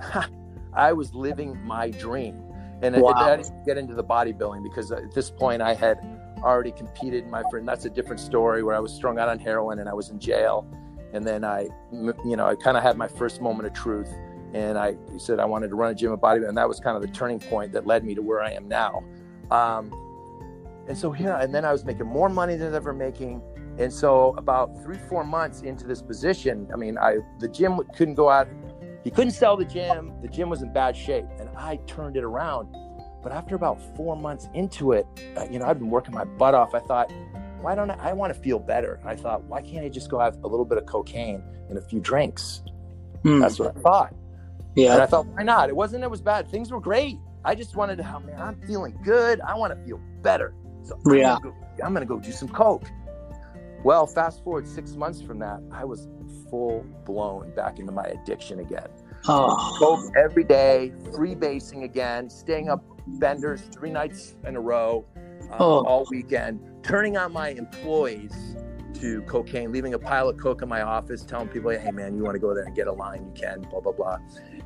I 0.72 0.92
was 0.92 1.14
living 1.14 1.58
my 1.64 1.90
dream. 1.90 2.42
And 2.82 2.96
wow. 2.96 3.10
I, 3.10 3.32
I 3.32 3.36
didn't 3.36 3.66
get 3.66 3.76
into 3.76 3.94
the 3.94 4.04
bodybuilding 4.04 4.62
because 4.62 4.90
at 4.90 5.12
this 5.14 5.30
point 5.30 5.60
I 5.62 5.74
had 5.74 5.98
already 6.42 6.72
competed. 6.72 7.28
My 7.28 7.42
friend, 7.50 7.68
that's 7.68 7.84
a 7.84 7.90
different 7.90 8.20
story 8.20 8.62
where 8.62 8.74
I 8.74 8.78
was 8.78 8.92
strung 8.92 9.18
out 9.18 9.28
on 9.28 9.38
heroin 9.38 9.78
and 9.78 9.88
I 9.88 9.94
was 9.94 10.10
in 10.10 10.18
jail. 10.18 10.66
And 11.12 11.24
then 11.24 11.44
I, 11.44 11.68
you 11.92 12.36
know, 12.36 12.46
I 12.46 12.54
kind 12.54 12.76
of 12.76 12.82
had 12.82 12.96
my 12.96 13.08
first 13.08 13.40
moment 13.40 13.66
of 13.66 13.74
truth. 13.74 14.10
And 14.54 14.78
I 14.78 14.96
said 15.18 15.38
I 15.38 15.44
wanted 15.44 15.68
to 15.68 15.76
run 15.76 15.90
a 15.90 15.94
gym 15.94 16.12
of 16.12 16.20
bodybuilding. 16.20 16.48
And 16.48 16.58
that 16.58 16.68
was 16.68 16.80
kind 16.80 16.96
of 16.96 17.02
the 17.02 17.08
turning 17.08 17.40
point 17.40 17.72
that 17.72 17.86
led 17.86 18.04
me 18.04 18.14
to 18.14 18.22
where 18.22 18.42
I 18.42 18.52
am 18.52 18.68
now. 18.68 19.04
Um, 19.50 19.92
and 20.88 20.96
so 20.96 21.12
here, 21.12 21.32
and 21.32 21.54
then 21.54 21.64
I 21.64 21.72
was 21.72 21.84
making 21.84 22.06
more 22.06 22.28
money 22.28 22.54
than 22.54 22.62
I 22.62 22.70
was 22.70 22.76
ever 22.76 22.92
making. 22.92 23.42
And 23.78 23.92
so 23.92 24.34
about 24.36 24.82
three, 24.82 24.98
four 25.08 25.24
months 25.24 25.62
into 25.62 25.86
this 25.86 26.02
position, 26.02 26.68
I 26.72 26.76
mean, 26.76 26.98
I 26.98 27.18
the 27.38 27.48
gym 27.48 27.80
couldn't 27.96 28.14
go 28.14 28.28
out 28.28 28.48
he 29.04 29.10
couldn't 29.10 29.32
sell 29.32 29.56
the 29.56 29.64
gym. 29.64 30.12
The 30.22 30.28
gym 30.28 30.50
was 30.50 30.62
in 30.62 30.72
bad 30.72 30.96
shape, 30.96 31.26
and 31.38 31.48
I 31.56 31.76
turned 31.86 32.16
it 32.16 32.24
around. 32.24 32.74
But 33.22 33.32
after 33.32 33.54
about 33.54 33.80
four 33.96 34.16
months 34.16 34.48
into 34.54 34.92
it, 34.92 35.06
uh, 35.36 35.46
you 35.50 35.58
know, 35.58 35.66
I've 35.66 35.78
been 35.78 35.90
working 35.90 36.14
my 36.14 36.24
butt 36.24 36.54
off. 36.54 36.74
I 36.74 36.80
thought, 36.80 37.12
why 37.60 37.74
don't 37.74 37.90
I, 37.90 38.10
I 38.10 38.12
want 38.12 38.34
to 38.34 38.40
feel 38.40 38.58
better? 38.58 39.00
I 39.04 39.14
thought, 39.16 39.44
why 39.44 39.60
can't 39.60 39.84
I 39.84 39.88
just 39.88 40.10
go 40.10 40.18
have 40.18 40.42
a 40.42 40.46
little 40.46 40.64
bit 40.64 40.78
of 40.78 40.86
cocaine 40.86 41.42
and 41.68 41.76
a 41.76 41.82
few 41.82 42.00
drinks? 42.00 42.62
Hmm. 43.22 43.40
That's 43.40 43.58
what 43.58 43.76
I 43.76 43.80
thought. 43.80 44.14
Yeah. 44.74 44.94
And 44.94 45.02
I 45.02 45.06
thought, 45.06 45.26
why 45.26 45.42
not? 45.42 45.68
It 45.68 45.76
wasn't, 45.76 46.04
it 46.04 46.10
was 46.10 46.22
bad. 46.22 46.48
Things 46.48 46.70
were 46.70 46.80
great. 46.80 47.18
I 47.44 47.54
just 47.54 47.76
wanted 47.76 47.96
to, 47.98 48.14
oh, 48.14 48.20
man, 48.20 48.40
I'm 48.40 48.60
feeling 48.66 48.98
good. 49.04 49.40
I 49.42 49.54
want 49.54 49.74
to 49.74 49.86
feel 49.86 50.00
better. 50.22 50.54
So 50.82 50.98
yeah. 51.12 51.36
I'm 51.84 51.92
going 51.92 52.06
to 52.06 52.06
go 52.06 52.18
do 52.18 52.32
some 52.32 52.48
coke. 52.48 52.86
Well, 53.84 54.06
fast 54.06 54.42
forward 54.44 54.66
six 54.66 54.94
months 54.94 55.20
from 55.20 55.38
that, 55.40 55.60
I 55.72 55.84
was 55.84 56.08
full 56.50 56.84
blown 57.04 57.54
back 57.54 57.78
into 57.78 57.92
my 57.92 58.04
addiction 58.04 58.60
again. 58.60 58.88
Oh. 59.28 59.76
Coke 59.78 60.14
every 60.16 60.44
day, 60.44 60.92
free 61.14 61.34
basing 61.34 61.84
again, 61.84 62.30
staying 62.30 62.68
up 62.68 62.82
benders 63.06 63.62
three 63.72 63.90
nights 63.90 64.36
in 64.46 64.56
a 64.56 64.60
row, 64.60 65.04
um, 65.16 65.56
oh. 65.58 65.84
all 65.84 66.06
weekend, 66.10 66.60
turning 66.82 67.16
on 67.16 67.32
my 67.32 67.50
employees 67.50 68.56
to 68.94 69.22
cocaine, 69.22 69.72
leaving 69.72 69.94
a 69.94 69.98
pile 69.98 70.28
of 70.28 70.36
coke 70.38 70.62
in 70.62 70.68
my 70.68 70.82
office, 70.82 71.24
telling 71.24 71.48
people, 71.48 71.70
"Hey, 71.70 71.90
man, 71.90 72.16
you 72.16 72.22
want 72.22 72.34
to 72.34 72.38
go 72.38 72.54
there 72.54 72.64
and 72.64 72.74
get 72.74 72.86
a 72.86 72.92
line? 72.92 73.24
You 73.24 73.32
can." 73.40 73.60
Blah 73.62 73.80
blah 73.80 73.92
blah, 73.92 74.18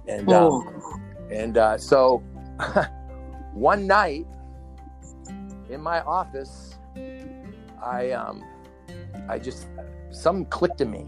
and 0.07 0.29
oh. 0.31 0.63
um, 0.63 1.03
and 1.31 1.59
uh, 1.59 1.79
so 1.79 2.19
one 3.53 3.87
night 3.87 4.27
in 5.69 5.81
my 5.81 6.01
office, 6.03 6.77
I 7.83 8.11
um, 8.11 8.45
I 9.29 9.39
just 9.39 9.69
something 10.11 10.47
clicked 10.47 10.81
in 10.81 10.91
me 10.91 11.07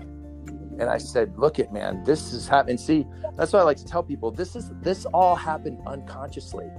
and 0.79 0.91
I 0.91 0.99
said, 0.99 1.39
"Look 1.39 1.59
it, 1.59 1.73
man, 1.73 2.05
this 2.05 2.33
is 2.33 2.47
happening." 2.47 2.79
See, 2.79 3.07
that's 3.37 3.53
what 3.53 3.61
I 3.61 3.63
like 3.63 3.79
to 3.79 3.85
tell 3.85 4.03
people. 4.03 4.31
This 4.31 4.57
is 4.57 4.71
this 4.83 5.07
all 5.07 5.35
happened 5.35 5.81
unconsciously. 5.87 6.71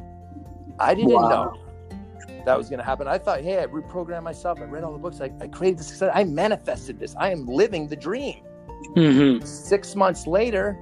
I 0.79 0.93
didn't 0.93 1.13
wow. 1.13 1.29
know 1.29 1.67
that 2.45 2.57
was 2.57 2.69
going 2.69 2.79
to 2.79 2.85
happen. 2.85 3.07
I 3.07 3.17
thought, 3.17 3.41
"Hey, 3.41 3.61
I 3.61 3.65
reprogrammed 3.65 4.23
myself. 4.23 4.59
I 4.59 4.65
read 4.65 4.83
all 4.83 4.93
the 4.93 4.99
books. 4.99 5.21
I, 5.21 5.31
I 5.41 5.47
created 5.47 5.79
this. 5.79 6.01
I 6.01 6.23
manifested 6.23 6.99
this. 6.99 7.15
I 7.17 7.31
am 7.31 7.45
living 7.45 7.87
the 7.87 7.95
dream." 7.95 8.43
Mm-hmm. 8.95 9.45
Six 9.45 9.95
months 9.95 10.27
later, 10.27 10.77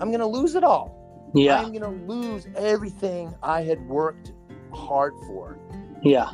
I'm 0.00 0.08
going 0.08 0.20
to 0.20 0.26
lose 0.26 0.54
it 0.54 0.64
all. 0.64 0.94
Yeah, 1.34 1.60
I'm 1.60 1.72
going 1.72 1.82
to 1.82 2.12
lose 2.12 2.46
everything 2.56 3.34
I 3.42 3.62
had 3.62 3.86
worked 3.88 4.32
hard 4.72 5.14
for. 5.26 5.58
Yeah, 6.02 6.30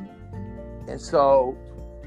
and 0.88 1.00
so 1.00 1.56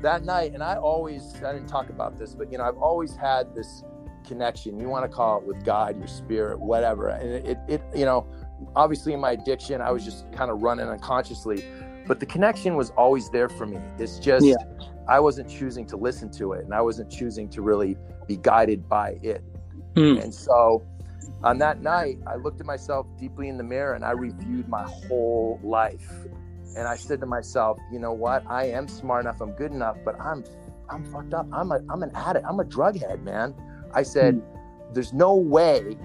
that 0.02 0.24
night, 0.24 0.54
and 0.54 0.64
I 0.64 0.76
always, 0.76 1.36
I 1.44 1.54
didn't 1.54 1.68
talk 1.68 1.90
about 1.90 2.18
this, 2.18 2.34
but 2.34 2.52
you 2.52 2.58
know, 2.58 2.64
I've 2.64 2.78
always 2.78 3.16
had 3.16 3.54
this 3.56 3.84
connection. 4.26 4.80
You 4.80 4.90
want 4.90 5.10
to 5.10 5.16
call 5.16 5.40
it 5.40 5.46
with 5.46 5.64
God, 5.64 5.98
your 5.98 6.08
spirit, 6.08 6.60
whatever. 6.60 7.10
And 7.10 7.30
it, 7.30 7.46
it, 7.48 7.60
it 7.68 7.82
you 7.96 8.06
know, 8.06 8.28
obviously 8.76 9.14
in 9.14 9.20
my 9.20 9.32
addiction, 9.32 9.82
I 9.82 9.92
was 9.92 10.04
just 10.04 10.32
kind 10.32 10.52
of 10.52 10.62
running 10.62 10.88
unconsciously, 10.88 11.64
but 12.06 12.20
the 12.20 12.26
connection 12.26 12.76
was 12.76 12.92
always 12.92 13.30
there 13.30 13.50
for 13.50 13.66
me. 13.66 13.80
It's 13.98 14.20
just, 14.20 14.46
yeah. 14.46 14.56
I 15.08 15.20
wasn't 15.20 15.50
choosing 15.50 15.86
to 15.88 15.98
listen 15.98 16.30
to 16.32 16.54
it, 16.54 16.66
and 16.66 16.74
I 16.74 16.82
wasn't 16.82 17.10
choosing 17.10 17.50
to 17.50 17.62
really 17.62 17.98
be 18.28 18.38
guided 18.38 18.90
by 18.90 19.18
it. 19.24 19.44
Mm. 19.96 20.22
And 20.22 20.34
so, 20.34 20.86
on 21.44 21.58
that 21.60 21.82
night, 21.82 22.18
I 22.26 22.36
looked 22.36 22.60
at 22.60 22.66
myself 22.66 23.08
deeply 23.18 23.48
in 23.48 23.58
the 23.58 23.64
mirror 23.64 23.94
and 23.94 24.04
I 24.04 24.12
reviewed 24.12 24.68
my 24.68 24.84
whole 24.84 25.60
life 25.64 26.26
and 26.78 26.88
I 26.88 26.96
said 26.96 27.20
to 27.22 27.26
myself, 27.26 27.80
you 27.92 28.00
know 28.00 28.14
what? 28.14 28.46
I 28.48 28.66
am 28.66 28.88
smart 28.88 29.26
enough. 29.26 29.42
I'm 29.42 29.52
good 29.54 29.72
enough, 29.72 29.98
but 30.06 30.20
I'm 30.22 30.44
I'm 30.90 31.04
fucked 31.04 31.34
up. 31.34 31.48
I'm 31.52 31.72
a 31.72 31.82
I'm 31.90 32.04
an 32.04 32.12
addict. 32.16 32.46
I'm 32.48 32.60
a 32.60 32.66
drug 32.66 32.98
head, 32.98 33.24
man. 33.24 33.56
I 33.94 34.04
said, 34.04 34.36
mm. 34.36 34.94
there's 34.94 35.12
no 35.12 35.36
way 35.36 35.98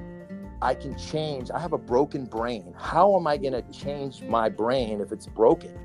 I 0.63 0.75
can 0.75 0.97
change. 0.97 1.51
I 1.51 1.59
have 1.59 1.73
a 1.73 1.79
broken 1.79 2.25
brain. 2.25 2.73
How 2.79 3.17
am 3.17 3.27
I 3.27 3.37
going 3.37 3.53
to 3.53 3.63
change 3.73 4.23
my 4.23 4.49
brain 4.49 5.01
if 5.01 5.11
it's 5.11 5.27
broken? 5.27 5.77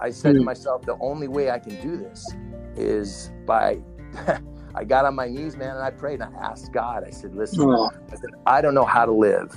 I 0.00 0.10
said 0.10 0.32
to 0.32 0.38
hmm. 0.38 0.46
myself, 0.46 0.82
the 0.82 0.96
only 0.98 1.28
way 1.28 1.50
I 1.50 1.58
can 1.58 1.80
do 1.80 1.96
this 1.96 2.26
is 2.74 3.30
by. 3.46 3.78
I 4.74 4.82
got 4.82 5.04
on 5.04 5.14
my 5.14 5.28
knees, 5.28 5.56
man, 5.56 5.76
and 5.76 5.84
I 5.84 5.90
prayed 5.90 6.20
and 6.20 6.34
I 6.34 6.40
asked 6.40 6.72
God. 6.72 7.04
I 7.06 7.10
said, 7.10 7.36
listen. 7.36 7.70
I 7.70 8.16
said, 8.16 8.30
I 8.44 8.60
don't 8.60 8.74
know 8.74 8.84
how 8.84 9.04
to 9.04 9.12
live. 9.12 9.54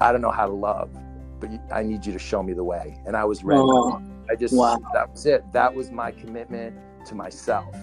I 0.00 0.12
don't 0.12 0.20
know 0.20 0.30
how 0.30 0.46
to 0.46 0.52
love, 0.52 0.90
but 1.40 1.50
I 1.72 1.82
need 1.82 2.06
you 2.06 2.12
to 2.12 2.20
show 2.20 2.40
me 2.42 2.52
the 2.52 2.62
way. 2.62 3.00
And 3.04 3.16
I 3.16 3.24
was 3.24 3.42
ready. 3.42 3.60
Oh. 3.60 4.00
I 4.30 4.36
just 4.36 4.54
wow. 4.54 4.78
that 4.92 5.10
was 5.10 5.26
it. 5.26 5.44
That 5.52 5.74
was 5.74 5.90
my 5.90 6.10
commitment 6.10 6.76
to 7.06 7.14
myself 7.14 7.74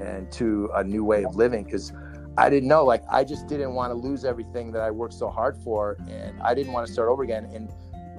and 0.00 0.30
to 0.32 0.70
a 0.74 0.84
new 0.84 1.04
way 1.04 1.24
of 1.24 1.36
living 1.36 1.64
because 1.64 1.92
I 2.36 2.50
didn't 2.50 2.68
know 2.68 2.84
like 2.84 3.02
I 3.10 3.24
just 3.24 3.46
didn't 3.46 3.74
want 3.74 3.90
to 3.92 3.94
lose 3.94 4.24
everything 4.24 4.72
that 4.72 4.82
I 4.82 4.90
worked 4.90 5.14
so 5.14 5.28
hard 5.30 5.56
for 5.56 5.96
and 6.08 6.40
I 6.42 6.54
didn't 6.54 6.72
want 6.72 6.86
to 6.86 6.92
start 6.92 7.08
over 7.08 7.22
again 7.22 7.44
and 7.54 7.70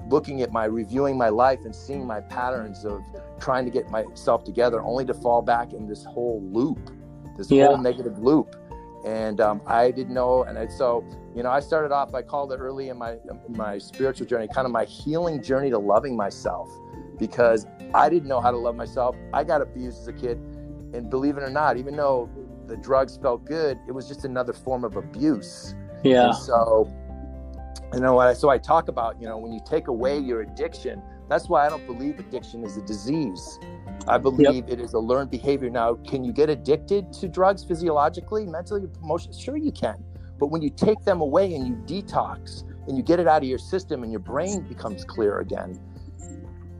looking 0.08 0.42
at 0.42 0.52
my 0.52 0.64
reviewing 0.64 1.18
my 1.18 1.28
life 1.28 1.60
and 1.64 1.74
seeing 1.74 2.06
my 2.06 2.20
patterns 2.20 2.84
of 2.84 3.02
trying 3.40 3.64
to 3.64 3.70
get 3.70 3.90
myself 3.90 4.44
together 4.44 4.80
only 4.82 5.04
to 5.04 5.14
fall 5.14 5.42
back 5.42 5.72
in 5.72 5.86
this 5.86 6.04
whole 6.04 6.42
loop 6.52 6.90
this 7.36 7.50
Yeah. 7.50 7.66
whole 7.66 7.78
negative 7.78 8.18
loop 8.18 8.56
and 9.04 9.40
um, 9.40 9.60
i 9.66 9.90
didn't 9.90 10.14
know 10.14 10.44
and 10.44 10.58
I, 10.58 10.68
so 10.68 11.04
you 11.34 11.42
know 11.42 11.50
i 11.50 11.60
started 11.60 11.92
off 11.92 12.14
i 12.14 12.22
called 12.22 12.52
it 12.52 12.58
early 12.60 12.88
in 12.88 12.96
my 12.96 13.16
my 13.48 13.78
spiritual 13.78 14.26
journey 14.26 14.48
kind 14.48 14.64
of 14.64 14.70
my 14.72 14.84
healing 14.84 15.42
journey 15.42 15.70
to 15.70 15.78
loving 15.78 16.16
myself 16.16 16.70
because 17.18 17.66
i 17.94 18.08
didn't 18.08 18.28
know 18.28 18.40
how 18.40 18.50
to 18.50 18.56
love 18.56 18.74
myself 18.76 19.16
i 19.32 19.42
got 19.44 19.60
abused 19.62 20.00
as 20.02 20.08
a 20.08 20.12
kid 20.12 20.38
and 20.94 21.10
believe 21.10 21.36
it 21.36 21.42
or 21.42 21.50
not 21.50 21.76
even 21.76 21.96
though 21.96 22.28
the 22.66 22.76
drugs 22.76 23.16
felt 23.16 23.44
good 23.44 23.78
it 23.88 23.92
was 23.92 24.08
just 24.08 24.24
another 24.24 24.52
form 24.52 24.84
of 24.84 24.96
abuse 24.96 25.74
Yeah. 26.02 26.26
and 26.26 26.34
so, 26.34 26.90
you 27.94 28.00
know, 28.00 28.18
I- 28.18 28.32
so 28.34 28.48
I 28.48 28.58
talk 28.58 28.88
about, 28.88 29.20
you 29.20 29.26
know, 29.28 29.38
when 29.38 29.52
you 29.52 29.60
take 29.64 29.86
away 29.88 30.18
your 30.18 30.40
addiction, 30.42 31.00
that's 31.28 31.48
why 31.48 31.64
I 31.66 31.68
don't 31.70 31.86
believe 31.86 32.18
addiction 32.18 32.64
is 32.64 32.76
a 32.76 32.82
disease. 32.82 33.58
I 34.08 34.18
believe 34.18 34.68
it 34.68 34.80
is 34.80 34.92
a 34.94 34.98
learned 34.98 35.30
behavior. 35.30 35.70
Now, 35.70 35.94
can 35.94 36.22
you 36.24 36.32
get 36.32 36.50
addicted 36.50 37.12
to 37.14 37.28
drugs 37.28 37.64
physiologically, 37.64 38.44
mentally, 38.46 38.82
emotionally? 39.02 39.38
Sure, 39.40 39.56
you 39.56 39.72
can. 39.72 40.02
But 40.38 40.48
when 40.48 40.62
you 40.62 40.70
take 40.70 41.00
them 41.04 41.20
away 41.20 41.54
and 41.54 41.66
you 41.66 41.74
detox 41.86 42.64
and 42.88 42.96
you 42.96 43.02
get 43.02 43.18
it 43.20 43.26
out 43.28 43.42
of 43.42 43.48
your 43.48 43.58
system 43.58 44.02
and 44.02 44.10
your 44.12 44.20
brain 44.20 44.62
becomes 44.68 45.04
clear 45.04 45.38
again, 45.38 45.80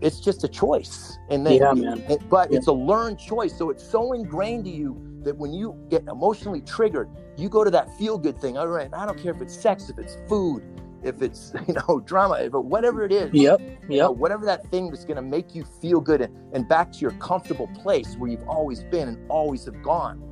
it's 0.01 0.21
just 0.21 0.45
a 0.45 0.49
choice. 0.49 1.17
And 1.31 1.47
then, 1.47 1.55
Yeah, 1.55 1.95
it- 2.09 2.29
but 2.29 2.51
Yeah. 2.51 2.59
it's 2.59 2.67
a 2.67 2.73
learned 2.73 3.19
choice. 3.19 3.57
So 3.57 3.71
it's 3.71 3.83
so 3.87 4.13
ingrained 4.13 4.65
to 4.65 4.71
you 4.71 4.97
that 5.23 5.37
when 5.37 5.53
you 5.53 5.75
get 5.89 6.05
emotionally 6.09 6.61
triggered, 6.61 7.09
you 7.37 7.49
go 7.49 7.65
to 7.65 7.71
that 7.71 7.91
feel 7.99 8.17
good 8.19 8.39
thing. 8.41 8.57
All 8.57 8.69
right, 8.69 8.89
I 8.93 9.07
don't 9.07 9.19
care 9.19 9.33
if 9.33 9.41
it's 9.41 9.55
sex, 9.59 9.89
if 9.91 9.99
it's 9.99 10.17
food, 10.29 10.63
if 11.03 11.21
it's 11.23 11.53
you 11.69 11.75
know 11.75 12.01
drama, 12.01 12.49
but 12.51 12.63
whatever 12.67 13.05
it 13.05 13.13
is. 13.13 13.31
Yep. 13.33 13.61
you 13.89 13.99
know, 13.99 14.11
Yep. 14.11 14.19
whatever 14.19 14.45
that 14.47 14.67
thing 14.71 14.89
that's 14.91 15.05
going 15.05 15.17
to 15.17 15.23
make 15.23 15.55
you 15.55 15.65
feel 15.81 16.01
good 16.01 16.21
and, 16.21 16.35
and 16.53 16.69
back 16.69 16.93
to 16.93 16.99
your 17.01 17.13
comfortable 17.13 17.69
place 17.83 18.15
where 18.17 18.31
you've 18.31 18.49
always 18.49 18.83
been 18.85 19.09
and 19.09 19.31
always 19.31 19.65
have 19.65 19.83
gone. 19.83 20.23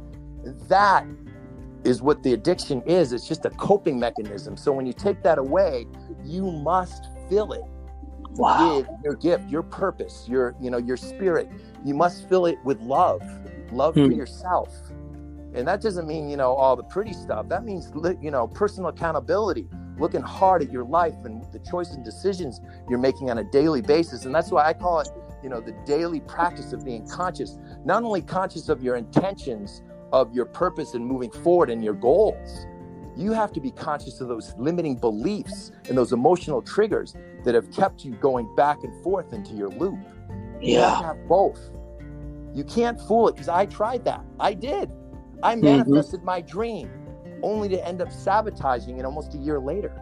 That 0.68 1.06
is 1.84 2.00
what 2.02 2.22
the 2.22 2.32
addiction 2.32 2.82
is. 2.82 3.12
It's 3.12 3.26
just 3.28 3.44
a 3.44 3.50
coping 3.50 3.98
mechanism. 3.98 4.56
So 4.56 4.72
when 4.72 4.86
you 4.86 4.92
take 4.92 5.22
that 5.22 5.38
away, 5.38 5.86
you 6.24 6.50
must 6.50 7.06
fill 7.28 7.52
it 7.52 7.62
Wow. 8.38 8.84
with 8.88 8.98
your 9.04 9.14
gift, 9.16 9.48
your 9.50 9.62
purpose, 9.62 10.26
your 10.28 10.54
you 10.60 10.70
know 10.70 10.78
your 10.78 10.96
spirit. 10.96 11.48
You 11.84 11.94
must 11.94 12.28
fill 12.28 12.46
it 12.46 12.58
with 12.64 12.80
love, 12.80 13.22
love 13.70 13.94
for 13.94 14.00
Hmm. 14.00 14.12
yourself, 14.12 14.70
and 15.54 15.66
that 15.68 15.80
doesn't 15.80 16.06
mean 16.06 16.28
you 16.28 16.36
know 16.36 16.52
all 16.54 16.76
the 16.76 16.84
pretty 16.84 17.12
stuff. 17.12 17.48
That 17.48 17.64
means 17.64 17.92
you 18.22 18.30
know 18.30 18.48
personal 18.48 18.90
accountability, 18.90 19.68
looking 19.98 20.22
hard 20.22 20.62
at 20.62 20.72
your 20.72 20.84
life 20.84 21.14
and 21.24 21.44
the 21.52 21.60
choices 21.60 21.96
and 21.96 22.04
decisions 22.04 22.60
you're 22.88 22.98
making 22.98 23.30
on 23.30 23.38
a 23.38 23.44
daily 23.44 23.82
basis. 23.82 24.24
And 24.24 24.34
that's 24.34 24.50
why 24.50 24.66
I 24.66 24.72
call 24.74 25.00
it 25.00 25.08
you 25.42 25.48
know 25.50 25.60
the 25.60 25.72
daily 25.86 26.20
practice 26.20 26.72
of 26.72 26.84
being 26.84 27.06
conscious, 27.08 27.58
not 27.84 28.02
only 28.04 28.22
conscious 28.22 28.68
of 28.68 28.82
your 28.82 28.96
intentions, 28.96 29.82
of 30.12 30.34
your 30.34 30.46
purpose 30.46 30.94
and 30.94 31.04
moving 31.06 31.30
forward 31.30 31.70
and 31.70 31.84
your 31.84 31.94
goals. 31.94 32.66
You 33.16 33.32
have 33.32 33.52
to 33.52 33.60
be 33.60 33.70
conscious 33.70 34.20
of 34.20 34.28
those 34.28 34.54
limiting 34.58 34.96
beliefs 34.96 35.70
and 35.88 35.96
those 35.96 36.12
emotional 36.12 36.60
triggers 36.62 37.14
that 37.44 37.54
have 37.54 37.70
kept 37.70 38.04
you 38.04 38.12
going 38.12 38.52
back 38.56 38.82
and 38.82 39.02
forth 39.02 39.32
into 39.32 39.52
your 39.54 39.68
loop. 39.68 39.98
You 40.60 40.78
Yeah. 40.78 40.90
to 40.90 41.06
have 41.06 41.28
both. 41.28 41.60
You 42.54 42.64
can't 42.64 43.00
fool 43.00 43.28
it 43.28 43.32
because 43.32 43.48
I 43.48 43.66
tried 43.66 44.04
that. 44.04 44.24
I 44.40 44.54
did. 44.54 44.90
I 45.42 45.54
Mhm. 45.56 45.62
manifested 45.62 46.22
my 46.24 46.40
dream 46.40 46.90
only 47.42 47.68
to 47.68 47.86
end 47.86 48.00
up 48.00 48.10
sabotaging 48.10 48.98
it 48.98 49.04
almost 49.04 49.34
a 49.34 49.38
year 49.38 49.60
later. 49.60 49.92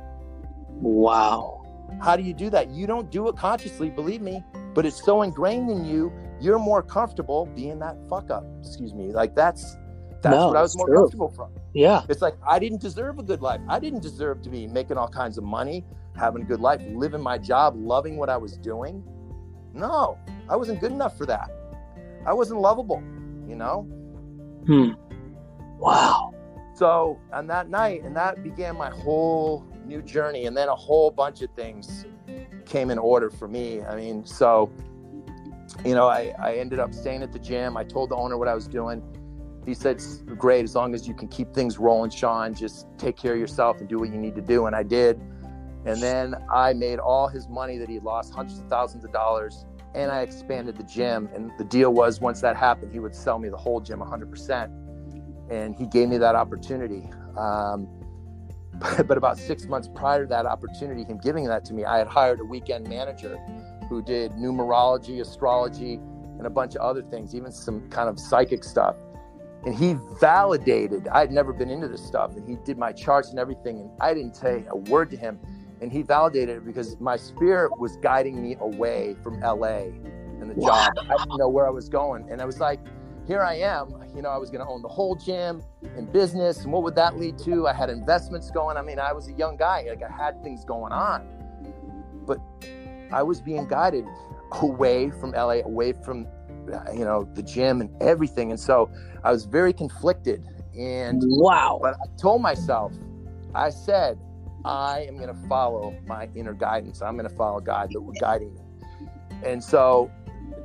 Wow. 0.80 1.62
How 2.00 2.16
do 2.16 2.22
you 2.22 2.32
do 2.34 2.48
that? 2.50 2.70
You 2.70 2.86
don't 2.86 3.10
do 3.10 3.28
it 3.28 3.36
consciously, 3.36 3.90
believe 3.90 4.22
me, 4.22 4.42
but 4.74 4.86
it's 4.86 5.02
so 5.04 5.22
ingrained 5.22 5.70
in 5.70 5.84
you, 5.84 6.12
you're 6.40 6.58
more 6.58 6.82
comfortable 6.82 7.46
being 7.54 7.78
that 7.80 7.96
fuck 8.08 8.30
up. 8.30 8.44
Excuse 8.60 8.94
me. 8.94 9.12
Like 9.12 9.34
that's 9.34 9.76
that's 10.22 10.36
No, 10.36 10.48
what 10.48 10.56
I 10.56 10.62
was 10.62 10.76
more 10.76 10.86
true. 10.86 10.96
comfortable 10.98 11.28
from. 11.30 11.50
Yeah. 11.74 12.02
It's 12.08 12.22
like 12.22 12.36
I 12.46 12.58
didn't 12.58 12.80
deserve 12.80 13.18
a 13.18 13.22
good 13.22 13.40
life. 13.42 13.60
I 13.68 13.78
didn't 13.78 14.00
deserve 14.00 14.42
to 14.42 14.50
be 14.50 14.66
making 14.66 14.98
all 14.98 15.08
kinds 15.08 15.38
of 15.38 15.44
money, 15.44 15.84
having 16.16 16.42
a 16.42 16.44
good 16.44 16.60
life, 16.60 16.82
living 16.88 17.20
my 17.20 17.38
job, 17.38 17.74
loving 17.76 18.16
what 18.16 18.28
I 18.28 18.36
was 18.36 18.56
doing. 18.58 19.02
No, 19.72 20.18
I 20.48 20.56
wasn't 20.56 20.80
good 20.80 20.92
enough 20.92 21.16
for 21.16 21.26
that. 21.26 21.50
I 22.26 22.32
wasn't 22.34 22.60
lovable, 22.60 23.02
you 23.48 23.56
know? 23.56 23.82
Hmm. 24.66 24.90
Wow. 25.78 26.34
So 26.74 27.18
on 27.32 27.46
that 27.48 27.68
night, 27.68 28.02
and 28.04 28.14
that 28.16 28.42
began 28.42 28.76
my 28.76 28.90
whole 28.90 29.66
new 29.84 30.02
journey. 30.02 30.46
And 30.46 30.56
then 30.56 30.68
a 30.68 30.74
whole 30.74 31.10
bunch 31.10 31.42
of 31.42 31.50
things 31.54 32.06
came 32.64 32.90
in 32.90 32.98
order 32.98 33.30
for 33.30 33.48
me. 33.48 33.82
I 33.82 33.96
mean, 33.96 34.24
so, 34.24 34.70
you 35.84 35.94
know, 35.94 36.06
I, 36.06 36.34
I 36.38 36.54
ended 36.54 36.78
up 36.78 36.94
staying 36.94 37.22
at 37.22 37.32
the 37.32 37.38
gym. 37.38 37.76
I 37.76 37.84
told 37.84 38.10
the 38.10 38.16
owner 38.16 38.36
what 38.36 38.48
I 38.48 38.54
was 38.54 38.68
doing. 38.68 39.02
He 39.64 39.74
said, 39.74 40.02
Great, 40.38 40.64
as 40.64 40.74
long 40.74 40.94
as 40.94 41.06
you 41.06 41.14
can 41.14 41.28
keep 41.28 41.54
things 41.54 41.78
rolling, 41.78 42.10
Shawn, 42.10 42.54
just 42.54 42.86
take 42.98 43.16
care 43.16 43.34
of 43.34 43.38
yourself 43.38 43.78
and 43.80 43.88
do 43.88 43.98
what 43.98 44.10
you 44.10 44.18
need 44.18 44.34
to 44.34 44.42
do. 44.42 44.66
And 44.66 44.74
I 44.74 44.82
did. 44.82 45.20
And 45.84 46.00
then 46.00 46.34
I 46.52 46.72
made 46.72 46.98
all 46.98 47.28
his 47.28 47.48
money 47.48 47.78
that 47.78 47.88
he 47.88 47.98
lost, 47.98 48.32
hundreds 48.32 48.60
of 48.60 48.68
thousands 48.68 49.04
of 49.04 49.12
dollars, 49.12 49.64
and 49.94 50.10
I 50.10 50.22
expanded 50.22 50.76
the 50.76 50.84
gym. 50.84 51.28
And 51.34 51.50
the 51.58 51.64
deal 51.64 51.92
was 51.92 52.20
once 52.20 52.40
that 52.40 52.56
happened, 52.56 52.92
he 52.92 52.98
would 52.98 53.14
sell 53.14 53.38
me 53.38 53.48
the 53.48 53.56
whole 53.56 53.80
gym 53.80 54.00
100%. 54.00 55.50
And 55.50 55.74
he 55.74 55.86
gave 55.86 56.08
me 56.08 56.18
that 56.18 56.34
opportunity. 56.34 57.08
Um, 57.36 57.88
but, 58.74 59.06
but 59.06 59.18
about 59.18 59.38
six 59.38 59.66
months 59.66 59.88
prior 59.94 60.22
to 60.22 60.28
that 60.28 60.46
opportunity, 60.46 61.04
him 61.04 61.18
giving 61.18 61.44
that 61.44 61.64
to 61.66 61.74
me, 61.74 61.84
I 61.84 61.98
had 61.98 62.06
hired 62.06 62.40
a 62.40 62.44
weekend 62.44 62.88
manager 62.88 63.38
who 63.88 64.02
did 64.02 64.32
numerology, 64.32 65.20
astrology, 65.20 65.94
and 66.38 66.46
a 66.46 66.50
bunch 66.50 66.74
of 66.74 66.80
other 66.80 67.02
things, 67.02 67.34
even 67.34 67.52
some 67.52 67.88
kind 67.90 68.08
of 68.08 68.18
psychic 68.18 68.64
stuff. 68.64 68.96
And 69.64 69.74
he 69.74 69.96
validated, 70.20 71.06
I'd 71.08 71.30
never 71.30 71.52
been 71.52 71.70
into 71.70 71.86
this 71.88 72.04
stuff, 72.04 72.36
and 72.36 72.48
he 72.48 72.56
did 72.64 72.78
my 72.78 72.92
charts 72.92 73.30
and 73.30 73.38
everything. 73.38 73.78
And 73.80 73.90
I 74.00 74.12
didn't 74.12 74.34
say 74.34 74.64
a 74.68 74.76
word 74.76 75.10
to 75.10 75.16
him. 75.16 75.38
And 75.80 75.90
he 75.90 76.02
validated 76.02 76.58
it 76.58 76.64
because 76.64 76.98
my 77.00 77.16
spirit 77.16 77.76
was 77.78 77.96
guiding 77.96 78.40
me 78.40 78.56
away 78.60 79.16
from 79.22 79.40
LA 79.40 79.88
and 80.40 80.50
the 80.50 80.54
Wow. 80.54 80.66
job. 80.68 80.92
I 81.10 81.16
didn't 81.16 81.38
know 81.38 81.48
where 81.48 81.66
I 81.66 81.70
was 81.70 81.88
going. 81.88 82.30
And 82.30 82.40
I 82.40 82.44
was 82.44 82.60
like, 82.60 82.78
here 83.26 83.42
I 83.42 83.54
am. 83.54 83.94
You 84.14 84.22
know, 84.22 84.30
I 84.30 84.38
was 84.38 84.50
going 84.50 84.64
to 84.64 84.70
own 84.70 84.82
the 84.82 84.88
whole 84.88 85.14
gym 85.14 85.62
and 85.96 86.12
business. 86.12 86.64
And 86.64 86.72
what 86.72 86.82
would 86.84 86.94
that 86.96 87.18
lead 87.18 87.38
to? 87.38 87.66
I 87.66 87.72
had 87.72 87.90
investments 87.90 88.50
going. 88.50 88.76
I 88.76 88.82
mean, 88.82 88.98
I 88.98 89.12
was 89.12 89.28
a 89.28 89.32
young 89.32 89.56
guy. 89.56 89.86
Like, 89.88 90.02
I 90.02 90.10
had 90.10 90.42
things 90.42 90.64
going 90.64 90.92
on. 90.92 91.28
But 92.26 92.38
I 93.12 93.22
was 93.22 93.40
being 93.40 93.66
guided 93.66 94.04
away 94.60 95.10
from 95.10 95.32
LA, 95.32 95.60
away 95.64 95.92
from, 95.92 96.26
Uh, 96.70 96.92
you 96.92 97.04
know, 97.04 97.28
the 97.34 97.42
gym 97.42 97.80
and 97.80 97.90
everything. 98.02 98.50
And 98.50 98.60
so 98.60 98.90
I 99.24 99.32
was 99.32 99.44
very 99.44 99.72
conflicted. 99.72 100.46
And 100.78 101.22
Wow. 101.24 101.78
but 101.82 101.94
I 101.94 102.06
told 102.16 102.40
myself, 102.42 102.92
I 103.54 103.70
said, 103.70 104.18
I 104.64 105.00
am 105.08 105.16
going 105.16 105.28
to 105.28 105.48
follow 105.48 105.94
my 106.06 106.28
inner 106.34 106.54
guidance. 106.54 107.02
I'm 107.02 107.16
going 107.16 107.28
to 107.28 107.34
follow 107.36 107.60
God 107.60 107.90
that 107.92 108.00
was 108.00 108.16
guiding 108.20 108.54
me. 108.54 108.60
And 109.44 109.62
so, 109.62 110.10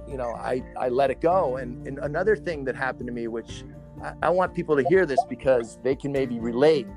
you 0.08 0.18
know, 0.18 0.30
I, 0.36 0.64
I 0.80 0.90
let 0.90 1.10
it 1.10 1.20
go. 1.20 1.58
And, 1.58 1.86
and 1.88 1.98
another 2.00 2.36
thing 2.36 2.64
that 2.66 2.76
happened 2.76 3.08
to 3.08 3.14
me, 3.14 3.28
which 3.28 3.64
I, 4.04 4.14
I 4.24 4.30
want 4.30 4.54
people 4.54 4.76
to 4.76 4.84
hear 4.88 5.06
this 5.06 5.20
because 5.28 5.80
they 5.84 5.96
can 5.96 6.12
maybe 6.12 6.40
relate. 6.40 6.88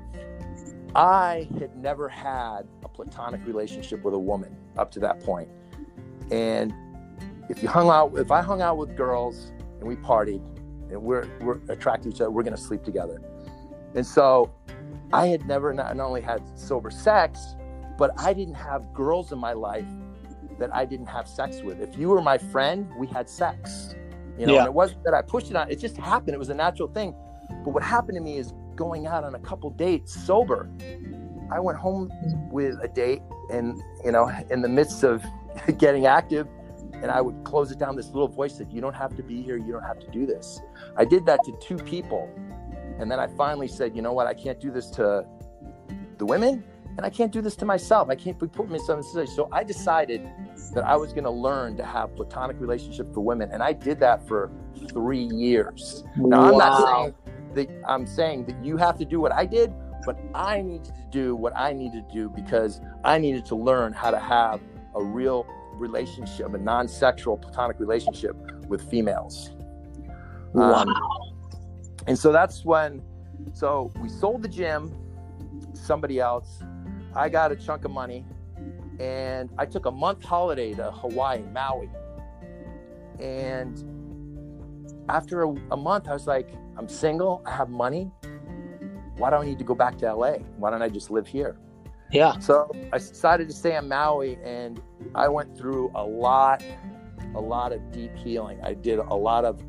I 0.93 1.47
had 1.59 1.75
never 1.75 2.07
had 2.07 2.67
a 2.83 2.87
platonic 2.89 3.45
relationship 3.45 4.03
with 4.03 4.13
a 4.13 4.19
woman 4.19 4.55
up 4.77 4.91
to 4.91 4.99
that 4.99 5.21
point. 5.21 5.49
And 6.29 6.73
if 7.51 7.61
you 7.61 7.67
hung 7.67 7.89
out, 7.89 8.17
if 8.17 8.31
I 8.31 8.41
hung 8.41 8.61
out 8.61 8.77
with 8.77 8.95
girls 8.95 9.51
and 9.79 9.87
we 9.87 9.95
partied 9.97 10.41
and 10.89 11.01
we're, 11.01 11.27
we're 11.41 11.59
attracted 11.67 12.03
to 12.09 12.15
each 12.15 12.21
other, 12.21 12.31
we're 12.31 12.43
going 12.43 12.55
to 12.55 12.61
sleep 12.61 12.83
together. 12.83 13.21
And 13.93 14.07
so 14.07 14.51
I 15.11 15.27
had 15.27 15.45
never 15.45 15.73
not 15.73 15.99
only 15.99 16.21
had 16.21 16.41
sober 16.57 16.89
sex, 16.89 17.55
but 17.97 18.11
I 18.17 18.33
didn't 18.33 18.55
have 18.55 18.93
girls 18.93 19.33
in 19.33 19.37
my 19.37 19.51
life 19.51 19.85
that 20.59 20.73
I 20.73 20.85
didn't 20.85 21.07
have 21.07 21.27
sex 21.27 21.61
with. 21.61 21.81
If 21.81 21.97
you 21.97 22.07
were 22.09 22.21
my 22.21 22.37
friend, 22.37 22.89
we 22.97 23.05
had 23.07 23.29
sex. 23.29 23.95
You 24.39 24.45
know, 24.45 24.53
Yeah. 24.53 24.59
and 24.59 24.67
it 24.67 24.73
wasn't 24.73 25.03
that 25.03 25.13
I 25.13 25.21
pushed 25.21 25.49
it 25.49 25.57
on, 25.57 25.69
it 25.69 25.77
just 25.77 25.97
happened. 25.97 26.33
It 26.33 26.39
was 26.39 26.49
a 26.49 26.53
natural 26.55 26.87
thing. 26.87 27.13
But 27.65 27.71
what 27.73 27.83
happened 27.83 28.15
to 28.15 28.21
me 28.21 28.37
is 28.37 28.53
going 28.75 29.07
out 29.07 29.25
on 29.25 29.35
a 29.35 29.39
couple 29.39 29.69
dates 29.71 30.13
sober. 30.25 30.69
I 31.51 31.59
went 31.59 31.77
home 31.77 32.09
with 32.49 32.77
a 32.81 32.87
date 32.87 33.21
and, 33.51 33.81
you 34.05 34.13
know, 34.13 34.31
in 34.49 34.61
the 34.61 34.69
midst 34.69 35.03
of 35.03 35.21
getting 35.77 36.05
active, 36.05 36.47
and 37.01 37.11
I 37.11 37.21
would 37.21 37.43
close 37.43 37.71
it 37.71 37.79
down. 37.79 37.95
This 37.95 38.07
little 38.07 38.27
voice 38.27 38.57
said, 38.57 38.71
You 38.71 38.81
don't 38.81 38.95
have 38.95 39.15
to 39.17 39.23
be 39.23 39.41
here. 39.41 39.57
You 39.57 39.71
don't 39.71 39.83
have 39.83 39.99
to 39.99 40.09
do 40.11 40.25
this. 40.25 40.61
I 40.95 41.05
did 41.05 41.25
that 41.25 41.39
to 41.45 41.53
two 41.61 41.77
people. 41.77 42.29
And 42.99 43.09
then 43.09 43.19
I 43.19 43.27
finally 43.27 43.67
said, 43.67 43.95
You 43.95 44.01
know 44.01 44.13
what? 44.13 44.27
I 44.27 44.33
can't 44.33 44.59
do 44.59 44.71
this 44.71 44.89
to 44.91 45.25
the 46.17 46.25
women 46.25 46.63
and 46.97 47.05
I 47.05 47.09
can't 47.09 47.31
do 47.31 47.41
this 47.41 47.55
to 47.57 47.65
myself. 47.65 48.09
I 48.09 48.15
can't 48.15 48.37
be 48.39 48.47
putting 48.47 48.71
myself 48.71 48.97
in 48.97 49.03
situation. 49.03 49.33
So 49.35 49.49
I 49.51 49.63
decided 49.63 50.29
that 50.73 50.83
I 50.83 50.95
was 50.95 51.13
going 51.13 51.23
to 51.23 51.31
learn 51.31 51.77
to 51.77 51.85
have 51.85 52.15
platonic 52.15 52.59
relationships 52.59 53.09
for 53.13 53.21
women. 53.21 53.49
And 53.51 53.63
I 53.63 53.73
did 53.73 53.99
that 54.01 54.27
for 54.27 54.51
three 54.89 55.23
years. 55.23 56.03
Now, 56.17 56.41
I'm 56.41 56.57
not 56.57 56.85
saying 56.85 57.15
that 57.53 57.83
I'm 57.87 58.05
saying 58.05 58.45
that 58.45 58.63
you 58.63 58.77
have 58.77 58.97
to 58.97 59.05
do 59.05 59.19
what 59.19 59.31
I 59.31 59.45
did, 59.45 59.73
but 60.05 60.17
I 60.33 60.61
needed 60.61 60.85
to 60.85 61.07
do 61.11 61.35
what 61.35 61.53
I 61.55 61.73
needed 61.73 62.07
to 62.09 62.13
do 62.13 62.29
because 62.29 62.81
I 63.03 63.17
needed 63.17 63.45
to 63.47 63.55
learn 63.55 63.93
how 63.93 64.11
to 64.11 64.19
have 64.19 64.61
a 64.95 65.03
real 65.03 65.45
relationship, 65.81 66.53
a 66.53 66.57
non-sexual 66.57 67.37
platonic 67.37 67.79
relationship 67.79 68.35
with 68.67 68.89
females. 68.89 69.51
Wow. 70.53 70.73
Um, 70.73 70.95
and 72.07 72.17
so 72.17 72.31
that's 72.31 72.63
when, 72.63 73.01
so 73.53 73.91
we 74.01 74.07
sold 74.07 74.43
the 74.43 74.47
gym, 74.47 74.95
somebody 75.73 76.19
else. 76.19 76.63
I 77.15 77.27
got 77.27 77.51
a 77.51 77.55
chunk 77.55 77.83
of 77.83 77.91
money, 77.91 78.25
and 78.99 79.49
I 79.57 79.65
took 79.65 79.85
a 79.85 79.91
month 79.91 80.23
holiday 80.23 80.73
to 80.75 80.91
Hawaii, 80.91 81.41
Maui. 81.51 81.89
And 83.19 83.83
after 85.09 85.43
a, 85.43 85.53
a 85.71 85.77
month, 85.77 86.07
I 86.07 86.13
was 86.13 86.27
like, 86.27 86.49
I'm 86.77 86.87
single, 86.87 87.41
I 87.45 87.51
have 87.51 87.69
money. 87.69 88.11
Why 89.17 89.29
do 89.29 89.35
I 89.35 89.45
need 89.45 89.59
to 89.59 89.65
go 89.65 89.75
back 89.75 89.97
to 89.99 90.13
LA? 90.13 90.33
Why 90.57 90.71
don't 90.71 90.81
I 90.81 90.89
just 90.89 91.11
live 91.11 91.27
here? 91.27 91.57
Yeah. 92.11 92.37
So 92.39 92.71
I 92.91 92.97
decided 92.97 93.47
to 93.47 93.53
stay 93.53 93.75
on 93.75 93.87
Maui, 93.87 94.37
and 94.43 94.81
I 95.15 95.27
went 95.29 95.57
through 95.57 95.91
a 95.95 96.03
lot, 96.03 96.63
a 97.35 97.39
lot 97.41 97.71
of 97.71 97.91
deep 97.91 98.15
healing. 98.15 98.59
I 98.63 98.73
did 98.73 98.99
a 98.99 99.15
lot 99.15 99.45
of 99.45 99.61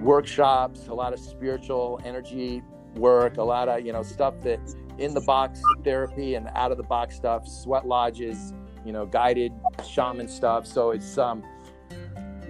workshops, 0.00 0.86
a 0.88 0.94
lot 0.94 1.12
of 1.12 1.18
spiritual 1.20 2.00
energy 2.04 2.62
work, 2.96 3.36
a 3.36 3.42
lot 3.42 3.68
of 3.68 3.84
you 3.84 3.92
know 3.92 4.02
stuff 4.02 4.34
that 4.42 4.58
in 4.98 5.14
the 5.14 5.20
box 5.20 5.60
therapy 5.84 6.34
and 6.34 6.48
out 6.54 6.70
of 6.72 6.76
the 6.76 6.82
box 6.82 7.16
stuff, 7.16 7.46
sweat 7.48 7.86
lodges, 7.86 8.52
you 8.84 8.92
know, 8.92 9.06
guided 9.06 9.52
shaman 9.88 10.28
stuff. 10.28 10.66
So 10.66 10.90
it's 10.90 11.16
um, 11.18 11.42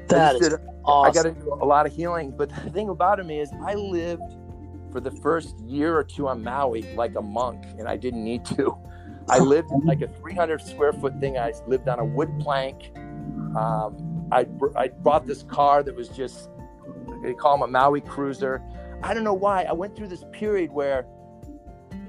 That 0.08 0.36
is 0.36 0.48
did- 0.50 0.60
awesome. 0.84 1.10
I 1.10 1.14
got 1.14 1.26
into 1.26 1.52
a 1.52 1.66
lot 1.66 1.86
of 1.86 1.92
healing. 1.92 2.32
But 2.36 2.48
the 2.64 2.70
thing 2.70 2.88
about 2.88 3.24
me 3.24 3.40
is, 3.40 3.50
I 3.64 3.74
lived 3.74 4.36
for 4.90 5.00
the 5.00 5.10
first 5.12 5.56
year 5.60 5.96
or 5.96 6.02
two 6.02 6.26
on 6.26 6.42
Maui 6.42 6.82
like 6.94 7.14
a 7.14 7.22
monk, 7.22 7.64
and 7.78 7.86
I 7.86 7.96
didn't 7.96 8.24
need 8.24 8.44
to. 8.46 8.76
I 9.30 9.38
lived 9.38 9.70
in 9.70 9.80
like 9.86 10.02
a 10.02 10.08
300 10.08 10.60
square 10.60 10.92
foot 10.92 11.20
thing. 11.20 11.38
I 11.38 11.52
lived 11.66 11.88
on 11.88 12.00
a 12.00 12.04
wood 12.04 12.30
plank. 12.40 12.90
Um, 13.56 14.26
I, 14.32 14.46
I 14.76 14.88
bought 14.88 15.26
this 15.26 15.44
car 15.44 15.84
that 15.84 15.94
was 15.94 16.08
just, 16.08 16.50
they 17.22 17.34
call 17.34 17.56
them 17.56 17.62
a 17.62 17.70
Maui 17.70 18.00
cruiser. 18.00 18.60
I 19.02 19.14
don't 19.14 19.24
know 19.24 19.34
why. 19.34 19.62
I 19.62 19.72
went 19.72 19.94
through 19.94 20.08
this 20.08 20.24
period 20.32 20.72
where 20.72 21.06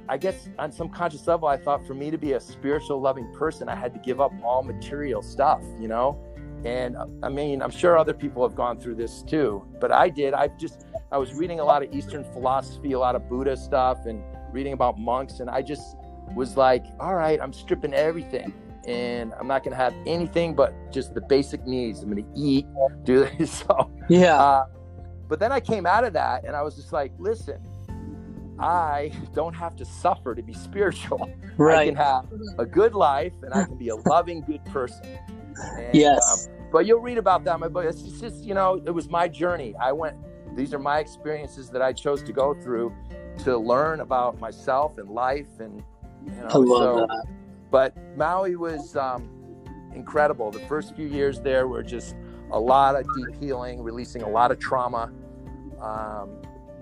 I 0.10 0.18
guess 0.18 0.50
on 0.58 0.72
some 0.72 0.90
conscious 0.90 1.26
level, 1.28 1.48
I 1.48 1.58
thought 1.58 1.86
for 1.86 1.94
me 1.94 2.10
to 2.10 2.18
be 2.18 2.34
a 2.34 2.40
spiritual, 2.40 3.00
loving 3.00 3.32
person, 3.34 3.70
I 3.70 3.76
had 3.76 3.94
to 3.94 4.00
give 4.00 4.20
up 4.20 4.32
all 4.44 4.64
material 4.64 5.22
stuff, 5.22 5.62
you 5.80 5.88
know? 5.88 6.20
And 6.66 6.98
uh, 6.98 7.06
I 7.24 7.30
mean, 7.30 7.62
I'm 7.62 7.72
sure 7.72 7.98
other 7.98 8.14
people 8.14 8.42
have 8.48 8.56
gone 8.56 8.80
through 8.80 8.96
this 8.96 9.22
too, 9.22 9.64
but 9.80 9.92
I 9.92 10.10
did. 10.10 10.34
I 10.34 10.48
just, 10.60 10.86
I 11.12 11.18
was 11.18 11.34
reading 11.34 11.60
a 11.60 11.64
lot 11.64 11.84
of 11.84 11.94
Eastern 11.94 12.24
philosophy, 12.24 12.94
a 12.94 13.00
lot 13.00 13.16
of 13.16 13.30
Buddha 13.30 13.56
stuff, 13.56 14.06
and 14.06 14.24
reading 14.52 14.74
about 14.74 15.00
monks. 15.00 15.40
And 15.40 15.50
I 15.50 15.62
just 15.62 15.96
was 16.36 16.58
like, 16.58 16.86
all 17.00 17.16
right, 17.16 17.40
I'm 17.42 17.54
stripping 17.54 17.94
everything. 17.94 18.54
And 18.88 19.34
I'm 19.40 19.48
not 19.48 19.64
going 19.64 19.72
to 19.72 19.78
have 19.78 19.94
anything 20.08 20.56
but 20.56 20.74
just 20.92 21.14
the 21.14 21.22
basic 21.22 21.66
needs. 21.68 22.02
I'm 22.02 22.12
going 22.12 22.24
to 22.24 22.32
eat, 22.40 22.66
do 23.04 23.28
this. 23.38 23.52
So, 23.52 23.92
yeah. 24.10 24.42
uh, 24.42 24.66
but 25.28 25.40
then 25.40 25.52
I 25.52 25.60
came 25.60 25.86
out 25.86 26.04
of 26.04 26.14
that 26.14 26.46
and 26.46 26.56
I 26.56 26.62
was 26.64 26.76
just 26.76 26.92
like, 26.92 27.12
listen, 27.20 27.62
I 28.60 29.12
don't 29.34 29.54
have 29.54 29.76
to 29.78 29.86
suffer 29.86 30.34
to 30.36 30.42
be 30.42 30.54
spiritual. 30.54 31.30
Right. 31.58 31.78
I 31.80 31.86
can 31.86 31.96
have 31.96 32.26
a 32.58 32.66
good 32.66 32.94
life 32.96 33.34
and 33.44 33.54
I 33.54 33.66
can 33.66 33.78
be 33.78 33.90
a 33.90 33.96
loving, 34.10 34.42
good 34.42 34.64
person. 34.66 35.06
And, 35.78 35.94
Yes. 35.94 36.48
um, 36.48 36.56
but 36.72 36.86
you'll 36.86 37.02
read 37.02 37.18
about 37.18 37.44
that 37.44 37.56
in 37.56 37.60
my 37.60 37.68
book. 37.68 37.86
It's 37.86 38.02
just, 38.02 38.14
it's 38.14 38.22
just, 38.22 38.44
you 38.46 38.54
know, 38.54 38.82
it 38.86 38.92
was 38.92 39.10
my 39.10 39.28
journey. 39.28 39.76
I 39.80 39.92
went, 39.92 40.16
these 40.56 40.74
are 40.74 40.80
my 40.80 41.00
experiences 41.00 41.70
that 41.70 41.82
I 41.82 41.94
chose 41.94 42.24
to 42.24 42.34
go 42.34 42.54
through 42.54 42.94
to 43.40 43.58
learn 43.58 44.00
about 44.00 44.40
myself 44.40 44.98
and 44.98 45.10
life. 45.10 45.60
And, 45.60 45.84
you 46.26 46.32
know, 46.32 46.48
I 46.48 46.58
love 46.58 46.82
so, 46.82 47.08
that. 47.08 47.26
but 47.70 48.18
Maui 48.18 48.56
was 48.56 48.96
um, 48.96 49.30
incredible. 49.94 50.52
The 50.52 50.60
first 50.68 50.96
few 50.96 51.08
years 51.08 51.40
there 51.42 51.68
were 51.68 51.84
just 51.84 52.16
a 52.52 52.60
lot 52.60 52.96
of 52.96 53.06
deep 53.16 53.42
healing, 53.42 53.82
releasing 53.82 54.22
a 54.22 54.30
lot 54.30 54.52
of 54.52 54.60
trauma. 54.60 55.12
Um, 55.82 56.30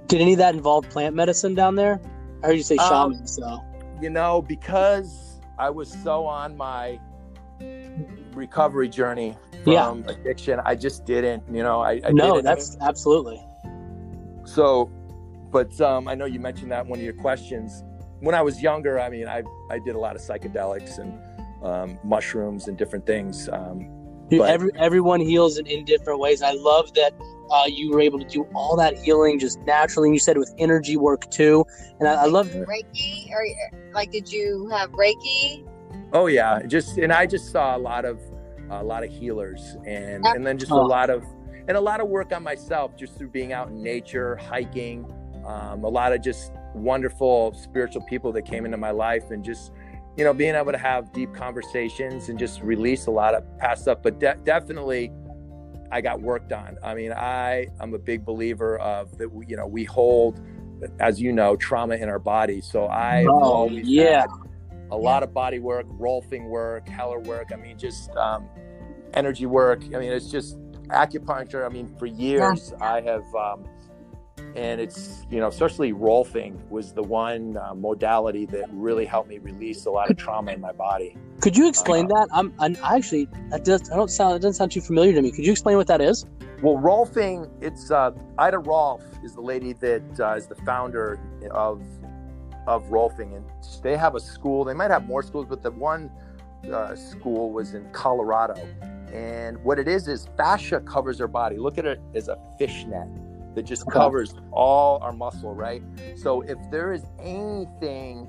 Did 0.08 0.22
any 0.22 0.34
of 0.34 0.40
that 0.40 0.56
involve 0.56 0.90
plant 0.90 1.16
medicine 1.16 1.54
down 1.56 1.76
there? 1.76 2.00
I 2.44 2.48
heard 2.48 2.54
you 2.58 2.64
say 2.64 2.78
Um, 2.78 3.14
shaman, 3.14 3.28
so 3.28 3.64
you 4.02 4.10
know, 4.10 4.42
because 4.42 5.40
I 5.58 5.70
was 5.70 5.92
so 6.04 6.26
on 6.26 6.56
my 6.56 7.00
recovery 8.34 8.88
journey 8.88 9.36
from 9.64 9.74
Yeah. 9.74 9.94
addiction, 10.08 10.62
I 10.64 10.76
just 10.76 11.06
didn't, 11.06 11.44
you 11.52 11.64
know, 11.64 11.82
I, 11.82 12.00
I 12.06 12.12
no, 12.12 12.42
that's 12.42 12.78
absolutely. 12.82 13.42
so, 14.46 14.90
but 15.52 15.80
um, 15.82 16.08
I 16.08 16.16
know 16.16 16.26
you 16.26 16.40
mentioned 16.40 16.72
that 16.72 16.86
in 16.86 16.90
one 16.90 17.00
of 17.00 17.04
your 17.06 17.14
questions. 17.14 17.84
When 18.22 18.36
I 18.36 18.41
was 18.41 18.61
younger, 18.61 18.99
I 18.99 19.09
mean, 19.09 19.28
I, 19.28 19.43
I 19.70 19.80
did 19.80 19.95
a 19.95 19.99
lot 19.99 20.15
of 20.15 20.22
psychedelics 20.22 20.97
and 20.99 21.20
um, 21.63 21.97
mushrooms 22.03 22.67
and 22.67 22.78
different 22.78 23.05
things. 23.05 23.47
Um, 23.49 23.89
Dude, 24.30 24.39
But- 24.39 24.49
every 24.51 24.70
everyone 24.76 25.20
heals 25.22 25.57
in, 25.57 25.65
in 25.65 25.86
different 25.86 26.20
ways. 26.20 26.43
I 26.43 26.51
love 26.51 26.93
that 26.93 27.13
uh, 27.49 27.63
you 27.67 27.89
were 27.89 27.99
able 27.99 28.20
to 28.20 28.26
do 28.26 28.43
all 28.53 28.76
that 28.76 28.95
healing 28.95 29.39
just 29.39 29.59
naturally. 29.61 30.09
And 30.09 30.15
you 30.15 30.20
said 30.20 30.38
with 30.38 30.53
energy 30.59 30.97
work 30.97 31.32
too, 31.32 31.65
and 31.99 32.07
I, 32.07 32.13
I 32.13 32.26
love. 32.28 32.47
Reiki, 32.49 33.32
or 33.32 33.43
like, 33.91 34.11
did 34.11 34.32
you 34.32 34.70
have 34.72 34.91
Reiki? 34.91 35.65
Oh 36.13 36.28
yeah, 36.28 36.61
just 36.67 36.97
and 36.99 37.11
I 37.11 37.26
just 37.26 37.51
saw 37.51 37.76
a 37.76 37.80
lot 37.80 38.05
of 38.05 38.20
a 38.70 38.84
lot 38.84 39.03
of 39.03 39.09
healers 39.09 39.78
and 39.88 40.24
and 40.26 40.45
then 40.45 40.59
just 40.59 40.72
a 40.72 40.76
Oh. 40.76 40.84
lot 40.86 41.09
of 41.09 41.24
and 41.67 41.76
a 41.76 41.82
lot 41.82 41.99
of 41.99 42.07
work 42.07 42.32
on 42.32 42.43
myself 42.43 42.95
just 42.95 43.17
through 43.17 43.30
being 43.30 43.51
out 43.51 43.70
in 43.70 43.82
nature, 43.82 44.36
hiking, 44.36 45.11
um, 45.43 45.84
a 45.84 45.89
lot 45.89 46.13
of 46.13 46.22
just 46.22 46.51
wonderful 46.74 47.53
spiritual 47.53 48.01
people 48.03 48.32
that 48.34 48.43
came 48.43 48.65
into 48.65 48.78
my 48.78 48.91
life 48.91 49.32
and 49.32 49.43
just 49.43 49.72
you 50.17 50.24
know 50.24 50.34
being 50.34 50.55
able 50.55 50.72
to 50.72 50.78
have 50.78 51.11
deep 51.13 51.34
conversations 51.34 52.30
and 52.30 52.38
just 52.39 52.61
release 52.61 53.07
a 53.07 53.11
lot 53.11 53.34
of 53.36 53.43
past 53.57 53.84
stuff. 53.84 53.99
But 54.03 54.20
de- 54.20 54.38
definitely, 54.43 55.11
I 55.91 56.01
got 56.01 56.22
worked 56.22 56.51
on 56.51 56.78
I 56.84 56.93
mean, 56.93 57.11
I 57.13 57.67
i'm 57.80 57.93
a 57.93 57.99
big 57.99 58.26
believer 58.26 58.78
of 58.80 59.17
that. 59.17 59.32
We, 59.32 59.45
you 59.47 59.57
know, 59.57 59.67
we 59.67 59.84
hold, 59.86 60.39
as 60.99 61.20
you 61.22 61.32
know, 61.32 61.55
trauma 61.55 61.95
in 61.95 62.09
our 62.09 62.20
body. 62.20 62.61
So 62.61 62.86
I 62.86 63.26
Oh, 63.30 63.43
always 63.43 63.88
yeah. 63.88 64.22
had 64.22 64.30
a 64.91 64.97
lot 64.97 65.22
of 65.24 65.34
body 65.34 65.59
work, 65.59 65.86
rolfing 65.88 66.47
work, 66.47 66.86
Hellerwork. 66.88 67.53
I 67.53 67.57
mean, 67.57 67.78
just 67.78 68.09
um, 68.15 68.47
energy 69.13 69.45
work. 69.45 69.84
I 69.86 69.99
mean, 69.99 70.11
it's 70.11 70.32
just 70.32 70.57
acupuncture. 70.88 71.65
I 71.65 71.70
mean, 71.70 71.88
for 71.97 72.07
years 72.07 72.74
I 72.82 73.01
have, 73.01 73.24
um, 73.36 73.65
and 74.56 74.82
it's 74.82 75.26
you 75.30 75.39
know, 75.39 75.47
especially 75.47 75.93
rolfing 75.93 76.60
was 76.70 76.93
the 76.93 77.04
one 77.04 77.58
uh, 77.58 77.74
modality 77.74 78.45
that 78.47 78.70
really 78.72 79.06
helped 79.06 79.30
me 79.30 79.38
release 79.38 79.86
a 79.86 79.91
lot 79.91 80.10
of 80.10 80.18
trauma 80.18 80.52
in 80.52 80.62
my 80.62 80.72
body. 80.72 81.18
Could 81.41 81.56
you 81.56 81.68
explain 81.68 82.06
Uh, 82.06 82.16
that? 82.16 82.28
I'm, 82.34 82.54
I'm 82.60 82.76
actually 82.84 83.28
that 83.50 83.64
does 83.64 83.89
I 83.89 83.95
don't 83.95 84.10
sound 84.10 84.36
it 84.36 84.39
doesn't 84.39 84.56
sound 84.56 84.72
too 84.72 84.82
familiar 84.82 85.14
to 85.14 85.22
me. 85.22 85.32
Could 85.32 85.45
you 85.45 85.52
explain 85.52 85.78
what 85.78 85.88
that 85.88 86.02
is? 86.02 86.26
Well, 86.62 86.76
Rolfing, 86.76 87.50
it's 87.62 87.89
uh, 87.89 88.12
Ida 88.38 88.58
Rolf 88.60 89.02
is 89.24 89.34
the 89.34 89.41
lady 89.41 89.72
that 89.74 90.20
uh, 90.20 90.34
is 90.36 90.47
the 90.47 90.56
founder 90.56 91.20
of 91.52 91.82
of 92.68 92.84
Rolfing, 92.89 93.36
and 93.36 93.45
they 93.82 93.95
have 93.97 94.16
a 94.16 94.20
school. 94.20 94.64
They 94.64 94.74
might 94.74 94.91
have 94.91 95.08
more 95.08 95.24
schools, 95.24 95.45
but 95.47 95.64
the 95.64 95.72
one 95.72 96.12
uh, 96.72 96.95
school 96.95 97.52
was 97.52 97.74
in 97.74 97.89
Colorado. 97.93 98.56
And 99.14 99.58
what 99.64 99.80
it 99.80 99.88
is 99.88 100.08
is 100.08 100.28
fascia 100.38 100.82
covers 100.82 101.20
our 101.20 101.28
body. 101.28 101.58
Look 101.58 101.80
at 101.80 101.86
it 101.86 102.00
as 102.14 102.28
a 102.28 102.38
fishnet 102.60 103.08
that 103.56 103.64
just 103.64 103.84
uh-huh. 103.84 104.00
covers 104.00 104.34
all 104.52 105.00
our 105.02 105.14
muscle, 105.14 105.54
right? 105.54 105.82
So 106.16 106.41
if 106.41 106.58
there 106.72 106.93
is 106.93 107.06
anything 107.20 108.28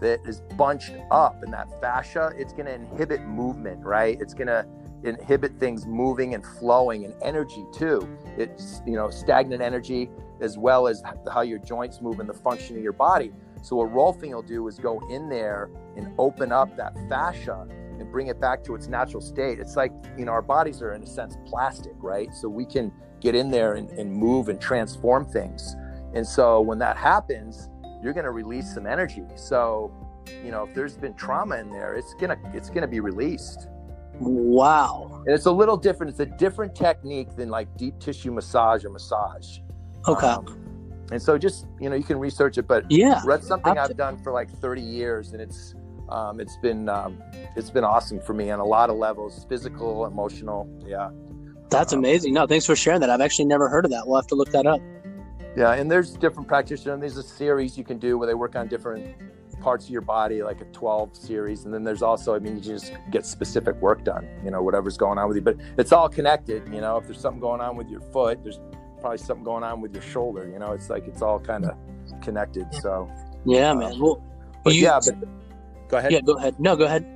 that 0.00 0.20
is 0.26 0.40
bunched 0.56 0.94
up 1.10 1.42
in 1.44 1.50
that 1.52 1.80
fascia, 1.80 2.32
it's 2.36 2.52
going 2.52 2.66
to 2.66 2.74
inhibit 2.74 3.22
movement, 3.22 3.84
right? 3.84 4.18
It's 4.20 4.34
going 4.34 4.48
to 4.48 4.66
inhibit 5.02 5.58
things 5.58 5.86
moving 5.86 6.34
and 6.34 6.44
flowing 6.44 7.04
and 7.04 7.14
energy 7.22 7.64
too. 7.72 8.08
It's, 8.36 8.80
you 8.86 8.94
know, 8.94 9.10
stagnant 9.10 9.62
energy 9.62 10.10
as 10.40 10.58
well 10.58 10.86
as 10.86 11.02
how 11.30 11.42
your 11.42 11.58
joints 11.58 12.00
move 12.00 12.20
and 12.20 12.28
the 12.28 12.34
function 12.34 12.76
of 12.76 12.82
your 12.82 12.92
body. 12.92 13.32
So 13.62 13.76
what 13.76 13.92
Rolfing 13.92 14.34
will 14.34 14.42
do 14.42 14.66
is 14.68 14.78
go 14.78 15.00
in 15.08 15.28
there 15.28 15.70
and 15.96 16.12
open 16.18 16.52
up 16.52 16.76
that 16.76 16.94
fascia 17.08 17.66
and 17.70 18.10
bring 18.10 18.26
it 18.26 18.40
back 18.40 18.62
to 18.64 18.74
its 18.74 18.88
natural 18.88 19.22
state. 19.22 19.58
It's 19.58 19.76
like, 19.76 19.92
you 20.18 20.24
know, 20.24 20.32
our 20.32 20.42
bodies 20.42 20.82
are 20.82 20.92
in 20.92 21.02
a 21.02 21.06
sense 21.06 21.36
plastic, 21.46 21.94
right? 21.98 22.34
So 22.34 22.48
we 22.48 22.66
can 22.66 22.92
get 23.24 23.34
in 23.34 23.50
there 23.50 23.74
and, 23.74 23.88
and 23.90 24.12
move 24.12 24.48
and 24.48 24.60
transform 24.60 25.24
things. 25.24 25.74
And 26.12 26.24
so 26.24 26.60
when 26.60 26.78
that 26.78 26.96
happens, 26.96 27.70
you're 28.02 28.12
going 28.12 28.24
to 28.24 28.30
release 28.30 28.72
some 28.72 28.86
energy. 28.86 29.24
So, 29.34 29.90
you 30.44 30.50
know, 30.52 30.64
if 30.64 30.74
there's 30.74 30.96
been 30.96 31.14
trauma 31.14 31.56
in 31.56 31.70
there, 31.70 31.94
it's 31.94 32.14
going 32.20 32.38
to 32.38 32.56
it's 32.56 32.68
going 32.68 32.82
to 32.82 32.88
be 32.88 33.00
released. 33.00 33.68
Wow. 34.20 35.24
And 35.26 35.34
it's 35.34 35.46
a 35.46 35.52
little 35.52 35.76
different. 35.76 36.10
It's 36.10 36.20
a 36.20 36.26
different 36.26 36.76
technique 36.76 37.34
than 37.34 37.48
like 37.48 37.74
deep 37.76 37.98
tissue 37.98 38.30
massage 38.30 38.84
or 38.84 38.90
massage. 38.90 39.58
Okay. 40.06 40.26
Um, 40.26 40.60
and 41.10 41.20
so 41.20 41.36
just, 41.36 41.66
you 41.80 41.90
know, 41.90 41.96
you 41.96 42.04
can 42.04 42.18
research 42.18 42.58
it, 42.58 42.68
but 42.68 42.88
yeah. 42.90 43.22
that's 43.26 43.46
something 43.46 43.76
I've 43.76 43.96
done 43.96 44.22
for 44.22 44.32
like 44.32 44.50
30 44.50 44.80
years 44.80 45.32
and 45.32 45.40
it's 45.40 45.74
um, 46.10 46.38
it's 46.38 46.56
been 46.58 46.88
um, 46.88 47.22
it's 47.56 47.70
been 47.70 47.84
awesome 47.84 48.20
for 48.20 48.34
me 48.34 48.50
on 48.50 48.60
a 48.60 48.64
lot 48.64 48.90
of 48.90 48.96
levels, 48.96 49.46
physical, 49.48 50.04
emotional. 50.06 50.68
Yeah. 50.86 51.10
That's 51.70 51.92
Um, 51.92 52.00
amazing. 52.00 52.34
No, 52.34 52.46
thanks 52.46 52.66
for 52.66 52.76
sharing 52.76 53.00
that. 53.00 53.10
I've 53.10 53.20
actually 53.20 53.46
never 53.46 53.68
heard 53.68 53.84
of 53.84 53.90
that. 53.90 54.06
We'll 54.06 54.16
have 54.16 54.26
to 54.28 54.34
look 54.34 54.50
that 54.50 54.66
up. 54.66 54.80
Yeah, 55.56 55.72
and 55.72 55.90
there's 55.90 56.12
different 56.12 56.48
practitioners. 56.48 56.92
And 56.92 57.02
there's 57.02 57.16
a 57.16 57.22
series 57.22 57.78
you 57.78 57.84
can 57.84 57.98
do 57.98 58.18
where 58.18 58.26
they 58.26 58.34
work 58.34 58.56
on 58.56 58.68
different 58.68 59.14
parts 59.60 59.84
of 59.86 59.90
your 59.90 60.00
body, 60.02 60.42
like 60.42 60.60
a 60.60 60.64
12 60.66 61.16
series. 61.16 61.64
And 61.64 61.72
then 61.72 61.84
there's 61.84 62.02
also, 62.02 62.34
I 62.34 62.38
mean, 62.38 62.56
you 62.56 62.60
just 62.60 62.92
get 63.10 63.24
specific 63.24 63.76
work 63.80 64.04
done, 64.04 64.28
you 64.44 64.50
know, 64.50 64.62
whatever's 64.62 64.96
going 64.96 65.16
on 65.18 65.28
with 65.28 65.36
you. 65.36 65.42
But 65.42 65.56
it's 65.78 65.92
all 65.92 66.08
connected, 66.08 66.68
you 66.72 66.80
know, 66.80 66.96
if 66.98 67.04
there's 67.04 67.20
something 67.20 67.40
going 67.40 67.60
on 67.60 67.76
with 67.76 67.88
your 67.88 68.00
foot, 68.00 68.42
there's 68.42 68.60
probably 69.00 69.18
something 69.18 69.44
going 69.44 69.62
on 69.64 69.80
with 69.80 69.94
your 69.94 70.02
shoulder, 70.02 70.48
you 70.52 70.58
know, 70.58 70.72
it's 70.72 70.90
like 70.90 71.06
it's 71.06 71.22
all 71.22 71.38
kind 71.38 71.64
of 71.64 71.76
connected. 72.20 72.66
So, 72.74 73.08
yeah, 73.44 73.70
um, 73.70 73.78
man. 73.78 73.98
Well, 74.00 74.22
but 74.64 74.74
you, 74.74 74.82
yeah, 74.82 74.98
but 75.04 75.16
go 75.88 75.98
ahead. 75.98 76.12
Yeah, 76.12 76.20
go 76.20 76.34
ahead. 76.36 76.58
No, 76.58 76.74
go 76.76 76.84
ahead. 76.84 77.06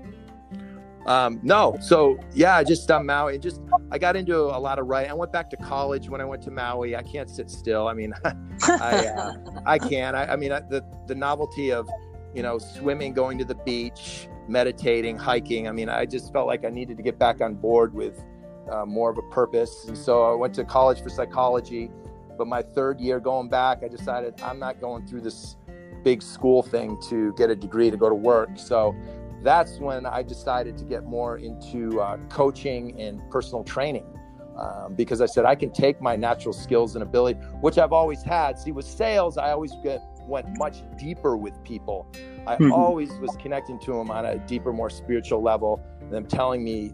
Um, 1.08 1.40
no, 1.42 1.74
so 1.80 2.18
yeah, 2.34 2.62
just 2.62 2.90
on 2.90 3.06
Maui, 3.06 3.38
just 3.38 3.62
I 3.90 3.96
got 3.96 4.14
into 4.14 4.36
a 4.36 4.60
lot 4.60 4.78
of 4.78 4.88
writing. 4.88 5.10
I 5.10 5.14
went 5.14 5.32
back 5.32 5.48
to 5.50 5.56
college 5.56 6.10
when 6.10 6.20
I 6.20 6.26
went 6.26 6.42
to 6.42 6.50
Maui. 6.50 6.94
I 6.94 7.02
can't 7.02 7.30
sit 7.30 7.50
still. 7.50 7.88
I 7.88 7.94
mean, 7.94 8.12
I 8.62 9.06
uh, 9.06 9.32
I 9.64 9.78
can. 9.78 10.14
I, 10.14 10.34
I 10.34 10.36
mean, 10.36 10.50
the 10.50 10.84
the 11.06 11.14
novelty 11.14 11.72
of 11.72 11.88
you 12.34 12.42
know 12.42 12.58
swimming, 12.58 13.14
going 13.14 13.38
to 13.38 13.46
the 13.46 13.54
beach, 13.54 14.28
meditating, 14.48 15.16
hiking. 15.16 15.66
I 15.66 15.72
mean, 15.72 15.88
I 15.88 16.04
just 16.04 16.30
felt 16.30 16.46
like 16.46 16.66
I 16.66 16.68
needed 16.68 16.98
to 16.98 17.02
get 17.02 17.18
back 17.18 17.40
on 17.40 17.54
board 17.54 17.94
with 17.94 18.22
uh, 18.70 18.84
more 18.84 19.08
of 19.08 19.16
a 19.16 19.22
purpose, 19.30 19.86
and 19.88 19.96
so 19.96 20.30
I 20.30 20.34
went 20.34 20.52
to 20.56 20.64
college 20.64 21.02
for 21.02 21.08
psychology. 21.08 21.90
But 22.36 22.48
my 22.48 22.60
third 22.60 23.00
year 23.00 23.18
going 23.18 23.48
back, 23.48 23.82
I 23.82 23.88
decided 23.88 24.42
I'm 24.42 24.58
not 24.58 24.78
going 24.78 25.06
through 25.06 25.22
this 25.22 25.56
big 26.04 26.22
school 26.22 26.62
thing 26.62 27.00
to 27.08 27.32
get 27.32 27.50
a 27.50 27.56
degree 27.56 27.90
to 27.90 27.96
go 27.96 28.08
to 28.08 28.14
work. 28.14 28.50
So 28.56 28.94
that's 29.42 29.78
when 29.78 30.06
I 30.06 30.22
decided 30.22 30.76
to 30.78 30.84
get 30.84 31.04
more 31.04 31.38
into 31.38 32.00
uh, 32.00 32.16
coaching 32.28 33.00
and 33.00 33.20
personal 33.30 33.64
training. 33.64 34.06
Um, 34.58 34.94
because 34.96 35.20
I 35.20 35.26
said 35.26 35.44
I 35.44 35.54
can 35.54 35.70
take 35.70 36.00
my 36.00 36.16
natural 36.16 36.52
skills 36.52 36.96
and 36.96 37.02
ability, 37.04 37.38
which 37.60 37.78
I've 37.78 37.92
always 37.92 38.24
had. 38.24 38.58
See, 38.58 38.72
with 38.72 38.86
sales, 38.86 39.38
I 39.38 39.52
always 39.52 39.72
get, 39.84 40.02
went 40.26 40.48
much 40.58 40.82
deeper 40.98 41.36
with 41.36 41.62
people. 41.62 42.12
I 42.44 42.56
mm-hmm. 42.56 42.72
always 42.72 43.10
was 43.20 43.36
connecting 43.40 43.78
to 43.80 43.92
them 43.92 44.10
on 44.10 44.26
a 44.26 44.36
deeper, 44.46 44.72
more 44.72 44.90
spiritual 44.90 45.42
level. 45.42 45.80
Them 46.10 46.26
telling 46.26 46.64
me 46.64 46.92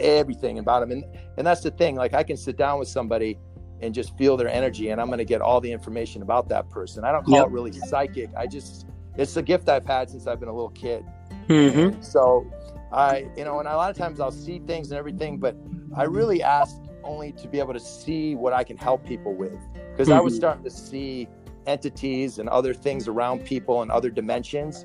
everything 0.00 0.58
about 0.58 0.80
them, 0.80 0.90
and 0.90 1.04
and 1.36 1.46
that's 1.46 1.60
the 1.60 1.70
thing. 1.70 1.94
Like 1.94 2.14
I 2.14 2.24
can 2.24 2.36
sit 2.36 2.56
down 2.56 2.80
with 2.80 2.88
somebody 2.88 3.38
and 3.82 3.94
just 3.94 4.16
feel 4.16 4.36
their 4.36 4.48
energy, 4.48 4.88
and 4.88 5.00
I'm 5.00 5.08
going 5.08 5.18
to 5.18 5.24
get 5.24 5.40
all 5.40 5.60
the 5.60 5.70
information 5.70 6.22
about 6.22 6.48
that 6.48 6.70
person. 6.70 7.04
I 7.04 7.12
don't 7.12 7.24
call 7.24 7.36
yep. 7.36 7.46
it 7.46 7.50
really 7.50 7.72
psychic. 7.72 8.30
I 8.36 8.46
just 8.46 8.86
it's 9.16 9.36
a 9.36 9.42
gift 9.42 9.68
I've 9.68 9.84
had 9.84 10.10
since 10.10 10.26
I've 10.26 10.40
been 10.40 10.48
a 10.48 10.54
little 10.54 10.70
kid. 10.70 11.04
Mm-hmm. 11.48 12.02
So 12.02 12.50
I, 12.92 13.28
you 13.36 13.44
know, 13.44 13.58
and 13.58 13.68
a 13.68 13.76
lot 13.76 13.90
of 13.90 13.96
times 13.96 14.20
I'll 14.20 14.30
see 14.30 14.58
things 14.60 14.90
and 14.90 14.98
everything, 14.98 15.38
but 15.38 15.56
I 15.96 16.04
really 16.04 16.42
ask 16.42 16.76
only 17.04 17.32
to 17.32 17.48
be 17.48 17.58
able 17.58 17.72
to 17.72 17.80
see 17.80 18.34
what 18.34 18.52
I 18.52 18.64
can 18.64 18.76
help 18.76 19.04
people 19.06 19.34
with 19.34 19.58
because 19.90 20.08
mm-hmm. 20.08 20.18
I 20.18 20.20
was 20.20 20.34
mm-hmm. 20.34 20.40
starting 20.40 20.64
to 20.64 20.70
see 20.70 21.28
entities 21.66 22.38
and 22.38 22.48
other 22.48 22.72
things 22.74 23.08
around 23.08 23.44
people 23.44 23.82
and 23.82 23.90
other 23.90 24.10
dimensions 24.10 24.84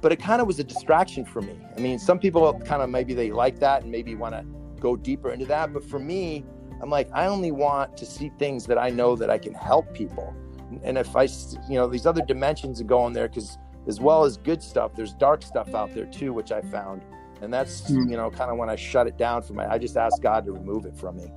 but 0.00 0.12
it 0.12 0.16
kind 0.16 0.40
of 0.40 0.46
was 0.46 0.58
a 0.58 0.64
distraction 0.64 1.24
for 1.24 1.40
me 1.40 1.56
i 1.76 1.80
mean 1.80 1.98
some 1.98 2.18
people 2.18 2.52
kind 2.60 2.82
of 2.82 2.90
maybe 2.90 3.14
they 3.14 3.30
like 3.30 3.58
that 3.58 3.82
and 3.82 3.90
maybe 3.90 4.14
want 4.14 4.34
to 4.34 4.44
go 4.80 4.96
deeper 4.96 5.30
into 5.30 5.46
that 5.46 5.72
but 5.72 5.82
for 5.82 5.98
me 5.98 6.44
i'm 6.82 6.90
like 6.90 7.08
i 7.12 7.26
only 7.26 7.50
want 7.50 7.96
to 7.96 8.04
see 8.04 8.30
things 8.38 8.66
that 8.66 8.78
i 8.78 8.90
know 8.90 9.16
that 9.16 9.30
i 9.30 9.38
can 9.38 9.54
help 9.54 9.92
people 9.94 10.34
and 10.82 10.98
if 10.98 11.14
i 11.16 11.22
you 11.68 11.74
know 11.74 11.86
these 11.86 12.06
other 12.06 12.24
dimensions 12.24 12.80
are 12.80 12.84
going 12.84 13.12
there 13.12 13.28
because 13.28 13.58
as 13.86 14.00
well 14.00 14.24
as 14.24 14.36
good 14.36 14.62
stuff. 14.62 14.92
There's 14.94 15.12
dark 15.14 15.42
stuff 15.42 15.74
out 15.74 15.94
there 15.94 16.06
too 16.06 16.32
which 16.32 16.52
i 16.52 16.60
found. 16.60 17.02
And 17.42 17.52
that's 17.52 17.82
mm. 17.90 18.10
you 18.10 18.16
know 18.16 18.30
kind 18.30 18.50
of 18.50 18.56
when 18.56 18.70
i 18.70 18.76
shut 18.76 19.06
it 19.06 19.18
down 19.18 19.42
for 19.42 19.52
my 19.52 19.70
i 19.70 19.78
just 19.78 19.96
asked 19.96 20.22
god 20.22 20.46
to 20.46 20.52
remove 20.52 20.86
it 20.86 20.96
from 20.96 21.16
me. 21.16 21.30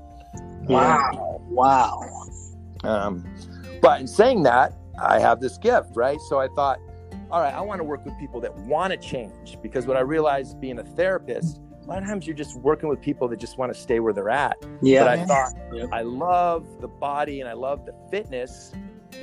Wow 0.63 1.39
wow. 1.49 2.01
um, 2.83 3.25
but 3.81 3.99
in 3.99 4.07
saying 4.07 4.43
that 4.43 4.73
i 5.01 5.19
have 5.19 5.39
this 5.39 5.57
gift 5.57 5.89
right? 5.95 6.19
So 6.29 6.39
i 6.39 6.47
thought 6.49 6.79
all 7.31 7.41
right 7.41 7.53
i 7.53 7.61
want 7.61 7.79
to 7.79 7.83
work 7.83 8.05
with 8.05 8.17
people 8.17 8.39
that 8.41 8.55
want 8.59 8.91
to 8.91 8.97
change. 8.97 9.57
Because 9.61 9.85
what 9.87 9.97
i 9.97 10.01
realized 10.01 10.59
being 10.61 10.79
a 10.79 10.83
therapist 10.83 11.59
a 11.83 11.87
lot 11.89 12.03
of 12.03 12.07
times 12.07 12.27
you're 12.27 12.35
just 12.35 12.55
working 12.57 12.87
with 12.87 13.01
people 13.01 13.27
that 13.27 13.39
just 13.39 13.57
want 13.57 13.73
to 13.73 13.79
stay 13.79 13.99
where 13.99 14.13
they're 14.13 14.29
at. 14.29 14.57
Yeah. 14.81 15.03
But 15.03 15.19
i 15.19 15.25
thought 15.25 15.53
yep. 15.73 15.89
i 15.91 16.01
love 16.01 16.79
the 16.79 16.87
body 16.87 17.41
and 17.41 17.49
i 17.49 17.53
love 17.53 17.85
the 17.85 17.93
fitness. 18.09 18.73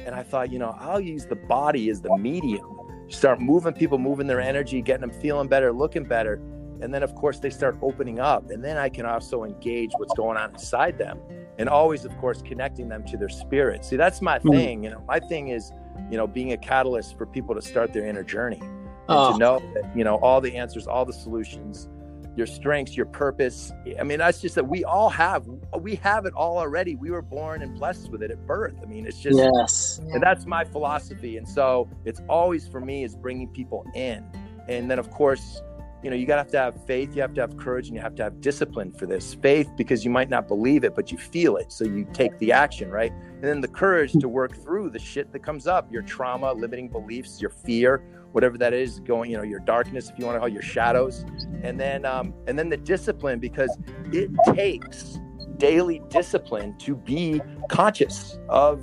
And 0.05 0.15
i 0.15 0.23
thought 0.23 0.51
you 0.51 0.59
know 0.59 0.75
i'll 0.79 1.01
use 1.01 1.27
the 1.27 1.37
body 1.37 1.89
as 1.91 2.01
the 2.01 2.17
medium 2.19 2.76
start 3.09 3.41
moving 3.41 3.73
people, 3.73 3.99
moving 3.99 4.27
their 4.27 4.41
energy, 4.41 4.83
getting 4.83 5.03
them 5.03 5.21
feeling 5.21 5.49
better, 5.49 5.73
looking 5.73 6.05
better. 6.05 6.41
And 6.81 6.93
then, 6.93 7.03
of 7.03 7.15
course, 7.15 7.39
they 7.39 7.51
start 7.51 7.79
opening 7.81 8.21
up. 8.21 8.51
And 8.51 8.63
then 8.63 8.77
I 8.77 8.89
can 8.89 9.07
also 9.07 9.45
engage 9.45 9.93
what's 9.97 10.15
going 10.15 10.37
on 10.37 10.51
inside 10.51 10.99
them. 10.99 11.21
And 11.59 11.69
always, 11.69 12.05
of 12.05 12.17
course, 12.19 12.43
connecting 12.43 12.89
them 12.89 13.03
to 13.05 13.17
their 13.17 13.31
spirit. 13.31 13.85
See, 13.85 13.97
that's 13.97 14.21
my 14.21 14.39
mm-hmm. 14.39 14.51
thing. 14.51 14.85
You 14.85 14.91
know, 14.91 15.03
my 15.09 15.19
thing 15.19 15.49
is, 15.49 15.73
you 16.11 16.19
know, 16.19 16.27
being 16.27 16.53
a 16.53 16.57
catalyst 16.57 17.17
for 17.17 17.25
people 17.25 17.55
to 17.55 17.63
start 17.63 17.93
their 17.93 18.05
inner 18.05 18.23
journey 18.23 18.61
and 18.61 18.75
oh. 19.09 19.33
to 19.33 19.39
know 19.39 19.63
that, 19.75 19.97
you 19.97 20.05
know, 20.05 20.17
all 20.17 20.41
the 20.41 20.55
answers, 20.55 20.87
all 20.87 21.07
the 21.07 21.15
solutions, 21.15 21.89
your 22.37 22.47
strengths, 22.47 22.97
your 22.97 23.07
purpose. 23.07 23.73
I 23.99 24.05
mean, 24.05 24.19
that's 24.19 24.41
just 24.41 24.55
that 24.57 24.69
we 24.69 24.85
all 24.85 25.09
have, 25.09 25.47
we 25.81 25.97
have 25.97 26.27
it 26.27 26.35
all 26.35 26.59
already. 26.59 26.95
We 26.95 27.11
were 27.11 27.23
born 27.23 27.63
and 27.63 27.77
blessed 27.79 28.11
with 28.11 28.23
it 28.23 28.31
at 28.31 28.47
birth. 28.47 28.75
I 28.83 28.87
mean, 28.87 29.07
it's 29.07 29.19
just, 29.19 29.39
yes. 29.39 30.01
and 30.13 30.23
that's 30.23 30.45
my 30.45 30.65
philosophy. 30.65 31.39
And 31.39 31.49
so 31.49 31.89
it's 32.05 32.21
always 32.29 32.69
for 32.69 32.81
me 32.81 33.05
is 33.05 33.17
bringing 33.17 33.49
people 33.49 33.87
in. 33.95 34.25
And 34.69 34.91
then, 34.91 34.99
of 34.99 35.11
course, 35.11 35.63
you 36.03 36.11
know, 36.11 36.17
you 36.17 36.27
got 36.27 36.49
to 36.49 36.59
have 36.59 36.85
faith, 36.85 37.17
you 37.17 37.23
have 37.23 37.35
to 37.35 37.41
have 37.41 37.57
courage, 37.57 37.89
and 37.89 37.97
you 37.97 38.03
have 38.03 38.15
to 38.17 38.23
have 38.23 38.41
discipline 38.41 38.93
for 38.93 39.07
this. 39.07 39.35
Faith, 39.35 39.71
because 39.77 40.05
you 40.05 40.11
might 40.11 40.29
not 40.29 40.47
believe 40.47 40.85
it, 40.85 40.95
but 40.95 41.11
you 41.11 41.19
feel 41.19 41.57
it. 41.57 41.73
So 41.73 41.85
you 41.85 42.07
take 42.13 42.39
the 42.39 42.53
action, 42.53 42.91
right? 42.91 43.11
And 43.11 43.43
then 43.43 43.61
the 43.61 43.69
courage 43.69 44.13
to 44.13 44.29
work 44.29 44.55
through 44.63 44.91
the 44.91 44.99
shit 44.99 45.33
that 45.33 45.41
comes 45.41 45.67
up 45.67 45.91
your 45.91 46.03
trauma, 46.03 46.53
limiting 46.53 46.89
beliefs, 46.89 47.41
your 47.41 47.51
fear, 47.51 48.03
whatever 48.37 48.59
that 48.59 48.75
is 48.75 49.01
going 49.01 49.31
you 49.31 49.37
know 49.39 49.43
your 49.43 49.61
darkness 49.61 50.11
if 50.11 50.19
you 50.19 50.27
want 50.27 50.37
to 50.37 50.41
call 50.41 50.49
your 50.49 50.61
shadows. 50.61 51.25
And 51.63 51.81
then 51.81 52.05
um, 52.05 52.35
and 52.47 52.59
then 52.59 52.69
the 52.69 52.77
discipline 52.77 53.39
because 53.39 53.79
it 54.13 54.31
takes 54.55 55.19
daily 55.57 56.03
discipline 56.11 56.77
to 56.81 56.97
be 56.97 57.41
conscious 57.71 58.39
of 58.51 58.83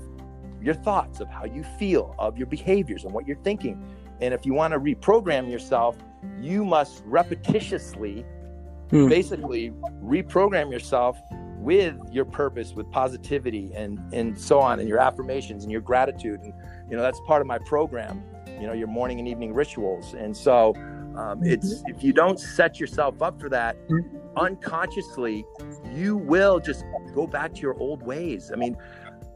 your 0.60 0.74
thoughts 0.74 1.20
of 1.20 1.30
how 1.30 1.45
you 1.45 1.64
feel 1.78 2.16
of 2.18 2.36
your 2.36 2.47
behaviors 2.47 3.04
and 3.04 3.14
what 3.14 3.28
you're 3.28 3.43
thinking. 3.43 3.86
And 4.22 4.34
if 4.34 4.43
you 4.43 4.56
want 4.56 4.74
to 4.74 4.80
reprogram 4.80 5.51
yourself 5.51 5.97
you 6.41 6.66
must 6.66 7.06
repetitiously 7.06 8.26
hmm. 8.89 9.08
basically 9.08 9.72
reprogram 10.04 10.72
yourself 10.72 11.20
with 11.60 11.95
your 12.12 12.26
purpose 12.26 12.74
with 12.74 12.89
positivity 12.89 13.72
and 13.76 13.99
and 14.16 14.36
so 14.36 14.60
on 14.60 14.80
and 14.80 14.89
your 14.89 14.97
affirmations 14.97 15.62
and 15.62 15.72
your 15.72 15.82
gratitude. 15.82 16.39
And 16.41 16.54
you 16.89 16.97
know 16.97 17.04
that's 17.04 17.22
part 17.28 17.39
of 17.39 17.45
my 17.45 17.60
program 17.60 18.24
you 18.60 18.68
know 18.68 18.74
your 18.74 18.88
morning 18.88 19.20
and 19.20 19.28
evening 19.28 19.54
rituals. 19.54 20.14
And 20.14 20.36
so 20.36 20.74
um, 20.76 21.39
mm-hmm. 21.39 21.45
it's 21.45 21.84
if 21.88 22.04
you 22.04 22.14
don't 22.14 22.39
set 22.39 22.80
yourself 22.80 23.22
up 23.22 23.39
for 23.39 23.49
that 23.49 23.78
unconsciously 24.36 25.45
you 25.93 26.18
will 26.18 26.60
just 26.60 26.84
go 27.14 27.28
back 27.28 27.54
to 27.54 27.62
your 27.62 27.78
old 27.80 28.04
ways. 28.04 28.51
I 28.51 28.56
mean 28.56 28.76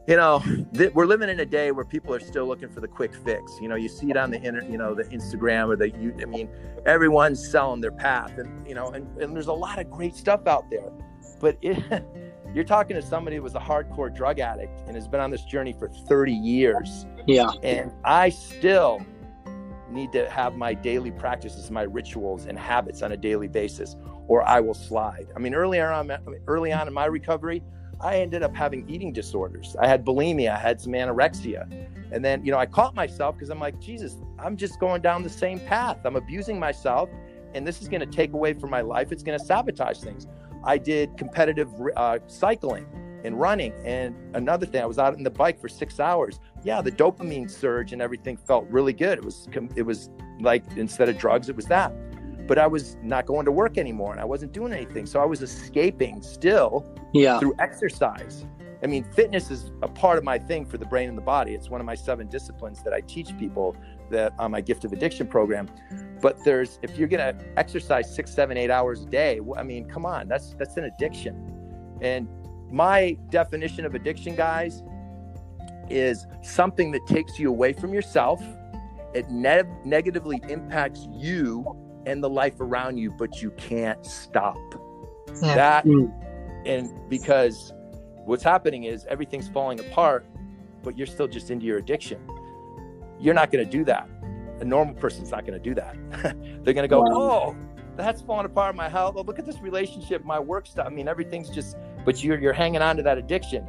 you 0.06 0.16
know 0.16 0.42
th- 0.74 0.92
we're 0.94 1.06
living 1.06 1.28
in 1.28 1.40
a 1.40 1.46
day 1.46 1.70
where 1.70 1.84
people 1.84 2.14
are 2.14 2.20
still 2.20 2.46
looking 2.46 2.68
for 2.68 2.80
the 2.80 2.88
quick 2.88 3.14
fix. 3.14 3.52
You 3.60 3.68
know 3.68 3.76
you 3.76 3.88
see 3.88 4.10
it 4.10 4.16
on 4.16 4.30
the 4.30 4.38
internet 4.38 4.70
you 4.70 4.78
know 4.78 4.94
the 4.94 5.04
instagram 5.04 5.68
or 5.68 5.76
the 5.76 5.90
you 5.90 6.14
i 6.22 6.24
mean 6.24 6.48
everyone's 6.86 7.46
selling 7.46 7.80
their 7.80 7.92
path 7.92 8.38
and 8.38 8.66
you 8.66 8.74
know 8.74 8.88
and, 8.90 9.06
and 9.18 9.34
there's 9.34 9.48
a 9.48 9.52
lot 9.52 9.78
of 9.78 9.90
great 9.90 10.14
stuff 10.16 10.46
out 10.46 10.68
there. 10.70 10.90
But 11.40 11.58
it, 11.62 11.78
you're 12.54 12.64
talking 12.64 12.96
to 12.96 13.02
somebody 13.02 13.36
who 13.36 13.42
was 13.42 13.54
a 13.54 13.60
hardcore 13.60 14.14
drug 14.14 14.40
addict 14.40 14.80
and 14.86 14.96
has 14.96 15.06
been 15.06 15.20
on 15.20 15.30
this 15.30 15.44
journey 15.44 15.72
for 15.72 15.88
30 15.88 16.32
years 16.32 17.06
yeah 17.28 17.52
and 17.62 17.92
i 18.04 18.28
still 18.28 19.00
need 19.90 20.12
to 20.12 20.28
have 20.30 20.56
my 20.56 20.74
daily 20.74 21.10
practices, 21.10 21.70
my 21.70 21.82
rituals 21.82 22.46
and 22.46 22.58
habits 22.58 23.02
on 23.02 23.12
a 23.12 23.16
daily 23.16 23.48
basis, 23.48 23.96
or 24.26 24.46
I 24.46 24.60
will 24.60 24.74
slide. 24.74 25.28
I 25.34 25.38
mean, 25.38 25.54
early 25.54 25.80
on, 25.80 26.10
early 26.46 26.72
on 26.72 26.86
in 26.88 26.94
my 26.94 27.06
recovery, 27.06 27.62
I 28.00 28.18
ended 28.20 28.42
up 28.42 28.54
having 28.54 28.88
eating 28.88 29.12
disorders. 29.12 29.74
I 29.80 29.88
had 29.88 30.04
bulimia, 30.04 30.54
I 30.54 30.58
had 30.58 30.80
some 30.80 30.92
anorexia. 30.92 31.88
And 32.12 32.24
then, 32.24 32.44
you 32.44 32.52
know, 32.52 32.58
I 32.58 32.66
caught 32.66 32.94
myself 32.94 33.34
because 33.34 33.50
I'm 33.50 33.58
like, 33.58 33.80
Jesus, 33.80 34.16
I'm 34.38 34.56
just 34.56 34.78
going 34.78 35.02
down 35.02 35.22
the 35.22 35.30
same 35.30 35.60
path. 35.60 35.98
I'm 36.04 36.16
abusing 36.16 36.58
myself, 36.58 37.10
and 37.54 37.66
this 37.66 37.82
is 37.82 37.88
going 37.88 38.00
to 38.00 38.06
take 38.06 38.32
away 38.32 38.54
from 38.54 38.70
my 38.70 38.80
life. 38.80 39.12
It's 39.12 39.22
going 39.22 39.38
to 39.38 39.44
sabotage 39.44 39.98
things. 39.98 40.26
I 40.64 40.78
did 40.78 41.16
competitive 41.16 41.68
uh, 41.96 42.18
cycling 42.26 42.86
and 43.24 43.38
running. 43.38 43.72
And 43.84 44.14
another 44.34 44.66
thing, 44.66 44.82
I 44.82 44.86
was 44.86 44.98
out 44.98 45.14
on 45.14 45.22
the 45.22 45.30
bike 45.30 45.60
for 45.60 45.68
six 45.68 46.00
hours. 46.00 46.40
Yeah, 46.64 46.80
the 46.80 46.92
dopamine 46.92 47.50
surge 47.50 47.92
and 47.92 48.02
everything 48.02 48.36
felt 48.36 48.66
really 48.68 48.92
good. 48.92 49.18
It 49.18 49.24
was 49.24 49.48
it 49.76 49.82
was 49.82 50.10
like 50.40 50.64
instead 50.76 51.08
of 51.08 51.18
drugs, 51.18 51.48
it 51.48 51.56
was 51.56 51.66
that. 51.66 51.92
But 52.46 52.58
I 52.58 52.66
was 52.66 52.96
not 53.02 53.26
going 53.26 53.44
to 53.44 53.52
work 53.52 53.76
anymore, 53.76 54.12
and 54.12 54.20
I 54.20 54.24
wasn't 54.24 54.52
doing 54.52 54.72
anything. 54.72 55.04
So 55.04 55.20
I 55.20 55.26
was 55.26 55.42
escaping 55.42 56.22
still 56.22 56.86
yeah. 57.12 57.38
through 57.38 57.54
exercise. 57.58 58.46
I 58.82 58.86
mean, 58.86 59.04
fitness 59.04 59.50
is 59.50 59.72
a 59.82 59.88
part 59.88 60.18
of 60.18 60.24
my 60.24 60.38
thing 60.38 60.64
for 60.64 60.78
the 60.78 60.86
brain 60.86 61.08
and 61.08 61.18
the 61.18 61.22
body. 61.22 61.52
It's 61.52 61.68
one 61.68 61.80
of 61.80 61.86
my 61.86 61.96
seven 61.96 62.28
disciplines 62.28 62.82
that 62.84 62.92
I 62.92 63.00
teach 63.00 63.36
people 63.36 63.76
that 64.10 64.32
on 64.38 64.52
my 64.52 64.60
gift 64.60 64.84
of 64.84 64.92
addiction 64.92 65.26
program. 65.26 65.68
But 66.20 66.42
there's 66.44 66.78
if 66.82 66.96
you're 66.96 67.08
gonna 67.08 67.36
exercise 67.56 68.14
six, 68.14 68.32
seven, 68.32 68.56
eight 68.56 68.70
hours 68.70 69.02
a 69.02 69.06
day, 69.06 69.40
I 69.56 69.62
mean, 69.62 69.88
come 69.88 70.06
on, 70.06 70.28
that's 70.28 70.54
that's 70.54 70.76
an 70.76 70.84
addiction. 70.84 71.54
And 72.00 72.28
my 72.70 73.16
definition 73.30 73.84
of 73.84 73.94
addiction, 73.94 74.34
guys, 74.34 74.82
is 75.90 76.26
something 76.42 76.90
that 76.92 77.06
takes 77.06 77.38
you 77.38 77.48
away 77.48 77.72
from 77.72 77.92
yourself 77.94 78.42
it 79.14 79.28
ne- 79.30 79.62
negatively 79.86 80.38
impacts 80.50 81.08
you 81.10 81.64
and 82.04 82.22
the 82.22 82.28
life 82.28 82.60
around 82.60 82.98
you, 82.98 83.10
but 83.10 83.40
you 83.40 83.50
can't 83.52 84.04
stop 84.04 84.58
Yeah. 85.42 85.54
that. 85.54 85.84
Mm. 85.86 86.12
And 86.66 86.90
because 87.08 87.72
what's 88.26 88.42
happening 88.42 88.84
is 88.84 89.06
everything's 89.06 89.48
falling 89.48 89.80
apart, 89.80 90.26
but 90.82 90.96
you're 90.98 91.06
still 91.06 91.26
just 91.26 91.50
into 91.50 91.64
your 91.64 91.78
addiction. 91.78 92.20
You're 93.18 93.32
not 93.34 93.50
going 93.50 93.64
to 93.64 93.70
do 93.70 93.82
that. 93.86 94.06
A 94.60 94.64
normal 94.64 94.94
person's 94.94 95.30
not 95.30 95.46
going 95.46 95.58
to 95.60 95.64
do 95.64 95.74
that. 95.76 95.96
They're 96.62 96.74
going 96.74 96.84
to 96.84 96.88
go, 96.88 97.00
Wow. 97.00 97.08
oh, 97.54 97.56
that's 97.96 98.20
falling 98.20 98.44
apart. 98.44 98.76
My 98.76 98.90
health. 98.90 99.14
Oh, 99.16 99.22
look 99.22 99.38
at 99.38 99.46
this 99.46 99.60
relationship, 99.60 100.22
my 100.22 100.38
work 100.38 100.66
stuff. 100.66 100.86
I 100.86 100.90
mean, 100.90 101.08
everything's 101.08 101.48
just. 101.48 101.76
But 102.04 102.22
you're 102.22 102.38
you're 102.38 102.52
hanging 102.52 102.82
on 102.82 102.96
to 102.96 103.02
that 103.02 103.18
addiction. 103.18 103.66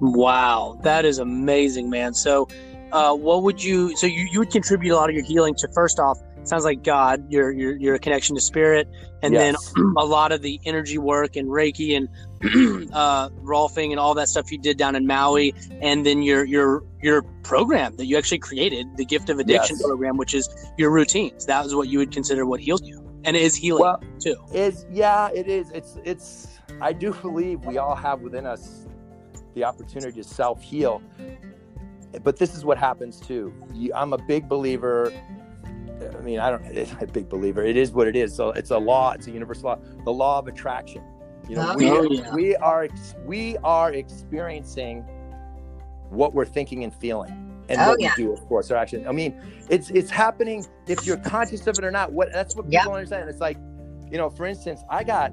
Wow, 0.00 0.78
that 0.82 1.04
is 1.04 1.18
amazing, 1.18 1.88
man. 1.88 2.14
So, 2.14 2.48
uh, 2.92 3.14
what 3.14 3.42
would 3.42 3.62
you? 3.62 3.96
So 3.96 4.06
you, 4.06 4.28
you 4.32 4.38
would 4.40 4.50
contribute 4.50 4.94
a 4.94 4.96
lot 4.96 5.08
of 5.08 5.14
your 5.14 5.24
healing 5.24 5.54
to 5.58 5.68
first 5.74 5.98
off, 5.98 6.18
sounds 6.42 6.64
like 6.64 6.82
God, 6.82 7.24
your 7.30 7.52
your 7.52 7.76
your 7.76 7.98
connection 7.98 8.34
to 8.34 8.40
spirit, 8.42 8.88
and 9.22 9.32
Yes. 9.32 9.72
then 9.74 9.84
a 9.96 10.04
lot 10.04 10.32
of 10.32 10.42
the 10.42 10.60
energy 10.66 10.98
work 10.98 11.36
and 11.36 11.48
Reiki 11.48 11.96
and 11.96 12.08
uh, 12.92 13.28
Rolfing 13.42 13.90
and 13.92 14.00
all 14.00 14.14
that 14.14 14.28
stuff 14.28 14.50
you 14.50 14.58
did 14.58 14.76
down 14.76 14.96
in 14.96 15.06
Maui, 15.06 15.54
and 15.80 16.04
then 16.04 16.22
your 16.22 16.44
your 16.44 16.82
your 17.00 17.22
program 17.42 17.96
that 17.96 18.06
you 18.06 18.18
actually 18.18 18.38
created, 18.40 18.86
the 18.96 19.04
Gift 19.04 19.30
of 19.30 19.38
Addiction 19.38 19.76
Yes. 19.76 19.86
program, 19.86 20.16
which 20.16 20.34
is 20.34 20.48
your 20.76 20.90
routines. 20.90 21.46
That 21.46 21.62
was 21.64 21.74
what 21.74 21.88
you 21.88 21.98
would 21.98 22.10
consider 22.12 22.44
what 22.46 22.60
healed 22.60 22.84
you, 22.84 23.00
and 23.24 23.36
it 23.36 23.42
is 23.42 23.54
healing 23.54 23.82
Well, 23.82 24.02
too. 24.20 24.36
is 24.52 24.86
yeah, 24.90 25.28
it 25.32 25.46
is. 25.46 25.70
It's 25.70 25.96
it's. 26.04 26.48
I 26.80 26.92
do 26.92 27.12
believe 27.14 27.64
we 27.64 27.78
all 27.78 27.94
have 27.94 28.20
within 28.20 28.46
us 28.46 28.86
the 29.54 29.64
opportunity 29.64 30.22
to 30.22 30.28
self 30.28 30.62
heal, 30.62 31.00
but 32.22 32.36
this 32.36 32.54
is 32.54 32.64
what 32.64 32.78
happens 32.78 33.20
too. 33.20 33.52
I'm 33.94 34.12
a 34.12 34.18
big 34.18 34.48
believer. 34.48 35.12
I 36.16 36.20
mean, 36.22 36.38
I 36.40 36.50
don't. 36.50 36.64
It's 36.66 36.92
a 37.00 37.06
big 37.06 37.28
believer. 37.28 37.64
It 37.64 37.76
is 37.76 37.92
what 37.92 38.08
it 38.08 38.16
is. 38.16 38.34
So 38.34 38.50
it's 38.50 38.70
a 38.70 38.78
law. 38.78 39.12
It's 39.12 39.26
a 39.26 39.30
universal 39.30 39.64
law. 39.70 39.78
The 40.04 40.12
law 40.12 40.38
of 40.38 40.48
attraction. 40.48 41.02
You 41.48 41.56
know, 41.56 41.72
oh, 41.72 41.76
we 41.76 41.90
Oh, 41.90 42.02
yeah. 42.10 42.34
we 42.34 42.56
are 42.56 42.88
we 43.26 43.56
are 43.58 43.92
experiencing 43.92 45.04
what 46.10 46.34
we're 46.34 46.44
thinking 46.46 46.84
and 46.84 46.94
feeling. 46.94 47.30
And 47.68 47.80
Oh, 47.80 47.90
what 47.90 48.00
yeah. 48.00 48.12
we 48.18 48.24
do, 48.24 48.32
of 48.32 48.40
course, 48.46 48.70
our 48.70 48.76
action. 48.76 49.06
I 49.08 49.12
mean, 49.12 49.40
it's 49.70 49.90
it's 49.90 50.10
happening 50.10 50.66
if 50.86 51.06
you're 51.06 51.16
conscious 51.18 51.66
of 51.66 51.78
it 51.78 51.84
or 51.84 51.90
not. 51.90 52.12
What 52.12 52.32
that's 52.32 52.54
what 52.56 52.64
people 52.66 52.72
Yep. 52.72 52.88
understand. 52.88 53.30
It's 53.30 53.40
like, 53.40 53.56
you 54.10 54.18
know, 54.18 54.28
for 54.30 54.46
instance, 54.46 54.82
I 54.90 55.04
got 55.04 55.32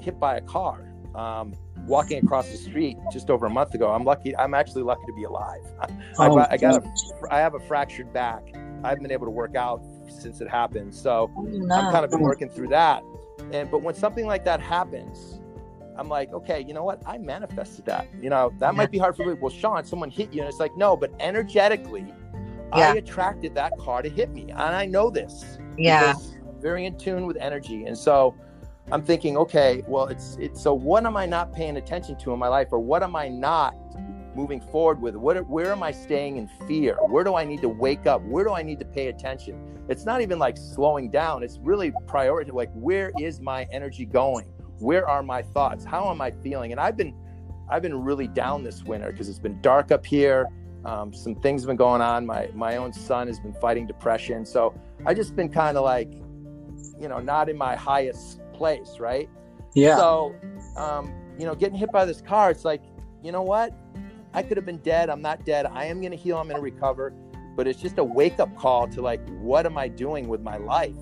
hit 0.00 0.18
by 0.20 0.36
a 0.36 0.40
car 0.42 0.92
um, 1.14 1.54
walking 1.86 2.22
across 2.24 2.50
the 2.50 2.56
street 2.56 2.96
just 3.12 3.30
over 3.30 3.46
a 3.46 3.50
month 3.50 3.74
ago. 3.74 3.90
I'm 3.92 4.04
lucky. 4.04 4.36
I'm 4.36 4.54
actually 4.54 4.82
lucky 4.82 5.04
to 5.06 5.12
be 5.14 5.24
alive. 5.24 5.62
I, 5.80 5.86
Oh, 6.18 6.38
I 6.50 6.56
got 6.56 6.82
a, 6.84 6.88
I 7.30 7.38
have 7.38 7.54
a 7.54 7.60
fractured 7.60 8.12
back. 8.12 8.42
I 8.84 8.88
haven't 8.90 9.02
been 9.02 9.12
able 9.12 9.26
to 9.26 9.30
work 9.30 9.54
out 9.56 9.82
since 10.08 10.40
it 10.40 10.48
happened. 10.48 10.94
So 10.94 11.30
No. 11.36 11.74
I've 11.74 11.92
kind 11.92 12.04
of 12.04 12.10
been 12.10 12.20
working 12.20 12.48
through 12.48 12.68
that. 12.68 13.02
And 13.52 13.70
but 13.70 13.82
when 13.82 13.94
something 13.94 14.26
like 14.26 14.44
that 14.44 14.60
happens, 14.60 15.40
I'm 15.96 16.08
like, 16.08 16.32
okay, 16.32 16.62
you 16.66 16.74
know 16.74 16.84
what? 16.84 17.02
I 17.06 17.16
manifested 17.18 17.86
that. 17.86 18.06
You 18.20 18.28
know, 18.30 18.52
that 18.58 18.74
might 18.74 18.90
be 18.90 18.98
hard 18.98 19.16
for 19.16 19.24
people. 19.24 19.38
Well, 19.40 19.50
Shawn, 19.50 19.84
someone 19.84 20.10
hit 20.10 20.32
you, 20.32 20.40
and 20.42 20.48
it's 20.48 20.60
like, 20.60 20.76
no, 20.76 20.96
but 20.96 21.10
energetically, 21.20 22.12
Yeah. 22.76 22.90
I 22.92 22.94
attracted 22.96 23.54
that 23.54 23.72
car 23.78 24.02
to 24.02 24.08
hit 24.10 24.30
me, 24.30 24.42
and 24.50 24.52
I 24.60 24.84
know 24.86 25.08
this. 25.10 25.58
yeah. 25.78 26.12
very 26.60 26.84
in 26.86 26.98
tune 26.98 27.26
with 27.26 27.36
energy, 27.38 27.84
and 27.84 27.96
so 27.96 28.34
I'm 28.92 29.02
thinking, 29.02 29.36
okay, 29.36 29.82
well, 29.88 30.06
it's 30.06 30.36
it's 30.40 30.62
so 30.62 30.72
what 30.72 31.04
am 31.06 31.16
I 31.16 31.26
not 31.26 31.52
paying 31.52 31.76
attention 31.76 32.16
to 32.18 32.32
in 32.32 32.38
my 32.38 32.48
life, 32.48 32.68
or 32.70 32.78
what 32.78 33.02
am 33.02 33.16
I 33.16 33.28
not 33.28 33.74
moving 34.36 34.60
forward 34.60 35.00
with? 35.00 35.16
What 35.16 35.44
where 35.48 35.72
am 35.72 35.82
I 35.82 35.90
staying 35.90 36.36
in 36.36 36.48
fear? 36.68 36.96
Where 37.08 37.24
do 37.24 37.34
I 37.34 37.44
need 37.44 37.62
to 37.62 37.68
wake 37.68 38.06
up? 38.06 38.22
Where 38.22 38.44
do 38.44 38.52
I 38.52 38.62
need 38.62 38.78
to 38.78 38.84
pay 38.84 39.08
attention? 39.08 39.60
It's 39.88 40.04
not 40.04 40.20
even 40.20 40.38
like 40.38 40.56
slowing 40.56 41.10
down. 41.10 41.42
It's 41.42 41.58
really 41.58 41.92
priority. 42.06 42.52
Like 42.52 42.70
where 42.74 43.12
is 43.18 43.40
my 43.40 43.66
energy 43.72 44.04
going? 44.04 44.46
Where 44.78 45.08
are 45.08 45.22
my 45.22 45.42
thoughts? 45.42 45.84
How 45.84 46.10
am 46.10 46.20
I 46.20 46.30
feeling? 46.30 46.70
And 46.70 46.80
I've 46.80 46.96
been 46.96 47.14
I've 47.68 47.82
been 47.82 48.04
really 48.04 48.28
down 48.28 48.62
this 48.62 48.84
winter 48.84 49.10
because 49.10 49.28
it's 49.28 49.40
been 49.40 49.60
dark 49.62 49.90
up 49.90 50.06
here. 50.06 50.46
Um, 50.84 51.12
some 51.12 51.34
things 51.34 51.62
have 51.62 51.66
been 51.66 51.76
going 51.76 52.02
on. 52.02 52.24
My 52.24 52.48
my 52.54 52.76
own 52.76 52.92
son 52.92 53.26
has 53.26 53.40
been 53.40 53.54
fighting 53.54 53.86
depression, 53.88 54.46
so 54.46 54.78
I 55.04 55.14
just 55.14 55.34
been 55.34 55.48
kind 55.48 55.76
of 55.76 55.82
like, 55.82 56.12
you 57.00 57.08
know, 57.08 57.18
not 57.18 57.48
in 57.48 57.56
my 57.58 57.74
highest 57.74 58.40
place, 58.56 58.98
right? 58.98 59.28
Yeah. 59.74 59.96
So, 59.96 60.34
um, 60.76 61.12
you 61.38 61.46
know, 61.46 61.54
getting 61.54 61.76
hit 61.76 61.92
by 61.92 62.04
this 62.04 62.20
car, 62.20 62.50
it's 62.50 62.64
like, 62.64 62.82
you 63.22 63.32
know 63.32 63.42
what? 63.42 63.72
I 64.32 64.42
could 64.42 64.56
have 64.56 64.66
been 64.66 64.78
dead. 64.78 65.10
I'm 65.10 65.22
not 65.22 65.44
dead. 65.44 65.66
I 65.66 65.84
am 65.84 66.00
going 66.00 66.10
to 66.10 66.16
heal. 66.16 66.38
I'm 66.38 66.48
going 66.48 66.56
to 66.56 66.62
recover. 66.62 67.12
But 67.56 67.66
it's 67.66 67.80
just 67.80 67.98
a 67.98 68.04
wake 68.04 68.38
up 68.38 68.54
call 68.56 68.86
to 68.88 69.00
like, 69.00 69.26
what 69.38 69.66
am 69.66 69.78
I 69.78 69.88
doing 69.88 70.28
with 70.28 70.42
my 70.42 70.56
life? 70.56 70.96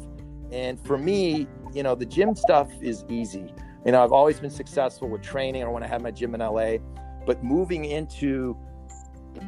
And 0.52 0.78
for 0.86 0.96
me, 0.96 1.48
you 1.72 1.82
know, 1.82 1.94
the 1.94 2.06
gym 2.06 2.36
stuff 2.36 2.70
is 2.80 3.04
easy. 3.08 3.52
You 3.84 3.92
know, 3.92 4.02
I've 4.02 4.12
always 4.12 4.38
been 4.38 4.50
successful 4.50 5.08
with 5.08 5.22
training 5.22 5.62
or 5.62 5.70
when 5.72 5.82
I 5.82 5.86
had 5.86 6.00
my 6.00 6.10
gym 6.10 6.34
in 6.34 6.40
LA, 6.40 6.76
but 7.26 7.42
moving 7.42 7.84
into 7.84 8.56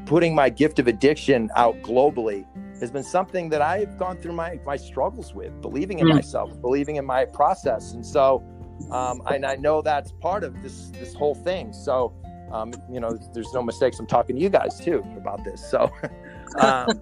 putting 0.04 0.34
my 0.34 0.48
gift 0.48 0.78
of 0.78 0.88
addiction 0.88 1.50
out 1.54 1.76
globally 1.82 2.44
has 2.80 2.90
been 2.90 3.04
something 3.04 3.48
that 3.50 3.62
I've 3.62 3.98
gone 3.98 4.16
through 4.18 4.32
my 4.34 4.58
my 4.66 4.76
struggles 4.76 5.34
with, 5.34 5.60
believing 5.62 5.98
in 6.00 6.06
Mm. 6.08 6.14
myself, 6.16 6.60
believing 6.60 6.96
in 6.96 7.04
my 7.04 7.24
process, 7.24 7.92
and 7.92 8.04
so 8.04 8.42
um, 8.90 9.22
and 9.26 9.46
I 9.46 9.56
know 9.56 9.80
that's 9.82 10.12
part 10.20 10.44
of 10.44 10.62
this 10.62 10.90
this 10.90 11.14
whole 11.14 11.34
thing. 11.34 11.72
So 11.72 12.12
um, 12.52 12.72
you 12.90 13.00
know, 13.00 13.18
there's 13.34 13.52
no 13.52 13.62
mistakes. 13.62 13.98
I'm 13.98 14.06
talking 14.06 14.36
to 14.36 14.42
you 14.42 14.48
guys 14.48 14.78
too 14.78 15.04
about 15.16 15.44
this. 15.44 15.60
So 15.68 15.90
um, 16.58 17.00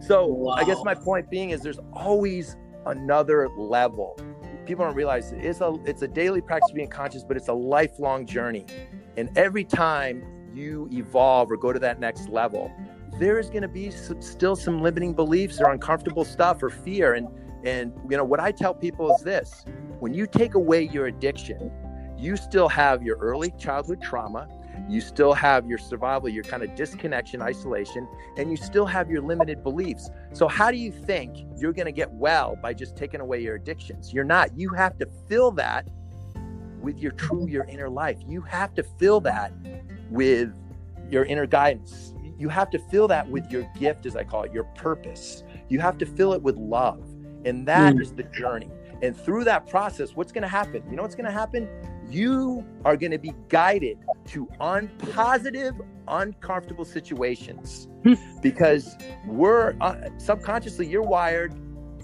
so 0.00 0.48
I 0.50 0.64
guess 0.64 0.78
my 0.84 0.94
point 0.94 1.30
being 1.30 1.50
is 1.50 1.60
there's 1.62 1.80
always 1.92 2.56
another 2.86 3.48
level. 3.56 4.18
People 4.66 4.84
don't 4.84 4.94
realize 4.94 5.32
it's 5.32 5.60
a 5.60 5.76
it's 5.84 6.02
a 6.02 6.08
daily 6.08 6.40
practice 6.40 6.70
of 6.70 6.76
being 6.76 6.88
conscious, 6.88 7.24
but 7.24 7.36
it's 7.36 7.48
a 7.48 7.52
lifelong 7.52 8.26
journey. 8.26 8.66
And 9.16 9.36
every 9.36 9.64
time 9.64 10.24
you 10.54 10.88
evolve 10.92 11.50
or 11.50 11.56
go 11.56 11.72
to 11.72 11.78
that 11.80 12.00
next 12.00 12.28
level, 12.28 12.70
there 13.22 13.38
is 13.38 13.48
going 13.48 13.62
to 13.62 13.68
be 13.68 13.88
some, 13.90 14.20
still 14.20 14.56
some 14.56 14.82
limiting 14.82 15.12
beliefs 15.12 15.60
or 15.60 15.70
uncomfortable 15.70 16.24
stuff 16.24 16.62
or 16.62 16.70
fear. 16.70 17.14
And 17.14 17.28
and 17.64 17.92
you 18.10 18.16
know 18.16 18.24
what 18.24 18.40
I 18.40 18.50
tell 18.50 18.74
people 18.74 19.14
is 19.14 19.22
this: 19.22 19.64
when 20.00 20.12
you 20.12 20.26
take 20.26 20.54
away 20.54 20.82
your 20.82 21.06
addiction, 21.06 21.70
you 22.18 22.36
still 22.36 22.68
have 22.68 23.02
your 23.02 23.16
early 23.18 23.52
childhood 23.58 24.02
trauma. 24.02 24.48
You 24.88 25.00
still 25.00 25.32
have 25.34 25.68
your 25.68 25.78
survival, 25.78 26.28
your 26.28 26.42
kind 26.42 26.62
of 26.64 26.74
disconnection, 26.74 27.40
isolation, 27.40 28.08
and 28.36 28.50
you 28.50 28.56
still 28.56 28.86
have 28.86 29.08
your 29.08 29.22
limited 29.22 29.62
beliefs. 29.62 30.10
So, 30.32 30.48
how 30.48 30.72
do 30.72 30.76
you 30.76 30.90
think 30.90 31.46
you're 31.56 31.72
going 31.72 31.86
to 31.86 31.92
get 31.92 32.10
well 32.10 32.56
by 32.60 32.74
just 32.74 32.96
taking 32.96 33.20
away 33.20 33.40
your 33.40 33.54
addictions? 33.54 34.12
You're 34.12 34.24
not. 34.24 34.58
You 34.58 34.70
have 34.70 34.98
to 34.98 35.06
fill 35.28 35.52
that 35.52 35.86
with 36.80 36.98
your 36.98 37.12
true, 37.12 37.46
your 37.46 37.64
inner 37.66 37.88
life. 37.88 38.18
You 38.26 38.40
have 38.42 38.74
to 38.74 38.82
fill 38.82 39.20
that 39.20 39.52
with 40.10 40.52
your 41.08 41.24
inner 41.26 41.46
guidance. 41.46 42.11
You 42.42 42.48
have 42.48 42.70
to 42.70 42.78
fill 42.80 43.06
that 43.06 43.30
with 43.30 43.52
your 43.52 43.70
gift, 43.78 44.04
as 44.04 44.16
I 44.16 44.24
call 44.24 44.42
it, 44.42 44.52
your 44.52 44.64
purpose. 44.64 45.44
You 45.68 45.78
have 45.78 45.96
to 45.98 46.04
fill 46.04 46.32
it 46.32 46.42
with 46.42 46.56
love. 46.56 47.00
And 47.44 47.68
that 47.68 47.94
is 48.00 48.12
the 48.14 48.24
journey. 48.24 48.68
And 49.00 49.16
through 49.16 49.44
that 49.44 49.68
process, 49.68 50.16
what's 50.16 50.32
going 50.32 50.42
to 50.42 50.48
happen? 50.48 50.82
You 50.90 50.96
know 50.96 51.02
what's 51.02 51.14
going 51.14 51.26
to 51.26 51.30
happen? 51.30 51.68
You 52.10 52.66
are 52.84 52.96
going 52.96 53.12
to 53.12 53.18
be 53.18 53.32
guided 53.48 53.98
to 54.26 54.46
unpositive, 54.60 55.86
uncomfortable 56.08 56.84
situations 56.84 57.86
because 58.42 58.96
we're 59.24 59.76
uh, 59.80 60.08
subconsciously, 60.18 60.88
you're 60.88 61.02
wired 61.02 61.54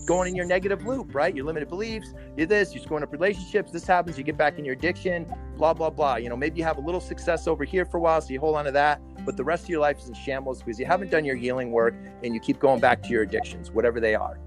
going 0.07 0.30
in 0.30 0.34
your 0.34 0.47
negative 0.47 0.86
loop, 0.86 1.14
right? 1.14 1.36
Your 1.36 1.45
limited 1.45 1.68
beliefs, 1.68 2.14
you're 2.36 2.47
this, 2.47 2.74
you're 2.74 2.82
screwing 2.82 3.03
up 3.03 3.12
relationships, 3.12 3.70
this 3.70 3.86
happens, 3.86 4.16
you 4.16 4.24
get 4.24 4.39
back 4.39 4.59
in 4.59 4.64
your 4.64 4.74
addiction, 4.74 5.26
blah, 5.57 5.74
blah, 5.74 5.91
blah. 5.91 6.16
You 6.16 6.30
know, 6.30 6.36
maybe 6.36 6.59
you 6.59 6.64
have 6.64 6.78
a 6.78 6.80
little 6.80 7.01
success 7.01 7.47
over 7.47 7.62
here 7.62 7.84
for 7.84 7.99
a 7.99 8.01
while, 8.01 8.20
so 8.20 8.30
you 8.30 8.41
hold 8.41 8.57
on 8.57 8.64
to 8.64 8.70
that, 8.70 9.03
but 9.28 9.36
the 9.36 9.44
rest 9.44 9.64
of 9.64 9.68
your 9.68 9.80
life 9.80 9.98
is 9.98 10.08
in 10.08 10.14
shambles 10.14 10.62
because 10.62 10.80
you 10.80 10.86
haven't 10.86 11.10
done 11.10 11.22
your 11.22 11.36
healing 11.36 11.70
work 11.70 11.94
and 12.24 12.32
you 12.32 12.40
keep 12.40 12.58
going 12.58 12.80
back 12.80 13.02
to 13.02 13.10
your 13.10 13.24
addictions, 13.24 13.70
whatever 13.70 14.00
they 14.00 14.14
are. 14.14 14.40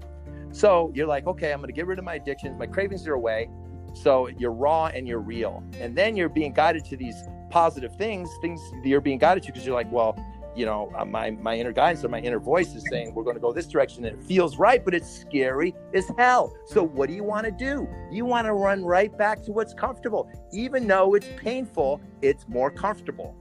So 0.50 0.90
you're 0.92 1.06
like, 1.06 1.24
okay, 1.28 1.52
I'm 1.52 1.60
going 1.60 1.68
to 1.68 1.72
get 1.72 1.86
rid 1.86 2.00
of 2.00 2.04
my 2.04 2.16
addictions, 2.16 2.58
my 2.58 2.66
cravings 2.66 3.06
are 3.06 3.14
away. 3.14 3.48
So 3.94 4.26
you're 4.26 4.50
raw 4.50 4.86
and 4.86 5.06
you're 5.06 5.20
real. 5.20 5.62
And 5.78 5.96
then 5.96 6.16
you're 6.16 6.28
being 6.28 6.52
guided 6.52 6.84
to 6.86 6.96
these 6.96 7.14
positive 7.48 7.94
things, 7.94 8.28
things 8.40 8.60
you're 8.82 9.00
being 9.00 9.18
guided 9.18 9.44
to 9.44 9.52
because 9.52 9.64
you're 9.64 9.76
like, 9.76 9.92
well, 9.92 10.18
you 10.56 10.66
know, 10.66 10.90
uh, 10.98 11.04
my 11.04 11.30
my 11.30 11.56
inner 11.56 11.72
guidance 11.72 12.04
or 12.04 12.08
my 12.08 12.18
inner 12.18 12.40
voice 12.40 12.74
is 12.74 12.84
saying 12.90 13.14
we're 13.14 13.22
going 13.22 13.36
to 13.36 13.40
go 13.40 13.52
this 13.52 13.68
direction, 13.68 14.04
and 14.04 14.18
it 14.18 14.24
feels 14.24 14.58
right, 14.58 14.84
but 14.84 14.94
it's 14.94 15.08
scary 15.08 15.74
as 15.94 16.10
hell. 16.18 16.52
So 16.66 16.82
what 16.82 17.08
do 17.08 17.14
you 17.14 17.24
want 17.24 17.46
to 17.46 17.52
do? 17.52 17.88
You 18.10 18.24
want 18.24 18.46
to 18.48 18.52
run 18.52 18.84
right 18.84 19.16
back 19.16 19.42
to 19.44 19.52
what's 19.52 19.72
comfortable, 19.74 20.28
even 20.52 20.88
though 20.88 21.14
it's 21.14 21.28
painful. 21.36 22.00
It's 22.20 22.48
more 22.48 22.70
comfortable. 22.70 23.36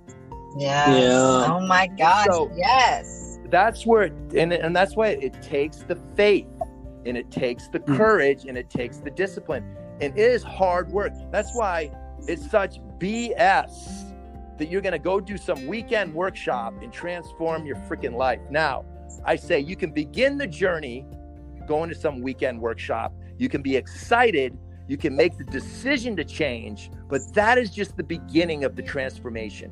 Yes. 0.57 0.87
Yeah. 1.01 1.53
Oh 1.53 1.65
my 1.65 1.87
gosh. 1.87 2.27
So- 2.29 2.51
yes. 2.55 3.39
That's 3.49 3.85
where, 3.85 4.03
it, 4.03 4.13
and 4.35 4.53
and 4.53 4.73
that's 4.73 4.95
why 4.95 5.09
it 5.09 5.41
takes 5.41 5.79
the 5.83 5.97
faith, 6.15 6.47
and 7.05 7.17
it 7.17 7.29
takes 7.31 7.67
the 7.67 7.79
Mm. 7.79 7.97
courage, 7.97 8.45
and 8.45 8.57
it 8.57 8.69
takes 8.69 8.97
the 8.99 9.11
discipline, 9.11 9.65
and 9.99 10.17
it 10.17 10.21
is 10.21 10.41
hard 10.41 10.89
work. 10.89 11.11
That's 11.31 11.53
why 11.53 11.91
it's 12.27 12.49
such 12.49 12.79
BS 12.97 14.13
that 14.57 14.69
you're 14.69 14.81
going 14.81 14.93
to 14.93 14.99
go 14.99 15.19
do 15.19 15.35
some 15.37 15.67
weekend 15.67 16.13
workshop 16.13 16.75
and 16.81 16.93
transform 16.93 17.65
your 17.65 17.75
freaking 17.89 18.13
life. 18.15 18.39
Now, 18.49 18.85
I 19.25 19.35
say 19.35 19.59
you 19.59 19.75
can 19.75 19.91
begin 19.91 20.37
the 20.37 20.47
journey 20.47 21.05
going 21.67 21.89
to 21.89 21.95
some 21.95 22.21
weekend 22.21 22.61
workshop. 22.61 23.13
You 23.37 23.49
can 23.49 23.61
be 23.61 23.75
excited. 23.75 24.57
You 24.87 24.97
can 24.97 25.15
make 25.15 25.37
the 25.37 25.43
decision 25.45 26.15
to 26.17 26.23
change, 26.23 26.89
but 27.09 27.21
that 27.33 27.57
is 27.57 27.69
just 27.71 27.97
the 27.97 28.03
beginning 28.03 28.63
of 28.63 28.75
the 28.75 28.81
transformation. 28.81 29.71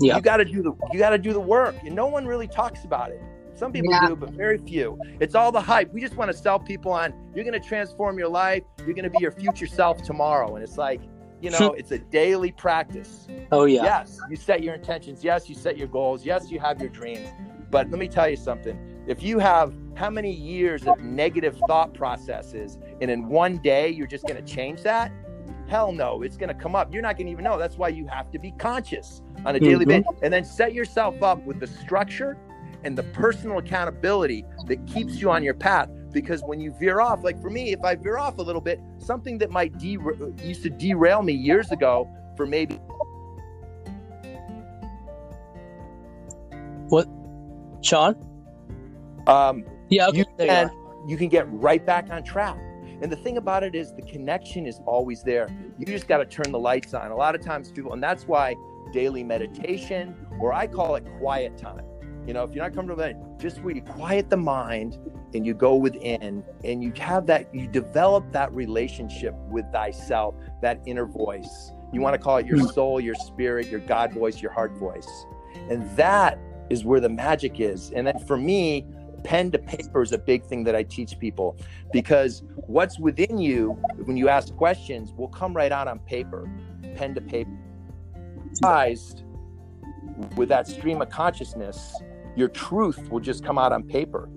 Yeah. 0.00 0.16
You 0.16 0.22
got 0.22 0.38
to 0.38 0.44
do 0.44 0.62
the 0.62 0.72
you 0.92 0.98
got 0.98 1.10
to 1.10 1.18
do 1.18 1.32
the 1.32 1.40
work, 1.40 1.76
and 1.84 1.94
no 1.94 2.06
one 2.06 2.26
really 2.26 2.48
talks 2.48 2.84
about 2.84 3.10
it. 3.10 3.22
Some 3.54 3.72
people 3.72 3.92
Yeah. 3.92 4.08
do, 4.08 4.16
but 4.16 4.30
very 4.30 4.58
few. 4.58 4.98
It's 5.20 5.34
all 5.34 5.52
the 5.52 5.60
hype. 5.60 5.92
We 5.92 6.00
just 6.00 6.16
want 6.16 6.30
to 6.32 6.36
sell 6.36 6.58
people 6.58 6.92
on 6.92 7.14
you're 7.34 7.44
going 7.44 7.60
to 7.60 7.66
transform 7.66 8.18
your 8.18 8.28
life. 8.28 8.62
You're 8.78 8.94
going 8.94 9.04
to 9.04 9.10
be 9.10 9.20
your 9.20 9.30
future 9.32 9.66
self 9.66 10.02
tomorrow, 10.02 10.56
and 10.56 10.64
it's 10.64 10.76
like, 10.76 11.00
you 11.40 11.50
know, 11.50 11.72
it's 11.72 11.92
a 11.92 11.98
daily 11.98 12.50
practice. 12.52 13.28
Oh 13.52 13.66
yeah. 13.66 13.82
Yes, 13.84 14.18
you 14.30 14.36
set 14.36 14.62
your 14.62 14.74
intentions. 14.74 15.22
Yes, 15.22 15.48
you 15.48 15.54
set 15.54 15.76
your 15.76 15.88
goals. 15.88 16.24
Yes, 16.24 16.50
you 16.50 16.58
have 16.58 16.80
your 16.80 16.88
dreams. 16.90 17.28
But 17.70 17.90
let 17.90 17.98
me 17.98 18.08
tell 18.08 18.28
you 18.28 18.36
something. 18.36 18.78
If 19.06 19.22
you 19.22 19.38
have 19.38 19.74
how 19.94 20.08
many 20.10 20.32
years 20.32 20.86
of 20.86 21.00
negative 21.00 21.58
thought 21.68 21.92
processes, 21.92 22.78
and 23.00 23.10
in 23.10 23.28
one 23.28 23.58
day 23.58 23.88
you're 23.90 24.06
just 24.06 24.26
going 24.26 24.42
to 24.42 24.54
change 24.54 24.82
that, 24.82 25.12
hell 25.68 25.92
no, 25.92 26.22
it's 26.22 26.36
going 26.36 26.48
to 26.48 26.54
come 26.54 26.74
up. 26.74 26.92
You're 26.92 27.02
not 27.02 27.16
going 27.16 27.26
to 27.26 27.32
even 27.32 27.44
know. 27.44 27.58
That's 27.58 27.76
why 27.78 27.88
you 27.88 28.06
have 28.08 28.30
to 28.32 28.38
be 28.38 28.52
conscious 28.52 29.22
on 29.44 29.56
a 29.56 29.60
daily 29.60 29.84
Mhm. 29.84 29.88
basis, 29.88 30.20
and 30.22 30.32
then 30.32 30.44
set 30.44 30.74
yourself 30.74 31.22
up 31.22 31.44
with 31.46 31.60
the 31.60 31.66
structure 31.66 32.36
and 32.84 32.96
the 32.96 33.02
personal 33.04 33.58
accountability 33.58 34.44
that 34.66 34.84
keeps 34.86 35.20
you 35.20 35.30
on 35.30 35.42
your 35.42 35.54
path. 35.54 35.88
Because 36.12 36.42
when 36.44 36.60
you 36.60 36.72
veer 36.72 37.00
off, 37.00 37.24
like 37.24 37.40
for 37.40 37.50
me, 37.50 37.72
if 37.72 37.82
I 37.82 37.94
veer 37.96 38.18
off 38.18 38.38
a 38.38 38.42
little 38.42 38.60
bit, 38.60 38.80
something 38.98 39.38
that 39.38 39.50
might 39.50 39.76
de- 39.78 39.98
used 40.44 40.62
to 40.62 40.70
derail 40.70 41.22
me 41.22 41.32
years 41.32 41.70
ago 41.72 42.08
for 42.36 42.46
maybe 42.46 42.78
What, 46.90 47.08
Shawn. 47.80 48.14
um, 49.26 49.64
Yeah. 49.88 50.08
Okay. 50.08 50.18
you 50.18 50.24
there 50.36 50.70
you 50.70 50.80
you 51.06 51.16
can 51.16 51.28
get 51.28 51.46
right 51.50 51.84
back 51.84 52.08
on 52.10 52.22
track. 52.22 52.56
And 53.02 53.10
the 53.10 53.16
thing 53.16 53.36
about 53.36 53.62
it 53.62 53.74
is 53.74 53.92
the 53.92 54.02
connection 54.02 54.66
is 54.66 54.80
always 54.86 55.22
there. 55.22 55.48
You 55.78 55.86
just 55.86 56.08
got 56.08 56.18
to 56.18 56.26
turn 56.26 56.52
the 56.52 56.58
lights 56.58 56.94
on. 56.94 57.10
A 57.10 57.16
lot 57.16 57.34
of 57.34 57.40
times 57.40 57.70
people 57.70 57.92
and 57.92 58.02
that's 58.02 58.26
why 58.26 58.54
daily 58.92 59.24
meditation 59.24 60.14
or 60.40 60.52
I 60.52 60.66
call 60.66 60.94
it 60.96 61.04
quiet 61.18 61.56
time. 61.58 61.84
You 62.26 62.32
know, 62.32 62.42
if 62.44 62.54
you're 62.54 62.64
not 62.64 62.74
comfortable 62.74 63.02
with 63.02 63.16
it, 63.16 63.16
just 63.38 63.62
where 63.62 63.74
you 63.74 63.82
quiet 63.82 64.30
the 64.30 64.36
mind 64.36 64.98
and 65.34 65.44
you 65.44 65.52
go 65.52 65.74
within 65.74 66.42
and 66.62 66.82
you 66.82 66.92
have 66.98 67.26
that 67.26 67.54
you 67.54 67.66
develop 67.66 68.32
that 68.32 68.52
relationship 68.54 69.34
with 69.50 69.70
thyself, 69.72 70.34
that 70.62 70.80
inner 70.86 71.04
voice. 71.04 71.72
You 71.92 72.00
want 72.00 72.14
to 72.14 72.18
call 72.18 72.38
it 72.38 72.46
your 72.46 72.58
hmm. 72.58 72.66
soul, 72.66 73.00
your 73.00 73.14
spirit, 73.14 73.68
your 73.68 73.80
God 73.80 74.12
voice, 74.12 74.40
your 74.40 74.52
heart 74.52 74.72
voice. 74.72 75.26
And 75.68 75.88
that 75.96 76.38
is 76.70 76.84
where 76.84 77.00
the 77.00 77.08
magic 77.08 77.60
is. 77.60 77.90
And 77.90 78.06
then 78.06 78.18
for 78.20 78.36
me, 78.36 78.86
pen 79.24 79.50
to 79.50 79.58
paper 79.58 80.02
is 80.02 80.12
a 80.12 80.18
big 80.18 80.44
thing 80.44 80.62
that 80.64 80.76
I 80.76 80.82
teach 80.82 81.18
people 81.18 81.56
because 81.92 82.42
what's 82.66 82.98
within 82.98 83.38
you 83.38 83.70
when 84.04 84.16
you 84.16 84.28
ask 84.28 84.54
questions 84.54 85.12
will 85.16 85.28
come 85.28 85.54
right 85.54 85.72
out 85.72 85.88
on 85.88 85.98
paper, 86.00 86.48
pen 86.94 87.14
to 87.14 87.20
paper. 87.20 87.50
Surprised 88.52 89.24
with 90.36 90.48
that 90.50 90.68
stream 90.68 91.02
of 91.02 91.08
consciousness, 91.08 92.00
your 92.36 92.48
truth 92.48 93.10
will 93.10 93.20
just 93.20 93.44
come 93.44 93.58
out 93.58 93.72
on 93.72 93.82
paper. 93.82 94.28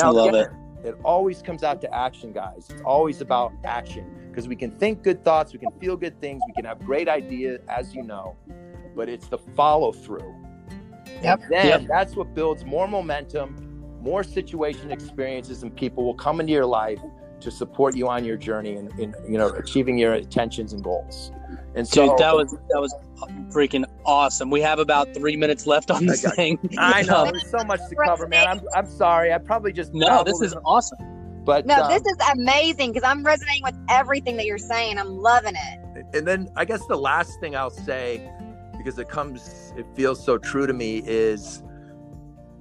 I 0.00 0.08
love 0.08 0.28
again, 0.28 0.56
it 0.84 0.96
always 1.04 1.42
comes 1.42 1.62
out 1.62 1.80
to 1.80 1.94
action, 1.94 2.32
guys. 2.32 2.68
It's 2.70 2.82
always 2.82 3.20
about 3.20 3.52
action 3.64 4.28
because 4.28 4.48
we 4.48 4.56
can 4.56 4.70
think 4.70 5.02
good 5.02 5.24
thoughts, 5.24 5.52
we 5.52 5.58
can 5.58 5.70
feel 5.80 5.96
good 5.96 6.20
things, 6.20 6.42
we 6.46 6.52
can 6.52 6.64
have 6.64 6.80
great 6.80 7.08
ideas, 7.08 7.60
as 7.68 7.94
you 7.94 8.02
know, 8.02 8.36
but 8.94 9.08
it's 9.08 9.28
the 9.28 9.38
follow 9.38 9.92
through. 9.92 10.34
Yep. 11.22 11.42
Then 11.50 11.66
Yep. 11.82 11.88
that's 11.88 12.16
what 12.16 12.34
builds 12.34 12.64
more 12.64 12.88
momentum, 12.88 13.61
more 14.02 14.24
situation 14.24 14.90
experiences, 14.90 15.62
and 15.62 15.74
people 15.74 16.04
will 16.04 16.14
come 16.14 16.40
into 16.40 16.52
your 16.52 16.66
life 16.66 16.98
to 17.40 17.50
support 17.50 17.96
you 17.96 18.08
on 18.08 18.24
your 18.24 18.36
journey 18.36 18.76
and 18.76 18.98
in, 18.98 19.14
you 19.28 19.38
know 19.38 19.48
achieving 19.50 19.98
your 19.98 20.14
intentions 20.14 20.72
and 20.72 20.82
goals. 20.82 21.32
And 21.74 21.86
so 21.86 22.08
Dude, 22.08 22.18
that 22.18 22.34
was 22.34 22.52
that 22.52 22.80
was 22.80 22.94
freaking 23.48 23.84
awesome. 24.04 24.50
We 24.50 24.60
have 24.60 24.78
about 24.78 25.14
three 25.14 25.36
minutes 25.36 25.66
left 25.66 25.90
on 25.90 26.06
this 26.06 26.24
I 26.24 26.34
thing. 26.34 26.58
I 26.78 27.02
know 27.02 27.16
Um, 27.22 27.30
there's 27.30 27.50
so 27.50 27.64
much 27.64 27.80
to 27.88 27.96
cover, 28.04 28.26
man. 28.26 28.46
I'm, 28.48 28.60
I'm 28.74 28.86
sorry. 28.86 29.32
I 29.32 29.38
probably 29.38 29.72
just 29.72 29.92
no, 29.94 30.24
this 30.24 30.40
is 30.40 30.52
it, 30.52 30.58
awesome. 30.64 30.98
but 31.44 31.66
No, 31.66 31.82
um, 31.82 31.90
this 31.90 32.02
is 32.02 32.16
amazing 32.32 32.92
because 32.92 33.08
I'm 33.08 33.24
resonating 33.24 33.62
with 33.62 33.76
everything 33.88 34.36
that 34.36 34.46
you're 34.46 34.58
saying. 34.58 34.98
I'm 34.98 35.18
loving 35.18 35.54
it. 35.54 36.06
and 36.14 36.26
then 36.26 36.48
I 36.56 36.64
guess 36.64 36.84
the 36.86 36.96
last 36.96 37.38
thing 37.40 37.54
I'll 37.54 37.70
say, 37.70 38.30
because 38.76 38.98
it 38.98 39.08
comes, 39.08 39.72
it 39.76 39.86
feels 39.94 40.24
so 40.24 40.38
true 40.38 40.66
to 40.66 40.72
me, 40.72 41.02
is 41.06 41.62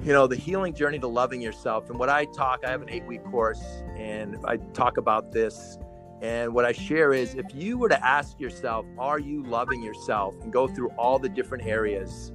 you 0.03 0.13
know 0.13 0.25
the 0.25 0.35
healing 0.35 0.73
journey 0.73 0.97
to 0.99 1.07
loving 1.07 1.41
yourself. 1.41 1.89
And 1.89 1.99
what 1.99 2.09
I 2.09 2.25
talk, 2.25 2.61
I 2.65 2.71
have 2.71 2.81
an 2.81 2.89
eight 2.89 3.05
week 3.05 3.23
course, 3.25 3.61
and 3.95 4.37
I 4.45 4.57
talk 4.73 4.97
about 4.97 5.31
this. 5.31 5.77
And 6.21 6.53
what 6.53 6.65
I 6.65 6.71
share 6.71 7.13
is, 7.13 7.35
if 7.35 7.45
you 7.53 7.77
were 7.77 7.89
to 7.89 8.05
ask 8.05 8.39
yourself, 8.39 8.85
"Are 8.97 9.19
you 9.19 9.43
loving 9.43 9.83
yourself?" 9.83 10.35
and 10.41 10.51
go 10.51 10.67
through 10.67 10.89
all 10.97 11.19
the 11.19 11.29
different 11.29 11.65
areas, 11.65 12.31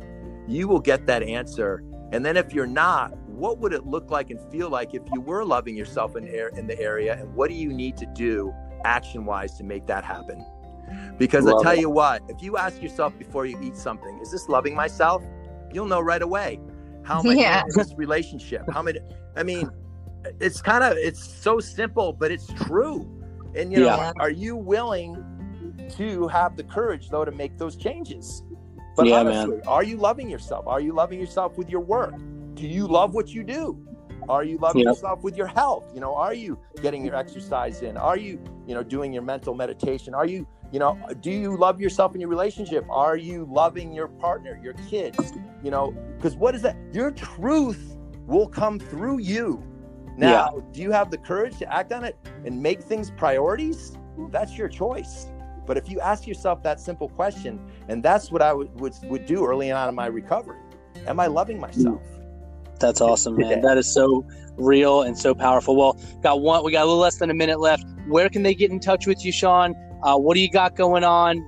you 0.46 0.68
will 0.68 0.80
get 0.80 1.06
that 1.06 1.22
answer. 1.22 1.82
And 2.12 2.24
then 2.24 2.36
if 2.36 2.54
you're 2.54 2.66
not, 2.66 3.16
what 3.26 3.58
would 3.58 3.72
it 3.72 3.84
look 3.84 4.10
like 4.10 4.30
and 4.30 4.40
feel 4.50 4.70
like 4.70 4.94
if 4.94 5.02
you 5.12 5.20
were 5.20 5.44
loving 5.44 5.76
yourself 5.76 6.16
in, 6.16 6.26
air, 6.28 6.48
in 6.56 6.68
the 6.68 6.78
area? 6.80 7.18
And 7.20 7.34
what 7.34 7.48
do 7.48 7.54
you 7.54 7.72
need 7.72 7.96
to 7.96 8.06
do 8.06 8.54
action 8.84 9.24
wise 9.24 9.56
to 9.58 9.64
make 9.64 9.86
that 9.86 10.04
happen? 10.04 10.44
Because 11.18 11.46
I 11.48 11.50
tell 11.62 11.72
it. 11.72 11.80
you 11.80 11.90
what, 11.90 12.22
if 12.28 12.42
you 12.42 12.56
ask 12.56 12.80
yourself 12.80 13.18
before 13.18 13.44
you 13.44 13.60
eat 13.60 13.76
something, 13.76 14.20
is 14.20 14.30
this 14.30 14.48
loving 14.48 14.74
myself? 14.74 15.24
You'll 15.72 15.86
know 15.86 16.00
right 16.00 16.22
away. 16.22 16.60
How 17.06 17.20
am 17.20 17.28
I 17.30 17.34
Yeah. 17.34 17.62
in 17.62 17.68
this 17.74 17.94
relationship? 17.96 18.62
How 18.72 18.82
many? 18.82 18.98
I 19.36 19.42
mean, 19.44 19.70
it's 20.40 20.60
kind 20.60 20.82
of 20.82 20.96
it's 20.96 21.22
so 21.22 21.60
simple, 21.60 22.12
but 22.12 22.32
it's 22.32 22.52
true. 22.52 23.08
And 23.54 23.72
you 23.72 23.78
know, 23.78 23.86
Yeah. 23.86 24.12
are 24.18 24.30
you 24.30 24.56
willing 24.56 25.14
to 25.96 26.26
have 26.28 26.56
the 26.56 26.64
courage 26.64 27.08
though 27.08 27.24
to 27.24 27.30
make 27.30 27.58
those 27.58 27.76
changes? 27.76 28.42
But 28.96 29.06
Yeah, 29.06 29.22
man. 29.22 29.36
honestly, 29.36 29.60
are 29.68 29.84
you 29.84 29.98
loving 29.98 30.28
yourself? 30.28 30.66
Are 30.66 30.80
you 30.80 30.92
loving 30.92 31.20
yourself 31.20 31.56
with 31.56 31.70
your 31.70 31.80
work? 31.82 32.14
Do 32.54 32.66
you 32.66 32.86
love 32.88 33.14
what 33.14 33.28
you 33.28 33.44
do? 33.44 33.78
Are 34.28 34.44
you 34.44 34.58
loving 34.58 34.82
Yeah. 34.82 34.90
yourself 34.90 35.22
with 35.22 35.36
your 35.36 35.46
health? 35.46 35.84
You 35.94 36.00
know, 36.00 36.14
are 36.14 36.34
you 36.34 36.58
getting 36.82 37.04
your 37.04 37.14
exercise 37.14 37.82
in? 37.82 37.96
Are 37.96 38.16
you, 38.16 38.40
you 38.66 38.74
know, 38.74 38.82
doing 38.82 39.12
your 39.12 39.22
mental 39.22 39.54
meditation? 39.54 40.14
Are 40.14 40.26
you, 40.26 40.46
you 40.72 40.78
know, 40.78 40.98
do 41.20 41.30
you 41.30 41.56
love 41.56 41.80
yourself 41.80 42.14
in 42.14 42.20
your 42.20 42.30
relationship? 42.30 42.84
Are 42.90 43.16
you 43.16 43.46
loving 43.50 43.92
your 43.92 44.08
partner, 44.08 44.58
your 44.62 44.74
kids? 44.88 45.32
You 45.62 45.70
know, 45.70 45.92
because 46.16 46.36
what 46.36 46.54
is 46.54 46.62
that? 46.62 46.76
Your 46.92 47.10
truth 47.10 47.96
will 48.26 48.48
come 48.48 48.78
through 48.78 49.20
you. 49.20 49.62
Now, 50.16 50.62
do 50.72 50.80
you 50.80 50.90
have 50.92 51.10
the 51.10 51.18
courage 51.18 51.58
to 51.58 51.72
act 51.72 51.92
on 51.92 52.02
it 52.04 52.16
and 52.44 52.60
make 52.62 52.82
things 52.82 53.10
priorities? 53.10 53.96
That's 54.30 54.56
your 54.56 54.68
choice. 54.68 55.26
But 55.66 55.76
if 55.76 55.90
you 55.90 56.00
ask 56.00 56.26
yourself 56.26 56.62
that 56.62 56.80
simple 56.80 57.08
question, 57.08 57.60
and 57.88 58.02
that's 58.02 58.32
what 58.32 58.40
I 58.40 58.52
would, 58.52 58.80
would, 58.80 58.94
would 59.04 59.26
do 59.26 59.44
early 59.44 59.70
on 59.70 59.88
in 59.88 59.94
my 59.94 60.06
recovery 60.06 60.58
Am 61.06 61.20
I 61.20 61.26
loving 61.26 61.60
myself? 61.60 62.02
That's 62.78 63.00
awesome, 63.00 63.36
man. 63.36 63.50
Yeah. 63.50 63.60
That 63.60 63.78
is 63.78 63.92
so 63.92 64.26
real 64.56 65.02
and 65.02 65.18
so 65.18 65.34
powerful. 65.34 65.76
Well, 65.76 65.98
got 66.22 66.40
one. 66.40 66.64
We 66.64 66.72
got 66.72 66.82
a 66.82 66.86
little 66.86 67.00
less 67.00 67.18
than 67.18 67.30
a 67.30 67.34
minute 67.34 67.60
left. 67.60 67.84
Where 68.06 68.28
can 68.28 68.42
they 68.42 68.54
get 68.54 68.70
in 68.70 68.80
touch 68.80 69.06
with 69.06 69.24
you, 69.24 69.32
Shawn? 69.32 69.74
Uh, 70.02 70.16
what 70.16 70.34
do 70.34 70.40
you 70.40 70.50
got 70.50 70.76
going 70.76 71.04
on? 71.04 71.38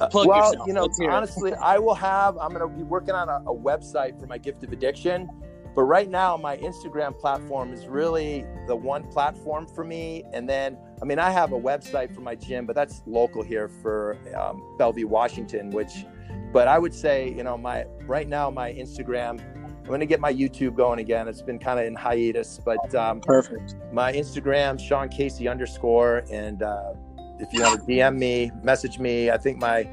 Uh, 0.00 0.08
well, 0.12 0.26
yourself. 0.26 0.66
you 0.66 0.74
know, 0.74 0.82
Let's 0.82 0.98
hear 0.98 1.10
it. 1.10 1.14
honestly, 1.14 1.54
I 1.54 1.78
will 1.78 1.94
have. 1.94 2.36
I'm 2.38 2.52
going 2.52 2.68
to 2.68 2.76
be 2.76 2.82
working 2.82 3.14
on 3.14 3.28
a, 3.28 3.50
a 3.50 3.54
website 3.54 4.20
for 4.20 4.26
my 4.26 4.36
gift 4.36 4.62
of 4.62 4.72
addiction, 4.72 5.28
but 5.74 5.84
right 5.84 6.10
now 6.10 6.36
my 6.36 6.58
Instagram 6.58 7.18
platform 7.18 7.72
is 7.72 7.86
really 7.86 8.44
the 8.66 8.76
one 8.76 9.04
platform 9.04 9.66
for 9.66 9.84
me. 9.84 10.24
And 10.34 10.48
then, 10.48 10.76
I 11.00 11.06
mean, 11.06 11.18
I 11.18 11.30
have 11.30 11.52
a 11.52 11.58
website 11.58 12.14
for 12.14 12.20
my 12.20 12.34
gym, 12.34 12.66
but 12.66 12.76
that's 12.76 13.02
local 13.06 13.42
here 13.42 13.68
for 13.68 14.18
um, 14.36 14.62
Bellevue, 14.76 15.06
Washington. 15.06 15.70
Which, 15.70 16.04
but 16.52 16.68
I 16.68 16.78
would 16.78 16.94
say, 16.94 17.30
you 17.30 17.42
know, 17.42 17.56
my 17.56 17.84
right 18.06 18.28
now 18.28 18.50
my 18.50 18.72
Instagram. 18.72 19.40
I'm 19.86 19.90
going 19.90 20.00
to 20.00 20.06
get 20.06 20.18
my 20.18 20.34
YouTube 20.34 20.74
going 20.74 20.98
again. 20.98 21.28
It's 21.28 21.42
been 21.42 21.60
kind 21.60 21.78
of 21.78 21.86
in 21.86 21.94
hiatus, 21.94 22.58
but 22.64 22.92
um, 22.96 23.20
Perfect. 23.20 23.76
my 23.92 24.12
Instagram, 24.12 24.80
Shawn 24.80 25.08
Casey 25.08 25.46
underscore, 25.46 26.24
and 26.28 26.60
uh, 26.64 26.94
if 27.38 27.52
you 27.52 27.62
want 27.62 27.86
to 27.86 27.86
DM 27.86 28.18
me, 28.18 28.50
message 28.64 28.98
me. 28.98 29.30
I 29.30 29.38
think 29.38 29.58
my 29.58 29.88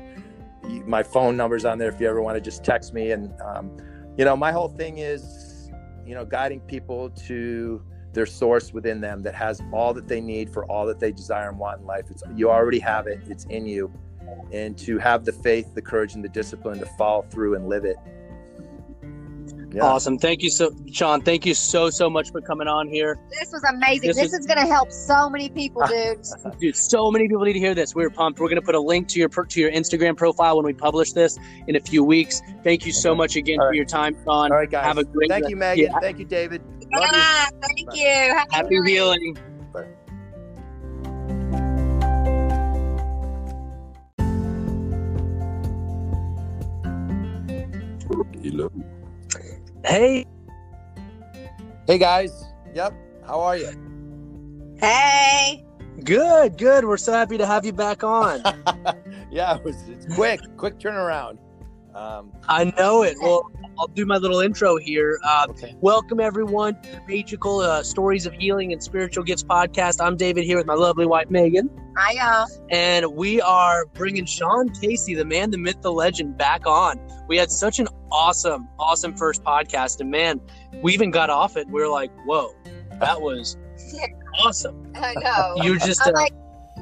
my 0.88 1.04
phone 1.04 1.38
number's 1.38 1.64
on 1.64 1.78
there 1.78 1.90
if 1.90 2.02
you 2.02 2.10
ever 2.10 2.24
want 2.24 2.36
to 2.38 2.42
just 2.42 2.64
text 2.64 2.92
me. 2.92 3.12
And 3.12 3.40
um, 3.40 3.78
you 4.18 4.26
know, 4.26 4.36
my 4.36 4.52
whole 4.52 4.68
thing 4.68 4.98
is, 4.98 5.70
you 6.08 6.16
know, 6.16 6.26
guiding 6.26 6.62
people 6.62 7.12
to 7.28 7.80
their 8.14 8.26
source 8.26 8.74
within 8.74 9.00
them 9.00 9.22
that 9.22 9.36
has 9.36 9.62
all 9.72 9.94
that 9.94 10.08
they 10.08 10.22
need 10.22 10.50
for 10.50 10.66
all 10.72 10.88
that 10.88 11.00
they 11.00 11.12
desire 11.12 11.50
and 11.50 11.60
want 11.60 11.82
in 11.82 11.86
life. 11.86 12.06
It's 12.10 12.24
you 12.36 12.50
already 12.50 12.80
have 12.80 13.06
it. 13.06 13.20
It's 13.28 13.46
in 13.46 13.68
you, 13.68 13.94
and 14.52 14.76
to 14.80 14.98
have 14.98 15.24
the 15.24 15.34
faith, 15.34 15.76
the 15.76 15.84
courage, 15.84 16.16
and 16.16 16.24
the 16.24 16.30
discipline 16.30 16.80
to 16.80 16.88
follow 16.98 17.28
through 17.30 17.54
and 17.54 17.68
live 17.68 17.86
it. 17.86 17.98
Yeah. 19.74 19.86
Awesome. 19.86 20.20
Thank 20.20 20.44
you 20.44 20.52
so, 20.52 20.72
Shawn. 20.92 21.22
Thank 21.22 21.46
you 21.48 21.56
so 21.56 21.90
so 21.90 22.08
much 22.10 22.32
for 22.32 22.42
coming 22.42 22.68
on 22.68 22.88
here, 22.88 23.18
This 23.32 23.52
was 23.52 23.64
amazing. 23.74 24.08
This 24.10 24.18
This, 24.18 24.34
is- 24.34 24.40
is 24.42 24.46
going 24.46 24.60
to 24.60 24.72
help 24.72 24.92
so 24.92 25.30
many 25.30 25.50
people, 25.50 25.82
dude. 25.88 26.24
dude. 26.60 26.76
So 26.76 27.10
many 27.10 27.28
people 27.28 27.44
need 27.44 27.54
to 27.54 27.60
hear 27.60 27.74
this. 27.74 27.96
We're 27.96 28.12
pumped. 28.12 28.40
We're 28.40 28.50
gonna 28.50 28.62
put 28.62 28.76
a 28.76 28.80
link 28.80 29.08
to 29.10 29.20
your 29.20 29.30
per- 29.30 29.46
to 29.46 29.60
your 29.60 29.72
Instagram 29.72 30.16
profile 30.16 30.58
when 30.58 30.66
we 30.66 30.74
publish 30.74 31.14
this 31.14 31.38
in 31.68 31.76
a 31.76 31.80
few 31.80 32.04
weeks. 32.04 32.42
Thank 32.64 32.86
you 32.86 32.92
so 32.92 33.12
Okay. 33.12 33.18
much 33.18 33.36
again 33.36 33.60
All 33.60 33.66
for 33.66 33.70
right. 33.70 33.76
your 33.76 33.86
time, 33.86 34.16
Shawn. 34.24 34.52
All 34.52 34.58
right, 34.58 34.70
guys. 34.70 34.86
Have 34.86 35.00
a 35.00 35.04
great 35.06 35.30
Thank 35.32 35.50
you, 35.50 35.56
Megan. 35.56 35.86
Yeah. 35.86 36.00
Thank 36.00 36.20
you, 36.20 36.26
David. 36.26 36.62
Love 36.94 37.10
you. 37.12 37.22
Thank 37.62 37.88
Bye. 37.90 37.96
you. 37.96 38.06
Happy 38.36 38.56
Happy 38.56 38.76
healing. 38.76 39.22
healing. 39.22 39.38
Hello. 48.44 48.70
Hey, 49.86 50.26
Hey, 51.88 51.98
guys. 51.98 52.46
Yep. 52.74 52.94
How 53.28 53.42
are 53.42 53.58
you? 53.58 53.70
Hey. 54.80 55.66
good, 56.06 56.58
good. 56.58 56.86
We're 56.86 56.96
so 56.98 57.12
happy 57.12 57.38
to 57.38 57.46
have 57.46 57.66
you 57.66 57.74
back 57.74 58.04
on. 58.04 58.42
yeah, 59.32 59.58
it 59.58 59.64
was, 59.64 59.76
it's 59.90 60.06
quick, 60.16 60.40
quick 60.56 60.80
turnaround. 60.80 61.38
Um, 61.96 62.32
I 62.48 62.74
know 62.78 63.04
it. 63.04 63.18
Well, 63.22 63.52
I'll 63.78 63.88
do 63.88 64.06
my 64.06 64.18
little 64.18 64.40
intro 64.40 64.78
here. 64.78 65.20
Uh, 65.24 65.46
okay. 65.50 65.76
Welcome 65.80 66.20
everyone 66.20 66.82
to 66.82 66.92
the 66.92 67.02
Magical 67.08 67.60
uh, 67.60 67.84
Stories 67.84 68.26
of 68.26 68.34
Healing 68.34 68.74
and 68.74 68.82
Spiritual 68.82 69.24
Gifts 69.24 69.44
podcast. 69.44 70.04
I'm 70.04 70.18
David 70.18 70.44
here 70.44 70.58
with 70.58 70.66
my 70.66 70.74
lovely 70.74 71.06
wife 71.06 71.30
Megan, 71.30 71.70
Hi, 71.96 72.14
y'all. 72.14 72.48
and 72.72 73.06
we 73.16 73.42
are 73.42 73.86
bringing 73.94 74.26
Shawn 74.26 74.70
Casey, 74.70 75.14
the 75.14 75.26
man, 75.26 75.52
the 75.52 75.58
myth, 75.60 75.82
the 75.82 75.92
legend, 75.92 76.36
back 76.36 76.66
on. 76.66 77.00
We 77.28 77.38
had 77.38 77.52
such 77.52 77.78
an 77.78 77.88
awesome, 78.12 78.68
awesome 78.80 79.16
first 79.16 79.44
podcast, 79.44 80.00
and 80.02 80.10
man, 80.10 80.42
we 80.82 80.94
even 80.94 81.12
got 81.12 81.30
off 81.30 81.58
it. 81.58 81.68
We 81.70 81.82
are 81.84 81.90
like, 81.90 82.12
"Whoa, 82.26 82.54
that 83.00 83.22
was 83.22 83.56
awesome!" 84.44 84.92
I 84.96 85.14
know. 85.14 85.64
You're 85.64 85.78
just, 85.78 86.02
I'm 86.08 86.16
uh, 86.16 86.22
like, 86.22 86.34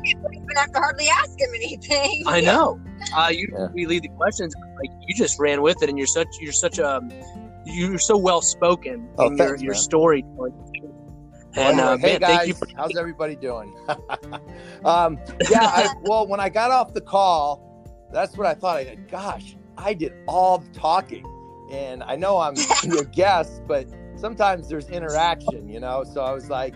you 0.05 0.15
don't 0.15 0.33
even 0.33 0.55
have 0.55 0.71
to 0.73 0.79
hardly 0.79 1.07
ask 1.07 1.39
him 1.39 1.49
anything. 1.55 2.23
I 2.27 2.41
know. 2.49 2.79
Uh, 3.15 3.29
you 3.31 3.47
Yeah. 3.57 3.67
we 3.73 3.85
leave 3.85 4.03
the 4.03 4.09
questions 4.09 4.53
like 4.77 4.89
you 5.07 5.15
just 5.15 5.39
ran 5.39 5.61
with 5.61 5.81
it, 5.83 5.89
and 5.89 5.97
you're 5.97 6.07
such 6.07 6.27
you're 6.39 6.51
such 6.53 6.79
a 6.79 7.01
you're 7.65 7.99
so 7.99 8.17
well 8.17 8.41
spoken 8.41 9.07
Oh, 9.17 9.27
in 9.27 9.37
your 9.37 9.47
thanks, 9.49 9.61
your 9.61 9.73
man. 9.73 9.81
story. 9.81 10.25
And 11.53 11.77
Well, 11.77 11.89
uh, 11.89 11.97
hey 11.97 12.13
man, 12.13 12.19
guys, 12.21 12.37
thank 12.37 12.47
you 12.47 12.53
for 12.53 12.67
how's 12.77 12.95
everybody 12.97 13.35
doing? 13.35 13.75
um, 14.85 15.19
yeah, 15.49 15.65
I, 15.65 15.89
well, 16.01 16.25
when 16.27 16.39
I 16.39 16.47
got 16.49 16.71
off 16.71 16.93
the 16.93 17.01
call, 17.01 17.85
that's 18.11 18.37
what 18.37 18.47
I 18.47 18.53
thought. 18.53 18.77
I 18.77 18.85
said, 18.85 19.09
"Gosh, 19.09 19.55
I 19.77 19.93
did 19.93 20.13
all 20.27 20.59
the 20.59 20.69
talking," 20.71 21.25
and 21.71 22.03
I 22.03 22.15
know 22.15 22.39
I'm 22.39 22.55
your 22.83 23.03
guest, 23.05 23.63
but 23.67 23.87
sometimes 24.15 24.69
there's 24.69 24.89
interaction, 24.89 25.67
you 25.67 25.79
know. 25.81 26.03
So 26.05 26.21
I 26.21 26.31
was 26.31 26.49
like, 26.49 26.75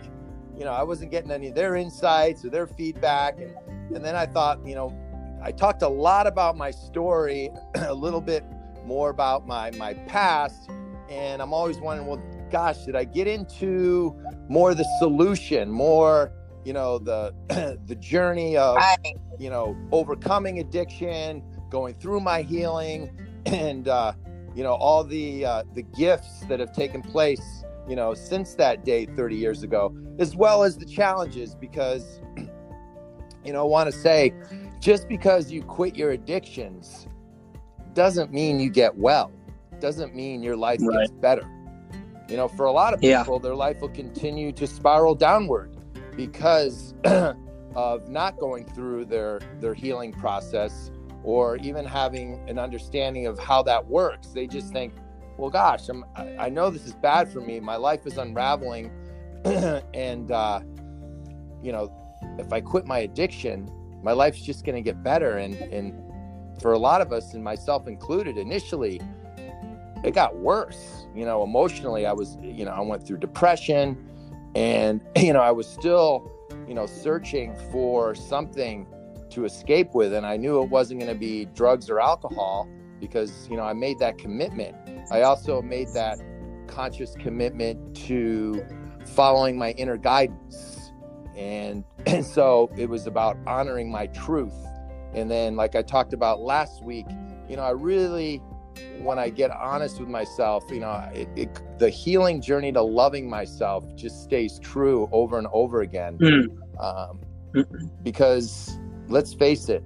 you 0.57 0.63
know, 0.63 0.71
I 0.71 0.83
wasn't 0.83 1.11
getting 1.11 1.31
any 1.31 1.49
of 1.49 1.55
their 1.55 1.75
insights 1.75 2.45
or 2.45 2.49
their 2.49 2.67
feedback, 2.67 3.39
and 3.39 3.55
and 3.93 4.03
then 4.03 4.15
I 4.15 4.25
thought, 4.25 4.65
you 4.65 4.75
know, 4.75 4.93
I 5.41 5.51
talked 5.51 5.81
a 5.81 5.87
lot 5.87 6.27
about 6.27 6.57
my 6.57 6.71
story, 6.71 7.51
a 7.75 7.93
little 7.93 8.21
bit 8.21 8.43
more 8.85 9.09
about 9.09 9.45
my 9.47 9.71
my 9.71 9.93
past, 9.93 10.69
and 11.09 11.41
I'm 11.41 11.53
always 11.53 11.77
wondering, 11.77 12.07
well, 12.07 12.23
gosh, 12.51 12.85
did 12.85 12.95
I 12.95 13.03
get 13.03 13.27
into 13.27 14.15
more 14.47 14.73
the 14.73 14.85
solution, 14.99 15.69
more 15.69 16.31
you 16.63 16.73
know 16.73 16.97
the 16.97 17.33
the 17.85 17.95
journey 17.95 18.57
of 18.57 18.81
you 19.39 19.49
know 19.49 19.77
overcoming 19.91 20.59
addiction, 20.59 21.43
going 21.69 21.93
through 21.95 22.21
my 22.21 22.41
healing, 22.41 23.09
and 23.45 23.87
uh, 23.87 24.13
you 24.55 24.63
know 24.63 24.73
all 24.73 25.03
the 25.03 25.45
uh, 25.45 25.63
the 25.73 25.83
gifts 25.83 26.45
that 26.47 26.59
have 26.59 26.73
taken 26.73 27.01
place 27.01 27.63
you 27.87 27.95
know 27.95 28.13
since 28.13 28.55
that 28.55 28.83
day 28.85 29.05
30 29.05 29.35
years 29.35 29.63
ago, 29.63 29.95
as 30.19 30.35
well 30.35 30.63
as 30.63 30.77
the 30.77 30.85
challenges. 30.85 31.55
Because 31.55 32.19
you 33.43 33.53
know 33.53 33.61
I 33.61 33.67
want 33.67 33.91
to 33.91 33.97
say, 33.97 34.33
just 34.79 35.07
because 35.07 35.51
you 35.51 35.61
quit 35.63 35.95
your 35.95 36.11
addictions 36.11 37.07
doesn't 37.93 38.31
mean 38.33 38.59
you 38.59 38.69
get 38.69 38.95
well. 38.97 39.31
Doesn't 39.79 40.13
mean 40.15 40.43
your 40.43 40.55
life 40.57 40.79
Right. 40.81 40.99
gets 40.99 41.11
better. 41.11 41.43
You 42.27 42.37
know, 42.37 42.47
for 42.47 42.65
a 42.65 42.71
lot 42.71 42.93
of 42.93 43.01
Yeah. 43.03 43.19
people, 43.19 43.39
their 43.39 43.55
life 43.55 43.79
will 43.81 43.89
continue 43.89 44.51
to 44.53 44.65
spiral 44.67 45.15
downward 45.15 45.75
because 46.17 46.93
of 47.75 48.09
not 48.09 48.37
going 48.39 48.65
through 48.65 49.05
their 49.05 49.39
their 49.59 49.73
healing 49.73 50.11
process 50.11 50.91
or 51.23 51.57
even 51.57 51.85
having 51.85 52.39
an 52.47 52.57
understanding 52.59 53.25
of 53.27 53.37
how 53.39 53.61
that 53.63 53.85
works. 53.87 54.27
They 54.29 54.45
just 54.47 54.71
think, 54.71 54.93
well, 55.37 55.49
gosh, 55.49 55.89
I'm, 55.89 56.05
I 56.15 56.49
know 56.49 56.69
this 56.69 56.85
is 56.85 56.93
bad 56.93 57.31
for 57.31 57.41
me. 57.41 57.59
My 57.59 57.75
life 57.75 58.05
is 58.05 58.17
unraveling, 58.17 58.91
and 59.93 60.31
uh, 60.31 60.61
you 61.61 61.71
know, 61.71 61.91
if 62.39 62.51
I 62.53 62.61
quit 62.61 62.85
my 62.85 62.99
addiction, 62.99 63.69
my 64.03 64.13
life's 64.13 64.41
just 64.41 64.65
going 64.65 64.75
to 64.75 64.81
get 64.81 65.03
better. 65.03 65.37
And 65.37 65.55
and 65.55 65.93
for 66.61 66.73
a 66.73 66.79
lot 66.79 67.01
of 67.01 67.11
us, 67.11 67.33
and 67.33 67.43
myself 67.43 67.87
included, 67.87 68.37
initially, 68.37 69.01
it 70.03 70.13
got 70.13 70.37
worse. 70.37 71.05
You 71.15 71.25
know, 71.25 71.43
emotionally, 71.43 72.05
I 72.05 72.13
was, 72.13 72.37
you 72.41 72.65
know, 72.65 72.71
I 72.71 72.81
went 72.81 73.05
through 73.05 73.17
depression, 73.17 73.97
and 74.55 75.01
you 75.17 75.33
know, 75.33 75.41
I 75.41 75.51
was 75.51 75.67
still, 75.67 76.31
you 76.67 76.73
know, 76.73 76.85
searching 76.85 77.55
for 77.71 78.15
something 78.15 78.87
to 79.31 79.45
escape 79.45 79.93
with, 79.93 80.13
and 80.13 80.25
I 80.25 80.37
knew 80.37 80.61
it 80.61 80.69
wasn't 80.69 81.01
going 81.01 81.11
to 81.11 81.19
be 81.19 81.45
drugs 81.45 81.89
or 81.89 81.99
alcohol 81.99 82.69
because 82.99 83.47
you 83.49 83.57
know 83.57 83.63
I 83.63 83.73
made 83.73 83.99
that 83.99 84.17
commitment. 84.17 84.75
I 85.11 85.21
also 85.21 85.61
made 85.61 85.89
that 85.93 86.19
conscious 86.67 87.15
commitment 87.15 87.95
to 88.07 88.65
following 89.05 89.57
my 89.57 89.71
inner 89.71 89.97
guidance, 89.97 90.91
and 91.35 91.83
and 92.05 92.25
so 92.35 92.69
it 92.77 92.89
was 92.89 93.07
about 93.07 93.37
honoring 93.45 93.91
my 93.91 94.07
truth. 94.07 94.53
And 95.13 95.31
then, 95.31 95.55
like 95.55 95.75
I 95.75 95.81
talked 95.81 96.13
about 96.13 96.41
last 96.41 96.83
week, 96.83 97.05
you 97.47 97.55
know, 97.55 97.63
I 97.63 97.71
really 97.71 98.41
when 98.99 99.19
I 99.19 99.29
get 99.29 99.51
honest 99.51 99.99
with 99.99 100.09
myself, 100.09 100.63
you 100.69 100.79
know, 100.79 101.09
it, 101.13 101.29
it, 101.35 101.79
the 101.79 101.89
healing 101.89 102.41
journey 102.41 102.71
to 102.73 102.81
loving 102.81 103.29
myself 103.29 103.85
just 103.95 104.23
stays 104.23 104.59
true 104.59 105.07
over 105.11 105.37
and 105.37 105.47
over 105.53 105.81
again. 105.81 106.17
Mm. 106.17 106.47
Um, 106.81 107.21
because 108.03 108.77
let's 109.07 109.33
face 109.33 109.69
it, 109.69 109.83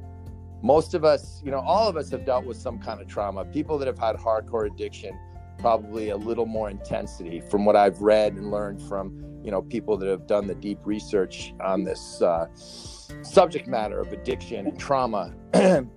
most 0.61 0.93
of 0.93 1.05
us, 1.05 1.41
you 1.43 1.51
know, 1.51 1.59
all 1.59 1.87
of 1.87 1.95
us 1.95 2.09
have 2.11 2.25
dealt 2.25 2.45
with 2.45 2.57
some 2.57 2.79
kind 2.79 2.99
of 3.01 3.07
trauma. 3.07 3.45
People 3.45 3.77
that 3.77 3.87
have 3.87 3.97
had 3.97 4.15
hardcore 4.17 4.67
addiction, 4.67 5.17
probably 5.57 6.09
a 6.09 6.17
little 6.17 6.45
more 6.45 6.69
intensity 6.69 7.39
from 7.39 7.65
what 7.65 7.75
I've 7.75 8.01
read 8.01 8.33
and 8.33 8.51
learned 8.51 8.81
from, 8.81 9.39
you 9.43 9.51
know, 9.51 9.61
people 9.61 9.97
that 9.97 10.09
have 10.09 10.27
done 10.27 10.47
the 10.47 10.55
deep 10.55 10.79
research 10.83 11.53
on 11.61 11.83
this 11.83 12.21
uh, 12.21 12.47
subject 12.53 13.67
matter 13.67 13.99
of 13.99 14.11
addiction 14.11 14.67
and 14.67 14.79
trauma. 14.79 15.33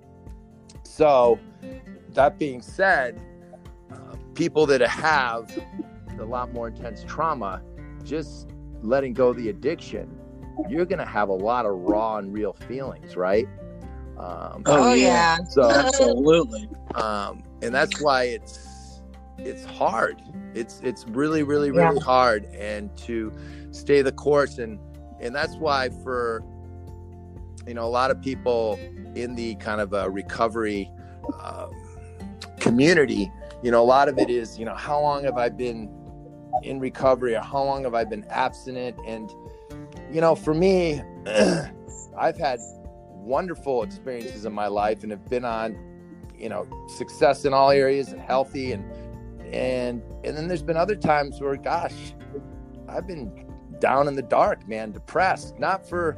so, 0.84 1.38
that 2.10 2.38
being 2.38 2.60
said, 2.60 3.20
uh, 3.90 3.96
people 4.34 4.66
that 4.66 4.80
have 4.82 5.50
a 6.18 6.24
lot 6.24 6.52
more 6.52 6.68
intense 6.68 7.04
trauma, 7.04 7.62
just 8.04 8.48
letting 8.82 9.12
go 9.12 9.28
of 9.28 9.36
the 9.36 9.48
addiction, 9.48 10.18
you're 10.68 10.84
going 10.84 10.98
to 10.98 11.04
have 11.04 11.28
a 11.28 11.34
lot 11.34 11.66
of 11.66 11.72
raw 11.72 12.18
and 12.18 12.32
real 12.32 12.52
feelings, 12.52 13.16
right? 13.16 13.48
Um, 14.18 14.62
Oh, 14.66 14.90
Oh, 14.90 14.92
yeah. 14.94 15.06
yeah. 15.06 15.44
so, 15.48 15.70
absolutely. 15.70 16.68
um, 16.94 17.42
and 17.62 17.74
that's 17.74 18.00
why 18.00 18.24
it's 18.24 19.00
it's 19.38 19.64
hard. 19.64 20.22
It's 20.54 20.80
it's 20.84 21.06
really 21.08 21.42
really 21.42 21.70
really 21.70 21.98
hard, 22.00 22.44
and 22.54 22.94
to 22.98 23.32
stay 23.72 24.02
the 24.02 24.12
course, 24.12 24.58
and 24.58 24.78
and 25.20 25.34
that's 25.34 25.56
why 25.56 25.88
for 26.04 26.44
you 27.66 27.74
know 27.74 27.84
a 27.84 27.88
lot 27.88 28.10
of 28.10 28.20
people 28.20 28.78
in 29.14 29.34
the 29.34 29.54
kind 29.56 29.80
of 29.80 29.92
a 29.92 30.08
recovery 30.10 30.90
um, 31.42 31.70
community, 32.60 33.30
you 33.62 33.70
know, 33.70 33.82
a 33.82 33.84
lot 33.84 34.08
of 34.08 34.18
it 34.18 34.30
is 34.30 34.58
you 34.58 34.64
know 34.64 34.74
how 34.74 35.00
long 35.00 35.24
have 35.24 35.36
I 35.38 35.48
been 35.48 35.88
in 36.62 36.78
recovery, 36.78 37.34
or 37.34 37.40
how 37.40 37.62
long 37.64 37.84
have 37.84 37.94
I 37.94 38.04
been 38.04 38.24
abstinent, 38.28 38.96
and 39.06 39.30
you 40.12 40.20
know, 40.20 40.34
for 40.34 40.52
me, 40.54 41.00
I've 42.16 42.36
had 42.36 42.60
wonderful 43.22 43.82
experiences 43.82 44.44
in 44.44 44.52
my 44.52 44.66
life 44.66 45.02
and 45.02 45.12
have 45.12 45.28
been 45.28 45.44
on 45.44 45.76
you 46.36 46.48
know 46.48 46.66
success 46.88 47.44
in 47.44 47.54
all 47.54 47.70
areas 47.70 48.08
and 48.08 48.20
healthy 48.20 48.72
and 48.72 48.84
and 49.52 50.02
and 50.24 50.36
then 50.36 50.48
there's 50.48 50.62
been 50.62 50.76
other 50.76 50.96
times 50.96 51.40
where 51.40 51.56
gosh 51.56 52.14
i've 52.88 53.06
been 53.06 53.46
down 53.78 54.08
in 54.08 54.14
the 54.14 54.22
dark 54.22 54.66
man 54.68 54.90
depressed 54.90 55.58
not 55.58 55.88
for 55.88 56.16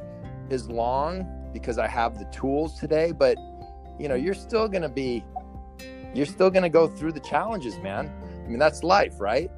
as 0.49 0.69
long 0.69 1.25
because 1.53 1.77
i 1.77 1.87
have 1.87 2.17
the 2.17 2.25
tools 2.25 2.79
today 2.79 3.11
but 3.11 3.37
you 3.99 4.07
know 4.07 4.15
you're 4.15 4.33
still 4.33 4.67
gonna 4.67 4.89
be 4.89 5.23
you're 6.15 6.25
still 6.25 6.49
gonna 6.49 6.69
go 6.69 6.87
through 6.87 7.11
the 7.11 7.19
challenges 7.19 7.77
man. 7.79 8.11
I 8.45 8.47
mean 8.47 8.59
that's 8.59 8.83
life 8.83 9.19
right? 9.19 9.51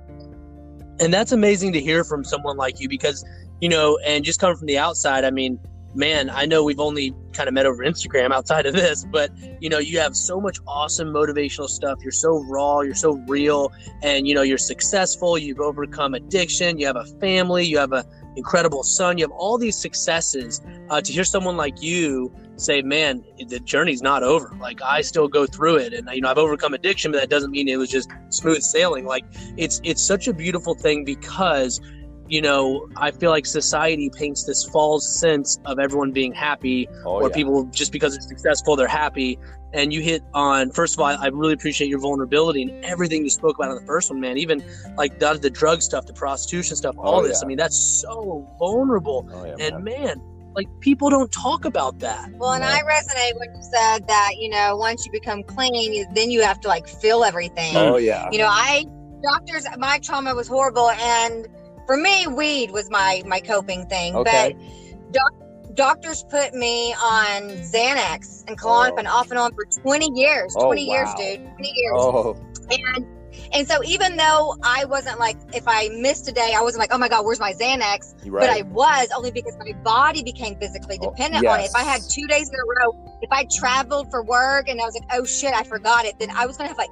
And 0.99 1.13
that's 1.13 1.31
amazing 1.31 1.73
to 1.73 1.79
hear 1.79 2.03
from 2.03 2.23
someone 2.23 2.57
like 2.57 2.79
you 2.79 2.89
because 2.89 3.23
you 3.61 3.69
know 3.69 3.99
and 4.05 4.25
just 4.25 4.39
coming 4.39 4.57
from 4.57 4.67
the 4.67 4.77
outside 4.77 5.23
i 5.23 5.31
mean 5.31 5.59
man, 5.95 6.29
I 6.29 6.45
know 6.45 6.63
we've 6.63 6.79
only 6.79 7.13
kind 7.33 7.47
of 7.47 7.53
met 7.53 7.65
over 7.65 7.83
Instagram 7.83 8.31
outside 8.31 8.65
of 8.65 8.73
this, 8.73 9.05
but 9.05 9.31
you 9.61 9.69
know, 9.69 9.79
you 9.79 9.99
have 9.99 10.15
so 10.15 10.39
much 10.39 10.59
awesome 10.67 11.09
motivational 11.09 11.67
stuff. 11.67 11.99
You're 12.01 12.11
so 12.11 12.43
raw, 12.47 12.81
you're 12.81 12.95
so 12.95 13.13
real, 13.27 13.71
and 14.03 14.27
you 14.27 14.35
know, 14.35 14.41
you're 14.41 14.57
successful. 14.57 15.37
You've 15.37 15.59
overcome 15.59 16.13
addiction. 16.13 16.77
You 16.79 16.87
have 16.87 16.95
a 16.95 17.05
family. 17.19 17.65
You 17.65 17.77
have 17.77 17.93
a 17.93 18.05
incredible 18.35 18.83
son. 18.83 19.17
You 19.17 19.25
have 19.25 19.31
all 19.31 19.57
these 19.57 19.77
successes. 19.77 20.61
Uh, 20.89 21.01
to 21.01 21.11
hear 21.11 21.23
someone 21.23 21.57
like 21.57 21.81
you 21.81 22.33
say, 22.55 22.81
"Man, 22.81 23.23
the 23.47 23.59
journey's 23.59 24.01
not 24.01 24.23
over. 24.23 24.55
Like 24.59 24.81
I 24.81 25.01
still 25.01 25.27
go 25.27 25.45
through 25.45 25.77
it, 25.77 25.93
and 25.93 26.07
you 26.13 26.21
know, 26.21 26.29
I've 26.29 26.37
overcome 26.37 26.73
addiction, 26.73 27.11
but 27.11 27.21
that 27.21 27.29
doesn't 27.29 27.51
mean 27.51 27.67
it 27.67 27.77
was 27.77 27.89
just 27.89 28.09
smooth 28.29 28.61
sailing. 28.61 29.05
Like 29.05 29.25
it's 29.57 29.81
it's 29.83 30.05
such 30.05 30.27
a 30.27 30.33
beautiful 30.33 30.75
thing 30.75 31.03
because." 31.03 31.81
You 32.29 32.41
know, 32.41 32.87
I 32.97 33.11
feel 33.11 33.31
like 33.31 33.45
society 33.45 34.09
paints 34.13 34.43
this 34.45 34.63
false 34.65 35.07
sense 35.19 35.59
of 35.65 35.79
everyone 35.79 36.11
being 36.11 36.33
happy 36.33 36.87
Oh, 37.05 37.21
or 37.21 37.29
yeah. 37.29 37.35
people 37.35 37.63
just 37.65 37.91
because 37.91 38.13
they're 38.13 38.27
successful, 38.27 38.75
they're 38.75 38.87
happy. 38.87 39.39
And 39.73 39.91
you 39.93 40.01
hit 40.01 40.23
on, 40.33 40.71
first 40.71 40.93
of 40.95 40.99
all, 41.01 41.07
I 41.07 41.27
really 41.27 41.53
appreciate 41.53 41.89
your 41.89 41.99
vulnerability 41.99 42.61
and 42.63 42.85
everything 42.85 43.23
you 43.23 43.29
spoke 43.29 43.57
about 43.57 43.69
in 43.71 43.75
the 43.77 43.85
first 43.85 44.09
one, 44.09 44.19
man. 44.21 44.37
Even 44.37 44.63
like 44.95 45.19
the, 45.19 45.33
the 45.33 45.49
drug 45.49 45.81
stuff, 45.81 46.05
the 46.05 46.13
prostitution 46.13 46.75
stuff, 46.77 46.95
oh, 46.97 47.01
all 47.03 47.19
Oh, 47.19 47.27
this. 47.27 47.39
yeah. 47.41 47.45
I 47.45 47.47
mean, 47.47 47.57
that's 47.57 47.77
so 48.01 48.47
vulnerable. 48.59 49.27
Oh, 49.33 49.45
yeah, 49.45 49.55
And 49.59 49.83
man. 49.83 50.03
man, 50.03 50.21
like 50.55 50.67
people 50.79 51.09
don't 51.09 51.31
talk 51.31 51.65
about 51.65 51.99
that. 51.99 52.31
Well, 52.35 52.53
and 52.53 52.63
No. 52.63 52.69
I 52.69 52.79
resonate 52.81 53.37
when 53.39 53.53
you 53.55 53.61
said 53.61 54.07
that, 54.07 54.31
you 54.39 54.49
know, 54.49 54.75
once 54.77 55.05
you 55.05 55.11
become 55.11 55.43
clean, 55.43 56.05
then 56.13 56.31
you 56.31 56.41
have 56.43 56.59
to 56.61 56.67
like 56.69 56.87
feel 56.87 57.23
everything. 57.23 57.75
oh 57.75 57.97
yeah. 57.97 58.29
You 58.31 58.39
know, 58.39 58.47
I 58.49 58.85
doctors 59.23 59.65
my 59.77 59.99
trauma 59.99 60.33
was 60.33 60.47
horrible 60.47 60.89
and 60.91 61.47
for 61.87 61.97
me 61.97 62.27
weed 62.27 62.69
was 62.71 62.89
my 62.91 63.23
my 63.25 63.39
coping 63.39 63.87
thing. 63.87 64.15
Okay. 64.15 64.55
But 64.55 65.13
doc, 65.13 65.33
doctors 65.73 66.23
put 66.29 66.53
me 66.53 66.93
on 66.93 67.43
Xanax 67.63 68.43
and 68.47 68.59
Klonopin 68.59 69.05
Oh. 69.07 69.17
off 69.17 69.31
and 69.31 69.39
on 69.39 69.53
for 69.55 69.65
20 69.81 70.09
years. 70.13 70.53
Oh, 70.57 70.65
20 70.65 70.83
years, 70.83 71.09
dude. 71.15 71.39
20 71.39 71.73
years. 71.75 71.93
Oh, 71.95 72.35
And 72.69 73.05
and 73.53 73.67
so 73.67 73.83
even 73.83 74.17
though 74.17 74.57
I 74.63 74.85
wasn't 74.85 75.19
like 75.19 75.37
if 75.53 75.63
I 75.67 75.89
missed 75.89 76.27
a 76.27 76.31
day, 76.31 76.53
I 76.57 76.61
wasn't 76.61 76.79
like, 76.81 76.93
oh 76.93 76.97
my 76.97 77.07
God, 77.07 77.23
where's 77.23 77.39
my 77.39 77.53
Xanax? 77.53 78.15
you're 78.25 78.39
But. 78.39 78.49
I 78.49 78.63
was 78.63 79.09
only 79.15 79.31
because 79.31 79.55
my 79.59 79.73
body 79.83 80.23
became 80.23 80.57
physically 80.59 80.97
Oh, 81.01 81.11
dependent 81.11 81.45
on 81.45 81.59
it. 81.59 81.65
If 81.65 81.75
I 81.75 81.83
had 81.83 82.01
two 82.09 82.25
days 82.27 82.49
in 82.49 82.55
a 82.55 82.85
row, 82.85 83.19
if 83.21 83.31
I 83.31 83.45
traveled 83.55 84.09
for 84.09 84.23
work 84.23 84.67
and 84.69 84.81
I 84.81 84.85
was 84.85 84.95
like, 84.95 85.07
oh 85.13 85.23
shit, 85.23 85.53
I 85.53 85.63
forgot 85.63 86.05
it, 86.05 86.17
then 86.19 86.29
I 86.31 86.45
was 86.47 86.57
gonna 86.57 86.69
have 86.69 86.77
like, 86.77 86.89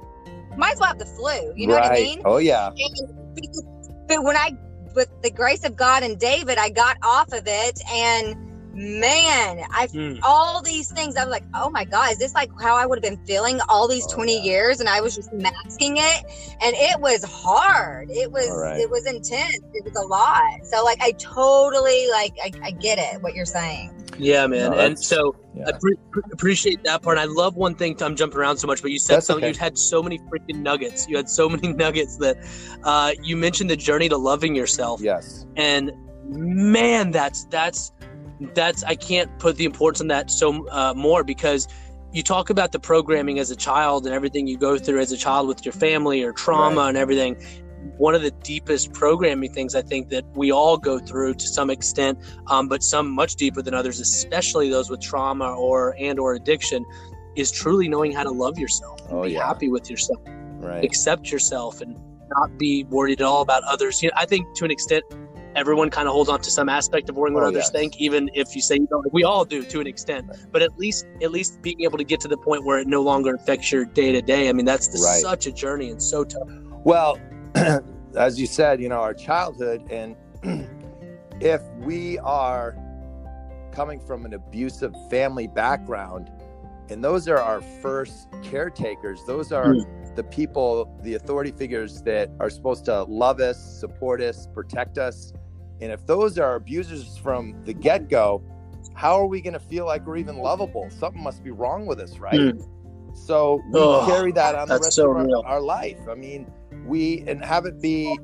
might 0.56 0.74
as 0.74 0.78
well 0.80 0.88
have 0.88 0.98
the 0.98 1.06
flu. 1.06 1.52
You 1.56 1.66
know 1.66 1.74
right. 1.74 1.82
what 1.90 1.92
I 1.92 1.94
mean? 1.96 2.22
Oh 2.24 2.38
yeah. 2.38 2.68
And 2.68 4.06
but 4.06 4.22
when 4.22 4.36
I, 4.36 4.52
with 4.96 5.08
the 5.22 5.30
grace 5.30 5.64
of 5.64 5.76
God 5.76 6.02
and 6.02 6.18
David, 6.18 6.58
I 6.58 6.70
got 6.70 6.96
off 7.04 7.32
of 7.32 7.44
it, 7.46 7.80
and 7.92 8.36
man, 8.74 9.60
I 9.70 9.88
Mm. 9.88 10.18
all 10.22 10.62
these 10.62 10.90
things. 10.92 11.16
I 11.16 11.24
was 11.24 11.30
like, 11.32 11.44
oh 11.54 11.70
my 11.70 11.84
God, 11.84 12.12
is 12.12 12.18
this 12.18 12.34
like 12.34 12.50
how 12.60 12.76
I 12.76 12.86
would 12.86 12.98
have 12.98 13.02
been 13.02 13.24
feeling 13.26 13.60
all 13.68 13.88
these 13.88 14.06
Oh, 14.12 14.16
20 14.16 14.38
yeah. 14.38 14.52
years? 14.52 14.80
And 14.80 14.88
I 14.88 15.00
was 15.00 15.14
just 15.14 15.32
masking 15.32 15.96
it. 15.96 16.24
And 16.62 16.74
it 16.76 17.00
was 17.00 17.24
hard. 17.24 18.08
It 18.10 18.30
was, 18.32 18.48
right. 18.48 18.80
it 18.80 18.90
was 18.90 19.06
intense. 19.06 19.60
It 19.72 19.84
was 19.84 19.96
a 19.96 20.06
lot. 20.06 20.42
So 20.64 20.84
like, 20.84 20.98
I 21.00 21.12
totally 21.12 22.08
like, 22.10 22.34
I, 22.44 22.52
I 22.64 22.70
get 22.72 22.98
it, 22.98 23.22
what 23.22 23.34
you're 23.34 23.46
saying. 23.46 23.95
Yeah, 24.18 24.46
man. 24.46 24.70
No, 24.72 24.78
and 24.78 24.98
so 24.98 25.36
Yeah. 25.54 25.68
I 25.68 25.72
pre- 25.78 25.96
pre- 26.10 26.22
appreciate 26.32 26.82
that 26.84 27.02
part. 27.02 27.18
I 27.18 27.24
love 27.24 27.56
one 27.56 27.74
thing. 27.74 27.96
I'm 28.02 28.16
jumping 28.16 28.38
around 28.38 28.56
so 28.58 28.66
much, 28.66 28.82
but 28.82 28.90
you 28.90 28.98
said 28.98 29.16
That's 29.16 29.26
something. 29.26 29.44
okay. 29.44 29.54
You 29.54 29.58
had 29.60 29.78
so 29.78 30.02
many 30.02 30.18
freaking 30.18 30.60
nuggets. 30.62 31.08
You 31.08 31.16
had 31.16 31.28
so 31.28 31.48
many 31.54 31.72
nuggets 31.72 32.16
that 32.18 32.36
uh, 32.84 33.12
you 33.22 33.36
mentioned 33.36 33.70
the 33.70 33.76
journey 33.76 34.08
to 34.08 34.16
loving 34.16 34.54
yourself. 34.54 35.00
Yes. 35.00 35.46
and 35.56 35.92
man 36.28 37.12
that's 37.12 37.44
that's 37.46 37.92
that's 38.52 38.82
i 38.82 38.96
can't 38.96 39.30
put 39.38 39.54
the 39.56 39.64
importance 39.64 40.00
on 40.00 40.08
that 40.08 40.28
so 40.28 40.66
uh, 40.70 40.92
more 40.96 41.22
because 41.22 41.68
you 42.12 42.20
talk 42.22 42.50
about 42.50 42.72
the 42.72 42.80
programming 42.80 43.38
as 43.38 43.50
a 43.52 43.56
child 43.56 44.06
and 44.06 44.14
everything 44.14 44.46
you 44.48 44.58
go 44.58 44.76
through 44.76 44.98
as 44.98 45.12
a 45.12 45.16
child 45.16 45.46
with 45.46 45.64
your 45.64 45.72
family 45.72 46.24
or 46.24 46.32
trauma 46.32 46.80
Right. 46.80 46.88
and 46.88 46.98
everything 46.98 47.36
one 47.96 48.14
of 48.14 48.22
the 48.22 48.30
deepest 48.42 48.92
programming 48.92 49.52
things 49.52 49.74
i 49.74 49.82
think 49.82 50.08
that 50.08 50.24
we 50.34 50.50
all 50.50 50.76
go 50.76 50.98
through 50.98 51.34
to 51.34 51.46
some 51.46 51.70
extent 51.70 52.18
um, 52.48 52.68
but 52.68 52.82
some 52.82 53.10
much 53.10 53.36
deeper 53.36 53.62
than 53.62 53.74
others 53.74 54.00
especially 54.00 54.68
those 54.70 54.90
with 54.90 55.00
trauma 55.00 55.54
or 55.54 55.94
and 55.98 56.18
or 56.18 56.34
addiction 56.34 56.84
is 57.36 57.50
truly 57.50 57.88
knowing 57.88 58.12
how 58.12 58.22
to 58.22 58.30
love 58.30 58.58
yourself 58.58 59.00
and 59.08 59.18
Oh, 59.18 59.22
be 59.24 59.32
yeah. 59.32 59.46
happy 59.46 59.68
with 59.68 59.88
yourself 59.90 60.20
Right. 60.58 60.84
accept 60.84 61.30
yourself 61.30 61.80
and 61.80 61.96
not 62.38 62.58
be 62.58 62.84
worried 62.84 63.20
at 63.20 63.24
all 63.26 63.40
about 63.42 63.62
others. 63.64 64.02
You 64.02 64.08
know, 64.08 64.14
I 64.16 64.24
think 64.24 64.52
to 64.56 64.64
an 64.64 64.70
extent, 64.72 65.04
everyone 65.54 65.90
kind 65.90 66.08
of 66.08 66.12
holds 66.12 66.28
on 66.28 66.40
to 66.40 66.50
some 66.50 66.68
aspect 66.68 67.08
of 67.08 67.16
worrying 67.16 67.34
what 67.34 67.44
Oh, 67.44 67.48
others 67.48 67.64
yes. 67.64 67.70
think, 67.70 68.00
even 68.00 68.28
if 68.34 68.56
you 68.56 68.60
say 68.62 68.74
you 68.74 68.86
don't. 68.90 69.06
We 69.12 69.22
all 69.22 69.44
do 69.44 69.62
to 69.62 69.80
an 69.80 69.86
extent, 69.86 70.28
but 70.50 70.60
at 70.60 70.76
least 70.76 71.06
at 71.22 71.30
least 71.30 71.62
being 71.62 71.82
able 71.82 71.98
to 71.98 72.04
get 72.04 72.18
to 72.20 72.28
the 72.28 72.36
point 72.38 72.64
where 72.64 72.78
it 72.80 72.88
no 72.88 73.00
longer 73.00 73.34
affects 73.34 73.70
your 73.70 73.84
day 73.84 74.10
to 74.12 74.20
day. 74.22 74.48
I 74.48 74.52
mean, 74.54 74.64
that's 74.66 74.88
the, 74.88 74.98
Right. 74.98 75.20
such 75.20 75.46
a 75.46 75.52
journey 75.52 75.88
and 75.90 76.02
so 76.02 76.24
tough. 76.24 76.48
Well, 76.84 77.18
as 78.16 78.38
you 78.38 78.46
said, 78.46 78.80
you 78.80 78.88
know, 78.88 79.00
our 79.00 79.14
childhood, 79.14 79.90
and 79.90 80.16
if 81.40 81.62
we 81.78 82.18
are 82.18 82.76
coming 83.72 84.00
from 84.00 84.24
an 84.24 84.34
abusive 84.34 84.94
family 85.10 85.46
background, 85.46 86.30
and 86.88 87.02
those 87.02 87.28
are 87.28 87.38
our 87.38 87.60
first 87.60 88.28
caretakers, 88.42 89.20
those 89.26 89.52
are 89.52 89.74
the 90.14 90.24
people, 90.24 90.98
the 91.02 91.14
authority 91.14 91.50
figures 91.50 92.02
that 92.02 92.30
are 92.40 92.48
supposed 92.48 92.84
to 92.86 93.02
love 93.04 93.40
us, 93.40 93.58
support 93.80 94.20
us, 94.20 94.46
protect 94.54 94.98
us. 94.98 95.32
And 95.80 95.92
if 95.92 96.06
those 96.06 96.38
are 96.38 96.54
abusers 96.54 97.18
from 97.18 97.62
the 97.64 97.74
get 97.74 98.08
go, 98.08 98.42
how 98.94 99.20
are 99.20 99.26
we 99.26 99.42
going 99.42 99.52
to 99.52 99.60
feel 99.60 99.84
like 99.84 100.06
we're 100.06 100.16
even 100.16 100.38
lovable? 100.38 100.88
Something 100.90 101.22
must 101.22 101.44
be 101.44 101.50
wrong 101.50 101.84
with 101.84 102.00
us, 102.00 102.18
right? 102.18 102.40
Mm. 102.40 102.66
So 103.16 103.62
we 103.72 103.80
Oh, 103.80 104.04
carry 104.06 104.32
that 104.32 104.54
on 104.54 104.68
the 104.68 104.78
rest 104.78 104.94
so 104.96 105.10
of 105.10 105.16
our, 105.16 105.26
our 105.44 105.60
life. 105.60 105.98
I 106.08 106.14
mean, 106.14 106.50
we 106.84 107.24
and 107.26 107.44
have 107.44 107.66
it 107.66 107.80
be 107.80 108.18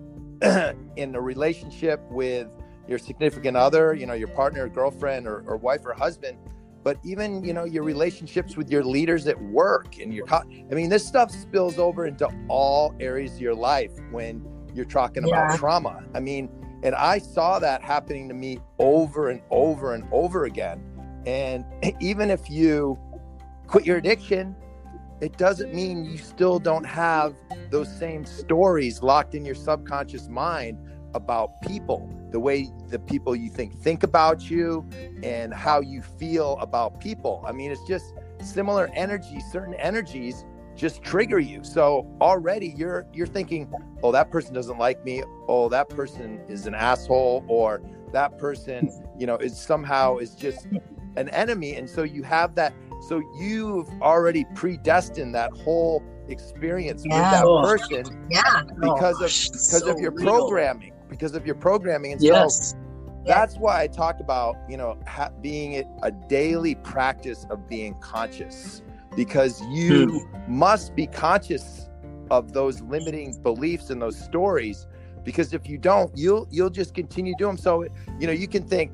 in 0.97 1.15
a 1.15 1.21
relationship 1.21 2.01
with 2.11 2.49
your 2.87 2.99
significant 2.99 3.57
other, 3.57 3.95
you 3.95 4.07
know, 4.07 4.13
your 4.13 4.29
partner, 4.29 4.69
girlfriend, 4.69 5.27
or, 5.27 5.43
or 5.47 5.57
wife 5.57 5.81
or 5.87 5.95
husband, 5.95 6.37
but 6.85 6.99
even 7.05 7.45
you 7.45 7.53
know 7.55 7.65
your 7.65 7.85
relationships 7.85 8.57
with 8.57 8.71
your 8.71 8.85
leaders 8.85 9.27
at 9.27 9.41
work 9.41 9.99
and 9.99 10.13
your. 10.13 10.27
Co- 10.27 10.43
I 10.71 10.75
mean, 10.75 10.91
this 10.91 11.07
stuff 11.07 11.31
spills 11.31 11.79
over 11.79 12.07
into 12.07 12.29
all 12.49 12.95
areas 13.01 13.35
of 13.35 13.41
your 13.41 13.55
life 13.55 13.93
when 14.11 14.45
you're 14.75 14.85
talking 14.85 15.25
about 15.25 15.49
Yeah. 15.49 15.57
trauma. 15.57 16.05
I 16.15 16.21
mean, 16.21 16.51
and 16.83 16.95
I 16.95 17.19
saw 17.19 17.59
that 17.61 17.83
happening 17.83 18.29
to 18.29 18.35
me 18.35 18.59
over 18.79 19.31
and 19.31 19.41
over 19.51 19.95
and 19.95 20.05
over 20.13 20.45
again. 20.45 20.83
And 21.27 21.65
even 22.01 22.31
if 22.31 22.51
you 22.51 22.99
quit 23.69 23.87
your 23.87 23.97
addiction, 23.99 24.57
it 25.23 25.39
doesn't 25.39 25.73
mean 25.73 26.05
you 26.05 26.19
still 26.19 26.59
don't 26.59 26.85
have 26.85 27.37
those 27.71 27.89
same 27.97 28.25
stories 28.25 29.03
locked 29.03 29.37
in 29.37 29.45
your 29.45 29.55
subconscious 29.55 30.29
mind 30.29 30.77
about 31.15 31.63
people, 31.63 32.11
the 32.33 32.41
way 32.41 32.69
the 32.89 32.99
people 32.99 33.37
you 33.37 33.49
think 33.49 33.79
think 33.79 34.03
about 34.03 34.51
you 34.51 34.85
and 35.23 35.55
how 35.55 35.81
you 35.81 36.03
feel 36.03 36.59
about 36.59 36.99
people. 37.01 37.45
I 37.47 37.53
mean, 37.53 37.71
it's 37.71 37.87
just 37.87 38.15
similar 38.41 38.91
energies, 38.95 39.45
certain 39.53 39.75
energies 39.75 40.45
just 40.75 41.03
trigger 41.03 41.39
you. 41.39 41.63
So 41.63 42.05
already 42.21 42.75
you're 42.77 43.07
you're 43.13 43.29
thinking, 43.29 43.73
"Oh, 44.03 44.11
that 44.11 44.31
person 44.31 44.55
doesn't 44.55 44.79
like 44.79 45.05
me. 45.05 45.23
Oh, 45.47 45.69
that 45.69 45.89
person 45.89 46.41
is 46.49 46.67
an 46.67 46.75
asshole 46.75 47.45
or 47.47 47.81
that 48.11 48.39
person, 48.39 48.91
you 49.17 49.27
know, 49.27 49.37
is 49.37 49.57
somehow 49.57 50.17
is 50.17 50.35
just 50.35 50.67
an 51.17 51.29
enemy." 51.29 51.77
And 51.77 51.89
so 51.89 52.03
you 52.03 52.25
have 52.25 52.57
that 52.57 52.73
so 53.09 53.21
you've 53.39 53.89
already 54.01 54.45
predestined 54.55 55.35
that 55.35 55.51
whole 55.53 56.03
experience 56.29 57.03
Yeah. 57.05 57.43
with 57.43 57.65
that 57.65 57.69
person 58.05 58.27
Yeah. 58.31 58.63
because 58.81 59.17
Oh, 59.21 59.25
of 59.25 59.31
because 59.53 59.83
so 59.83 59.91
of 59.91 59.99
your 60.01 60.13
real. 60.13 60.25
programming 60.27 60.93
because 61.09 61.35
of 61.35 61.45
your 61.45 61.55
programming 61.57 62.13
and 62.13 62.21
so 62.21 62.27
Yes. 62.29 62.75
that's 63.27 63.57
why 63.57 63.83
I 63.83 63.87
talk 63.89 64.21
about 64.21 64.57
you 64.69 64.77
know 64.77 64.97
ha- 65.07 65.31
being 65.41 65.85
a 66.03 66.11
daily 66.11 66.75
practice 66.77 67.45
of 67.51 67.69
being 67.69 67.95
conscious 68.01 68.83
because 69.17 69.61
you 69.67 70.21
Hmm. 70.21 70.59
must 70.59 70.95
be 70.95 71.07
conscious 71.07 71.89
of 72.31 72.53
those 72.53 72.81
limiting 72.83 73.35
beliefs 73.43 73.91
and 73.91 74.01
those 74.01 74.19
stories 74.19 74.87
because 75.25 75.53
if 75.53 75.69
you 75.69 75.77
don't 75.77 76.11
you'll 76.17 76.47
you'll 76.51 76.71
just 76.71 76.95
continue 76.95 77.35
doing 77.37 77.57
them 77.57 77.59
so 77.59 77.85
you 78.19 78.27
know 78.27 78.33
you 78.33 78.49
can 78.49 78.63
think 78.63 78.93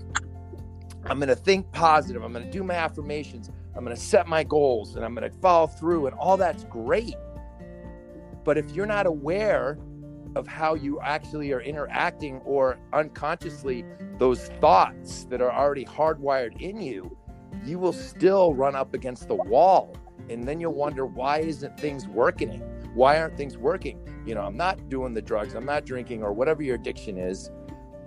I'm 1.05 1.19
going 1.19 1.29
to 1.29 1.37
think 1.37 1.71
positive 1.73 2.23
I'm 2.25 2.33
going 2.33 2.45
to 2.45 2.51
do 2.51 2.63
my 2.65 2.75
affirmations 2.75 3.51
I'm 3.79 3.85
going 3.85 3.97
to 3.97 4.03
set 4.03 4.27
my 4.27 4.45
goals 4.45 4.97
and 4.97 5.05
I'm 5.05 5.15
going 5.15 5.31
to 5.31 5.39
follow 5.39 5.69
through 5.69 6.09
and 6.09 6.17
all 6.17 6.37
that's 6.37 6.65
great 6.65 7.15
but 8.45 8.57
if 8.57 8.71
you're 8.71 8.87
not 8.87 9.05
aware 9.07 9.79
of 10.35 10.47
how 10.47 10.75
you 10.75 10.99
actually 11.03 11.53
are 11.53 11.61
interacting 11.61 12.39
or 12.47 12.79
unconsciously 12.95 13.85
those 14.17 14.49
thoughts 14.61 15.25
that 15.27 15.43
are 15.43 15.53
already 15.53 15.85
hardwired 15.85 16.59
in 16.59 16.81
you, 16.81 17.15
you 17.63 17.79
will 17.79 17.93
still 17.93 18.55
run 18.55 18.75
up 18.75 18.95
against 18.95 19.29
the 19.29 19.35
wall. 19.35 19.95
And 20.31 20.49
then 20.49 20.61
you'll 20.61 20.73
wonder, 20.73 21.05
why 21.05 21.41
isn't 21.41 21.79
things 21.79 22.09
working? 22.09 22.61
Why 22.95 23.21
aren't 23.21 23.37
things 23.37 23.59
working? 23.59 23.99
You 24.25 24.35
know, 24.35 24.43
I'm 24.43 24.57
not 24.57 24.89
doing 24.89 25.13
the 25.13 25.21
drugs, 25.21 25.55
I'm 25.55 25.67
not 25.67 25.85
drinking, 25.85 26.23
or 26.23 26.33
whatever 26.33 26.63
your 26.63 26.77
addiction 26.77 27.19
is. 27.19 27.51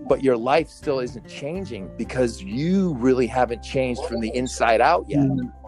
but 0.07 0.23
your 0.23 0.37
life 0.37 0.67
still 0.69 0.99
isn't 0.99 1.27
changing 1.27 1.89
because 1.97 2.41
you 2.41 2.93
really 2.95 3.27
haven't 3.27 3.61
changed 3.61 4.03
from 4.05 4.19
the 4.19 4.35
inside 4.35 4.81
out 4.81 5.05
yet. 5.07 5.19
Mm-hmm. 5.19 5.60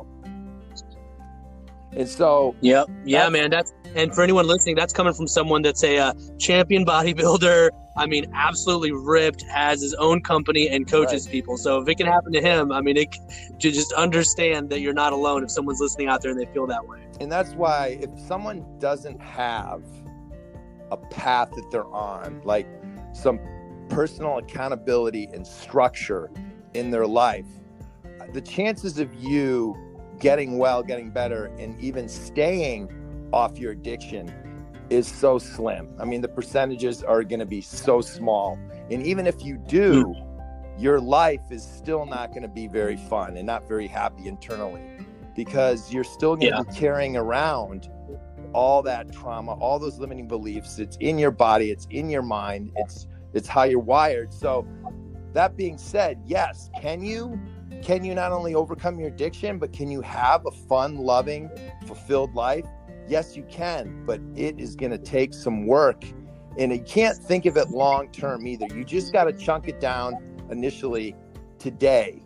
And 1.96 2.08
so, 2.08 2.56
yep, 2.62 2.88
yeah, 3.06 3.30
man. 3.30 3.50
That's 3.50 3.74
and 3.96 4.14
for 4.14 4.24
anyone 4.24 4.48
listening, 4.48 4.76
that's 4.76 4.94
coming 4.94 5.14
from 5.14 5.28
someone 5.28 5.62
that's 5.62 5.84
a 5.84 5.98
uh, 5.98 6.14
champion 6.40 6.86
bodybuilder. 6.86 7.70
I 7.96 8.08
mean, 8.08 8.32
absolutely 8.34 8.92
ripped, 8.92 9.44
has 9.44 9.82
his 9.82 9.94
own 9.96 10.22
company 10.22 10.68
and 10.68 10.90
coaches 10.90 11.28
right. 11.28 11.32
people. 11.32 11.58
So 11.58 11.80
if 11.80 11.88
it 11.88 11.96
can 11.96 12.08
happen 12.08 12.34
to 12.34 12.42
him, 12.42 12.72
I 12.72 12.82
mean, 12.82 12.98
it 12.98 13.16
to 13.60 13.72
just 13.72 13.94
understand 13.94 14.72
that 14.72 14.80
you're 14.80 14.94
not 14.94 15.14
alone. 15.14 15.44
If 15.44 15.52
someone's 15.52 15.80
listening 15.80 16.08
out 16.08 16.22
there 16.22 16.32
and 16.32 16.40
they 16.40 16.52
feel 16.52 16.66
that 16.68 16.88
way, 16.88 17.06
and 17.20 17.32
that's 17.32 17.54
why 17.54 18.00
if 18.02 18.10
someone 18.28 18.66
doesn't 18.80 19.22
have 19.22 19.84
a 20.90 20.98
path 20.98 21.52
that 21.52 21.70
they're 21.72 21.86
on, 21.94 22.42
like 22.44 22.68
some 23.14 23.40
personal 23.90 24.40
accountability 24.40 25.30
and 25.32 25.46
structure 25.46 26.32
in 26.74 26.90
their 26.90 27.06
life, 27.06 27.46
the 28.34 28.42
chances 28.42 28.98
of 28.98 29.14
you 29.14 29.78
getting 30.24 30.58
well, 30.58 30.82
getting 30.82 31.10
better, 31.10 31.48
and 31.60 31.78
even 31.82 32.08
staying 32.08 32.90
off 33.34 33.60
your 33.60 33.74
addiction 33.74 34.34
is 34.90 35.06
so 35.06 35.38
slim. 35.38 35.90
I 36.00 36.06
mean, 36.06 36.22
the 36.22 36.30
percentages 36.30 37.04
are 37.04 37.24
going 37.24 37.42
to 37.42 37.46
be 37.46 37.60
so 37.60 38.00
small. 38.00 38.58
And 38.90 39.06
even 39.06 39.28
if 39.28 39.44
you 39.44 39.58
do, 39.68 40.04
hmm. 40.06 40.82
your 40.82 41.02
life 41.02 41.42
is 41.52 41.62
still 41.62 42.06
not 42.06 42.30
going 42.30 42.44
to 42.44 42.48
be 42.48 42.68
very 42.68 42.96
fun 42.96 43.36
and 43.36 43.46
not 43.46 43.68
very 43.68 43.86
happy 43.86 44.30
internally 44.30 44.82
because 45.36 45.92
you're 45.92 46.06
still 46.06 46.38
going 46.38 46.54
to 46.54 46.58
yeah. 46.58 46.72
be 46.72 46.74
carrying 46.74 47.18
around 47.18 47.90
all 48.54 48.82
that 48.84 49.12
trauma, 49.12 49.56
all 49.56 49.78
those 49.78 50.00
limiting 50.00 50.30
beliefs. 50.30 50.80
It's 50.80 50.96
in 51.02 51.20
your 51.20 51.32
body, 51.32 51.70
it's 51.70 51.88
in 51.90 52.10
your 52.10 52.22
mind, 52.22 52.72
it's 52.78 53.08
it's 53.34 53.50
how 53.50 53.64
you're 53.64 53.80
wired. 53.80 54.34
So 54.34 54.66
that 55.34 55.58
being 55.58 55.78
said, 55.78 56.22
yes, 56.26 56.70
can 56.80 57.04
you 57.04 57.38
can 57.84 58.06
you 58.06 58.16
not 58.16 58.32
only 58.32 58.56
overcome 58.56 58.98
your 58.98 59.10
addiction, 59.10 59.60
but 59.60 59.74
can 59.74 59.92
you 59.92 60.00
have 60.02 60.46
a 60.46 60.52
fun, 60.52 60.96
loving, 60.98 61.50
fulfilled 61.86 62.34
life? 62.34 62.66
Yes, 63.10 63.36
you 63.36 63.44
can, 63.44 64.06
but 64.06 64.22
it 64.36 64.58
is 64.58 64.78
going 64.78 64.92
to 64.92 64.98
take 64.98 65.34
some 65.34 65.68
work. 65.68 66.06
And 66.58 66.72
you 66.72 66.80
can't 66.80 67.18
think 67.18 67.46
of 67.46 67.58
it 67.58 67.72
long 67.72 68.10
term 68.12 68.48
either. 68.48 68.68
You 68.74 68.86
just 68.86 69.12
got 69.12 69.26
to 69.26 69.34
chunk 69.34 69.68
it 69.68 69.82
down 69.82 70.16
initially 70.50 71.14
today. 71.60 72.24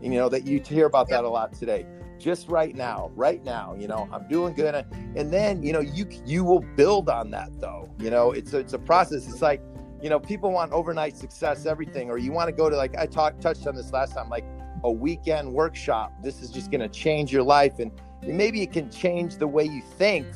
You 0.00 0.10
know, 0.10 0.28
that 0.28 0.46
you 0.46 0.60
hear 0.60 0.86
about 0.86 1.08
that 1.08 1.24
a 1.24 1.28
lot 1.28 1.52
today. 1.54 1.86
Just 2.18 2.48
right 2.48 2.76
now, 2.76 3.10
right 3.16 3.42
now, 3.42 3.74
you 3.76 3.88
know, 3.88 4.08
I'm 4.12 4.28
doing 4.28 4.54
good. 4.54 4.86
And 5.16 5.32
then, 5.32 5.62
you 5.62 5.72
know, 5.72 5.80
you 5.80 6.06
you 6.24 6.44
will 6.44 6.60
build 6.76 7.08
on 7.08 7.30
that 7.30 7.48
though. 7.58 7.90
You 7.98 8.10
know, 8.10 8.30
it's 8.30 8.52
a, 8.52 8.58
it's 8.58 8.74
a 8.74 8.78
process. 8.78 9.26
It's 9.26 9.42
like, 9.42 9.60
you 10.00 10.08
know, 10.08 10.20
people 10.20 10.52
want 10.52 10.70
overnight 10.70 11.16
success, 11.16 11.66
everything, 11.66 12.10
or 12.10 12.18
you 12.18 12.30
want 12.30 12.48
to 12.48 12.52
go 12.52 12.70
to 12.70 12.76
like 12.76 12.96
I 12.96 13.06
talked 13.06 13.40
touched 13.40 13.66
on 13.66 13.74
this 13.74 13.90
last 13.90 14.14
time, 14.14 14.28
like 14.28 14.44
a 14.84 14.90
weekend 14.90 15.52
workshop. 15.52 16.12
This 16.22 16.42
is 16.42 16.50
just 16.50 16.70
going 16.70 16.80
to 16.80 16.88
change 16.88 17.32
your 17.32 17.42
life. 17.42 17.78
And 17.78 17.90
maybe 18.22 18.62
it 18.62 18.72
can 18.72 18.90
change 18.90 19.36
the 19.36 19.46
way 19.46 19.64
you 19.64 19.82
think. 19.82 20.26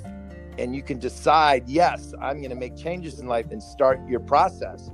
And 0.59 0.75
you 0.75 0.83
can 0.83 0.99
decide, 0.99 1.69
yes, 1.69 2.15
I'm 2.21 2.39
going 2.39 2.51
to 2.51 2.57
make 2.57 2.77
changes 2.77 3.19
in 3.19 3.27
life 3.27 3.51
and 3.51 3.63
start 3.63 4.01
your 4.09 4.21
process. 4.21 4.91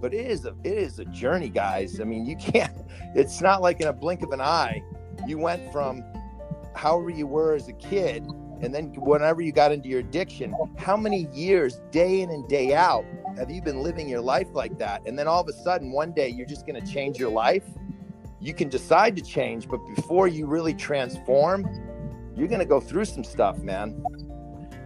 But 0.00 0.14
it 0.14 0.26
is 0.26 0.44
a 0.44 0.54
it 0.64 0.76
is 0.76 0.98
a 0.98 1.04
journey, 1.06 1.48
guys. 1.48 2.00
I 2.00 2.04
mean, 2.04 2.26
you 2.26 2.36
can't. 2.36 2.72
It's 3.14 3.40
not 3.40 3.62
like 3.62 3.80
in 3.80 3.86
a 3.86 3.92
blink 3.92 4.22
of 4.22 4.32
an 4.32 4.40
eye. 4.40 4.82
You 5.24 5.38
went 5.38 5.70
from 5.70 6.02
however 6.74 7.10
you 7.10 7.28
were 7.28 7.54
as 7.54 7.68
a 7.68 7.72
kid, 7.74 8.26
and 8.60 8.74
then 8.74 8.92
whenever 8.94 9.40
you 9.40 9.52
got 9.52 9.70
into 9.70 9.88
your 9.88 10.00
addiction, 10.00 10.52
how 10.76 10.96
many 10.96 11.28
years, 11.32 11.80
day 11.92 12.22
in 12.22 12.30
and 12.30 12.48
day 12.48 12.74
out, 12.74 13.04
have 13.36 13.50
you 13.50 13.62
been 13.62 13.82
living 13.82 14.08
your 14.08 14.20
life 14.20 14.48
like 14.52 14.78
that? 14.78 15.06
And 15.06 15.18
then 15.18 15.28
all 15.28 15.40
of 15.40 15.48
a 15.48 15.52
sudden, 15.52 15.92
one 15.92 16.12
day, 16.12 16.28
you're 16.28 16.46
just 16.46 16.66
going 16.66 16.82
to 16.82 16.92
change 16.92 17.18
your 17.18 17.30
life 17.30 17.64
you 18.44 18.52
can 18.52 18.68
decide 18.68 19.16
to 19.16 19.22
change, 19.22 19.68
but 19.68 19.80
before 19.96 20.28
you 20.28 20.44
really 20.46 20.74
transform, 20.74 21.66
you're 22.36 22.46
going 22.46 22.60
to 22.60 22.66
go 22.66 22.78
through 22.78 23.06
some 23.06 23.24
stuff, 23.24 23.56
man. 23.60 24.04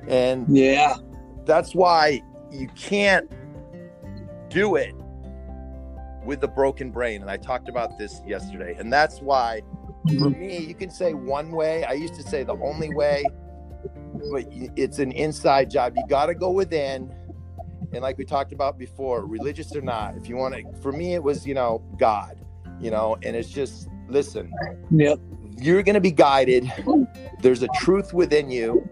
And 0.07 0.47
yeah, 0.49 0.97
that's 1.45 1.75
why 1.75 2.23
you 2.53 2.69
can't 2.77 3.29
do 4.49 4.77
it 4.77 4.95
with 6.25 6.45
a 6.45 6.49
broken 6.49 6.93
brain. 6.93 7.21
And 7.21 7.29
I 7.29 7.37
talked 7.37 7.69
about 7.69 7.99
this 7.99 8.23
yesterday. 8.25 8.77
And 8.79 8.93
that's 8.93 9.21
why, 9.21 9.63
for 10.07 10.13
mm-hmm. 10.13 10.41
me, 10.41 10.59
you 10.59 10.75
can 10.77 10.89
say 10.89 11.13
one 11.13 11.51
way. 11.51 11.83
I 11.85 11.95
used 11.95 12.15
to 12.15 12.23
say 12.23 12.45
the 12.45 12.57
only 12.59 12.95
way, 12.95 13.25
but 14.31 14.45
it's 14.77 15.01
an 15.01 15.11
inside 15.11 15.69
job. 15.69 15.95
You 15.97 16.05
got 16.09 16.27
to 16.27 16.35
go 16.35 16.53
within. 16.53 17.13
And 17.93 18.03
like 18.03 18.19
we 18.19 18.25
talked 18.25 18.53
about 18.53 18.79
before, 18.79 19.27
religious 19.27 19.75
or 19.75 19.81
not, 19.81 20.17
if 20.17 20.29
you 20.29 20.37
want 20.37 20.55
to, 20.55 20.81
for 20.81 20.93
me, 20.93 21.15
it 21.15 21.23
was, 21.25 21.45
you 21.45 21.55
know, 21.55 21.83
God 21.99 22.39
you 22.81 22.91
know, 22.91 23.17
and 23.23 23.37
it's 23.37 23.51
just 23.51 23.89
listen. 24.09 24.53
Yep. 24.91 25.19
You're 25.57 25.83
going 25.83 25.95
to 25.95 26.01
be 26.01 26.13
guided. 26.13 26.71
There's 27.41 27.63
a 27.63 27.69
truth 27.77 28.15
within 28.15 28.51
you, 28.51 28.89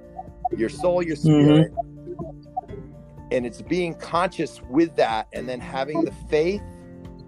your 0.56 0.68
soul, 0.68 1.02
your 1.02 1.16
spirit. 1.16 1.72
Mm-hmm. 1.72 3.32
And 3.32 3.44
it's 3.44 3.62
being 3.62 3.94
conscious 3.94 4.60
with 4.62 4.94
that 4.96 5.28
and 5.32 5.48
then 5.48 5.60
having 5.60 6.04
the 6.04 6.12
faith 6.28 6.62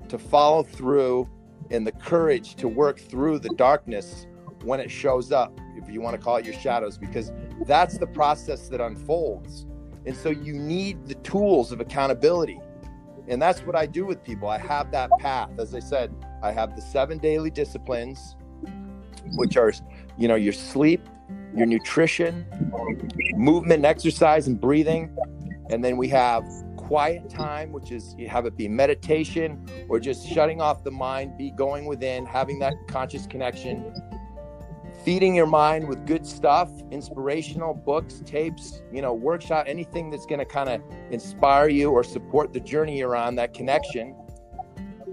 to 0.09 0.19
follow 0.19 0.63
through 0.63 1.29
and 1.71 1.87
the 1.87 1.93
courage 1.93 2.55
to 2.57 2.69
work 2.69 2.99
through 2.99 3.41
the 3.41 3.51
darkness 3.51 4.27
when 4.63 4.81
it 4.81 4.91
shows 4.91 5.33
up, 5.33 5.59
if 5.77 5.89
you 5.91 6.01
want 6.01 6.17
to 6.17 6.23
call 6.23 6.37
it 6.37 6.45
your 6.45 6.55
shadows, 6.55 6.99
because 6.99 7.33
that's 7.67 7.99
the 7.99 8.07
process 8.07 8.69
that 8.69 8.81
unfolds. 8.81 9.67
And 10.07 10.17
so 10.17 10.31
you 10.31 10.55
need 10.55 11.07
the 11.07 11.15
tools 11.17 11.71
of 11.71 11.81
accountability. 11.81 12.61
And 13.29 13.41
that's 13.41 13.61
what 13.61 13.77
I 13.77 13.87
do 13.87 14.07
with 14.07 14.25
people. 14.25 14.49
I 14.49 14.59
have 14.59 14.91
that 14.93 15.11
path. 15.19 15.51
As 15.59 15.75
I 15.75 15.81
said, 15.81 16.15
I 16.43 16.53
have 16.53 16.77
the 16.77 16.83
seven 16.83 17.19
daily 17.19 17.51
disciplines, 17.51 18.37
which 19.37 19.57
are, 19.57 19.73
you 20.17 20.29
know, 20.29 20.37
your 20.37 20.53
sleep, 20.53 21.09
your 21.55 21.67
nutrition, 21.67 22.47
movement, 23.35 23.85
exercise, 23.85 24.47
and 24.47 24.61
breathing. 24.61 25.17
And 25.71 25.85
then 25.85 25.97
we 25.97 26.09
have 26.09 26.45
quiet 26.77 27.29
time, 27.29 27.73
which 27.73 27.91
is 27.93 28.15
you 28.17 28.29
have 28.29 28.47
it 28.47 28.57
be 28.57 28.69
meditation 28.69 29.67
or 29.89 30.01
just 30.01 30.27
shutting 30.27 30.61
off 30.61 30.85
the 30.85 30.91
mind, 30.91 31.37
be 31.37 31.51
going 31.51 31.85
within, 31.85 32.25
having 32.25 32.59
that 32.61 32.75
conscious 32.87 33.27
connection, 33.27 33.93
feeding 35.05 35.35
your 35.35 35.47
mind 35.47 35.87
with 35.87 36.07
good 36.07 36.27
stuff, 36.27 36.71
inspirational 36.91 37.75
books, 37.75 38.23
tapes, 38.25 38.81
you 38.93 39.03
know, 39.03 39.13
workshop, 39.13 39.67
anything 39.69 40.11
that's 40.11 40.25
going 40.25 40.39
to 40.39 40.47
kind 40.47 40.69
of 40.69 40.81
inspire 41.11 41.69
you 41.69 41.91
or 41.91 42.03
support 42.03 42.53
the 42.53 42.61
journey 42.61 42.97
you're 42.99 43.17
on, 43.17 43.35
that 43.35 43.53
connection 43.53 44.17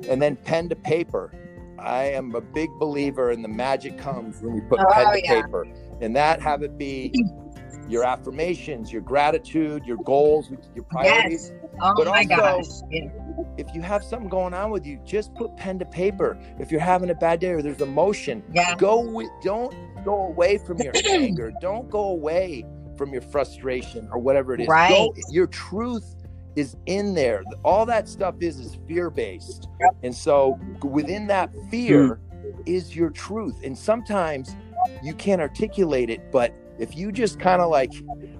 and 0.07 0.21
then 0.21 0.35
pen 0.35 0.69
to 0.69 0.75
paper. 0.75 1.31
I 1.77 2.05
am 2.05 2.33
a 2.35 2.41
big 2.41 2.69
believer 2.79 3.31
in 3.31 3.41
the 3.41 3.47
magic 3.47 3.97
comes 3.97 4.41
when 4.41 4.55
you 4.55 4.61
put 4.63 4.79
oh, 4.79 4.85
pen 4.91 5.13
to 5.13 5.21
yeah. 5.21 5.41
paper, 5.41 5.67
and 6.01 6.15
that 6.15 6.41
have 6.41 6.63
it 6.63 6.77
be 6.77 7.13
your 7.89 8.03
affirmations, 8.03 8.91
your 8.91 9.01
gratitude, 9.01 9.85
your 9.85 9.97
goals, 9.97 10.49
your 10.73 10.83
priorities. 10.85 11.51
Yes. 11.53 11.71
Oh 11.81 11.93
but 11.95 12.07
my 12.07 12.25
also, 12.31 12.61
gosh. 12.61 12.89
Yeah. 12.91 13.09
If 13.57 13.73
you 13.75 13.81
have 13.81 14.03
something 14.03 14.29
going 14.29 14.53
on 14.53 14.71
with 14.71 14.85
you, 14.85 14.99
just 15.05 15.33
put 15.35 15.55
pen 15.57 15.77
to 15.79 15.85
paper. 15.85 16.37
If 16.59 16.71
you're 16.71 16.81
having 16.81 17.09
a 17.09 17.15
bad 17.15 17.39
day 17.39 17.49
or 17.49 17.61
there's 17.61 17.81
emotion, 17.81 18.43
yeah. 18.53 18.75
go 18.75 19.01
with 19.01 19.29
don't 19.43 19.75
go 20.03 20.27
away 20.27 20.57
from 20.57 20.77
your 20.79 20.93
anger. 21.09 21.51
Don't 21.61 21.89
go 21.89 22.05
away 22.05 22.65
from 22.97 23.11
your 23.11 23.21
frustration 23.21 24.07
or 24.11 24.19
whatever 24.19 24.53
it 24.53 24.61
is. 24.61 24.67
Right. 24.67 24.89
Go, 24.89 25.13
your 25.29 25.47
truth 25.47 26.14
is 26.55 26.77
in 26.85 27.13
there. 27.13 27.43
All 27.63 27.85
that 27.85 28.07
stuff 28.07 28.35
is 28.39 28.59
is 28.59 28.77
fear 28.87 29.09
based. 29.09 29.67
And 30.03 30.15
so 30.15 30.59
within 30.83 31.27
that 31.27 31.51
fear 31.69 32.19
mm. 32.33 32.63
is 32.65 32.95
your 32.95 33.09
truth. 33.09 33.59
And 33.63 33.77
sometimes 33.77 34.55
you 35.03 35.13
can't 35.13 35.41
articulate 35.41 36.09
it, 36.09 36.31
but 36.31 36.53
if 36.79 36.95
you 36.95 37.11
just 37.11 37.39
kind 37.39 37.61
of 37.61 37.69
like 37.69 37.91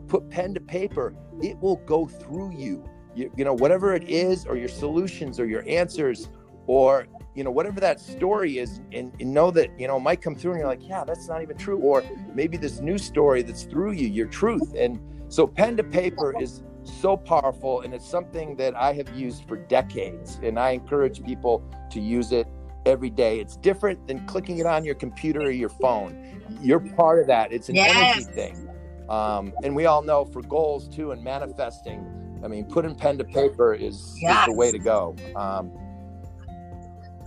put 0.07 0.29
pen 0.29 0.53
to 0.53 0.59
paper, 0.59 1.15
it 1.41 1.57
will 1.59 1.77
go 1.85 2.05
through 2.05 2.51
you. 2.51 2.87
you. 3.15 3.31
You 3.35 3.45
know, 3.45 3.53
whatever 3.53 3.93
it 3.93 4.07
is, 4.09 4.45
or 4.45 4.57
your 4.57 4.67
solutions, 4.67 5.39
or 5.39 5.45
your 5.45 5.63
answers, 5.67 6.29
or 6.67 7.07
you 7.33 7.43
know, 7.43 7.51
whatever 7.51 7.79
that 7.81 7.99
story 7.99 8.59
is, 8.59 8.79
and, 8.93 9.11
and 9.19 9.33
know 9.33 9.51
that 9.51 9.77
you 9.79 9.87
know 9.87 9.99
might 9.99 10.21
come 10.21 10.35
through, 10.35 10.51
and 10.51 10.59
you're 10.59 10.67
like, 10.67 10.87
yeah, 10.87 11.03
that's 11.03 11.27
not 11.27 11.41
even 11.41 11.57
true. 11.57 11.79
Or 11.79 12.03
maybe 12.33 12.57
this 12.57 12.79
new 12.79 12.97
story 12.97 13.41
that's 13.41 13.63
through 13.63 13.91
you, 13.93 14.07
your 14.07 14.27
truth. 14.27 14.73
And 14.77 14.99
so, 15.27 15.47
pen 15.47 15.77
to 15.77 15.83
paper 15.83 16.33
is 16.41 16.63
so 16.91 17.17
powerful 17.17 17.81
and 17.81 17.93
it's 17.93 18.07
something 18.07 18.55
that 18.57 18.75
I 18.75 18.93
have 18.93 19.09
used 19.15 19.47
for 19.47 19.57
decades 19.57 20.39
and 20.43 20.59
I 20.59 20.71
encourage 20.71 21.23
people 21.23 21.63
to 21.91 21.99
use 21.99 22.31
it 22.31 22.47
every 22.85 23.09
day. 23.09 23.39
It's 23.39 23.57
different 23.57 24.07
than 24.07 24.25
clicking 24.27 24.59
it 24.59 24.65
on 24.65 24.85
your 24.85 24.95
computer 24.95 25.41
or 25.41 25.51
your 25.51 25.69
phone. 25.69 26.43
You're 26.61 26.79
part 26.79 27.19
of 27.19 27.27
that. 27.27 27.51
It's 27.51 27.69
an 27.69 27.75
yes. 27.75 27.95
energy 27.95 28.33
thing. 28.33 28.69
Um, 29.09 29.53
and 29.63 29.75
we 29.75 29.85
all 29.85 30.01
know 30.01 30.25
for 30.25 30.41
goals 30.41 30.87
too 30.87 31.11
and 31.11 31.23
manifesting, 31.23 32.39
I 32.43 32.47
mean, 32.47 32.65
putting 32.65 32.95
pen 32.95 33.17
to 33.17 33.23
paper 33.23 33.73
is, 33.73 34.17
yes. 34.21 34.39
is 34.41 34.53
the 34.53 34.57
way 34.57 34.71
to 34.71 34.79
go. 34.79 35.15
Um, 35.35 35.71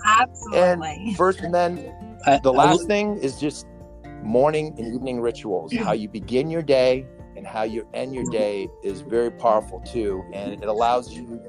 Absolutely. 0.05 0.59
And 0.59 1.17
first, 1.17 1.41
and 1.41 1.55
then 1.55 1.77
the 2.43 2.53
last 2.53 2.87
thing 2.87 3.17
is 3.19 3.41
just 3.41 3.67
morning 4.23 4.75
and 4.79 4.95
evening 4.95 5.21
rituals, 5.21 5.73
how 5.75 5.93
you 5.93 6.09
begin 6.09 6.51
your 6.51 6.63
day 6.63 7.07
and 7.39 7.47
how 7.47 7.63
you 7.63 7.89
end 7.95 8.15
your 8.15 8.25
day 8.31 8.69
is 8.83 9.01
very 9.01 9.31
powerful 9.31 9.81
too. 9.81 10.23
And 10.35 10.53
it 10.63 10.69
allows 10.69 11.11
you 11.15 11.41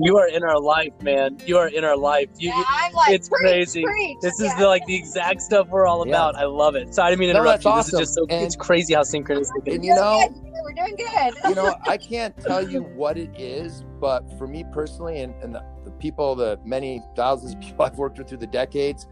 You 0.00 0.16
are 0.16 0.28
in 0.28 0.44
our 0.44 0.60
life, 0.60 0.92
man. 1.02 1.38
You 1.46 1.58
are 1.58 1.66
in 1.68 1.82
our 1.84 1.96
life. 1.96 2.28
You, 2.38 2.50
Yeah, 2.50 2.62
I'm 2.68 2.92
like, 2.92 3.10
it's 3.10 3.28
preach, 3.28 3.40
crazy. 3.40 3.82
preach. 3.84 4.16
This 4.20 4.34
is 4.34 4.46
Yeah. 4.46 4.58
the, 4.58 4.66
like 4.68 4.84
the 4.86 4.94
exact 4.94 5.40
stuff 5.42 5.66
we're 5.70 5.86
all 5.88 6.06
Yeah. 6.06 6.12
about. 6.14 6.36
I 6.36 6.44
love 6.44 6.76
it. 6.76 6.94
Sorry, 6.94 7.06
I 7.08 7.10
didn't 7.10 7.20
mean 7.20 7.28
to 7.30 7.32
No, 7.34 7.40
interrupt 7.40 7.64
that's 7.64 7.64
you. 7.64 7.82
This 7.82 7.92
is 7.94 7.98
just 8.00 8.14
so. 8.14 8.22
awesome. 8.24 8.44
it's 8.44 8.54
crazy 8.56 8.94
how 8.94 9.00
synchronistic 9.00 9.66
it 9.66 9.74
And 9.74 9.84
you 9.84 9.94
know, 9.94 10.18
We're 10.18 10.28
doing 10.28 10.52
good. 10.52 10.62
We're 10.62 10.74
doing 10.74 10.96
good. 10.96 11.48
you 11.48 11.54
know, 11.56 11.74
I 11.86 11.96
can't 12.12 12.36
tell 12.40 12.62
you 12.68 12.82
what 12.82 13.16
it 13.18 13.30
is, 13.40 13.82
but 14.00 14.20
for 14.38 14.46
me 14.46 14.64
personally, 14.72 15.20
and, 15.22 15.34
and 15.42 15.52
the, 15.54 15.64
the 15.84 15.90
people, 15.92 16.36
the 16.36 16.60
many 16.64 17.02
thousands 17.16 17.54
of 17.54 17.60
people 17.60 17.84
I've 17.84 17.98
worked 17.98 18.18
with 18.18 18.28
through 18.28 18.38
the 18.38 18.46
decades, 18.46 19.08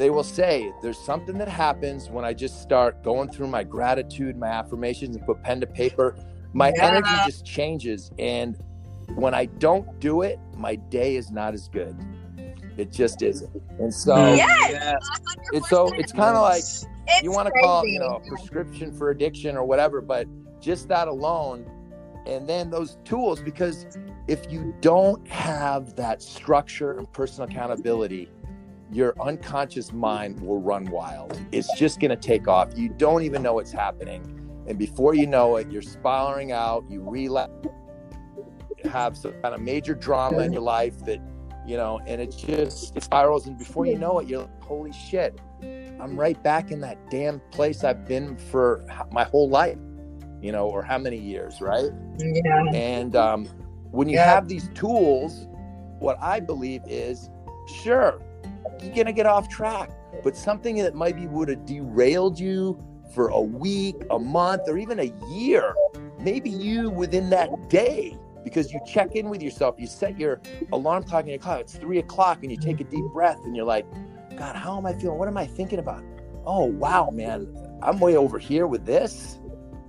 they 0.00 0.08
will 0.08 0.24
say 0.24 0.72
there's 0.80 0.98
something 0.98 1.36
that 1.36 1.46
happens 1.46 2.08
when 2.08 2.24
I 2.24 2.32
just 2.32 2.62
start 2.62 3.04
going 3.04 3.30
through 3.30 3.48
my 3.48 3.62
gratitude, 3.62 4.34
my 4.34 4.46
affirmations, 4.46 5.14
and 5.14 5.26
put 5.26 5.42
pen 5.42 5.60
to 5.60 5.66
paper. 5.66 6.16
My 6.54 6.72
Yeah. 6.74 6.86
energy 6.86 7.10
just 7.26 7.44
changes. 7.44 8.10
And 8.18 8.56
when 9.14 9.34
I 9.34 9.44
don't 9.44 10.00
do 10.00 10.22
it, 10.22 10.38
my 10.56 10.76
day 10.76 11.16
is 11.16 11.30
not 11.30 11.52
as 11.52 11.68
good. 11.68 11.94
It 12.78 12.90
just 12.90 13.20
isn't. 13.20 13.50
And 13.78 13.92
so 13.92 14.14
mm. 14.16 14.38
Yes. 14.38 14.70
Yeah. 14.72 14.96
it's 15.52 15.68
so 15.68 15.88
it's 15.92 16.12
kind 16.12 16.34
of 16.34 16.40
like 16.44 16.62
It's 16.62 17.22
you 17.22 17.30
want 17.30 17.48
to 17.48 17.60
call 17.60 17.86
you 17.86 17.98
know, 17.98 18.22
a 18.24 18.26
prescription 18.26 18.92
for 18.92 19.10
addiction 19.10 19.54
or 19.54 19.64
whatever, 19.64 20.00
but 20.00 20.26
just 20.62 20.88
that 20.88 21.08
alone, 21.08 21.66
and 22.24 22.48
then 22.48 22.70
those 22.70 22.96
tools, 23.04 23.42
because 23.42 23.86
if 24.28 24.50
you 24.50 24.74
don't 24.80 25.28
have 25.28 25.94
that 25.96 26.22
structure 26.22 26.92
and 26.92 27.12
personal 27.12 27.50
accountability, 27.50 28.30
your 28.92 29.14
unconscious 29.20 29.92
mind 29.92 30.40
will 30.40 30.60
run 30.60 30.90
wild. 30.90 31.40
It's 31.52 31.72
just 31.78 32.00
going 32.00 32.10
to 32.10 32.16
take 32.16 32.48
off. 32.48 32.70
You 32.76 32.88
don't 32.88 33.22
even 33.22 33.42
know 33.42 33.54
what's 33.54 33.72
happening. 33.72 34.22
And 34.66 34.78
before 34.78 35.14
you 35.14 35.26
know 35.26 35.56
it, 35.56 35.70
you're 35.70 35.82
spiraling 35.82 36.52
out, 36.52 36.84
you 36.88 37.02
relapse, 37.02 37.52
have 38.84 39.16
some 39.16 39.32
kind 39.42 39.54
of 39.54 39.60
major 39.60 39.94
drama 39.94 40.38
in 40.38 40.52
your 40.52 40.62
life 40.62 40.98
that, 41.04 41.20
you 41.66 41.76
know, 41.76 42.00
and 42.06 42.20
it 42.20 42.34
just 42.36 42.96
it 42.96 43.02
spirals. 43.02 43.46
And 43.46 43.58
before 43.58 43.86
you 43.86 43.98
know 43.98 44.18
it, 44.18 44.28
you're 44.28 44.40
like, 44.40 44.62
holy 44.62 44.92
shit, 44.92 45.38
I'm 45.62 46.18
right 46.18 46.40
back 46.42 46.70
in 46.70 46.80
that 46.80 46.98
damn 47.10 47.40
place 47.50 47.84
I've 47.84 48.06
been 48.06 48.36
for 48.36 48.84
my 49.12 49.24
whole 49.24 49.48
life, 49.48 49.78
you 50.40 50.50
know, 50.52 50.66
or 50.66 50.82
how 50.82 50.98
many 50.98 51.18
years, 51.18 51.60
right? 51.60 51.90
Yeah. 52.18 52.64
And 52.74 53.14
um, 53.16 53.46
when 53.90 54.08
you 54.08 54.16
Yeah. 54.16 54.24
have 54.34 54.48
these 54.48 54.68
tools, 54.74 55.46
what 55.98 56.16
I 56.22 56.40
believe 56.40 56.82
is, 56.86 57.28
sure, 57.82 58.22
you're 58.82 58.94
gonna 58.94 59.12
get 59.12 59.26
off 59.26 59.48
track, 59.48 59.90
but 60.22 60.36
something 60.36 60.76
that 60.76 60.94
maybe 60.94 61.26
would 61.26 61.48
have 61.48 61.64
derailed 61.66 62.38
you 62.38 62.78
for 63.14 63.28
a 63.28 63.40
week, 63.40 63.96
a 64.10 64.18
month, 64.18 64.62
or 64.68 64.78
even 64.78 65.00
a 65.00 65.12
year, 65.30 65.74
maybe 66.18 66.50
you 66.50 66.90
within 66.90 67.30
that 67.30 67.68
day, 67.68 68.16
because 68.44 68.72
you 68.72 68.80
check 68.86 69.16
in 69.16 69.28
with 69.28 69.42
yourself, 69.42 69.76
you 69.78 69.86
set 69.86 70.18
your 70.18 70.40
alarm 70.72 71.02
clock 71.04 71.24
in 71.24 71.30
your 71.30 71.38
clock, 71.38 71.60
it's 71.60 71.76
three 71.76 71.98
o'clock, 71.98 72.38
and 72.42 72.50
you 72.50 72.56
take 72.56 72.80
a 72.80 72.84
deep 72.84 73.04
breath, 73.12 73.38
and 73.44 73.56
you're 73.56 73.64
like, 73.64 73.86
God, 74.36 74.56
how 74.56 74.78
am 74.78 74.86
I 74.86 74.94
feeling? 74.94 75.18
What 75.18 75.28
am 75.28 75.36
I 75.36 75.46
thinking 75.46 75.78
about? 75.78 76.04
Oh, 76.46 76.64
wow, 76.64 77.10
man, 77.10 77.52
I'm 77.82 77.98
way 77.98 78.16
over 78.16 78.38
here 78.38 78.66
with 78.66 78.86
this. 78.86 79.38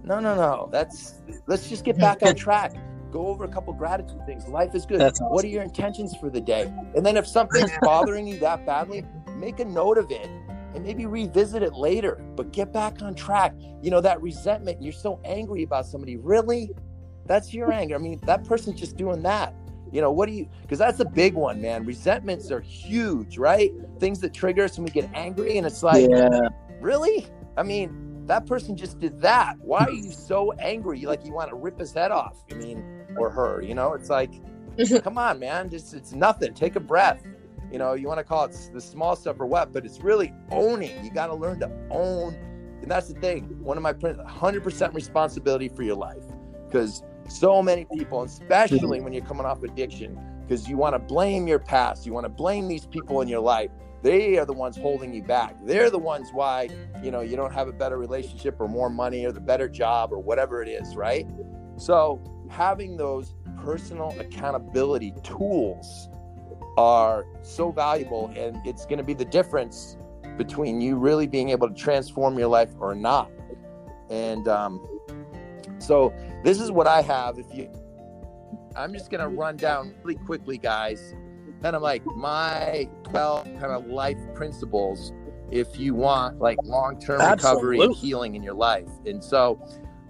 No, 0.03 0.19
no, 0.19 0.35
no. 0.35 0.69
That's 0.71 1.21
let's 1.47 1.69
just 1.69 1.83
get 1.83 1.97
back 1.97 2.23
on 2.23 2.35
track. 2.47 2.73
Go 3.11 3.27
over 3.27 3.43
a 3.43 3.47
couple 3.47 3.73
gratitude 3.73 4.25
things. 4.25 4.47
Life 4.47 4.73
is 4.73 4.85
good. 4.85 4.99
That's 4.99 5.19
What 5.19 5.43
are 5.43 5.49
your 5.49 5.63
intentions 5.63 6.15
for 6.15 6.29
the 6.29 6.41
day? 6.41 6.71
And 6.95 7.05
then 7.05 7.17
if 7.17 7.27
something's 7.27 7.71
bothering 7.81 8.27
you 8.27 8.39
that 8.39 8.65
badly, 8.65 9.05
make 9.35 9.59
a 9.59 9.65
note 9.65 9.97
of 9.97 10.11
it 10.11 10.29
and 10.73 10.83
maybe 10.83 11.05
revisit 11.05 11.61
it 11.63 11.73
later, 11.73 12.23
but 12.35 12.51
get 12.51 12.71
back 12.71 13.01
on 13.01 13.13
track. 13.13 13.53
You 13.81 13.91
know, 13.91 14.01
that 14.01 14.21
resentment, 14.21 14.81
you're 14.81 14.93
so 14.93 15.19
angry 15.25 15.63
about 15.63 15.85
somebody. 15.85 16.17
Really? 16.17 16.71
That's 17.25 17.53
your 17.53 17.71
anger. 17.71 17.95
I 17.95 17.97
mean, 17.97 18.19
that 18.25 18.45
person's 18.45 18.79
just 18.79 18.95
doing 18.97 19.21
that. 19.23 19.53
You 19.91 19.99
know, 19.99 20.11
what 20.11 20.27
do 20.27 20.33
you, 20.33 20.47
because 20.61 20.79
that's 20.79 21.01
a 21.01 21.05
big 21.05 21.33
one, 21.33 21.61
man. 21.61 21.85
Resentments 21.85 22.49
are 22.49 22.61
huge, 22.61 23.37
right? 23.37 23.73
Things 23.99 24.19
that 24.21 24.33
trigger 24.33 24.63
us 24.63 24.77
and 24.77 24.85
we 24.85 24.91
get 24.91 25.09
angry. 25.13 25.57
And 25.57 25.67
it's 25.67 25.83
like, 25.83 26.09
yeah. 26.09 26.39
really? 26.79 27.27
I 27.57 27.63
mean, 27.63 28.10
that 28.27 28.45
person 28.45 28.75
just 28.75 28.99
did 28.99 29.21
that. 29.21 29.55
Why 29.59 29.85
are 29.85 29.91
you 29.91 30.11
so 30.11 30.51
angry? 30.53 31.01
Like 31.01 31.25
you 31.25 31.33
want 31.33 31.49
to 31.49 31.55
rip 31.55 31.79
his 31.79 31.93
head 31.93 32.11
off. 32.11 32.43
I 32.51 32.55
mean, 32.55 32.83
or 33.17 33.29
her, 33.29 33.61
you 33.61 33.73
know, 33.73 33.93
it's 33.93 34.09
like, 34.09 34.33
come 35.03 35.17
on, 35.17 35.39
man. 35.39 35.69
Just 35.69 35.93
it's 35.93 36.13
nothing. 36.13 36.53
Take 36.53 36.75
a 36.75 36.79
breath. 36.79 37.25
You 37.71 37.79
know, 37.79 37.93
you 37.93 38.07
want 38.07 38.19
to 38.19 38.23
call 38.23 38.45
it 38.45 38.69
the 38.73 38.81
small 38.81 39.15
stuff 39.15 39.39
or 39.39 39.45
what, 39.45 39.71
but 39.71 39.85
it's 39.85 40.01
really 40.01 40.33
owning. 40.51 41.03
You 41.05 41.11
got 41.11 41.27
to 41.27 41.35
learn 41.35 41.59
to 41.61 41.71
own. 41.89 42.33
And 42.81 42.91
that's 42.91 43.07
the 43.07 43.19
thing. 43.19 43.43
One 43.63 43.77
of 43.77 43.83
my 43.83 43.93
principles, 43.93 44.29
100% 44.29 44.93
responsibility 44.93 45.69
for 45.69 45.83
your 45.83 45.95
life. 45.95 46.23
Because 46.65 47.03
so 47.29 47.61
many 47.61 47.85
people, 47.95 48.23
especially 48.23 48.99
when 48.99 49.13
you're 49.13 49.23
coming 49.23 49.45
off 49.45 49.63
addiction, 49.63 50.19
because 50.41 50.67
you 50.67 50.75
want 50.75 50.95
to 50.95 50.99
blame 50.99 51.47
your 51.47 51.59
past, 51.59 52.05
you 52.05 52.11
want 52.11 52.25
to 52.25 52.29
blame 52.29 52.67
these 52.67 52.85
people 52.87 53.21
in 53.21 53.27
your 53.27 53.39
life. 53.39 53.71
They 54.01 54.37
are 54.37 54.45
the 54.45 54.53
ones 54.53 54.77
holding 54.77 55.13
you 55.13 55.21
back. 55.21 55.55
They're 55.63 55.89
the 55.89 55.99
ones 55.99 56.29
why, 56.31 56.69
you 57.03 57.11
know, 57.11 57.21
you 57.21 57.35
don't 57.35 57.53
have 57.53 57.67
a 57.67 57.73
better 57.73 57.97
relationship 57.97 58.59
or 58.59 58.67
more 58.67 58.89
money 58.89 59.25
or 59.25 59.31
the 59.31 59.39
better 59.39 59.69
job 59.69 60.11
or 60.11 60.19
whatever 60.19 60.63
it 60.63 60.69
is, 60.69 60.95
right? 60.95 61.27
So, 61.77 62.21
having 62.49 62.97
those 62.97 63.35
personal 63.63 64.13
accountability 64.19 65.13
tools 65.23 66.09
are 66.77 67.25
so 67.43 67.71
valuable 67.71 68.31
and 68.35 68.57
it's 68.65 68.85
going 68.85 68.97
to 68.97 69.03
be 69.03 69.13
the 69.13 69.25
difference 69.25 69.97
between 70.37 70.81
you 70.81 70.95
really 70.95 71.27
being 71.27 71.49
able 71.49 71.67
to 71.67 71.75
transform 71.75 72.37
your 72.37 72.47
life 72.47 72.69
or 72.79 72.95
not. 72.95 73.29
And 74.09 74.47
um, 74.47 74.85
so 75.79 76.13
this 76.43 76.59
is 76.59 76.71
what 76.71 76.87
I 76.87 77.01
have. 77.01 77.37
If 77.37 77.53
you, 77.53 77.69
I'm 78.75 78.93
just 78.93 79.09
going 79.09 79.21
to 79.21 79.27
run 79.27 79.57
down 79.57 79.93
really 80.03 80.19
quickly, 80.25 80.57
guys, 80.57 81.13
kind 81.61 81.75
of 81.75 81.81
like 81.81 82.05
my 82.05 82.89
12 83.03 83.45
kind 83.45 83.71
of 83.71 83.87
life 83.87 84.17
principles 84.33 85.13
if 85.51 85.77
you 85.77 85.93
want 85.93 86.39
like 86.39 86.57
long-term 86.63 87.19
recovery 87.19 87.79
and 87.79 87.95
healing 87.95 88.35
in 88.35 88.43
your 88.43 88.53
life. 88.53 88.87
And 89.05 89.23
so 89.23 89.61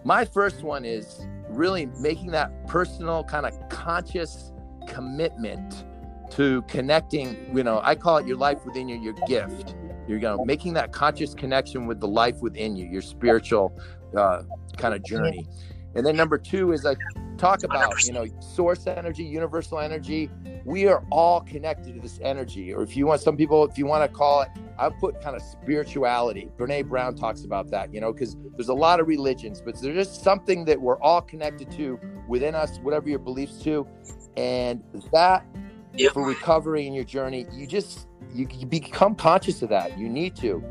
my 0.03 0.23
first 0.23 0.63
one 0.63 0.85
is 0.85 1.25
really 1.49 1.87
making 1.99 2.31
that 2.31 2.67
personal 2.67 3.23
kind 3.23 3.45
of 3.45 3.69
conscious 3.69 4.51
commitment 4.87 5.85
to 6.31 6.61
connecting, 6.63 7.51
you 7.55 7.63
know, 7.63 7.81
I 7.83 7.95
call 7.95 8.17
it 8.17 8.27
your 8.27 8.37
life 8.37 8.65
within 8.65 8.87
you, 8.87 9.01
your 9.01 9.13
gift. 9.27 9.75
You're 10.07 10.17
you 10.17 10.23
know, 10.23 10.43
making 10.45 10.73
that 10.73 10.91
conscious 10.91 11.33
connection 11.33 11.87
with 11.87 11.99
the 11.99 12.07
life 12.07 12.41
within 12.41 12.75
you, 12.75 12.85
your 12.85 13.01
spiritual 13.01 13.77
uh, 14.17 14.43
kind 14.77 14.93
of 14.93 15.03
journey. 15.03 15.45
And 15.95 16.05
then 16.05 16.15
number 16.15 16.37
two 16.37 16.71
is 16.71 16.85
I 16.85 16.95
talk 17.37 17.63
about, 17.63 18.03
you 18.05 18.13
know, 18.13 18.25
source 18.39 18.87
energy, 18.87 19.23
universal 19.23 19.79
energy. 19.79 20.29
We 20.63 20.87
are 20.87 21.03
all 21.11 21.41
connected 21.41 21.95
to 21.95 21.99
this 21.99 22.19
energy. 22.21 22.73
Or 22.73 22.83
if 22.83 22.95
you 22.95 23.07
want 23.07 23.21
some 23.21 23.35
people, 23.35 23.65
if 23.65 23.77
you 23.77 23.85
want 23.85 24.09
to 24.09 24.15
call 24.15 24.41
it, 24.41 24.49
I 24.77 24.89
put 24.89 25.21
kind 25.21 25.35
of 25.35 25.41
spirituality. 25.41 26.49
Brene 26.57 26.87
Brown 26.87 27.15
talks 27.15 27.43
about 27.43 27.69
that, 27.71 27.93
you 27.93 27.99
know, 27.99 28.13
because 28.13 28.37
there's 28.55 28.69
a 28.69 28.73
lot 28.73 28.99
of 28.99 29.07
religions, 29.07 29.61
but 29.61 29.79
there's 29.81 29.95
just 30.07 30.23
something 30.23 30.65
that 30.65 30.79
we're 30.79 30.99
all 31.01 31.21
connected 31.21 31.71
to 31.71 31.99
within 32.27 32.55
us, 32.55 32.77
whatever 32.79 33.09
your 33.09 33.19
beliefs 33.19 33.61
to. 33.63 33.87
And 34.37 34.83
that 35.11 35.45
Yep. 35.93 36.13
for 36.13 36.25
recovery 36.25 36.87
in 36.87 36.93
your 36.93 37.03
journey, 37.03 37.45
you 37.51 37.67
just 37.67 38.07
you, 38.33 38.47
you 38.51 38.65
become 38.65 39.13
conscious 39.13 39.61
of 39.61 39.69
that. 39.69 39.97
You 39.97 40.07
need 40.07 40.35
to. 40.37 40.63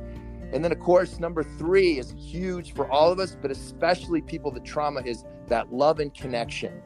And 0.53 0.65
then, 0.65 0.73
of 0.73 0.81
course, 0.81 1.19
number 1.21 1.43
three 1.43 1.99
is 1.99 2.13
huge 2.17 2.75
for 2.75 2.91
all 2.91 3.13
of 3.13 3.21
us, 3.21 3.37
but 3.41 3.51
especially 3.51 4.21
people 4.21 4.51
with 4.51 4.65
trauma 4.65 5.03
is 5.03 5.25
that 5.47 5.73
love 5.73 6.01
and 6.01 6.13
connection. 6.13 6.83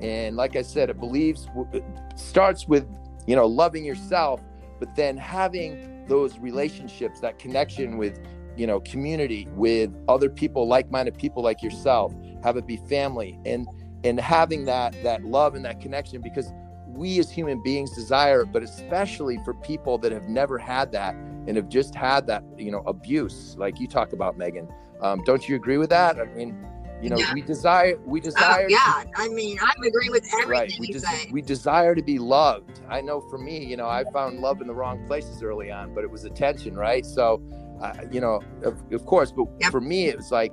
And 0.00 0.36
like 0.36 0.56
I 0.56 0.62
said, 0.62 0.90
it 0.90 0.98
believes 0.98 1.48
it 1.72 1.84
starts 2.14 2.66
with 2.66 2.86
you 3.26 3.36
know 3.36 3.46
loving 3.46 3.84
yourself, 3.84 4.40
but 4.78 4.94
then 4.96 5.16
having 5.16 6.06
those 6.06 6.38
relationships, 6.38 7.20
that 7.20 7.38
connection 7.38 7.98
with 7.98 8.18
you 8.56 8.66
know 8.66 8.80
community, 8.80 9.48
with 9.54 9.92
other 10.08 10.30
people, 10.30 10.66
like-minded 10.66 11.18
people 11.18 11.42
like 11.42 11.62
yourself. 11.62 12.14
Have 12.42 12.56
it 12.56 12.66
be 12.66 12.76
family, 12.76 13.38
and 13.44 13.66
and 14.04 14.18
having 14.18 14.64
that 14.64 14.94
that 15.02 15.24
love 15.24 15.54
and 15.54 15.64
that 15.64 15.80
connection 15.80 16.22
because 16.22 16.52
we 16.92 17.18
as 17.18 17.30
human 17.30 17.62
beings 17.62 17.94
desire, 17.94 18.44
but 18.44 18.62
especially 18.62 19.38
for 19.44 19.54
people 19.54 19.98
that 19.98 20.12
have 20.12 20.28
never 20.28 20.58
had 20.58 20.92
that 20.92 21.14
and 21.14 21.56
have 21.56 21.68
just 21.68 21.94
had 21.94 22.26
that, 22.26 22.44
you 22.56 22.70
know, 22.70 22.82
abuse, 22.86 23.56
like 23.58 23.80
you 23.80 23.86
talk 23.86 24.12
about, 24.12 24.36
Megan. 24.36 24.68
Um, 25.00 25.22
don't 25.24 25.48
you 25.48 25.56
agree 25.56 25.78
with 25.78 25.90
that? 25.90 26.18
I 26.18 26.24
mean, 26.24 26.56
you 27.02 27.08
know, 27.08 27.18
Yeah. 27.18 27.32
we 27.32 27.40
desire, 27.42 27.96
we 28.04 28.20
Oh, 28.20 28.22
desire, 28.24 28.66
to- 28.68 28.72
yeah, 28.72 29.04
I 29.16 29.28
mean, 29.28 29.58
I'm 29.62 29.82
agreeing 29.82 30.10
with 30.12 30.24
everything 30.34 30.50
right? 30.50 30.72
We 30.78 30.88
you 30.88 30.92
just 30.92 31.06
say. 31.06 31.28
we 31.32 31.40
desire 31.40 31.94
to 31.94 32.02
be 32.02 32.18
loved. 32.18 32.80
I 32.90 33.00
know 33.00 33.20
for 33.30 33.38
me, 33.38 33.64
you 33.64 33.76
know, 33.78 33.88
I 33.88 34.04
found 34.12 34.40
love 34.40 34.60
in 34.60 34.66
the 34.66 34.74
wrong 34.74 35.06
places 35.06 35.42
early 35.42 35.70
on, 35.70 35.94
but 35.94 36.04
it 36.04 36.10
was 36.10 36.24
attention, 36.24 36.74
right? 36.76 37.06
So, 37.06 37.40
uh, 37.80 37.94
you 38.10 38.20
know, 38.20 38.40
of, 38.62 38.82
of 38.92 39.06
course, 39.06 39.32
but 39.32 39.46
Yep. 39.60 39.70
for 39.70 39.80
me, 39.80 40.08
it 40.08 40.16
was 40.18 40.30
like 40.30 40.52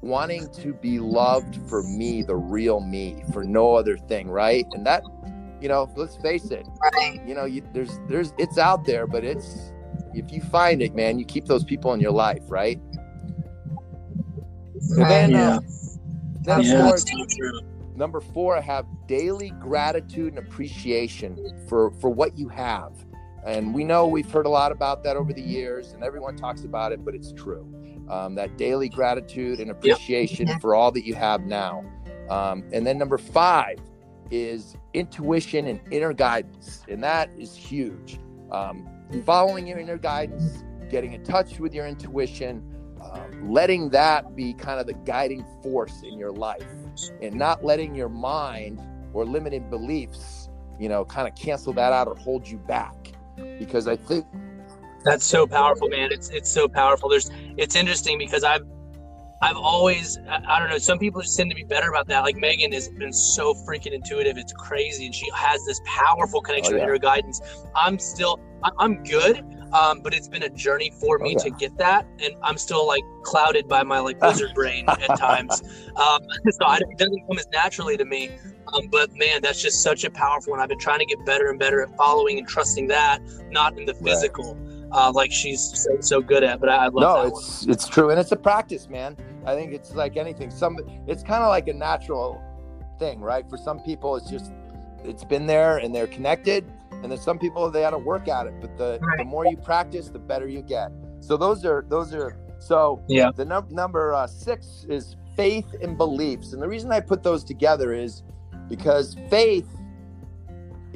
wanting 0.00 0.48
to 0.52 0.72
be 0.72 0.98
loved 0.98 1.56
for 1.68 1.82
me, 1.82 2.22
the 2.22 2.36
real 2.36 2.80
me, 2.80 3.22
for 3.32 3.44
no 3.44 3.74
other 3.74 3.98
thing, 3.98 4.28
right? 4.30 4.64
And 4.72 4.86
that, 4.86 5.02
you 5.60 5.68
know, 5.68 5.90
let's 5.96 6.16
face 6.16 6.50
it, 6.50 6.66
Right. 6.94 7.20
you 7.26 7.34
know, 7.34 7.44
you, 7.44 7.62
there's 7.72 7.98
there's 8.08 8.32
it's 8.38 8.58
out 8.58 8.84
there, 8.84 9.06
but 9.06 9.24
it's 9.24 9.72
if 10.14 10.32
you 10.32 10.40
find 10.40 10.82
it, 10.82 10.94
man, 10.94 11.18
you 11.18 11.24
keep 11.24 11.46
those 11.46 11.64
people 11.64 11.92
in 11.92 12.00
your 12.00 12.12
life, 12.12 12.42
right? 12.48 12.80
And 14.96 15.10
then, 15.10 15.30
Yeah. 15.30 15.56
uh, 15.56 15.60
then 16.42 16.62
Yeah, 16.62 16.80
course, 16.82 17.04
that's 17.04 17.10
so 17.10 17.26
true. 17.38 17.60
number 17.94 18.20
four, 18.20 18.56
I 18.56 18.60
have 18.60 18.86
daily 19.06 19.50
gratitude 19.60 20.34
and 20.34 20.38
appreciation 20.38 21.38
for 21.68 21.90
for 21.92 22.10
what 22.10 22.38
you 22.38 22.48
have. 22.48 22.92
And 23.44 23.74
we 23.74 23.84
know 23.84 24.06
we've 24.08 24.30
heard 24.30 24.46
a 24.46 24.50
lot 24.50 24.72
about 24.72 25.04
that 25.04 25.16
over 25.16 25.32
the 25.32 25.42
years, 25.42 25.92
and 25.92 26.02
everyone 26.02 26.36
talks 26.36 26.64
about 26.64 26.92
it, 26.92 27.04
but 27.04 27.14
it's 27.14 27.32
true. 27.32 27.66
Um, 28.08 28.34
that 28.36 28.56
daily 28.56 28.88
gratitude 28.88 29.60
and 29.60 29.70
appreciation 29.70 30.48
yep. 30.48 30.60
for 30.60 30.74
all 30.74 30.90
that 30.92 31.04
you 31.04 31.14
have 31.14 31.42
now. 31.42 31.84
Um, 32.28 32.64
and 32.72 32.86
then 32.86 32.98
number 32.98 33.18
five 33.18 33.78
is 34.30 34.76
intuition 34.94 35.66
and 35.66 35.80
inner 35.90 36.12
guidance, 36.12 36.82
and 36.88 37.02
that 37.02 37.30
is 37.38 37.54
huge. 37.54 38.18
Um, 38.50 38.88
following 39.24 39.66
your 39.66 39.78
inner 39.78 39.98
guidance, 39.98 40.64
getting 40.90 41.12
in 41.12 41.22
touch 41.24 41.58
with 41.58 41.74
your 41.74 41.86
intuition, 41.86 42.62
um, 43.02 43.50
letting 43.50 43.90
that 43.90 44.34
be 44.34 44.54
kind 44.54 44.80
of 44.80 44.86
the 44.86 44.94
guiding 45.04 45.44
force 45.62 46.02
in 46.02 46.18
your 46.18 46.32
life, 46.32 46.66
and 47.22 47.34
not 47.34 47.64
letting 47.64 47.94
your 47.94 48.08
mind 48.08 48.80
or 49.12 49.24
limited 49.24 49.70
beliefs, 49.70 50.48
you 50.78 50.88
know, 50.88 51.04
kind 51.04 51.28
of 51.28 51.34
cancel 51.34 51.72
that 51.72 51.92
out 51.92 52.08
or 52.08 52.16
hold 52.16 52.46
you 52.46 52.58
back. 52.58 53.12
Because 53.58 53.86
I 53.86 53.96
think 53.96 54.26
that's 55.04 55.24
so 55.24 55.46
powerful, 55.46 55.88
man. 55.88 56.10
It's 56.10 56.30
it's 56.30 56.50
so 56.50 56.68
powerful. 56.68 57.08
There's 57.08 57.30
it's 57.56 57.76
interesting 57.76 58.18
because 58.18 58.44
I've 58.44 58.66
I've 59.42 59.56
always, 59.56 60.18
I 60.28 60.58
don't 60.58 60.70
know, 60.70 60.78
some 60.78 60.98
people 60.98 61.20
just 61.20 61.36
tend 61.36 61.50
to 61.50 61.56
be 61.56 61.64
better 61.64 61.90
about 61.90 62.08
that. 62.08 62.20
Like 62.20 62.36
Megan 62.36 62.72
has 62.72 62.88
been 62.88 63.12
so 63.12 63.52
freaking 63.54 63.92
intuitive. 63.92 64.38
It's 64.38 64.52
crazy. 64.52 65.06
And 65.06 65.14
she 65.14 65.28
has 65.34 65.64
this 65.66 65.80
powerful 65.84 66.40
connection 66.40 66.74
oh, 66.74 66.76
yeah. 66.78 66.84
with 66.84 66.92
her 66.92 66.98
guidance. 66.98 67.40
I'm 67.74 67.98
still, 67.98 68.40
I'm 68.78 69.02
good. 69.04 69.44
Um, 69.72 70.00
but 70.00 70.14
it's 70.14 70.28
been 70.28 70.44
a 70.44 70.48
journey 70.48 70.90
for 71.00 71.18
me 71.18 71.30
oh, 71.30 71.44
yeah. 71.44 71.50
to 71.50 71.50
get 71.50 71.76
that. 71.76 72.06
And 72.22 72.34
I'm 72.42 72.56
still 72.56 72.86
like 72.86 73.02
clouded 73.24 73.68
by 73.68 73.82
my 73.82 73.98
like 73.98 74.20
wizard 74.22 74.52
brain 74.54 74.88
at 74.88 75.18
times. 75.18 75.62
Um, 75.96 76.22
so 76.50 76.64
I, 76.64 76.76
it 76.76 76.96
doesn't 76.96 77.26
come 77.26 77.38
as 77.38 77.46
naturally 77.52 77.96
to 77.98 78.04
me. 78.04 78.30
Um, 78.72 78.88
but 78.88 79.12
man, 79.16 79.42
that's 79.42 79.60
just 79.60 79.82
such 79.82 80.04
a 80.04 80.10
powerful 80.10 80.52
one. 80.52 80.60
I've 80.60 80.68
been 80.68 80.78
trying 80.78 81.00
to 81.00 81.06
get 81.06 81.24
better 81.26 81.50
and 81.50 81.58
better 81.58 81.82
at 81.82 81.94
following 81.96 82.38
and 82.38 82.48
trusting 82.48 82.88
that, 82.88 83.20
not 83.50 83.76
in 83.78 83.84
the 83.84 83.94
physical. 83.94 84.54
Right 84.54 84.65
uh, 84.92 85.12
like 85.14 85.32
she's 85.32 85.60
so, 85.60 85.90
so 86.00 86.20
good 86.20 86.44
at. 86.44 86.60
But 86.60 86.68
I, 86.68 86.76
I 86.76 86.88
love 86.88 86.94
no, 86.94 87.22
it's 87.26 87.62
one. 87.62 87.72
it's 87.72 87.88
true, 87.88 88.10
and 88.10 88.20
it's 88.20 88.32
a 88.32 88.36
practice, 88.36 88.88
man. 88.88 89.16
I 89.44 89.54
think 89.54 89.72
it's 89.72 89.94
like 89.94 90.16
anything. 90.16 90.50
Some 90.50 90.78
it's 91.06 91.22
kind 91.22 91.42
of 91.42 91.48
like 91.48 91.68
a 91.68 91.72
natural 91.72 92.42
thing, 92.98 93.20
right? 93.20 93.48
For 93.48 93.56
some 93.56 93.80
people, 93.80 94.16
it's 94.16 94.30
just 94.30 94.52
it's 95.04 95.24
been 95.24 95.46
there 95.46 95.78
and 95.78 95.94
they're 95.94 96.06
connected, 96.06 96.64
and 96.90 97.10
then 97.10 97.18
some 97.18 97.38
people 97.38 97.70
they 97.70 97.80
got 97.80 97.90
to 97.90 97.98
work 97.98 98.28
at 98.28 98.46
it. 98.46 98.54
But 98.60 98.76
the 98.76 98.98
right. 99.02 99.18
the 99.18 99.24
more 99.24 99.46
you 99.46 99.56
practice, 99.56 100.08
the 100.08 100.18
better 100.18 100.48
you 100.48 100.62
get. 100.62 100.90
So 101.20 101.36
those 101.36 101.64
are 101.64 101.84
those 101.88 102.14
are 102.14 102.38
so 102.58 103.02
yeah. 103.08 103.30
The 103.34 103.44
num- 103.44 103.68
number 103.70 104.14
uh, 104.14 104.26
six 104.26 104.86
is 104.88 105.16
faith 105.36 105.74
and 105.82 105.96
beliefs, 105.96 106.52
and 106.52 106.62
the 106.62 106.68
reason 106.68 106.92
I 106.92 107.00
put 107.00 107.22
those 107.22 107.44
together 107.44 107.92
is 107.92 108.22
because 108.68 109.16
faith 109.30 109.68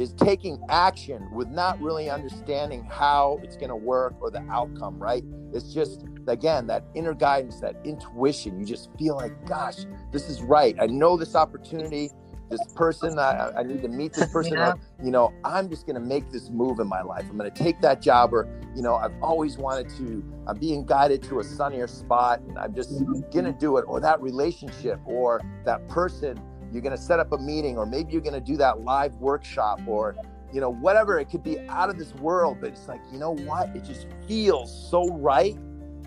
is 0.00 0.14
taking 0.14 0.58
action 0.68 1.28
with 1.32 1.48
not 1.48 1.80
really 1.80 2.08
understanding 2.08 2.82
how 2.84 3.38
it's 3.42 3.56
going 3.56 3.68
to 3.68 3.76
work 3.76 4.14
or 4.20 4.30
the 4.30 4.40
outcome, 4.50 4.98
right? 4.98 5.22
It's 5.52 5.74
just, 5.74 6.04
again, 6.26 6.66
that 6.68 6.84
inner 6.94 7.14
guidance, 7.14 7.60
that 7.60 7.76
intuition. 7.84 8.58
You 8.58 8.64
just 8.64 8.88
feel 8.98 9.16
like, 9.16 9.46
gosh, 9.46 9.84
this 10.10 10.28
is 10.30 10.42
right. 10.42 10.74
I 10.80 10.86
know 10.86 11.16
this 11.16 11.34
opportunity, 11.34 12.10
this 12.48 12.60
person, 12.74 13.18
I, 13.18 13.52
I 13.56 13.62
need 13.62 13.82
to 13.82 13.88
meet 13.88 14.14
this 14.14 14.28
person. 14.32 14.54
yeah. 14.54 14.74
you 15.02 15.10
know, 15.10 15.34
I'm 15.44 15.68
just 15.68 15.86
going 15.86 16.00
to 16.00 16.06
make 16.06 16.30
this 16.30 16.48
move 16.48 16.80
in 16.80 16.86
my 16.86 17.02
life. 17.02 17.26
I'm 17.28 17.36
going 17.36 17.50
to 17.50 17.62
take 17.62 17.80
that 17.82 18.00
job, 18.00 18.32
or, 18.32 18.48
you 18.74 18.82
know, 18.82 18.94
I've 18.94 19.14
always 19.22 19.58
wanted 19.58 19.90
to, 19.98 20.24
I'm 20.46 20.58
being 20.58 20.86
guided 20.86 21.22
to 21.24 21.40
a 21.40 21.44
sunnier 21.44 21.86
spot, 21.86 22.40
and 22.40 22.58
I'm 22.58 22.74
just 22.74 22.90
mm-hmm. 22.90 23.20
going 23.30 23.44
to 23.44 23.52
do 23.52 23.76
it. 23.76 23.84
Or 23.86 24.00
that 24.00 24.20
relationship, 24.22 24.98
or 25.04 25.42
that 25.64 25.86
person 25.88 26.40
you're 26.72 26.82
going 26.82 26.96
to 26.96 27.02
set 27.02 27.18
up 27.18 27.32
a 27.32 27.38
meeting 27.38 27.76
or 27.76 27.86
maybe 27.86 28.12
you're 28.12 28.20
going 28.20 28.34
to 28.34 28.40
do 28.40 28.56
that 28.56 28.80
live 28.82 29.14
workshop 29.16 29.80
or 29.86 30.16
you 30.52 30.60
know 30.60 30.70
whatever. 30.70 31.18
It 31.18 31.30
could 31.30 31.42
be 31.42 31.60
out 31.68 31.90
of 31.90 31.98
this 31.98 32.14
world 32.16 32.58
but 32.60 32.70
it's 32.70 32.88
like 32.88 33.00
you 33.12 33.18
know 33.18 33.32
what? 33.32 33.74
It 33.74 33.84
just 33.84 34.06
feels 34.26 34.90
so 34.90 35.08
right 35.14 35.56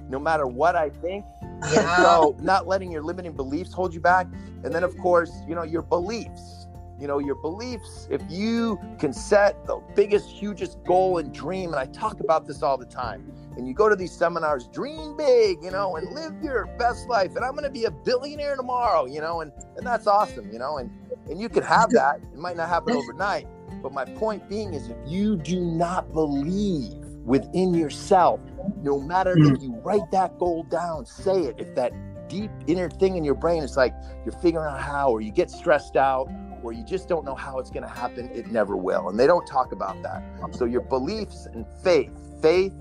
no 0.10 0.20
matter 0.20 0.46
what 0.46 0.76
i 0.76 0.90
think. 0.90 1.26
Yeah. 1.72 1.98
so 1.98 2.36
not 2.42 2.68
letting 2.68 2.92
your 2.92 3.04
limiting 3.04 3.34
beliefs 3.34 3.74
hold 3.74 3.94
you 3.94 4.02
back. 4.02 4.28
And 4.64 4.74
then 4.74 4.84
of 4.84 4.98
course 4.98 5.32
you 5.48 5.56
know 5.56 5.64
your 5.64 5.82
beliefs 5.82 6.63
you 7.04 7.08
know 7.08 7.20
your 7.20 7.36
beliefs 7.36 8.08
if 8.10 8.22
you 8.30 8.80
can 8.98 9.14
set 9.14 9.66
the 9.68 9.80
biggest 9.94 10.28
hugest 10.30 10.82
goal 10.86 11.20
and 11.20 11.34
dream 11.34 11.74
and 11.74 11.76
i 11.76 11.86
talk 11.86 12.22
about 12.22 12.48
this 12.48 12.64
all 12.64 12.78
the 12.78 12.86
time 12.86 13.32
and 13.56 13.68
you 13.68 13.74
go 13.74 13.88
to 13.88 13.96
these 13.96 14.12
seminars, 14.12 14.68
dream 14.68 15.16
big, 15.16 15.64
you 15.64 15.72
know, 15.72 15.96
and 15.96 16.12
live 16.14 16.34
your 16.42 16.66
best 16.80 17.08
life. 17.08 17.36
And 17.36 17.46
I'm 17.46 17.52
going 17.52 17.64
to 17.66 17.70
be 17.70 17.86
a 17.86 17.92
billionaire 17.92 18.56
tomorrow, 18.56 19.06
you 19.06 19.22
know, 19.22 19.42
and, 19.42 19.52
and 19.78 19.86
that's 19.86 20.08
awesome, 20.08 20.52
you 20.52 20.60
know, 20.60 20.78
and, 20.78 20.90
and 21.30 21.40
you 21.40 21.50
could 21.50 21.64
have 21.64 21.92
that. 21.92 22.18
It 22.34 22.40
might 22.40 22.58
not 22.58 22.70
happen 22.70 22.96
overnight. 22.96 23.48
But 23.82 23.92
my 23.92 24.06
point 24.06 24.48
being 24.50 24.74
is 24.74 24.88
if 24.88 24.98
you 25.06 25.38
do 25.38 25.60
not 25.60 26.12
believe 26.14 26.94
within 27.26 27.74
yourself, 27.74 28.40
no 28.82 29.00
matter 29.00 29.38
if 29.38 29.62
you 29.62 29.76
write 29.84 30.10
that 30.12 30.40
goal 30.40 30.64
down, 30.64 31.06
say 31.06 31.44
it, 31.44 31.56
if 31.60 31.76
that 31.76 31.92
deep 32.30 32.52
inner 32.68 32.90
thing 32.90 33.18
in 33.18 33.24
your 33.24 33.36
brain 33.36 33.62
is 33.62 33.78
like 33.78 33.94
you're 34.26 34.38
figuring 34.40 34.66
out 34.66 34.80
how, 34.80 35.12
or 35.12 35.22
you 35.22 35.32
get 35.32 35.52
stressed 35.52 35.96
out, 35.96 36.30
or 36.64 36.74
you 36.74 36.84
just 36.84 37.08
don't 37.08 37.26
know 37.26 37.36
how 37.36 37.60
it's 37.60 37.70
going 37.70 37.84
to 37.84 37.90
happen, 37.90 38.30
it 38.34 38.48
never 38.48 38.76
will. 38.76 39.10
And 39.10 39.20
they 39.20 39.28
don't 39.28 39.46
talk 39.46 39.72
about 39.72 40.02
that. 40.04 40.24
So 40.52 40.66
your 40.66 40.82
beliefs 40.82 41.48
and 41.54 41.66
faith, 41.84 42.12
faith 42.42 42.74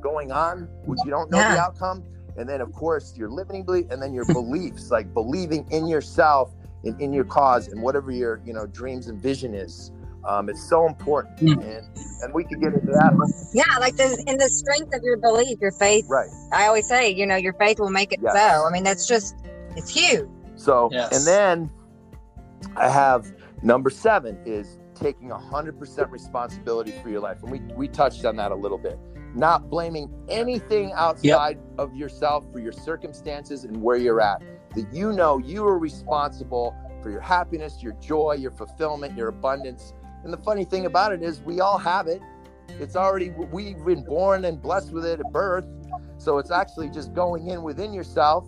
going 0.00 0.32
on, 0.32 0.68
which 0.84 0.98
you 1.04 1.10
don't 1.10 1.30
know 1.30 1.38
yeah. 1.38 1.54
the 1.54 1.60
outcome. 1.60 2.04
And 2.36 2.48
then, 2.48 2.60
of 2.60 2.72
course, 2.72 3.16
your 3.16 3.30
limiting 3.30 3.64
belief, 3.64 3.86
and 3.90 4.00
then 4.00 4.14
your 4.14 4.24
beliefs, 4.32 4.90
like 4.90 5.12
believing 5.12 5.66
in 5.70 5.86
yourself 5.86 6.52
and 6.84 7.00
in 7.00 7.12
your 7.12 7.24
cause 7.24 7.68
and 7.68 7.82
whatever 7.82 8.10
your 8.10 8.40
you 8.44 8.52
know 8.52 8.66
dreams 8.66 9.08
and 9.08 9.20
vision 9.20 9.54
is. 9.54 9.90
Um, 10.24 10.48
it's 10.48 10.68
so 10.68 10.86
important, 10.86 11.38
mm. 11.38 11.52
and 11.52 11.86
and 12.22 12.34
we 12.34 12.44
could 12.44 12.60
get 12.60 12.74
into 12.74 12.92
that. 12.92 13.50
Yeah, 13.54 13.78
like 13.78 13.96
the 13.96 14.22
in 14.26 14.36
the 14.36 14.48
strength 14.48 14.94
of 14.94 15.02
your 15.02 15.16
belief, 15.16 15.58
your 15.60 15.72
faith. 15.72 16.04
Right. 16.08 16.28
I 16.52 16.66
always 16.66 16.86
say, 16.86 17.10
you 17.10 17.26
know, 17.26 17.36
your 17.36 17.54
faith 17.54 17.78
will 17.78 17.90
make 17.90 18.12
it 18.12 18.20
yes. 18.22 18.34
so. 18.34 18.66
I 18.66 18.70
mean, 18.70 18.84
that's 18.84 19.06
just 19.06 19.36
it's 19.76 19.88
huge. 19.88 20.28
So, 20.56 20.90
yes. 20.92 21.16
and 21.16 21.26
then 21.26 21.70
I 22.76 22.88
have 22.88 23.32
number 23.62 23.90
seven 23.90 24.38
is 24.44 24.78
taking 24.94 25.28
100% 25.28 26.10
responsibility 26.10 26.92
for 27.02 27.08
your 27.08 27.20
life. 27.20 27.42
And 27.42 27.50
we, 27.50 27.60
we 27.74 27.88
touched 27.88 28.24
on 28.24 28.36
that 28.36 28.52
a 28.52 28.56
little 28.56 28.78
bit 28.78 28.98
not 29.34 29.70
blaming 29.70 30.10
anything 30.28 30.92
outside 30.92 31.56
yep. 31.56 31.78
of 31.78 31.94
yourself 31.94 32.44
for 32.52 32.58
your 32.58 32.72
circumstances 32.72 33.64
and 33.64 33.80
where 33.82 33.96
you're 33.96 34.20
at. 34.20 34.42
That 34.74 34.92
you 34.92 35.12
know 35.12 35.38
you 35.38 35.66
are 35.66 35.78
responsible 35.78 36.74
for 37.02 37.10
your 37.10 37.20
happiness, 37.20 37.82
your 37.82 37.92
joy, 37.94 38.36
your 38.38 38.50
fulfillment, 38.50 39.16
your 39.16 39.28
abundance. 39.28 39.92
And 40.24 40.32
the 40.32 40.38
funny 40.38 40.64
thing 40.64 40.86
about 40.86 41.12
it 41.12 41.22
is, 41.22 41.40
we 41.42 41.60
all 41.60 41.78
have 41.78 42.06
it. 42.06 42.20
It's 42.68 42.96
already, 42.96 43.30
we've 43.30 43.82
been 43.84 44.04
born 44.04 44.44
and 44.44 44.60
blessed 44.60 44.92
with 44.92 45.06
it 45.06 45.20
at 45.20 45.32
birth. 45.32 45.66
So 46.18 46.38
it's 46.38 46.50
actually 46.50 46.90
just 46.90 47.14
going 47.14 47.48
in 47.48 47.62
within 47.62 47.92
yourself, 47.92 48.46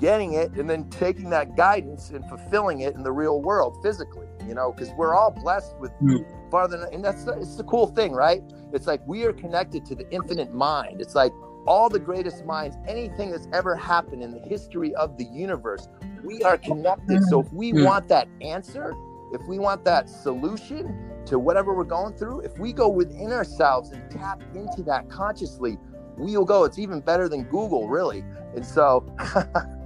getting 0.00 0.32
it, 0.32 0.52
and 0.52 0.68
then 0.68 0.88
taking 0.88 1.30
that 1.30 1.56
guidance 1.56 2.10
and 2.10 2.24
fulfilling 2.28 2.80
it 2.80 2.94
in 2.94 3.02
the 3.02 3.12
real 3.12 3.40
world 3.40 3.76
physically, 3.82 4.26
you 4.46 4.54
know, 4.54 4.72
because 4.72 4.90
we're 4.94 5.14
all 5.14 5.30
blessed 5.30 5.76
with 5.78 5.92
mm. 6.02 6.24
farther. 6.50 6.88
And 6.92 7.04
that's 7.04 7.26
it's 7.26 7.56
the 7.56 7.64
cool 7.64 7.88
thing, 7.88 8.12
right? 8.12 8.42
It's 8.72 8.86
like 8.86 9.06
we 9.06 9.24
are 9.24 9.32
connected 9.32 9.84
to 9.86 9.94
the 9.94 10.10
infinite 10.10 10.52
mind. 10.54 11.00
It's 11.00 11.14
like 11.14 11.32
all 11.66 11.88
the 11.90 11.98
greatest 11.98 12.44
minds, 12.46 12.76
anything 12.88 13.30
that's 13.30 13.46
ever 13.52 13.76
happened 13.76 14.22
in 14.22 14.32
the 14.32 14.40
history 14.40 14.94
of 14.94 15.18
the 15.18 15.24
universe, 15.24 15.88
we 16.24 16.42
are 16.42 16.56
connected. 16.56 17.22
So 17.24 17.40
if 17.40 17.52
we 17.52 17.72
mm-hmm. 17.72 17.84
want 17.84 18.08
that 18.08 18.28
answer, 18.40 18.94
if 19.32 19.42
we 19.46 19.58
want 19.58 19.84
that 19.84 20.08
solution 20.08 21.10
to 21.26 21.38
whatever 21.38 21.74
we're 21.74 21.84
going 21.84 22.14
through, 22.14 22.40
if 22.40 22.58
we 22.58 22.72
go 22.72 22.88
within 22.88 23.30
ourselves 23.30 23.90
and 23.90 24.10
tap 24.10 24.42
into 24.54 24.82
that 24.84 25.08
consciously, 25.10 25.78
we'll 26.16 26.44
go. 26.44 26.64
It's 26.64 26.78
even 26.78 27.00
better 27.00 27.28
than 27.28 27.44
Google, 27.44 27.88
really. 27.88 28.24
And 28.56 28.64
so, 28.64 29.06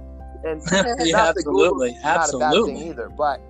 and 0.67 1.07
yeah, 1.07 1.27
absolutely, 1.27 1.91
Google, 1.91 2.05
absolutely, 2.05 2.39
not 2.39 2.55
a 2.55 2.59
bad 2.59 2.65
thing 2.65 2.87
either. 2.89 3.09
But 3.09 3.41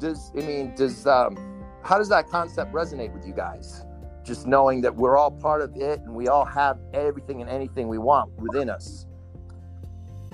does 0.00 0.30
I 0.36 0.40
mean 0.40 0.74
does 0.74 1.06
um, 1.06 1.36
how 1.82 1.98
does 1.98 2.08
that 2.08 2.28
concept 2.30 2.72
resonate 2.72 3.12
with 3.12 3.26
you 3.26 3.34
guys? 3.34 3.84
just 4.24 4.46
knowing 4.46 4.80
that 4.80 4.94
we're 4.94 5.16
all 5.16 5.30
part 5.30 5.60
of 5.60 5.76
it 5.76 6.00
and 6.00 6.14
we 6.14 6.28
all 6.28 6.44
have 6.44 6.78
everything 6.92 7.40
and 7.40 7.50
anything 7.50 7.88
we 7.88 7.98
want 7.98 8.32
within 8.38 8.70
us. 8.70 9.06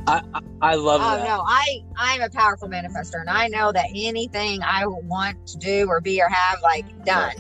I, 0.07 0.23
I, 0.63 0.77
love 0.77 1.03
oh, 1.05 1.17
that. 1.17 1.29
no, 1.29 1.43
I 1.47 1.81
I'm 1.99 2.23
a 2.23 2.31
powerful 2.31 2.69
manifester, 2.69 3.21
and 3.21 3.29
I 3.29 3.49
know 3.49 3.71
that 3.71 3.87
anything 3.95 4.63
I 4.63 4.87
want 4.87 5.47
to 5.49 5.59
do 5.59 5.87
or 5.89 6.01
be 6.01 6.23
or 6.23 6.29
have, 6.29 6.63
like 6.63 7.05
done. 7.05 7.35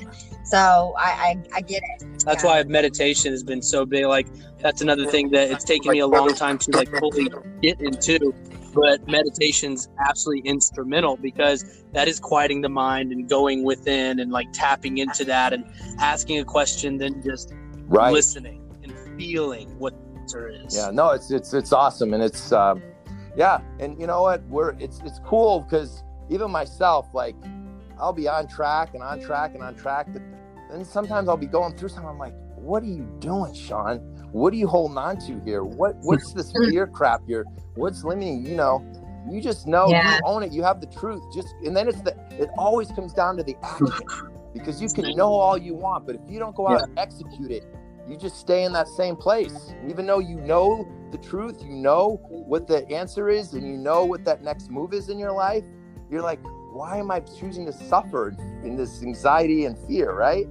So 0.44 0.94
I, 0.98 1.08
I, 1.08 1.42
I 1.54 1.60
get 1.62 1.82
it. 1.82 2.06
That's 2.24 2.44
yeah. 2.44 2.50
why 2.50 2.62
meditation 2.64 3.32
has 3.32 3.42
been 3.42 3.62
so 3.62 3.86
big. 3.86 4.04
Like 4.04 4.28
that's 4.58 4.82
another 4.82 5.06
thing 5.06 5.30
that 5.30 5.50
it's 5.50 5.64
taken 5.64 5.90
me 5.90 6.00
a 6.00 6.06
long 6.06 6.34
time 6.34 6.58
to 6.58 6.70
like 6.72 6.90
fully 6.98 7.30
get 7.62 7.80
into 7.80 8.34
but 8.74 9.06
meditation's 9.08 9.88
absolutely 10.06 10.48
instrumental 10.48 11.16
because 11.16 11.82
that 11.92 12.08
is 12.08 12.20
quieting 12.20 12.60
the 12.60 12.68
mind 12.68 13.12
and 13.12 13.28
going 13.28 13.64
within 13.64 14.20
and 14.20 14.30
like 14.30 14.46
tapping 14.52 14.98
into 14.98 15.24
that 15.24 15.52
and 15.52 15.64
asking 15.98 16.38
a 16.38 16.44
question 16.44 16.98
then 16.98 17.22
just 17.22 17.52
right. 17.86 18.12
listening 18.12 18.62
and 18.82 18.92
feeling 19.18 19.68
what 19.78 19.94
the 20.14 20.20
answer 20.20 20.48
is. 20.48 20.76
yeah 20.76 20.90
no 20.90 21.10
it's 21.10 21.30
it's 21.30 21.52
it's 21.52 21.72
awesome 21.72 22.14
and 22.14 22.22
it's 22.22 22.52
um 22.52 22.82
yeah 23.36 23.60
and 23.78 24.00
you 24.00 24.06
know 24.06 24.22
what 24.22 24.42
we're 24.44 24.70
it's 24.78 25.00
it's 25.04 25.20
cool 25.24 25.60
because 25.60 26.02
even 26.30 26.50
myself, 26.50 27.08
like 27.12 27.34
I'll 27.98 28.12
be 28.12 28.28
on 28.28 28.46
track 28.46 28.94
and 28.94 29.02
on 29.02 29.20
track 29.20 29.54
and 29.54 29.62
on 29.62 29.74
track, 29.74 30.06
but 30.12 30.22
then 30.70 30.84
sometimes 30.84 31.28
I'll 31.28 31.36
be 31.36 31.46
going 31.46 31.76
through 31.76 31.88
something. 31.90 32.08
I'm 32.08 32.18
like, 32.18 32.34
what 32.54 32.82
are 32.82 32.86
you 32.86 33.04
doing, 33.18 33.52
Shawn? 33.52 34.00
What 34.32 34.52
are 34.52 34.56
you 34.56 34.66
holding 34.68 34.98
on 34.98 35.18
to 35.26 35.40
here? 35.44 35.64
What 35.64 35.96
what's 36.02 36.32
this 36.32 36.52
fear 36.64 36.86
crap 36.86 37.22
here? 37.26 37.46
What's 37.74 38.04
limiting? 38.04 38.44
You 38.44 38.56
know, 38.56 38.84
you 39.30 39.40
just 39.40 39.66
know 39.66 39.90
Yeah. 39.90 40.02
you 40.02 40.20
own 40.24 40.42
it. 40.42 40.52
You 40.52 40.62
have 40.62 40.80
the 40.80 40.86
truth. 40.86 41.22
Just 41.34 41.54
and 41.64 41.76
then 41.76 41.88
it's 41.88 42.00
the 42.02 42.14
it 42.38 42.48
always 42.56 42.90
comes 42.92 43.12
down 43.12 43.36
to 43.38 43.42
the 43.42 43.56
action 43.62 44.08
because 44.54 44.80
you 44.80 44.88
can 44.90 45.14
know 45.16 45.32
all 45.32 45.56
you 45.58 45.74
want, 45.74 46.06
but 46.06 46.14
if 46.16 46.22
you 46.28 46.38
don't 46.38 46.54
go 46.56 46.66
out 46.68 46.82
and 46.88 46.98
execute 46.98 47.50
it, 47.50 47.64
you 48.08 48.16
just 48.16 48.36
stay 48.36 48.64
in 48.64 48.72
that 48.72 48.88
same 48.88 49.16
place. 49.16 49.74
Even 49.88 50.06
though 50.06 50.18
you 50.18 50.36
know 50.40 50.88
the 51.12 51.18
truth, 51.18 51.62
you 51.62 51.74
know 51.74 52.20
what 52.28 52.66
the 52.66 52.88
answer 52.90 53.28
is, 53.28 53.52
and 53.54 53.66
you 53.66 53.76
know 53.76 54.04
what 54.04 54.24
that 54.24 54.42
next 54.42 54.70
move 54.70 54.92
is 54.92 55.08
in 55.08 55.18
your 55.18 55.32
life, 55.32 55.64
you're 56.10 56.22
like, 56.22 56.40
why 56.72 56.96
am 56.96 57.10
I 57.10 57.20
choosing 57.20 57.66
to 57.66 57.72
suffer 57.72 58.34
in 58.64 58.76
this 58.76 59.02
anxiety 59.02 59.64
and 59.64 59.76
fear, 59.86 60.12
right? 60.12 60.46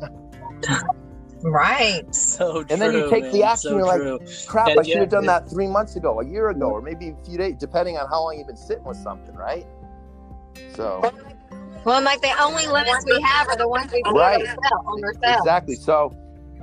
Right. 1.50 2.04
So 2.14 2.64
true. 2.64 2.66
And 2.70 2.80
then 2.82 2.92
you 2.94 3.08
take 3.10 3.30
the 3.32 3.42
action, 3.44 3.70
So 3.70 3.76
you're 3.76 3.86
like. 3.86 4.46
Crap, 4.46 4.68
And 4.68 4.80
I 4.80 4.82
should 4.82 5.00
have 5.00 5.08
done 5.10 5.24
it- 5.24 5.28
that 5.28 5.48
three 5.48 5.66
months 5.66 5.96
ago, 5.96 6.20
a 6.20 6.24
year 6.26 6.48
ago, 6.50 6.66
or 6.70 6.80
maybe 6.82 7.10
a 7.10 7.24
few 7.24 7.38
days, 7.38 7.54
depending 7.58 7.96
on 7.96 8.08
how 8.08 8.22
long 8.22 8.36
you've 8.38 8.46
been 8.46 8.56
sitting 8.56 8.84
with 8.84 8.96
something, 8.98 9.34
right? 9.34 9.66
So, 10.74 11.00
Well, 11.84 11.96
and 11.96 12.04
like 12.04 12.20
the 12.20 12.32
only 12.42 12.66
limits 12.66 13.04
we 13.06 13.20
have 13.20 13.48
are 13.48 13.56
the 13.56 13.68
ones 13.68 13.92
we 13.92 14.02
put 14.02 14.14
Right. 14.14 14.40
on 14.42 15.04
ourselves. 15.04 15.22
Exactly. 15.38 15.76
So, 15.76 16.12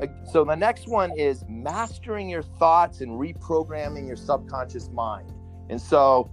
uh, 0.02 0.08
so 0.32 0.44
the 0.44 0.56
next 0.56 0.88
one 0.88 1.12
is 1.18 1.46
mastering 1.48 2.28
your 2.30 2.44
thoughts 2.44 3.02
and 3.02 3.12
reprogramming 3.12 4.06
your 4.08 4.16
subconscious 4.18 4.90
mind. 4.90 5.32
And 5.70 5.80
so, 5.80 6.30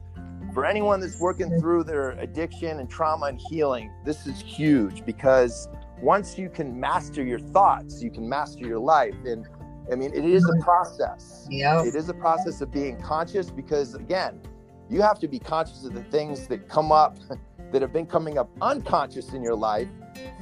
for 0.53 0.65
anyone 0.65 1.01
that's 1.01 1.21
working 1.21 1.57
through 1.61 1.85
their 1.85 2.11
addiction 2.13 2.81
and 2.81 2.91
trauma 2.91 3.27
and 3.27 3.39
healing, 3.39 3.91
this 4.05 4.27
is 4.27 4.41
huge 4.41 5.05
because 5.07 5.69
once 6.03 6.39
you 6.39 6.49
can 6.49 6.79
master 6.79 7.23
your 7.23 7.39
thoughts, 7.39 8.03
you 8.03 8.11
can 8.11 8.29
master 8.29 8.67
your 8.67 8.79
life. 8.79 9.15
And 9.25 9.47
I 9.91 9.97
mean, 9.97 10.13
it 10.15 10.25
is 10.25 10.45
a 10.45 10.53
mm-hmm. 10.53 10.63
process. 10.63 11.47
Yep. 11.51 11.87
It 11.87 11.95
is 11.95 12.09
a 12.09 12.15
process 12.15 12.61
of 12.61 12.71
being 12.71 13.01
conscious 13.01 13.51
because, 13.51 13.95
again, 13.95 14.41
you 14.89 15.03
have 15.03 15.19
to 15.21 15.29
be 15.29 15.39
conscious 15.39 15.85
of 15.85 15.95
the 15.95 16.05
things 16.05 16.47
that 16.49 16.69
come 16.69 16.93
up 16.93 17.19
that 17.73 17.83
have 17.83 17.93
been 17.93 18.07
coming 18.07 18.39
up 18.39 18.51
unconscious 18.61 19.33
in 19.33 19.43
your 19.43 19.55
life 19.55 19.89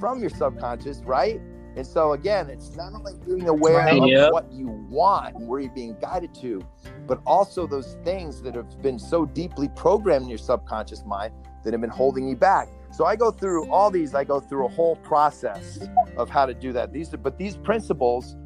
from 0.01 0.21
your 0.21 0.31
subconscious, 0.31 1.03
right? 1.05 1.41
And 1.77 1.87
so, 1.87 2.13
again, 2.13 2.51
it's 2.51 2.75
not 2.75 2.93
only 2.93 3.13
being 3.27 3.49
aware 3.49 3.77
Right. 3.77 4.03
of 4.03 4.09
Yep. 4.09 4.33
what 4.33 4.53
you 4.53 4.69
want 4.91 5.37
and 5.37 5.47
where 5.47 5.61
you're 5.61 5.71
being 5.71 5.97
guided 6.01 6.35
to, 6.37 6.63
but 7.07 7.21
also 7.27 7.67
those 7.67 7.97
things 8.05 8.43
that 8.43 8.55
have 8.55 8.83
been 8.83 8.99
so 8.99 9.27
deeply 9.27 9.69
programmed 9.77 10.25
in 10.25 10.29
your 10.29 10.39
subconscious 10.39 11.05
mind 11.05 11.33
that 11.65 11.73
have 11.73 11.81
been 11.81 11.91
holding 11.91 12.29
you 12.29 12.35
back. 12.35 12.69
So 12.91 13.05
I 13.05 13.17
go 13.17 13.31
through 13.31 13.71
all 13.71 13.91
these, 13.91 14.15
I 14.15 14.25
go 14.25 14.41
through 14.41 14.67
a 14.67 14.69
whole 14.69 14.97
process 14.97 15.87
of 16.17 16.29
how 16.29 16.47
to 16.47 16.55
do 16.55 16.73
that. 16.73 16.93
These 16.93 17.11
but 17.11 17.39
these 17.39 17.57
principles 17.57 18.37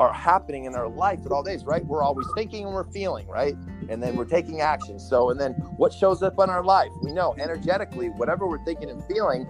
are 0.00 0.12
happening 0.12 0.64
in 0.64 0.74
our 0.76 0.88
life 0.88 1.20
at 1.26 1.32
all 1.32 1.42
days, 1.42 1.64
right? 1.64 1.84
We're 1.84 2.04
always 2.04 2.26
thinking 2.36 2.64
and 2.64 2.72
we're 2.72 2.90
feeling, 2.92 3.26
right? 3.26 3.56
And 3.88 4.00
then 4.00 4.14
we're 4.14 4.26
taking 4.26 4.60
action. 4.60 4.98
So 4.98 5.30
and 5.30 5.40
then 5.40 5.52
what 5.76 5.92
shows 5.92 6.22
up 6.22 6.34
in 6.38 6.50
our 6.50 6.62
life? 6.62 6.90
We 7.02 7.12
know 7.12 7.34
energetically, 7.38 8.08
whatever 8.10 8.46
we're 8.46 8.64
thinking 8.64 8.90
and 8.90 9.04
feeling, 9.06 9.46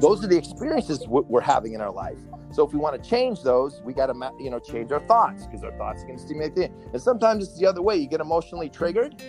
those 0.00 0.24
are 0.24 0.26
the 0.26 0.36
experiences 0.36 1.06
we're 1.06 1.40
having 1.40 1.74
in 1.74 1.80
our 1.80 1.92
life. 1.92 2.18
So 2.50 2.66
if 2.66 2.72
we 2.72 2.78
want 2.78 3.02
to 3.02 3.08
change 3.08 3.42
those, 3.42 3.80
we 3.82 3.94
got 3.94 4.06
to, 4.06 4.32
you 4.38 4.50
know, 4.50 4.58
change 4.58 4.92
our 4.92 5.00
thoughts 5.00 5.46
because 5.46 5.64
our 5.64 5.76
thoughts 5.78 6.04
can 6.04 6.18
stimulate 6.18 6.54
the. 6.54 6.64
And 6.92 7.00
sometimes 7.00 7.48
it's 7.48 7.58
the 7.58 7.66
other 7.66 7.82
way. 7.82 7.96
You 7.96 8.08
get 8.08 8.20
emotionally 8.20 8.68
triggered. 8.68 9.22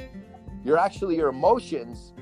You're 0.63 0.77
actually 0.77 1.15
your 1.17 1.29
emotions, 1.29 2.12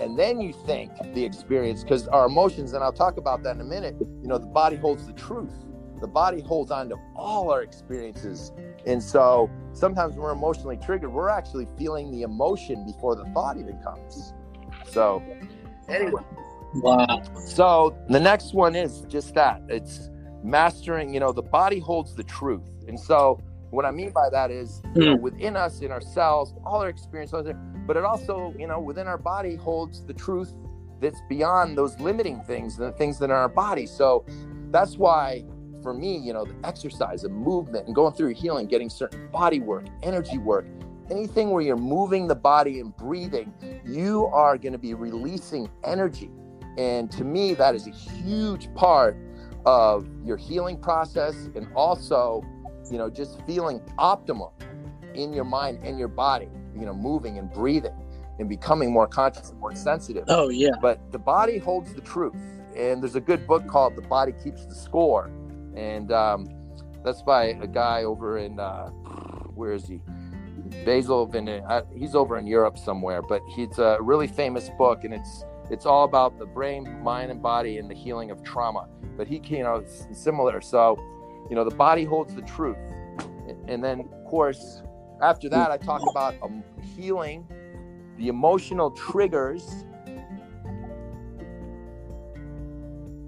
and 0.00 0.18
then 0.18 0.40
you 0.40 0.52
think 0.52 0.90
the 1.14 1.24
experience 1.24 1.82
because 1.82 2.08
our 2.08 2.26
emotions, 2.26 2.72
and 2.72 2.82
I'll 2.82 2.92
talk 2.92 3.16
about 3.16 3.42
that 3.44 3.54
in 3.54 3.60
a 3.60 3.64
minute. 3.64 3.96
You 4.00 4.28
know, 4.28 4.38
the 4.38 4.46
body 4.46 4.76
holds 4.76 5.06
the 5.06 5.12
truth. 5.12 5.52
The 6.00 6.08
body 6.08 6.40
holds 6.40 6.70
on 6.70 6.88
to 6.88 6.96
all 7.14 7.50
our 7.50 7.62
experiences, 7.62 8.52
and 8.86 9.02
so 9.02 9.50
sometimes 9.72 10.14
when 10.14 10.22
we're 10.22 10.32
emotionally 10.32 10.78
triggered, 10.78 11.12
we're 11.12 11.28
actually 11.28 11.68
feeling 11.76 12.10
the 12.10 12.22
emotion 12.22 12.86
before 12.86 13.14
the 13.14 13.24
thought 13.34 13.58
even 13.58 13.78
comes. 13.82 14.32
So, 14.88 15.22
anyway. 15.88 16.22
Wow. 16.74 17.22
So 17.46 17.96
the 18.08 18.20
next 18.20 18.54
one 18.54 18.74
is 18.74 19.02
just 19.02 19.34
that. 19.34 19.60
It's 19.68 20.08
mastering, 20.42 21.12
you 21.12 21.20
know, 21.20 21.32
the 21.32 21.42
body 21.42 21.78
holds 21.78 22.14
the 22.14 22.24
truth. 22.24 22.68
And 22.88 22.98
so 22.98 23.40
what 23.70 23.84
I 23.84 23.90
mean 23.90 24.10
by 24.10 24.28
that 24.30 24.50
is, 24.50 24.82
you 24.94 25.04
know, 25.04 25.16
hmm. 25.16 25.22
within 25.22 25.56
us, 25.56 25.80
in 25.80 25.92
our 25.92 26.00
cells, 26.00 26.54
all 26.64 26.80
our 26.80 26.88
experience, 26.88 27.32
but 27.86 27.96
it 27.96 28.04
also, 28.04 28.54
you 28.58 28.66
know, 28.66 28.80
within 28.80 29.06
our 29.06 29.18
body 29.18 29.56
holds 29.56 30.04
the 30.04 30.14
truth 30.14 30.52
that's 31.00 31.20
beyond 31.28 31.78
those 31.78 31.98
limiting 32.00 32.40
things, 32.42 32.76
the 32.76 32.92
things 32.92 33.18
that 33.18 33.30
are 33.30 33.34
in 33.34 33.40
our 33.40 33.48
body. 33.48 33.86
So 33.86 34.24
that's 34.70 34.96
why 34.96 35.44
for 35.82 35.94
me, 35.94 36.18
you 36.18 36.32
know, 36.32 36.44
the 36.44 36.54
exercise 36.66 37.24
and 37.24 37.34
movement 37.34 37.86
and 37.86 37.94
going 37.94 38.12
through 38.14 38.34
healing, 38.34 38.66
getting 38.66 38.90
certain 38.90 39.28
body 39.30 39.60
work, 39.60 39.86
energy 40.02 40.38
work, 40.38 40.66
anything 41.10 41.50
where 41.50 41.62
you're 41.62 41.76
moving 41.76 42.28
the 42.28 42.34
body 42.34 42.80
and 42.80 42.96
breathing, 42.96 43.52
you 43.86 44.26
are 44.26 44.58
going 44.58 44.72
to 44.72 44.78
be 44.78 44.94
releasing 44.94 45.68
energy. 45.84 46.30
And 46.78 47.10
to 47.12 47.24
me, 47.24 47.54
that 47.54 47.74
is 47.74 47.86
a 47.86 47.90
huge 47.90 48.72
part 48.74 49.16
of 49.66 50.06
your 50.24 50.36
healing 50.36 50.78
process 50.78 51.34
and 51.54 51.68
also, 51.74 52.42
you 52.90 52.98
know, 52.98 53.08
just 53.08 53.40
feeling 53.46 53.80
optimal 53.98 54.52
in 55.14 55.32
your 55.32 55.44
mind 55.44 55.80
and 55.82 55.98
your 55.98 56.08
body, 56.08 56.48
you 56.74 56.84
know, 56.84 56.94
moving 56.94 57.38
and 57.38 57.52
breathing 57.52 57.94
and 58.38 58.48
becoming 58.48 58.92
more 58.92 59.06
conscious 59.06 59.50
and 59.50 59.60
more 59.60 59.74
sensitive. 59.74 60.24
Oh 60.28 60.48
yeah. 60.48 60.70
But 60.80 61.12
the 61.12 61.18
body 61.18 61.58
holds 61.58 61.94
the 61.94 62.00
truth. 62.00 62.36
And 62.76 63.02
there's 63.02 63.16
a 63.16 63.20
good 63.20 63.46
book 63.46 63.66
called 63.66 63.96
The 63.96 64.02
Body 64.02 64.32
Keeps 64.44 64.64
the 64.64 64.74
Score. 64.74 65.30
And 65.74 66.12
um, 66.12 66.48
that's 67.04 67.20
by 67.20 67.46
a 67.60 67.66
guy 67.66 68.04
over 68.04 68.38
in, 68.38 68.58
uh, 68.60 68.88
where 69.54 69.72
is 69.72 69.86
he? 69.86 70.00
Basil 70.84 71.30
uh, 71.68 71.82
he's 71.94 72.14
over 72.14 72.38
in 72.38 72.46
Europe 72.46 72.78
somewhere, 72.78 73.22
but 73.22 73.42
he's 73.48 73.78
a 73.78 73.98
really 74.00 74.28
famous 74.28 74.70
book 74.78 75.02
and 75.02 75.12
it's 75.12 75.44
it's 75.70 75.86
all 75.86 76.04
about 76.04 76.36
the 76.38 76.46
brain, 76.46 77.00
mind, 77.02 77.30
and 77.30 77.40
body 77.40 77.78
and 77.78 77.88
the 77.88 77.94
healing 77.94 78.32
of 78.32 78.42
trauma. 78.42 78.88
But 79.16 79.28
he, 79.28 79.40
you 79.44 79.62
know, 79.62 79.76
it's 79.76 80.06
similar. 80.12 80.60
So, 80.60 80.98
you 81.50 81.56
know, 81.56 81.64
the 81.64 81.74
body 81.74 82.04
holds 82.04 82.34
the 82.34 82.42
truth. 82.42 82.78
And 83.66 83.82
then, 83.82 84.00
of 84.00 84.24
course, 84.24 84.82
after 85.20 85.48
that, 85.50 85.72
I 85.72 85.76
talk 85.76 86.00
about 86.08 86.36
um, 86.42 86.62
healing 86.96 87.46
the 88.16 88.28
emotional 88.28 88.90
triggers, 88.92 89.84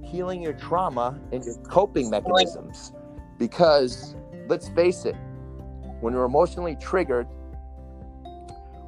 healing 0.04 0.40
your 0.40 0.52
trauma 0.52 1.18
and 1.32 1.44
your 1.44 1.56
coping 1.64 2.08
mechanisms. 2.10 2.92
Because 3.38 4.14
let's 4.46 4.68
face 4.68 5.04
it, 5.04 5.16
when 6.00 6.14
we're 6.14 6.24
emotionally 6.24 6.76
triggered, 6.76 7.26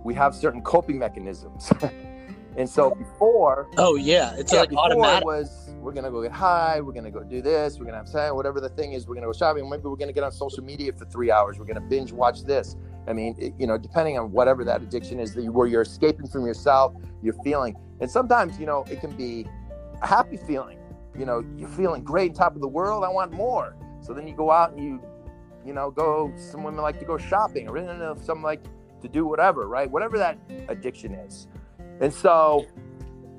we 0.04 0.14
have 0.14 0.34
certain 0.34 0.62
coping 0.62 0.98
mechanisms. 0.98 1.72
and 2.56 2.68
so 2.68 2.94
before, 2.94 3.68
Oh 3.78 3.96
yeah. 3.96 4.34
It's 4.36 4.52
like 4.52 4.72
automatic. 4.72 5.22
it 5.22 5.26
was 5.26 5.63
we're 5.84 5.92
gonna 5.92 6.10
go 6.10 6.22
get 6.22 6.32
high, 6.32 6.80
we're 6.80 6.92
gonna 6.92 7.10
go 7.10 7.22
do 7.22 7.42
this, 7.42 7.78
we're 7.78 7.84
gonna 7.84 7.98
have 7.98 8.08
sex, 8.08 8.32
whatever 8.32 8.58
the 8.60 8.70
thing 8.70 8.94
is, 8.94 9.06
we're 9.06 9.14
gonna 9.14 9.26
go 9.26 9.32
shopping. 9.32 9.68
Maybe 9.68 9.82
we're 9.82 9.96
gonna 9.96 10.14
get 10.14 10.24
on 10.24 10.32
social 10.32 10.64
media 10.64 10.92
for 10.92 11.04
three 11.04 11.30
hours. 11.30 11.58
We're 11.58 11.66
gonna 11.66 11.80
binge 11.82 12.10
watch 12.10 12.42
this. 12.42 12.76
I 13.06 13.12
mean, 13.12 13.36
it, 13.38 13.52
you 13.58 13.66
know, 13.66 13.76
depending 13.76 14.18
on 14.18 14.32
whatever 14.32 14.64
that 14.64 14.82
addiction 14.82 15.20
is, 15.20 15.34
that 15.34 15.42
you, 15.42 15.52
where 15.52 15.66
you're 15.66 15.82
escaping 15.82 16.26
from 16.26 16.46
yourself, 16.46 16.94
you're 17.22 17.40
feeling, 17.44 17.76
and 18.00 18.10
sometimes 18.10 18.58
you 18.58 18.64
know 18.64 18.84
it 18.90 19.00
can 19.00 19.10
be 19.12 19.46
a 20.00 20.06
happy 20.06 20.38
feeling. 20.38 20.78
You 21.18 21.26
know, 21.26 21.44
you're 21.56 21.68
feeling 21.68 22.02
great, 22.02 22.34
top 22.34 22.54
of 22.56 22.62
the 22.62 22.68
world. 22.68 23.04
I 23.04 23.10
want 23.10 23.32
more. 23.32 23.76
So 24.00 24.14
then 24.14 24.26
you 24.26 24.34
go 24.34 24.50
out 24.50 24.72
and 24.72 24.82
you, 24.82 25.02
you 25.64 25.74
know, 25.74 25.90
go. 25.90 26.32
Some 26.36 26.64
women 26.64 26.80
like 26.80 26.98
to 27.00 27.04
go 27.04 27.18
shopping, 27.18 27.68
or 27.68 27.76
you 27.76 27.84
know, 27.84 28.16
some 28.22 28.42
like 28.42 28.62
to 29.02 29.08
do 29.08 29.26
whatever, 29.26 29.68
right? 29.68 29.90
Whatever 29.90 30.16
that 30.16 30.38
addiction 30.68 31.12
is, 31.14 31.46
and 32.00 32.12
so 32.12 32.66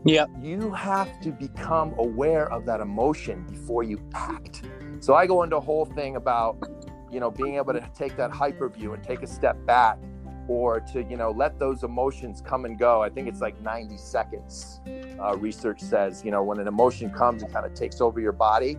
Yep. 0.06 0.30
you 0.40 0.72
have 0.72 1.20
to 1.22 1.32
become 1.32 1.96
aware 1.98 2.52
of 2.54 2.64
that 2.68 2.80
emotion 2.80 3.44
before 3.50 3.82
you 3.82 4.00
act. 4.14 4.62
So 5.00 5.16
I 5.16 5.26
go 5.26 5.42
into 5.42 5.58
a 5.58 5.62
whole 5.62 5.86
thing 5.86 6.16
about, 6.16 6.58
you 7.12 7.20
know, 7.20 7.32
being 7.32 7.56
able 7.56 7.74
to 7.74 7.90
take 7.96 8.16
that 8.18 8.30
hyper 8.30 8.70
view 8.70 8.94
and 8.94 9.04
take 9.04 9.24
a 9.24 9.28
step 9.28 9.58
back 9.66 9.98
or 10.48 10.80
to, 10.80 11.04
you 11.06 11.18
know, 11.18 11.32
let 11.32 11.58
those 11.58 11.82
emotions 11.82 12.40
come 12.40 12.66
and 12.66 12.78
go. 12.78 13.02
I 13.02 13.10
think 13.10 13.28
it's 13.28 13.42
like 13.42 13.60
90 13.62 13.98
seconds. 13.98 14.80
Uh, 15.20 15.36
research 15.38 15.82
says, 15.82 16.24
you 16.24 16.30
know, 16.30 16.44
when 16.44 16.60
an 16.60 16.68
emotion 16.68 17.10
comes 17.10 17.42
and 17.42 17.52
kind 17.52 17.66
of 17.66 17.74
takes 17.74 18.00
over 18.00 18.20
your 18.20 18.32
body. 18.32 18.78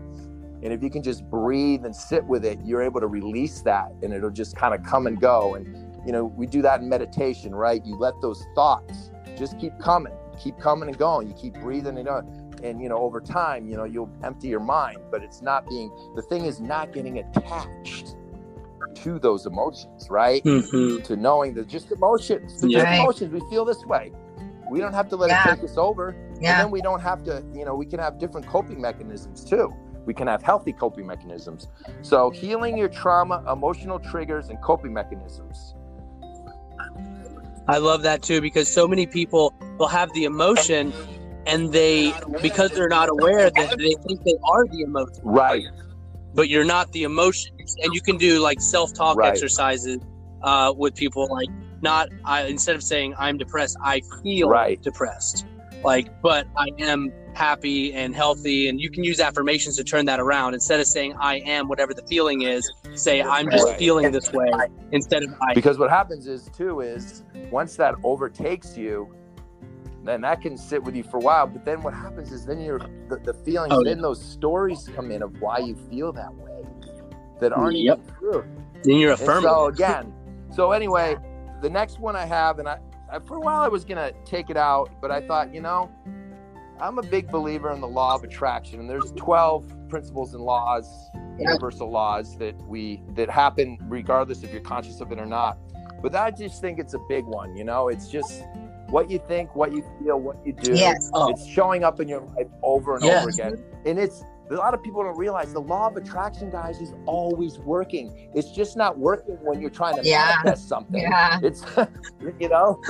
And 0.62 0.72
if 0.72 0.80
you 0.80 0.90
can 0.90 1.02
just 1.02 1.28
breathe 1.28 1.84
and 1.84 1.94
sit 1.94 2.24
with 2.24 2.44
it, 2.44 2.60
you're 2.64 2.82
able 2.82 3.00
to 3.00 3.08
release 3.08 3.62
that 3.62 3.90
and 4.00 4.12
it'll 4.12 4.30
just 4.30 4.54
kind 4.54 4.74
of 4.74 4.84
come 4.84 5.08
and 5.08 5.20
go. 5.20 5.56
And, 5.56 6.06
you 6.06 6.12
know, 6.12 6.24
we 6.24 6.46
do 6.46 6.62
that 6.62 6.82
in 6.82 6.88
meditation, 6.88 7.52
right? 7.52 7.84
You 7.84 7.96
let 7.96 8.14
those 8.22 8.44
thoughts 8.54 9.10
just 9.36 9.58
keep 9.58 9.76
coming 9.80 10.14
keep 10.38 10.58
coming 10.58 10.88
and 10.88 10.98
going. 10.98 11.28
You 11.28 11.34
keep 11.34 11.54
breathing 11.54 11.98
and 11.98 12.08
on. 12.08 12.52
And 12.62 12.80
you 12.80 12.88
know, 12.88 12.98
over 12.98 13.20
time, 13.20 13.68
you 13.68 13.76
know, 13.76 13.84
you'll 13.84 14.10
empty 14.22 14.48
your 14.48 14.60
mind, 14.60 14.98
but 15.10 15.22
it's 15.22 15.42
not 15.42 15.68
being 15.68 15.90
the 16.14 16.22
thing 16.22 16.44
is 16.44 16.60
not 16.60 16.92
getting 16.92 17.18
attached 17.18 18.16
to 18.94 19.18
those 19.18 19.44
emotions, 19.46 20.08
right? 20.10 20.42
Mhm. 20.44 21.04
To 21.04 21.16
knowing 21.16 21.52
that 21.54 21.68
just 21.68 21.92
emotions, 21.92 22.62
Yeah. 22.64 22.78
just 22.78 22.84
Right. 22.86 23.00
emotions. 23.00 23.32
We 23.32 23.40
feel 23.50 23.64
this 23.64 23.84
way. 23.84 24.10
We 24.70 24.80
don't 24.80 24.94
have 24.94 25.08
to 25.10 25.16
let 25.16 25.30
Yeah. 25.30 25.52
it 25.52 25.56
take 25.56 25.64
us 25.64 25.76
over. 25.76 26.08
And 26.08 26.42
then 26.44 26.70
we 26.70 26.80
don't 26.80 27.00
have 27.00 27.22
to, 27.24 27.42
you 27.52 27.64
know, 27.64 27.74
we 27.74 27.86
can 27.86 28.00
have 28.00 28.18
different 28.18 28.46
coping 28.46 28.80
mechanisms 28.80 29.44
too. 29.44 29.72
We 30.06 30.14
can 30.14 30.26
have 30.26 30.42
healthy 30.42 30.72
coping 30.72 31.06
mechanisms. 31.06 31.68
So, 32.02 32.30
healing 32.30 32.76
your 32.76 32.88
trauma, 32.88 33.44
emotional 33.50 33.98
triggers, 33.98 34.48
and 34.48 34.60
coping 34.62 34.92
mechanisms. 34.92 35.75
I 37.68 37.78
love 37.78 38.02
that 38.02 38.22
too 38.22 38.40
because 38.40 38.68
so 38.68 38.86
many 38.86 39.06
people 39.06 39.52
will 39.78 39.88
have 39.88 40.12
the 40.12 40.24
emotion 40.24 40.92
and 41.46 41.72
they 41.72 42.12
because 42.40 42.70
they're 42.70 42.88
not 42.88 43.08
aware 43.08 43.50
that 43.50 43.76
they 43.78 43.94
think 44.06 44.22
they 44.24 44.34
are 44.48 44.66
the 44.66 44.82
emotion, 44.82 45.20
Right. 45.24 45.64
but 46.34 46.48
you're 46.48 46.64
not 46.64 46.92
the 46.92 47.02
emotion. 47.02 47.52
And 47.82 47.94
you 47.94 48.00
can 48.00 48.16
do 48.18 48.40
like 48.40 48.60
self-talk 48.60 49.16
Right. 49.16 49.32
exercises 49.32 49.98
uh, 50.42 50.72
with 50.76 50.94
people 50.94 51.28
like 51.30 51.48
not 51.82 52.08
I 52.24 52.44
instead 52.44 52.76
of 52.76 52.82
saying 52.82 53.14
I'm 53.18 53.36
depressed, 53.36 53.76
I 53.82 54.00
feel 54.22 54.48
Right. 54.48 54.80
depressed. 54.82 55.44
Like, 55.82 56.08
but 56.22 56.46
I 56.56 56.66
am 56.80 57.12
happy 57.36 57.92
and 57.92 58.14
healthy, 58.14 58.68
and 58.68 58.80
you 58.80 58.90
can 58.90 59.04
use 59.04 59.20
affirmations 59.20 59.76
to 59.76 59.84
turn 59.84 60.06
that 60.06 60.18
around. 60.18 60.54
Instead 60.54 60.80
of 60.80 60.86
saying 60.86 61.14
I 61.20 61.36
am 61.44 61.68
whatever 61.68 61.92
the 61.92 62.02
feeling 62.08 62.42
is, 62.42 62.68
say 62.94 63.22
I'm 63.22 63.50
just 63.50 63.66
Right. 63.66 63.78
feeling 63.78 64.10
this 64.10 64.32
way. 64.32 64.48
Instead 64.90 65.22
of 65.22 65.28
I 65.42 65.54
Because 65.54 65.78
what 65.78 65.90
happens 65.90 66.26
is, 66.26 66.48
too, 66.56 66.80
is 66.80 67.22
once 67.50 67.76
that 67.76 67.94
overtakes 68.02 68.76
you, 68.76 69.14
then 70.02 70.22
that 70.22 70.40
can 70.40 70.56
sit 70.56 70.82
with 70.82 70.96
you 70.96 71.02
for 71.02 71.18
a 71.18 71.20
while. 71.20 71.46
But 71.46 71.64
then 71.64 71.82
what 71.82 71.92
happens 71.92 72.32
is 72.32 72.46
then 72.46 72.60
you're 72.60 72.78
the, 73.08 73.18
the 73.22 73.34
feelings, 73.34 73.74
Oh, 73.74 73.84
then 73.84 74.00
those 74.00 74.22
stories 74.24 74.88
come 74.96 75.10
in 75.10 75.22
of 75.22 75.38
why 75.40 75.58
you 75.58 75.76
feel 75.90 76.12
that 76.14 76.32
way 76.34 76.62
that 77.40 77.52
mm, 77.52 77.56
aren't 77.58 77.76
Yep. 77.76 77.98
even 77.98 78.14
true. 78.18 78.44
then 78.84 78.96
you're 78.96 79.12
And 79.12 79.20
affirming. 79.20 79.50
so 79.50 79.66
again, 79.74 80.14
so 80.54 80.72
anyway, 80.72 81.16
the 81.60 81.68
next 81.68 81.98
one 82.00 82.16
I 82.16 82.24
have, 82.24 82.60
and 82.60 82.68
I, 82.68 82.78
I 83.12 83.18
for 83.18 83.36
a 83.36 83.40
while 83.40 83.60
I 83.62 83.68
was 83.68 83.84
gonna 83.84 84.12
take 84.24 84.48
it 84.48 84.56
out, 84.56 84.90
but 85.02 85.10
I 85.10 85.20
thought, 85.26 85.52
you 85.52 85.60
know, 85.60 85.90
I'm 86.80 86.98
a 86.98 87.02
big 87.02 87.30
believer 87.30 87.72
in 87.72 87.80
the 87.80 87.88
law 87.88 88.14
of 88.14 88.24
attraction, 88.24 88.80
and 88.80 88.88
there's 88.88 89.12
12 89.12 89.88
principles 89.88 90.34
and 90.34 90.42
laws, 90.42 90.86
universal 91.38 91.90
laws 91.90 92.36
that 92.38 92.54
we 92.66 93.02
that 93.14 93.30
happen 93.30 93.78
regardless 93.82 94.42
if 94.42 94.52
you're 94.52 94.60
conscious 94.60 95.00
of 95.00 95.12
it 95.12 95.18
or 95.18 95.26
not. 95.26 95.58
But 96.02 96.14
I 96.14 96.30
just 96.30 96.60
think 96.60 96.78
it's 96.78 96.94
a 96.94 96.98
big 97.08 97.24
one. 97.24 97.56
You 97.56 97.64
know, 97.64 97.88
it's 97.88 98.08
just 98.08 98.42
what 98.88 99.10
you 99.10 99.18
think, 99.26 99.56
what 99.56 99.72
you 99.72 99.84
feel, 99.98 100.20
what 100.20 100.36
you 100.46 100.52
do. 100.52 100.74
Yes. 100.74 101.10
Oh. 101.14 101.30
It's 101.30 101.46
showing 101.46 101.82
up 101.82 101.98
in 102.00 102.08
your 102.08 102.20
life 102.20 102.48
over 102.62 102.96
and 102.96 103.04
Yes. 103.04 103.22
over 103.22 103.30
again, 103.30 103.64
and 103.86 103.98
it's 103.98 104.22
a 104.50 104.54
lot 104.54 104.74
of 104.74 104.82
people 104.82 105.02
don't 105.02 105.16
realize 105.18 105.52
the 105.52 105.60
law 105.60 105.88
of 105.88 105.96
attraction, 105.96 106.50
guys, 106.50 106.80
is 106.80 106.94
always 107.06 107.58
working. 107.58 108.30
It's 108.34 108.50
just 108.50 108.76
not 108.76 108.98
working 108.98 109.36
when 109.42 109.60
you're 109.60 109.70
trying 109.70 109.96
to 109.96 110.04
Yeah. 110.08 110.36
manifest 110.44 110.68
something. 110.68 111.00
Yeah. 111.02 111.40
It's, 111.42 111.64
you 112.40 112.48
know, 112.48 112.80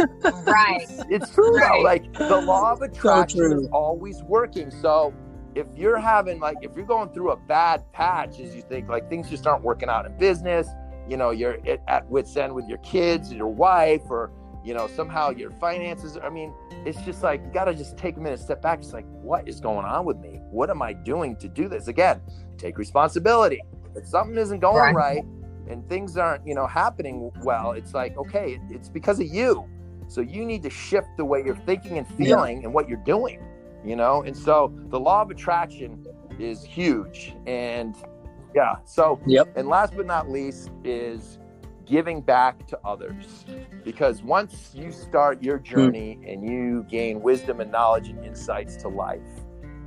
Right. 0.44 0.86
it's 1.08 1.30
true 1.30 1.58
though. 1.58 1.80
Like 1.82 2.12
the 2.12 2.40
law 2.40 2.72
of 2.72 2.82
attraction 2.82 3.40
true. 3.40 3.60
is 3.62 3.68
always 3.72 4.22
working. 4.24 4.70
So 4.70 5.14
if 5.54 5.66
you're 5.74 5.98
having 5.98 6.38
like 6.40 6.58
if 6.62 6.76
you're 6.76 6.84
going 6.86 7.08
through 7.10 7.30
a 7.30 7.36
bad 7.36 7.90
patch, 7.92 8.38
as 8.40 8.54
you 8.54 8.62
think 8.62 8.88
like 8.88 9.08
things 9.08 9.30
just 9.30 9.46
aren't 9.46 9.62
working 9.64 9.88
out 9.88 10.04
in 10.04 10.16
business, 10.18 10.68
you 11.08 11.16
know, 11.16 11.30
you're 11.30 11.56
at, 11.66 11.80
at 11.88 12.06
wits 12.10 12.36
end 12.36 12.54
with 12.54 12.68
your 12.68 12.78
kids, 12.78 13.32
or 13.32 13.36
your 13.36 13.46
wife, 13.46 14.02
or 14.10 14.30
you 14.66 14.74
know 14.74 14.88
somehow 14.88 15.30
your 15.30 15.52
finances. 15.52 16.18
I 16.20 16.28
mean, 16.28 16.52
it's 16.84 17.00
just 17.02 17.22
like 17.22 17.40
you 17.44 17.52
got 17.52 17.66
to 17.66 17.74
just 17.74 17.96
take 17.96 18.16
a 18.16 18.20
minute, 18.20 18.40
step 18.40 18.60
back. 18.60 18.80
It's 18.80 18.92
like, 18.92 19.06
what 19.22 19.48
is 19.48 19.60
going 19.60 19.86
on 19.86 20.04
with 20.04 20.18
me? 20.18 20.40
What 20.50 20.70
am 20.70 20.82
I 20.82 20.92
doing 20.92 21.36
to 21.36 21.48
do 21.48 21.68
this? 21.68 21.86
Again, 21.86 22.20
take 22.58 22.76
responsibility. 22.76 23.60
If 23.94 24.06
something 24.08 24.36
isn't 24.36 24.58
going 24.58 24.94
Right. 24.94 25.16
right 25.16 25.22
and 25.70 25.88
things 25.88 26.16
aren't, 26.16 26.44
you 26.46 26.54
know, 26.54 26.66
happening 26.66 27.30
well, 27.42 27.72
it's 27.72 27.94
like, 27.94 28.16
okay, 28.18 28.58
it's 28.70 28.88
because 28.88 29.20
of 29.20 29.28
you. 29.28 29.64
So 30.08 30.20
you 30.20 30.44
need 30.44 30.62
to 30.64 30.70
shift 30.70 31.08
the 31.16 31.24
way 31.24 31.42
you're 31.44 31.56
thinking 31.56 31.98
and 31.98 32.06
feeling 32.06 32.64
and 32.64 32.74
what 32.74 32.88
you're 32.88 33.02
doing, 33.04 33.40
you 33.84 33.94
know? 33.96 34.22
And 34.22 34.36
so 34.36 34.72
the 34.90 34.98
law 34.98 35.22
of 35.22 35.30
attraction 35.30 36.04
is 36.40 36.64
huge. 36.64 37.34
And 37.46 37.96
yeah, 38.54 38.76
so 38.84 39.20
Yep. 39.26 39.48
and 39.56 39.68
last 39.68 39.96
but 39.96 40.06
not 40.06 40.28
least 40.30 40.70
is 40.84 41.38
giving 41.86 42.20
back 42.20 42.66
to 42.66 42.78
others. 42.84 43.44
Because 43.84 44.22
once 44.22 44.72
you 44.74 44.92
start 44.92 45.42
your 45.42 45.58
hmm. 45.58 45.64
journey 45.64 46.18
and 46.26 46.48
you 46.48 46.84
gain 46.88 47.22
wisdom 47.22 47.60
and 47.60 47.70
knowledge 47.70 48.08
and 48.08 48.24
insights 48.24 48.76
to 48.78 48.88
life, 48.88 49.20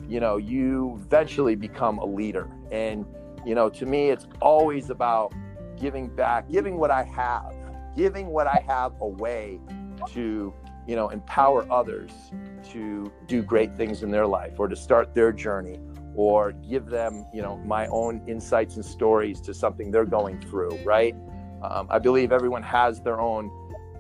you 0.08 0.20
know, 0.20 0.38
you 0.38 1.00
eventually 1.04 1.56
become 1.56 2.00
a 2.00 2.06
leader. 2.06 2.50
And, 2.72 3.06
you 3.46 3.54
know, 3.54 3.70
to 3.70 3.86
me, 3.86 4.10
it's 4.10 4.26
always 4.42 4.90
about 4.90 5.34
giving 5.80 6.08
back, 6.08 6.50
giving 6.50 6.78
what 6.78 6.90
I 6.90 7.04
have, 7.04 7.54
giving 7.96 8.28
what 8.28 8.48
I 8.48 8.64
have 8.68 9.00
away 9.02 9.60
to, 10.14 10.54
you 10.88 10.96
know, 10.96 11.10
empower 11.10 11.72
others 11.72 12.12
to 12.72 13.12
do 13.28 13.44
great 13.44 13.76
things 13.78 14.02
in 14.02 14.10
their 14.10 14.26
life 14.26 14.54
or 14.58 14.68
to 14.68 14.76
start 14.76 15.14
their 15.14 15.32
journey 15.32 15.80
or 16.16 16.54
give 16.54 16.88
them, 16.88 17.26
you 17.34 17.42
know, 17.42 17.58
my 17.58 17.88
own 17.88 18.22
insights 18.28 18.76
and 18.76 18.84
stories 18.84 19.40
to 19.42 19.54
something 19.54 19.92
they're 19.92 20.06
going 20.06 20.40
through, 20.42 20.72
right? 20.84 21.16
Um, 21.62 21.88
I 21.90 22.00
believe 22.00 22.32
everyone 22.32 22.64
has 22.64 23.02
their 23.02 23.20
own 23.20 23.52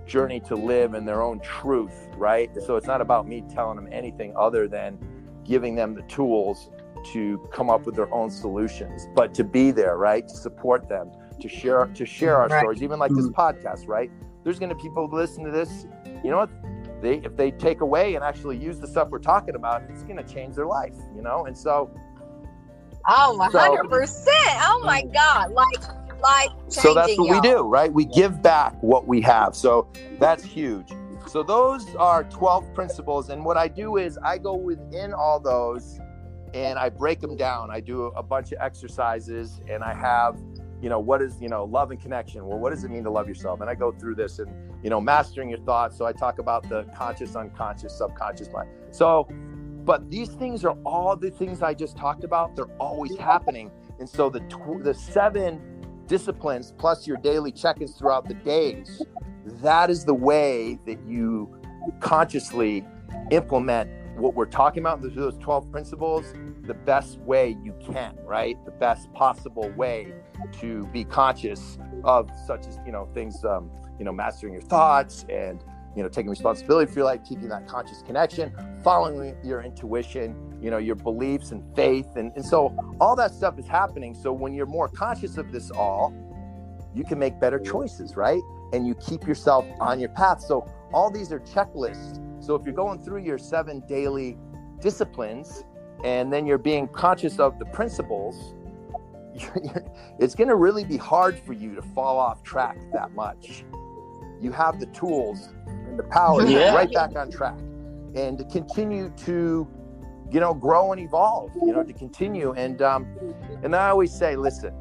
journey 0.05 0.39
to 0.41 0.55
live 0.55 0.93
and 0.93 1.07
their 1.07 1.21
own 1.21 1.39
truth, 1.41 2.07
right? 2.17 2.49
So 2.65 2.75
it's 2.77 2.87
not 2.87 3.01
about 3.01 3.27
me 3.27 3.43
telling 3.53 3.75
them 3.75 3.87
anything 3.91 4.33
other 4.35 4.67
than 4.67 4.97
giving 5.43 5.75
them 5.75 5.93
the 5.93 6.01
tools 6.03 6.69
to 7.13 7.37
come 7.53 7.69
up 7.69 7.85
with 7.85 7.95
their 7.95 8.11
own 8.13 8.29
solutions, 8.29 9.07
but 9.15 9.33
to 9.35 9.43
be 9.43 9.71
there, 9.71 9.97
right? 9.97 10.27
To 10.27 10.35
support 10.35 10.89
them, 10.89 11.11
to 11.39 11.47
share 11.47 11.85
to 11.85 12.05
share 12.05 12.37
our 12.37 12.47
Right. 12.47 12.59
stories, 12.59 12.81
even 12.83 12.99
like 12.99 13.11
this 13.13 13.29
podcast, 13.29 13.87
right? 13.87 14.11
There's 14.43 14.59
going 14.59 14.69
to 14.69 14.75
be 14.75 14.81
people 14.81 15.07
who 15.07 15.15
listen 15.15 15.43
to 15.45 15.51
this. 15.51 15.85
You 16.23 16.31
know 16.31 16.37
what? 16.37 16.49
They 17.01 17.15
if 17.19 17.37
they 17.37 17.51
take 17.51 17.81
away 17.81 18.15
and 18.15 18.23
actually 18.23 18.57
use 18.57 18.79
the 18.79 18.87
stuff 18.87 19.09
we're 19.09 19.19
talking 19.19 19.55
about, 19.55 19.83
it's 19.89 20.03
going 20.03 20.17
to 20.17 20.23
change 20.23 20.55
their 20.55 20.65
life, 20.65 20.95
you 21.15 21.21
know. 21.21 21.45
And 21.45 21.57
so, 21.57 21.89
Oh, 23.07 23.31
So- 23.51 23.59
100%. 23.59 24.27
Oh 24.61 24.81
my 24.83 25.03
God. 25.03 25.51
Like, 25.51 26.08
like, 26.21 26.49
so 26.67 26.93
that's 26.93 27.17
what 27.17 27.29
we 27.29 27.35
y'all. 27.35 27.41
do, 27.41 27.61
right? 27.61 27.91
We 27.91 28.05
give 28.05 28.41
back 28.41 28.81
what 28.81 29.07
we 29.07 29.21
have. 29.21 29.55
So 29.55 29.87
that's 30.19 30.43
huge. 30.43 30.91
So 31.27 31.43
those 31.43 31.95
are 31.95 32.23
12 32.23 32.73
principles. 32.73 33.29
And 33.29 33.45
what 33.45 33.57
I 33.57 33.67
do 33.67 33.97
is 33.97 34.17
I 34.23 34.37
go 34.37 34.55
within 34.55 35.13
all 35.13 35.39
those 35.39 35.99
and 36.53 36.79
I 36.79 36.89
break 36.89 37.19
them 37.19 37.35
down. 37.35 37.69
I 37.69 37.79
do 37.79 38.05
a 38.05 38.23
bunch 38.23 38.51
of 38.51 38.57
exercises 38.59 39.61
and 39.69 39.83
I 39.83 39.93
have, 39.93 40.39
you 40.81 40.89
know, 40.89 40.99
what 40.99 41.21
is, 41.21 41.39
you 41.39 41.49
know, 41.49 41.65
love 41.65 41.91
and 41.91 42.01
connection? 42.01 42.45
Well, 42.47 42.57
what 42.57 42.71
does 42.71 42.83
it 42.83 42.89
mean 42.89 43.03
to 43.03 43.11
love 43.11 43.27
yourself? 43.27 43.61
And 43.61 43.69
I 43.69 43.75
go 43.75 43.91
through 43.91 44.15
this 44.15 44.39
and, 44.39 44.51
you 44.83 44.89
know, 44.89 44.99
mastering 44.99 45.49
your 45.49 45.59
thoughts. 45.59 45.97
So 45.97 46.05
I 46.05 46.13
talk 46.13 46.39
about 46.39 46.67
the 46.67 46.83
conscious, 46.95 47.35
unconscious, 47.35 47.95
subconscious 47.95 48.49
mind. 48.51 48.69
So, 48.91 49.27
but 49.83 50.09
these 50.09 50.29
things 50.29 50.65
are 50.65 50.77
all 50.85 51.15
the 51.15 51.29
things 51.29 51.61
I 51.61 51.73
just 51.73 51.95
talked 51.95 52.23
about. 52.23 52.55
They're 52.55 52.73
always 52.79 53.15
happening. 53.17 53.69
And 53.99 54.09
so 54.09 54.29
the, 54.29 54.39
tw- 54.41 54.83
the 54.83 54.93
seven 54.93 55.61
disciplines 56.09 56.73
plus 56.77 57.07
your 57.07 57.17
daily 57.17 57.51
check-ins 57.53 57.95
throughout 57.95 58.27
the 58.27 58.33
days 58.33 59.01
that 59.61 59.89
is 59.89 60.05
the 60.05 60.13
way 60.13 60.79
that 60.85 60.99
you 61.05 61.53
consciously 61.99 62.85
implement 63.31 63.89
what 64.17 64.35
we're 64.35 64.45
talking 64.45 64.83
about. 64.83 65.01
Those 65.01 65.15
those 65.15 65.37
12 65.37 65.71
principles 65.71 66.33
the 66.63 66.73
best 66.73 67.19
way 67.19 67.57
you 67.63 67.73
can 67.81 68.17
right? 68.25 68.57
The 68.65 68.71
best 68.71 69.11
possible 69.13 69.69
way 69.71 70.13
to 70.59 70.85
be 70.87 71.03
conscious 71.03 71.77
of 72.03 72.29
such 72.45 72.67
as 72.67 72.79
you 72.85 72.91
know 72.91 73.09
things 73.13 73.43
um, 73.43 73.71
you 73.97 74.05
know 74.05 74.11
mastering 74.11 74.53
your 74.53 74.61
thoughts 74.61 75.25
and 75.29 75.63
you 75.99 76.03
know 76.03 76.07
taking 76.07 76.29
responsibility 76.29 76.89
for 76.89 76.99
your 76.99 77.05
life 77.05 77.19
keeping 77.27 77.49
that 77.49 77.67
conscious 77.67 78.01
connection 78.03 78.53
following 78.81 79.35
your 79.43 79.61
intuition 79.61 80.33
you 80.61 80.71
know 80.71 80.77
your 80.77 80.95
beliefs 80.95 81.51
and 81.51 81.63
faith. 81.75 82.07
And, 82.15 82.31
and 82.37 82.45
so 82.45 82.73
all 83.01 83.17
that 83.17 83.33
stuff 83.33 83.59
is 83.59 83.67
happening. 83.67 84.13
So 84.13 84.31
when 84.31 84.53
you're 84.53 84.65
more 84.65 84.87
conscious 84.87 85.37
of 85.37 85.51
this 85.51 85.71
all 85.71 86.13
you 86.95 87.03
can 87.03 87.19
make 87.19 87.37
better 87.37 87.59
choices 87.59 88.15
right? 88.15 88.41
And 88.71 88.87
you 88.87 88.95
keep 88.95 89.27
yourself 89.27 89.65
on 89.81 89.99
your 89.99 90.09
path. 90.09 90.41
So 90.41 90.65
all 90.93 91.11
these 91.11 91.33
are 91.33 91.41
checklists. 91.41 92.23
So 92.41 92.55
if 92.55 92.63
you're 92.65 92.73
going 92.73 93.03
through 93.03 93.23
your 93.23 93.37
seven 93.37 93.83
daily 93.89 94.37
disciplines 94.79 95.65
and 96.05 96.31
then 96.31 96.45
you're 96.45 96.57
being 96.57 96.87
conscious 96.87 97.39
of 97.39 97.59
the 97.59 97.65
principles 97.65 98.53
you're, 99.35 99.51
you're, 99.63 99.83
it's 100.17 100.33
going 100.33 100.47
to 100.47 100.55
really 100.55 100.85
be 100.85 100.95
hard 100.95 101.37
for 101.37 101.51
you 101.51 101.75
to 101.75 101.81
fall 101.81 102.17
off 102.17 102.41
track 102.43 102.77
that 102.93 103.11
much 103.11 103.65
you 104.41 104.51
have 104.51 104.79
the 104.79 104.85
tools 104.87 105.49
and 105.67 105.97
the 105.97 106.03
power 106.03 106.43
to 106.43 106.51
Yeah. 106.51 106.73
right 106.73 106.91
back 106.91 107.15
on 107.15 107.29
track 107.29 107.57
and 108.15 108.37
to 108.37 108.43
continue 108.45 109.09
to 109.25 109.67
you 110.31 110.39
know 110.39 110.53
grow 110.53 110.91
and 110.91 111.01
evolve 111.01 111.51
you 111.55 111.73
know 111.73 111.83
to 111.83 111.93
continue 111.93 112.51
and 112.53 112.81
um 112.81 113.07
and 113.63 113.75
i 113.75 113.89
always 113.89 114.11
say 114.13 114.35
listen 114.35 114.73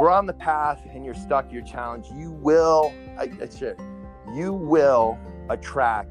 we're 0.00 0.10
on 0.10 0.26
the 0.26 0.32
path 0.32 0.82
and 0.92 1.04
you're 1.04 1.14
stuck 1.14 1.52
you're 1.52 1.62
challenged 1.62 2.12
you 2.14 2.30
will 2.32 2.92
I, 3.18 3.26
that's 3.26 3.60
it 3.62 3.78
you 4.32 4.52
will 4.52 5.18
attract 5.50 6.10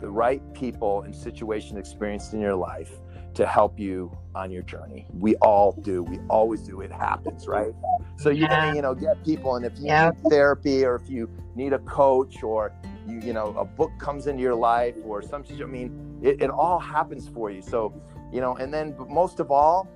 the 0.00 0.08
right 0.10 0.42
people 0.54 1.02
and 1.02 1.14
situation 1.14 1.78
experienced 1.78 2.34
in 2.34 2.40
your 2.40 2.54
life 2.54 2.92
to 3.36 3.46
help 3.46 3.78
you 3.78 4.10
on 4.34 4.50
your 4.50 4.62
journey. 4.62 5.06
We 5.12 5.36
all 5.36 5.72
do. 5.82 6.02
We 6.02 6.18
always 6.28 6.62
do. 6.62 6.80
It 6.80 6.90
happens 6.90 7.46
right? 7.46 7.72
So 8.16 8.30
you're 8.30 8.48
Yeah. 8.48 8.60
gonna 8.62 8.74
you 8.74 8.82
know 8.82 8.94
get 8.94 9.22
people 9.24 9.56
and 9.56 9.64
if 9.64 9.78
you 9.78 9.86
Yeah. 9.86 10.10
need 10.10 10.30
therapy 10.30 10.84
or 10.84 10.96
if 10.96 11.08
you 11.08 11.28
need 11.54 11.72
a 11.74 11.78
coach 11.80 12.42
or 12.42 12.72
you 13.06 13.20
you 13.20 13.32
know 13.32 13.54
a 13.58 13.64
book 13.64 13.92
comes 13.98 14.26
into 14.26 14.42
your 14.42 14.54
life 14.54 14.94
or 15.04 15.22
some 15.22 15.44
i 15.50 15.64
mean 15.64 16.18
it, 16.22 16.40
it 16.40 16.50
all 16.50 16.78
happens 16.78 17.28
for 17.28 17.50
you. 17.50 17.60
So 17.62 17.92
you 18.32 18.40
know 18.40 18.56
and 18.56 18.72
then 18.72 18.92
but 18.92 19.08
most 19.10 19.38
of 19.38 19.50
all 19.50 19.86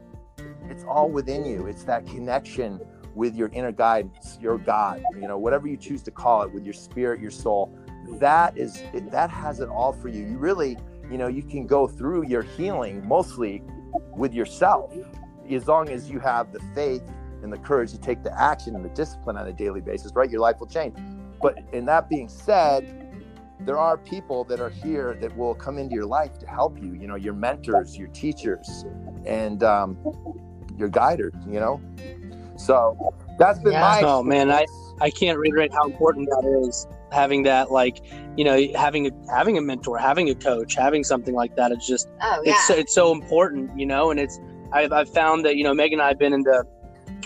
it's 0.69 0.85
all 0.85 1.11
within 1.11 1.45
you. 1.45 1.67
It's 1.67 1.85
that 1.85 2.07
connection 2.07 2.81
with 3.15 3.35
your 3.35 3.49
inner 3.53 3.73
guidance 3.73 4.39
your 4.41 4.57
god 4.59 5.03
you 5.21 5.27
know 5.27 5.39
whatever 5.39 5.67
you 5.67 5.77
choose 5.77 6.03
to 6.05 6.11
call 6.11 6.43
it 6.43 6.53
with 6.53 6.65
your 6.65 6.75
spirit 6.75 7.21
your 7.21 7.31
soul. 7.31 7.73
That 8.19 8.57
is 8.57 8.83
it, 8.93 9.11
that 9.11 9.31
has 9.31 9.61
it 9.61 9.69
all 9.69 9.93
for 9.93 10.09
you. 10.09 10.25
You 10.27 10.37
really 10.39 10.77
you 11.11 11.19
know 11.19 11.27
you 11.28 11.43
can 11.43 11.66
go 11.66 11.87
through 11.87 12.27
your 12.27 12.43
healing 12.43 13.07
mostly 13.07 13.62
with 14.16 14.32
yourself 14.32 14.95
as 15.51 15.66
long 15.66 15.89
as 15.91 16.09
you 16.09 16.19
have 16.20 16.53
the 16.53 16.61
faith 16.74 17.03
and 17.43 17.53
the 17.53 17.59
courage 17.59 17.91
to 17.91 17.99
take 17.99 18.23
the 18.23 18.41
action 18.41 18.77
and 18.77 18.85
the 18.85 18.89
discipline 18.91 19.37
on 19.37 19.47
a 19.49 19.53
daily 19.53 19.81
basis 19.81 20.12
right 20.15 20.31
your 20.31 20.41
life 20.41 20.57
will 20.61 20.66
change 20.66 20.97
but 21.43 21.59
in 21.73 21.85
that 21.87 22.09
being 22.09 22.28
said 22.28 22.97
there 23.61 23.78
are 23.78 23.99
people 23.99 24.45
that 24.45 24.61
are 24.61 24.70
here 24.70 25.16
that 25.20 25.37
will 25.37 25.55
come 25.55 25.77
into 25.78 25.95
your 25.95 26.07
life 26.07 26.39
to 26.39 26.47
help 26.47 26.81
you 26.81 26.95
you 26.95 27.07
know 27.09 27.16
your 27.16 27.35
mentors 27.35 27.97
your 27.99 28.09
teachers 28.09 28.85
and 29.27 29.62
um, 29.62 29.99
your 30.78 30.89
guiders 30.89 31.35
you 31.47 31.59
know 31.61 31.81
so 32.57 32.97
that's 33.39 33.59
been 33.61 33.73
Yeah. 33.73 33.81
my 33.81 34.03
Oh, 34.03 34.23
man, 34.23 34.51
I- 34.51 34.66
I 35.01 35.09
can't 35.11 35.39
reiterate 35.39 35.73
how 35.73 35.87
important 35.87 36.28
that 36.28 36.45
is. 36.66 36.87
Having 37.12 37.43
that, 37.45 37.70
like, 37.73 38.01
you 38.37 38.45
know, 38.45 38.61
having 38.77 39.07
a 39.07 39.11
having 39.31 39.59
a 39.59 39.61
mentor, 39.61 39.99
having 39.99 40.28
a 40.31 40.35
coach, 40.35 40.74
having 40.77 41.03
something 41.05 41.35
like 41.35 41.57
that. 41.57 41.73
It's 41.73 41.87
just 41.87 42.09
Oh 42.23 42.41
yeah. 42.45 42.53
it's 42.53 42.66
so, 42.69 42.74
it's 42.74 42.95
so 42.95 43.12
important, 43.12 43.78
you 43.78 43.87
know. 43.87 44.11
And 44.11 44.20
it's 44.20 44.39
I've, 44.73 44.93
I've 44.93 45.09
found 45.09 45.45
that 45.45 45.57
you 45.57 45.65
know 45.65 45.74
Megan 45.74 45.99
and 46.01 46.09
I've 46.09 46.19
been 46.19 46.32
into 46.32 46.65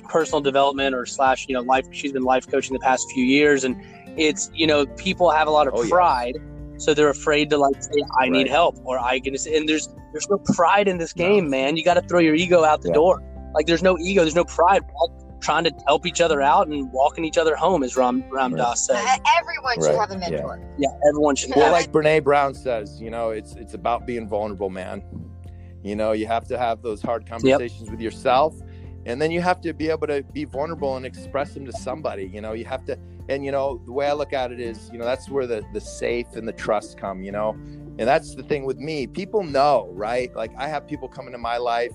personal 0.09 0.41
development 0.41 0.95
or 0.95 1.05
slash 1.07 1.47
you 1.49 1.55
know 1.55 1.61
life. 1.63 1.87
She's 1.93 2.13
been 2.13 2.23
life 2.25 2.49
coaching 2.51 2.73
the 2.73 2.81
past 2.81 3.07
few 3.13 3.25
years, 3.25 3.65
and 3.65 3.77
it's 4.19 4.51
you 4.55 4.67
know 4.67 4.87
people 4.97 5.31
have 5.31 5.49
a 5.49 5.51
lot 5.51 5.67
of 5.69 5.75
Oh, 5.77 5.83
yeah. 5.83 5.91
pride, 5.91 6.37
so 6.79 6.95
they're 6.95 7.11
afraid 7.11 7.51
to 7.51 7.59
like 7.59 7.83
say 7.83 8.03
I 8.19 8.29
need 8.31 8.49
help 8.49 8.77
or 8.85 8.99
I 8.99 9.21
can. 9.21 9.35
And 9.53 9.69
there's 9.69 9.89
there's 10.13 10.29
no 10.31 10.39
pride 10.55 10.89
in 10.89 10.97
this 10.99 11.15
No. 11.15 11.25
game, 11.27 11.51
man. 11.51 11.77
You 11.77 11.85
got 11.85 11.95
to 11.95 12.03
throw 12.03 12.21
your 12.21 12.35
ego 12.35 12.65
out 12.65 12.81
the 12.83 12.89
Yeah. 12.89 12.95
door. 12.95 13.23
Like 13.55 13.67
there's 13.67 13.83
no 13.83 13.99
ego, 13.99 14.23
there's 14.23 14.35
no 14.35 14.45
pride. 14.45 14.83
We're 15.47 15.53
all 15.53 15.63
trying 15.63 15.65
to 15.65 15.85
help 15.87 16.07
each 16.07 16.21
other 16.21 16.41
out 16.43 16.69
and 16.69 16.91
walking 16.93 17.25
each 17.25 17.39
other 17.39 17.57
home, 17.57 17.83
as 17.83 17.97
Ram 17.97 18.25
Ram 18.31 18.53
Right. 18.55 18.59
Dass 18.59 18.87
says. 18.87 18.97
Uh, 18.97 19.17
Everyone 19.39 19.75
should 19.75 19.85
Right, 19.85 19.99
have 19.99 20.11
a 20.11 20.19
mentor. 20.19 20.61
Yeah, 20.79 20.89
everyone 21.09 21.37
should 21.37 21.53
well 21.57 21.73
like 21.73 21.93
brene 21.93 22.23
brown 22.23 22.55
says 22.55 23.01
you 23.01 23.11
know 23.11 23.31
it's 23.31 23.55
it's 23.57 23.75
about 23.75 24.07
being 24.07 24.29
vulnerable 24.29 24.71
man. 24.71 25.03
You 25.83 25.97
know 25.97 26.13
you 26.13 26.27
have 26.27 26.47
to 26.49 26.59
have 26.59 26.83
those 26.83 27.03
hard 27.03 27.27
conversations 27.27 27.91
with 27.91 28.01
yourself 28.01 28.55
and 29.07 29.21
then 29.21 29.31
you 29.31 29.43
have 29.43 29.61
to 29.61 29.75
be 29.75 29.91
able 29.91 30.07
to 30.07 30.23
be 30.33 30.45
vulnerable 30.45 30.97
and 30.97 31.05
express 31.05 31.53
them 31.55 31.67
to 31.67 31.73
somebody 31.73 32.31
you 32.33 32.41
know. 32.41 32.53
You 32.53 32.65
have 32.65 32.85
to 32.87 32.99
and 33.29 33.45
you 33.45 33.53
know 33.53 33.81
the 33.85 33.93
way 33.93 34.07
i 34.07 34.13
look 34.13 34.33
at 34.33 34.53
it 34.53 34.61
is 34.61 34.91
you 34.93 34.99
know 34.99 35.05
that's 35.05 35.29
where 35.29 35.47
the 35.47 35.63
the 35.73 35.81
safe 35.81 36.27
and 36.35 36.49
the 36.49 36.53
trust 36.53 36.99
come 36.99 37.23
you 37.23 37.33
know. 37.33 37.51
And 37.97 38.09
that's 38.09 38.35
the 38.35 38.43
thing 38.43 38.65
with 38.65 38.79
me. 38.79 39.07
People 39.07 39.43
know 39.45 39.91
right? 39.93 40.35
Like 40.35 40.53
i 40.57 40.69
have 40.69 40.87
people 40.87 41.09
come 41.09 41.27
into 41.27 41.39
my 41.39 41.59
life 41.59 41.95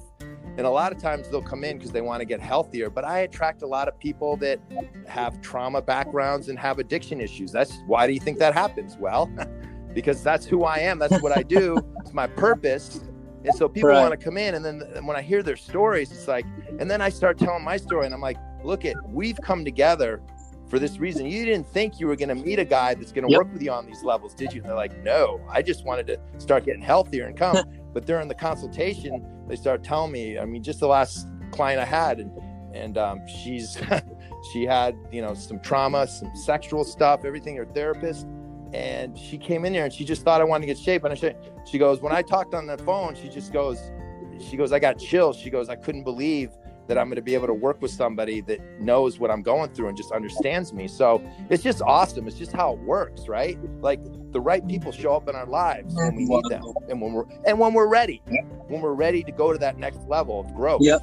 and 0.59 0.67
a 0.67 0.69
lot 0.69 0.91
of 0.91 1.01
times 1.01 1.29
they'll 1.29 1.41
come 1.41 1.63
in 1.63 1.77
because 1.77 1.91
they 1.91 2.01
want 2.01 2.19
to 2.19 2.25
get 2.25 2.41
healthier 2.41 2.89
but 2.89 3.05
i 3.05 3.19
attract 3.19 3.61
a 3.61 3.65
lot 3.65 3.87
of 3.87 3.97
people 3.97 4.35
that 4.37 4.59
have 5.07 5.39
trauma 5.41 5.81
backgrounds 5.81 6.49
and 6.49 6.59
have 6.59 6.77
addiction 6.77 7.19
issues. 7.19 7.51
That's 7.51 7.73
why 7.87 8.05
do 8.05 8.13
you 8.13 8.19
think 8.19 8.37
that 8.39 8.53
happens? 8.53 8.95
Well 8.97 9.27
because 9.93 10.21
that's 10.21 10.45
who 10.45 10.65
i 10.65 10.77
am 10.77 10.99
that's 10.99 11.19
what 11.19 11.31
i 11.31 11.41
do 11.41 11.83
it's 12.01 12.13
my 12.13 12.27
purpose. 12.27 12.99
And 13.43 13.55
so 13.55 13.67
people 13.69 13.89
Right. 13.89 13.99
want 14.01 14.11
to 14.11 14.17
come 14.17 14.37
in 14.37 14.53
and 14.55 14.63
then 14.63 14.81
when 15.05 15.15
i 15.15 15.21
hear 15.21 15.41
their 15.41 15.55
stories 15.55 16.11
it's 16.11 16.27
like 16.27 16.45
and 16.77 16.91
then 16.91 17.01
i 17.01 17.09
start 17.09 17.39
telling 17.39 17.63
my 17.63 17.77
story 17.77 18.05
and 18.05 18.13
i'm 18.13 18.21
like 18.21 18.37
look 18.63 18.83
at 18.85 18.97
we've 19.07 19.41
come 19.41 19.63
together 19.65 20.21
for 20.69 20.77
this 20.77 20.99
reason. 20.99 21.25
You 21.25 21.45
didn't 21.45 21.65
think 21.65 21.99
you 21.99 22.05
were 22.05 22.15
going 22.15 22.29
to 22.29 22.35
meet 22.35 22.59
a 22.59 22.63
guy 22.65 22.93
that's 22.93 23.11
going 23.11 23.23
to 23.23 23.29
Yep. 23.31 23.39
work 23.39 23.51
with 23.53 23.63
you 23.63 23.71
on 23.71 23.87
these 23.87 24.03
levels 24.03 24.35
did 24.35 24.53
you? 24.53 24.61
They're 24.61 24.75
like 24.75 24.95
no 25.03 25.41
i 25.49 25.63
just 25.63 25.83
wanted 25.85 26.05
to 26.07 26.19
start 26.37 26.65
getting 26.65 26.83
healthier 26.83 27.25
and 27.25 27.35
come 27.35 27.57
but 27.93 28.05
during 28.05 28.27
the 28.27 28.35
consultation 28.35 29.25
they 29.47 29.55
start 29.55 29.83
telling 29.83 30.11
me 30.11 30.37
i 30.37 30.45
mean 30.45 30.63
just 30.63 30.79
the 30.79 30.87
last 30.87 31.27
client 31.51 31.79
i 31.79 31.85
had 31.85 32.19
and 32.19 32.31
and 32.73 32.97
um, 32.97 33.25
she's 33.27 33.81
she 34.53 34.63
had 34.63 34.95
you 35.11 35.21
know 35.21 35.33
some 35.33 35.59
trauma 35.59 36.07
some 36.07 36.31
sexual 36.35 36.83
stuff 36.83 37.25
everything 37.25 37.55
her 37.55 37.65
therapist 37.65 38.27
and 38.73 39.17
she 39.17 39.37
came 39.37 39.65
in 39.65 39.73
there 39.73 39.85
and 39.85 39.93
she 39.93 40.05
just 40.05 40.23
thought 40.23 40.39
i 40.41 40.43
wanted 40.43 40.61
to 40.61 40.73
get 40.73 40.77
shape 40.77 41.03
and 41.03 41.11
i 41.11 41.15
said 41.15 41.35
she 41.65 41.77
goes 41.77 42.01
when 42.01 42.13
i 42.13 42.21
talked 42.21 42.53
on 42.53 42.67
the 42.67 42.77
phone 42.79 43.15
she 43.15 43.27
just 43.27 43.51
goes 43.51 43.91
she 44.39 44.55
goes 44.55 44.71
i 44.71 44.79
got 44.79 44.97
chills. 44.97 45.35
She 45.37 45.49
goes 45.49 45.69
i 45.69 45.75
couldn't 45.75 46.03
believe 46.03 46.51
that 46.89 46.97
i'm 46.97 47.05
going 47.07 47.15
to 47.15 47.21
be 47.21 47.33
able 47.35 47.47
to 47.47 47.53
work 47.53 47.81
with 47.81 47.91
somebody 47.91 48.41
that 48.41 48.59
knows 48.81 49.17
what 49.19 49.31
i'm 49.31 49.41
going 49.41 49.71
through 49.73 49.87
and 49.87 49.95
just 49.95 50.11
understands 50.11 50.73
me. 50.73 50.87
So 50.87 51.21
it's 51.49 51.63
just 51.63 51.81
awesome. 51.83 52.27
It's 52.27 52.37
just 52.37 52.51
how 52.51 52.73
it 52.73 52.79
works 52.79 53.27
right? 53.29 53.57
Like 53.81 54.01
the 54.33 54.41
right 54.41 54.67
people 54.67 54.91
show 54.91 55.15
up 55.15 55.29
in 55.29 55.35
our 55.35 55.45
lives 55.45 55.95
when 55.95 56.15
we 56.15 56.25
need 56.25 56.43
them 56.49 56.63
and 56.89 56.99
when 57.01 57.13
we're 57.13 57.25
and 57.45 57.57
when 57.57 57.73
we're 57.73 57.87
ready. 57.87 58.21
When 58.67 58.81
we're 58.81 58.93
ready 58.93 59.23
to 59.23 59.31
go 59.31 59.53
to 59.53 59.59
that 59.59 59.77
next 59.77 59.99
level 60.09 60.39
of 60.41 60.53
growth. 60.53 60.81
Yep. 60.83 60.99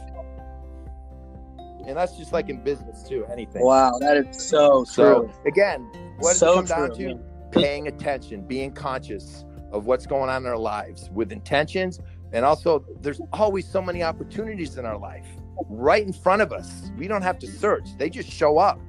and 1.87 1.97
that's 1.97 2.17
just 2.17 2.33
like 2.33 2.49
in 2.49 2.63
business 2.63 3.03
too 3.09 3.25
anything. 3.31 3.63
Wow, 3.65 3.93
that 4.01 4.17
is 4.17 4.43
so 4.49 4.85
so 4.85 5.25
true. 5.25 5.33
again 5.47 5.83
what 6.19 6.31
does 6.31 6.39
So 6.41 6.53
it 6.53 6.55
come 6.57 6.65
down 6.67 6.95
to? 6.99 7.07
man. 7.15 7.25
paying 7.53 7.89
attention 7.89 8.47
being 8.47 8.73
conscious 8.73 9.45
of 9.73 9.87
what's 9.87 10.07
going 10.07 10.29
on 10.31 10.43
in 10.43 10.49
our 10.49 10.59
lives 10.59 11.11
with 11.13 11.33
intentions. 11.33 12.01
And 12.33 12.45
also 12.45 12.85
there's 13.03 13.21
always 13.33 13.67
so 13.69 13.81
many 13.81 14.03
opportunities 14.03 14.79
in 14.79 14.85
our 14.85 14.99
life 14.99 15.27
right 15.69 16.05
in 16.05 16.13
front 16.13 16.43
of 16.43 16.53
us. 16.53 16.91
We 16.97 17.09
don't 17.09 17.23
have 17.23 17.39
to 17.41 17.47
search. 17.47 17.97
They 17.99 18.11
just 18.11 18.31
show 18.31 18.59
up. 18.59 18.81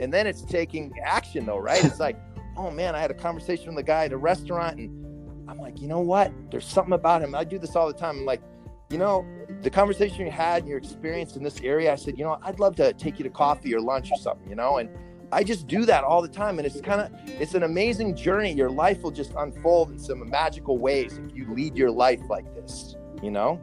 And 0.00 0.12
then 0.12 0.26
it's 0.26 0.42
taking 0.42 0.92
action 1.02 1.46
though 1.46 1.58
right? 1.58 1.84
It's 1.84 2.00
like 2.00 2.18
oh 2.58 2.70
man 2.70 2.94
i 2.94 2.98
had 2.98 3.10
a 3.10 3.14
conversation 3.14 3.66
with 3.66 3.76
the 3.76 3.82
guy 3.82 4.06
at 4.06 4.12
a 4.12 4.16
restaurant 4.16 4.78
and 4.78 5.48
i'm 5.48 5.58
like 5.58 5.78
you 5.80 5.88
know 5.88 6.00
what? 6.00 6.32
There's 6.50 6.66
something 6.66 6.94
about 6.94 7.22
him. 7.22 7.34
I 7.34 7.44
do 7.44 7.58
this 7.58 7.76
all 7.76 7.86
the 7.86 7.98
time. 7.98 8.18
I'm 8.18 8.24
like 8.24 8.42
you 8.90 8.98
know 8.98 9.26
the 9.62 9.70
conversation 9.70 10.24
you 10.24 10.30
had 10.30 10.62
and 10.62 10.68
your 10.68 10.78
experience 10.78 11.34
in 11.34 11.42
this 11.42 11.60
area 11.60 11.92
i 11.92 11.96
said 11.96 12.16
you 12.16 12.24
know 12.24 12.38
i'd 12.44 12.60
love 12.60 12.76
to 12.76 12.92
take 12.92 13.18
you 13.18 13.24
to 13.24 13.30
coffee 13.30 13.74
or 13.74 13.80
lunch 13.80 14.10
or 14.12 14.16
something 14.16 14.48
you 14.48 14.54
know? 14.54 14.76
And 14.76 14.88
i 15.32 15.42
just 15.42 15.66
do 15.66 15.84
that 15.86 16.04
all 16.04 16.22
the 16.22 16.28
time 16.28 16.58
and 16.58 16.66
it's 16.66 16.80
kind 16.80 17.00
of 17.00 17.10
it's 17.26 17.54
an 17.54 17.64
amazing 17.64 18.14
journey. 18.14 18.52
Your 18.52 18.70
life 18.70 19.02
will 19.02 19.10
just 19.10 19.32
unfold 19.36 19.90
in 19.90 19.98
some 19.98 20.28
magical 20.30 20.78
ways 20.78 21.18
if 21.18 21.36
you 21.36 21.52
lead 21.52 21.76
your 21.76 21.90
life 21.90 22.20
like 22.28 22.46
this 22.54 22.94
you 23.22 23.30
know 23.30 23.60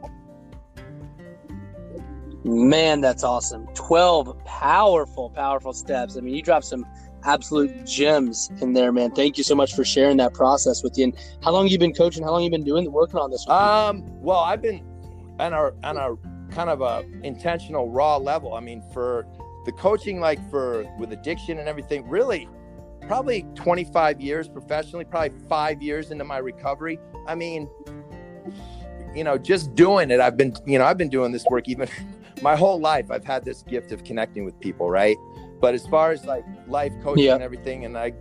Man, 2.44 3.00
that's 3.00 3.24
awesome. 3.24 3.66
12 3.74 4.44
powerful, 4.44 5.30
powerful 5.30 5.72
steps. 5.72 6.16
I 6.16 6.20
mean, 6.20 6.34
you 6.34 6.42
dropped 6.42 6.66
some 6.66 6.86
absolute 7.24 7.86
gems 7.86 8.50
in 8.60 8.74
there, 8.74 8.92
man. 8.92 9.10
Thank 9.12 9.38
you 9.38 9.44
so 9.44 9.54
much 9.54 9.74
for 9.74 9.82
sharing 9.82 10.18
that 10.18 10.34
process 10.34 10.82
with 10.82 10.98
you. 10.98 11.04
And 11.04 11.16
how 11.42 11.52
long 11.52 11.68
you 11.68 11.78
been 11.78 11.94
coaching? 11.94 12.22
How 12.22 12.32
long 12.32 12.42
you 12.42 12.50
been 12.50 12.64
doing 12.64 12.90
working 12.92 13.18
on 13.18 13.30
this? 13.30 13.48
Um, 13.48 14.04
well, 14.22 14.40
I've 14.40 14.60
been 14.60 14.84
on 15.38 15.54
a 15.54 15.72
on 15.82 15.96
a 15.96 16.52
kind 16.52 16.68
of 16.68 16.82
a 16.82 17.04
intentional 17.22 17.90
raw 17.90 18.18
level. 18.18 18.54
I 18.54 18.60
mean, 18.60 18.82
for 18.92 19.26
the 19.64 19.72
coaching, 19.72 20.20
like 20.20 20.38
for 20.50 20.84
with 20.98 21.12
addiction 21.12 21.58
and 21.58 21.66
everything, 21.66 22.06
really, 22.06 22.46
probably 23.06 23.46
25 23.54 24.20
years 24.20 24.48
professionally, 24.48 25.06
probably 25.06 25.32
five 25.48 25.82
years 25.82 26.10
into 26.10 26.24
my 26.24 26.38
recovery. 26.38 26.98
I 27.26 27.34
mean, 27.34 27.70
you 29.14 29.24
know, 29.24 29.38
just 29.38 29.74
doing 29.74 30.10
it. 30.10 30.20
I've 30.20 30.36
been, 30.36 30.54
you 30.66 30.78
know, 30.78 30.84
I've 30.84 30.98
been 30.98 31.08
doing 31.08 31.32
this 31.32 31.44
work 31.46 31.68
even 31.68 31.88
my 32.42 32.56
whole 32.56 32.80
life. 32.80 33.10
I've 33.10 33.24
had 33.24 33.44
this 33.44 33.62
gift 33.62 33.92
of 33.92 34.04
connecting 34.04 34.44
with 34.44 34.58
people, 34.60 34.90
right? 34.90 35.16
But 35.60 35.74
as 35.74 35.86
far 35.86 36.10
as 36.12 36.24
like 36.24 36.44
life 36.66 36.92
coaching 37.02 37.24
Yeah. 37.24 37.34
and 37.34 37.42
everything, 37.42 37.84
and 37.84 37.96
I 37.96 38.12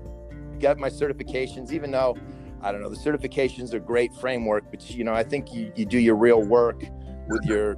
got 0.60 0.77
my 0.77 0.90
certifications, 0.90 1.72
even 1.72 1.91
though 1.91 2.15
I 2.61 2.72
don't 2.72 2.81
know, 2.81 2.90
the 2.90 2.95
certifications 2.95 3.73
are 3.73 3.80
great 3.80 4.14
framework, 4.15 4.64
but 4.72 4.90
you 4.90 5.03
know, 5.03 5.14
I 5.14 5.23
think 5.23 5.53
you, 5.53 5.72
you 5.76 5.85
do 5.85 5.99
your 5.99 6.15
real 6.15 6.41
work 6.41 6.84
with 7.27 7.44
your 7.45 7.77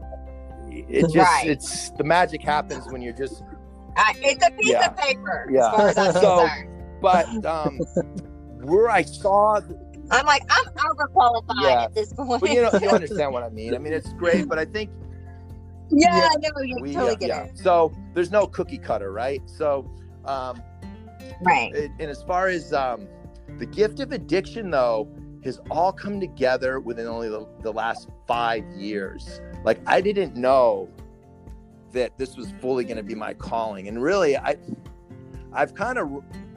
it 0.70 1.04
just 1.04 1.16
Right. 1.16 1.48
it's 1.48 1.90
the 1.92 2.04
magic 2.04 2.42
happens 2.42 2.86
when 2.92 3.02
you're 3.02 3.14
just 3.14 3.42
Uh, 3.98 4.04
it's 4.18 4.46
a 4.46 4.52
piece 4.52 4.70
Yeah. 4.72 4.88
of 4.88 4.98
paper, 4.98 5.48
Yeah. 5.52 5.74
as 5.74 5.96
far 5.96 6.08
as 6.08 6.16
So- 6.16 6.48
but 7.02 7.46
um 7.46 7.80
where 8.62 8.90
I 8.90 9.02
saw 9.04 9.60
I'm 10.12 10.26
like, 10.28 10.44
I'm 10.50 10.66
overqualified 10.66 11.62
Yeah. 11.64 11.84
at 11.86 11.96
this 11.96 12.14
point. 12.14 12.42
but 12.42 12.52
you 12.52 12.62
know 12.62 12.70
you 12.80 12.90
understand 13.00 13.32
what 13.34 13.42
I 13.44 13.50
mean. 13.50 13.74
I 13.74 13.80
mean 13.80 13.94
it's 13.94 14.12
great, 14.14 14.48
but 14.48 14.60
I 14.60 14.66
think 14.66 14.92
yeah, 15.90 16.18
Yeah. 16.18 16.30
I 16.32 16.36
know. 16.40 16.62
You 16.64 16.78
we 16.82 16.94
totally 16.94 17.14
uh, 17.14 17.16
get 17.16 17.28
yeah. 17.30 17.44
it. 17.46 17.58
So 17.58 17.94
there's 18.14 18.32
no 18.32 18.48
cookie 18.48 18.78
cutter, 18.78 19.12
right? 19.12 19.42
So 19.46 19.90
um 20.26 20.62
Right. 21.42 21.74
and 21.76 21.92
and 22.00 22.10
as 22.10 22.24
far 22.24 22.48
as 22.48 22.72
um, 22.74 23.08
the 23.58 23.66
gift 23.66 24.00
of 24.00 24.12
addiction, 24.12 24.70
though, 24.70 25.08
has 25.44 25.60
all 25.70 25.92
come 25.92 26.20
together 26.20 26.80
within 26.80 27.08
only 27.08 27.30
the, 27.30 27.48
the 27.62 27.72
last 27.72 28.10
five 28.28 28.64
years. 28.76 29.42
Like 29.64 29.80
I 29.86 30.02
didn't 30.02 30.36
know 30.36 30.90
that 31.94 32.18
this 32.18 32.36
was 32.36 32.52
fully 32.60 32.84
going 32.84 32.98
to 32.98 33.04
be 33.04 33.16
my 33.16 33.34
calling, 33.34 33.88
and 33.88 34.02
really, 34.02 34.38
I 34.38 34.56
I've 35.54 35.74
kind 35.74 35.98
of 35.98 36.10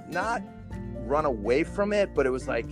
not 0.09 0.43
run 1.07 1.25
away 1.25 1.65
from 1.65 1.93
it, 1.93 2.15
but 2.15 2.27
it 2.27 2.31
was 2.31 2.47
like, 2.49 2.69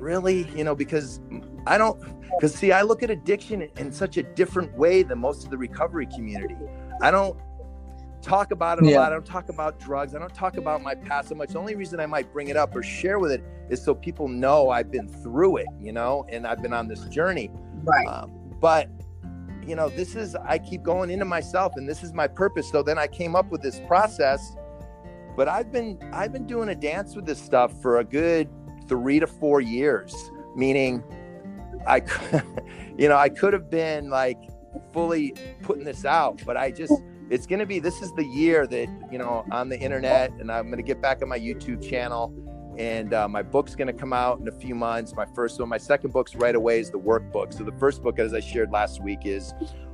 really, 0.00 0.48
you 0.56 0.64
know, 0.64 0.74
because 0.74 1.20
I 1.66 1.78
don't. 1.78 2.00
Because 2.36 2.54
see, 2.54 2.72
I 2.72 2.82
look 2.82 3.02
at 3.02 3.10
addiction 3.10 3.68
in 3.76 3.92
such 3.92 4.16
a 4.16 4.22
different 4.22 4.76
way 4.76 5.02
than 5.02 5.18
most 5.18 5.44
of 5.44 5.50
the 5.50 5.58
recovery 5.58 6.06
community. 6.06 6.56
I 7.02 7.10
don't 7.10 7.36
talk 8.22 8.50
about 8.50 8.78
it 8.78 8.84
a 8.84 8.90
Yeah. 8.90 9.00
lot. 9.00 9.12
I 9.12 9.14
don't 9.14 9.26
talk 9.26 9.48
about 9.48 9.78
drugs. 9.78 10.14
I 10.14 10.18
don't 10.18 10.34
talk 10.34 10.56
about 10.56 10.82
my 10.82 10.94
past 10.94 11.28
so 11.28 11.34
much. 11.34 11.50
The 11.50 11.58
only 11.58 11.74
reason 11.74 12.00
I 12.00 12.06
might 12.06 12.32
bring 12.32 12.48
it 12.48 12.56
up 12.56 12.74
or 12.76 12.82
share 12.82 13.18
with 13.18 13.32
it 13.32 13.42
is 13.68 13.82
so 13.82 13.94
people 13.94 14.28
know 14.28 14.70
I've 14.70 14.90
been 14.90 15.08
through 15.08 15.58
it, 15.58 15.66
you 15.80 15.92
know, 15.92 16.26
and 16.28 16.46
I've 16.46 16.62
been 16.62 16.72
on 16.72 16.86
this 16.88 17.04
journey. 17.06 17.50
Right. 17.84 18.06
Um, 18.06 18.30
but 18.60 18.88
you 19.66 19.76
know, 19.76 19.88
this 19.88 20.16
is 20.16 20.34
I 20.36 20.58
keep 20.58 20.82
going 20.82 21.10
into 21.10 21.24
myself, 21.24 21.74
and 21.76 21.88
this 21.88 22.02
is 22.02 22.12
my 22.12 22.26
purpose. 22.26 22.70
So 22.70 22.82
then 22.82 22.98
I 22.98 23.06
came 23.06 23.36
up 23.36 23.50
with 23.50 23.62
this 23.62 23.80
process. 23.86 24.56
But 25.36 25.48
I've 25.48 25.70
been 25.70 25.98
I've 26.12 26.32
been 26.32 26.46
doing 26.46 26.70
a 26.70 26.74
dance 26.74 27.14
with 27.14 27.24
this 27.24 27.40
stuff 27.40 27.72
for 27.80 28.00
a 28.00 28.04
good 28.04 28.48
three 28.90 29.20
to 29.20 29.26
four 29.26 29.60
years. 29.60 30.30
Meaning, 30.56 31.02
I, 31.86 32.02
you 32.98 33.08
know, 33.08 33.16
I 33.16 33.30
could 33.30 33.54
have 33.54 33.70
been 33.70 34.10
like 34.10 34.36
fully 34.92 35.34
putting 35.62 35.84
this 35.84 36.04
out, 36.04 36.42
but 36.44 36.58
I 36.58 36.72
just 36.72 36.92
it's 37.30 37.46
gonna 37.46 37.64
be 37.64 37.78
this 37.78 38.02
is 38.02 38.12
the 38.12 38.24
year 38.24 38.66
that 38.66 38.88
you 39.10 39.16
know 39.16 39.46
on 39.50 39.68
the 39.70 39.78
internet, 39.78 40.32
and 40.32 40.50
I'm 40.50 40.68
gonna 40.68 40.82
get 40.82 41.00
back 41.00 41.22
on 41.22 41.28
my 41.28 41.38
YouTube 41.38 41.88
channel. 41.88 42.34
And 42.78 43.12
uh, 43.12 43.28
my 43.28 43.42
book's 43.42 43.74
going 43.74 43.88
to 43.88 43.92
come 43.92 44.14
out 44.14 44.40
in 44.40 44.48
a 44.48 44.52
few 44.52 44.74
months. 44.74 45.12
My 45.14 45.26
first 45.34 45.60
one, 45.60 45.68
my 45.68 45.76
second 45.76 46.14
book's 46.14 46.34
right 46.34 46.54
away 46.54 46.80
is 46.80 46.90
the 46.90 46.98
workbook. 46.98 47.52
So 47.52 47.62
the 47.62 47.72
first 47.78 48.02
book, 48.02 48.18
as 48.18 48.32
I 48.32 48.40
shared 48.40 48.70
last 48.70 49.02
week, 49.02 49.26
is 49.26 49.52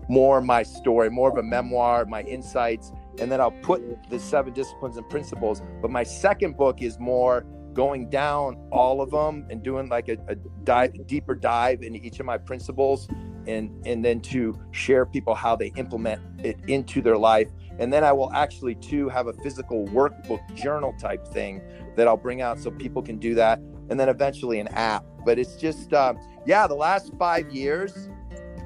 more 0.09 0.41
my 0.41 0.63
story, 0.63 1.11
more 1.11 1.29
of 1.29 1.37
a 1.37 1.43
memoir, 1.43 2.05
my 2.05 2.23
insights, 2.23 2.93
and 3.19 3.33
then 3.33 3.41
I'll 3.41 3.51
put 3.51 3.83
the 4.09 4.21
seven 4.21 4.53
disciplines 4.53 4.97
and 4.97 5.09
principles. 5.09 5.63
But 5.83 5.91
my 5.91 6.03
second 6.03 6.57
book 6.57 6.83
is 6.83 6.99
more 7.01 7.45
going 7.77 8.09
down 8.09 8.57
all 8.73 9.01
of 9.01 9.11
them 9.11 9.47
and 9.51 9.63
doing 9.63 9.89
like 9.89 10.09
a, 10.09 10.17
a 10.29 10.35
dive, 10.65 11.07
deeper 11.07 11.35
dive 11.35 11.83
into 11.83 12.01
each 12.01 12.19
of 12.19 12.27
my 12.27 12.39
principles, 12.39 13.07
and 13.47 13.71
and 13.87 14.05
then 14.05 14.21
to 14.21 14.59
share 14.73 15.07
people 15.07 15.35
how 15.35 15.55
they 15.55 15.71
implement 15.77 16.21
it 16.45 16.57
into 16.67 17.01
their 17.03 17.19
life. 17.19 17.49
And 17.79 17.93
then 17.93 18.03
I 18.03 18.13
will 18.13 18.33
actually 18.33 18.75
too 18.77 19.09
have 19.11 19.27
a 19.27 19.35
physical 19.35 19.87
workbook 19.89 20.43
journal 20.55 20.95
type 20.99 21.29
thing 21.29 21.61
that 21.95 22.09
I'll 22.09 22.17
bring 22.17 22.41
out 22.41 22.59
so 22.59 22.71
people 22.71 23.03
can 23.03 23.19
do 23.19 23.35
that, 23.35 23.59
and 23.91 24.01
then 24.01 24.09
eventually 24.09 24.59
an 24.59 24.69
app. 24.69 25.05
But 25.25 25.39
it's 25.39 25.57
just, 25.57 25.93
uh, 25.93 26.15
yeah, 26.47 26.67
the 26.67 26.75
last 26.75 27.13
five 27.19 27.51
years, 27.51 28.09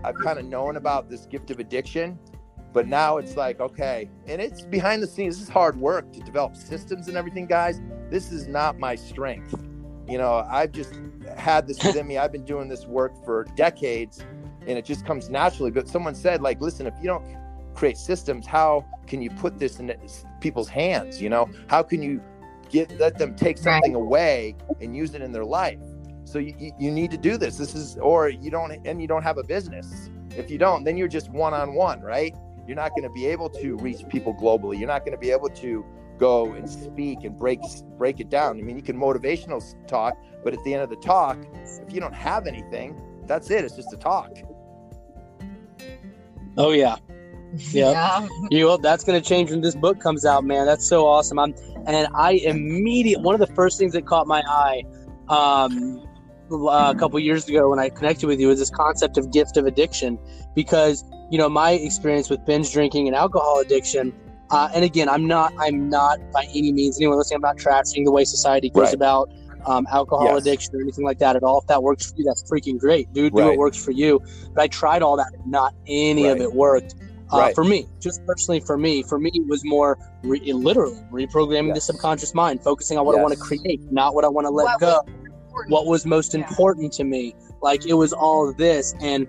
I've 0.04 0.16
kind 0.16 0.38
of 0.38 0.44
known 0.44 0.76
about 0.76 1.10
this 1.10 1.26
gift 1.26 1.50
of 1.50 1.58
addiction, 1.58 2.18
but 2.72 2.86
now 2.86 3.18
it's 3.18 3.36
like, 3.36 3.60
okay, 3.60 4.08
and 4.26 4.40
it's 4.40 4.62
behind 4.62 5.02
the 5.02 5.06
scenes. 5.06 5.36
This 5.36 5.48
is 5.48 5.48
hard 5.48 5.76
work 5.76 6.12
to 6.12 6.20
develop 6.20 6.56
systems 6.56 7.08
and 7.08 7.16
everything, 7.16 7.46
guys. 7.46 7.80
This 8.10 8.32
is 8.32 8.46
not 8.46 8.78
my 8.78 8.94
strength. 8.94 9.54
You 10.08 10.18
know, 10.18 10.46
I've 10.48 10.72
just 10.72 10.94
had 11.36 11.66
this 11.66 11.82
within 11.84 12.06
me. 12.06 12.18
I've 12.18 12.32
been 12.32 12.44
doing 12.44 12.68
this 12.68 12.86
work 12.86 13.12
for 13.24 13.44
decades, 13.56 14.24
and 14.66 14.78
it 14.78 14.84
just 14.84 15.06
comes 15.06 15.30
naturally. 15.30 15.70
But 15.70 15.88
someone 15.88 16.14
said, 16.14 16.42
like, 16.42 16.60
listen, 16.60 16.86
if 16.86 16.94
you 17.00 17.06
don't 17.06 17.24
create 17.74 17.96
systems, 17.96 18.46
how 18.46 18.84
can 19.06 19.22
you 19.22 19.30
put 19.30 19.58
this 19.58 19.78
in 19.78 19.94
people's 20.40 20.68
hands? 20.68 21.20
You 21.20 21.28
know, 21.28 21.48
how 21.68 21.82
can 21.82 22.02
you 22.02 22.20
get 22.70 22.98
let 22.98 23.18
them 23.18 23.34
take 23.34 23.58
something 23.58 23.94
away 23.94 24.56
and 24.80 24.96
use 24.96 25.14
it 25.14 25.22
in 25.22 25.32
their 25.32 25.44
life 25.44 25.80
so 26.24 26.38
you, 26.38 26.72
you, 26.78 26.90
need 26.90 27.10
to 27.10 27.18
do 27.18 27.36
this 27.36 27.58
this 27.58 27.74
is 27.74 27.98
or 27.98 28.28
you 28.28 28.50
don't 28.50 28.72
and 28.86 29.02
you 29.02 29.08
don't 29.08 29.22
have 29.22 29.38
a 29.38 29.42
business 29.42 30.08
if 30.36 30.50
you 30.50 30.58
don't 30.58 30.84
then 30.84 30.96
you're 30.96 31.08
just 31.08 31.28
one-on-one 31.30 32.00
right 32.00 32.34
you're 32.70 32.76
not 32.76 32.90
going 32.90 33.02
to 33.02 33.10
be 33.10 33.26
able 33.26 33.50
to 33.50 33.76
reach 33.78 34.06
people 34.08 34.32
globally 34.32 34.78
you're 34.78 34.86
not 34.86 35.00
going 35.00 35.10
to 35.10 35.18
be 35.18 35.32
able 35.32 35.48
to 35.48 35.84
go 36.18 36.52
and 36.52 36.70
speak 36.70 37.24
and 37.24 37.36
break 37.36 37.58
break 37.98 38.20
it 38.20 38.30
down 38.30 38.56
i 38.58 38.62
mean 38.62 38.76
you 38.76 38.82
can 38.82 38.96
motivational 38.96 39.60
talk 39.88 40.14
but 40.44 40.54
at 40.54 40.62
the 40.62 40.72
end 40.72 40.80
of 40.80 40.88
the 40.88 40.96
talk 40.96 41.36
if 41.64 41.92
you 41.92 42.00
don't 42.00 42.14
have 42.14 42.46
anything 42.46 42.94
that's 43.26 43.50
it 43.50 43.64
it's 43.64 43.74
just 43.74 43.92
a 43.92 43.96
talk 43.96 44.30
Oh 46.56 46.72
yeah. 46.72 46.96
Yep. 47.72 47.94
Yeah. 47.94 48.28
You 48.50 48.66
will. 48.66 48.78
That's 48.78 49.04
going 49.04 49.20
to 49.20 49.26
change 49.26 49.50
when 49.50 49.60
this 49.60 49.74
book 49.74 50.00
comes 50.00 50.24
out, 50.24 50.44
man. 50.44 50.66
That's 50.66 50.86
so 50.86 51.06
awesome. 51.06 51.38
I'm, 51.38 51.54
and 51.86 52.08
I 52.14 52.32
immediate 52.32 53.20
one 53.20 53.34
of 53.34 53.40
the 53.40 53.54
first 53.54 53.78
things 53.78 53.92
that 53.92 54.06
caught 54.06 54.26
my 54.26 54.42
eye, 54.46 54.82
um, 55.28 56.06
a 56.50 56.94
couple 56.98 57.18
years 57.20 57.48
ago 57.48 57.70
when 57.70 57.78
I 57.78 57.88
connected 57.88 58.26
with 58.26 58.40
you 58.40 58.48
was 58.48 58.58
this 58.58 58.70
concept 58.70 59.16
of 59.16 59.32
gift 59.32 59.56
of 59.56 59.66
addiction, 59.66 60.18
because 60.54 61.04
you 61.30 61.38
know 61.38 61.48
my 61.48 61.72
experience 61.72 62.28
with 62.30 62.44
binge 62.44 62.72
drinking 62.72 63.06
and 63.06 63.16
alcohol 63.16 63.60
addiction. 63.60 64.12
Uh, 64.50 64.68
and 64.74 64.84
again, 64.84 65.08
I'm 65.08 65.28
not, 65.28 65.52
I'm 65.60 65.88
not 65.88 66.18
by 66.32 66.42
any 66.52 66.72
means 66.72 66.98
anyone 66.98 67.16
listening. 67.18 67.36
I'm 67.36 67.42
not 67.42 67.56
trashing 67.56 68.04
the 68.04 68.10
way 68.10 68.24
society 68.24 68.68
goes 68.68 68.86
Right. 68.86 68.94
about 68.94 69.30
um, 69.66 69.86
alcohol 69.92 70.24
Yes. 70.24 70.40
addiction 70.40 70.74
or 70.74 70.80
anything 70.80 71.04
like 71.04 71.18
that 71.20 71.36
at 71.36 71.44
all. 71.44 71.60
If 71.60 71.68
that 71.68 71.82
works 71.84 72.10
for 72.10 72.16
you, 72.16 72.24
that's 72.24 72.42
freaking 72.50 72.76
great, 72.78 73.12
dude. 73.12 73.32
Do 73.32 73.38
Right. 73.42 73.48
what 73.50 73.58
works 73.58 73.76
for 73.82 73.92
you. 73.92 74.20
But 74.54 74.62
I 74.62 74.66
tried 74.66 75.02
all 75.02 75.16
that, 75.18 75.28
and 75.34 75.46
not 75.46 75.74
any 75.86 76.26
of 76.26 76.40
it 76.40 76.52
worked. 76.52 76.94
Uh, 77.32 77.38
Right. 77.38 77.54
For 77.54 77.62
me, 77.62 77.86
just 78.00 78.24
personally 78.26 78.58
for 78.58 78.76
me, 78.76 79.04
for 79.04 79.20
me, 79.20 79.30
it 79.32 79.46
was 79.46 79.64
more 79.64 79.96
re- 80.24 80.52
literally 80.52 80.98
reprogramming 81.12 81.74
the 81.74 81.80
subconscious 81.80 82.34
mind, 82.34 82.60
focusing 82.64 82.98
on 82.98 83.06
what 83.06 83.16
I 83.16 83.22
want 83.22 83.34
to 83.34 83.38
create, 83.38 83.80
not 83.92 84.16
what 84.16 84.24
I 84.24 84.28
want 84.28 84.46
to 84.46 84.50
let 84.50 84.64
What 84.64 84.80
go. 84.80 85.00
was. 85.52 85.64
What 85.68 85.86
was 85.86 86.04
most 86.06 86.34
Yeah. 86.34 86.40
important 86.40 86.92
to 86.94 87.04
me. 87.04 87.36
Like 87.62 87.86
it 87.86 87.94
was 87.94 88.12
all 88.12 88.48
of 88.48 88.56
this. 88.56 88.94
And, 89.00 89.28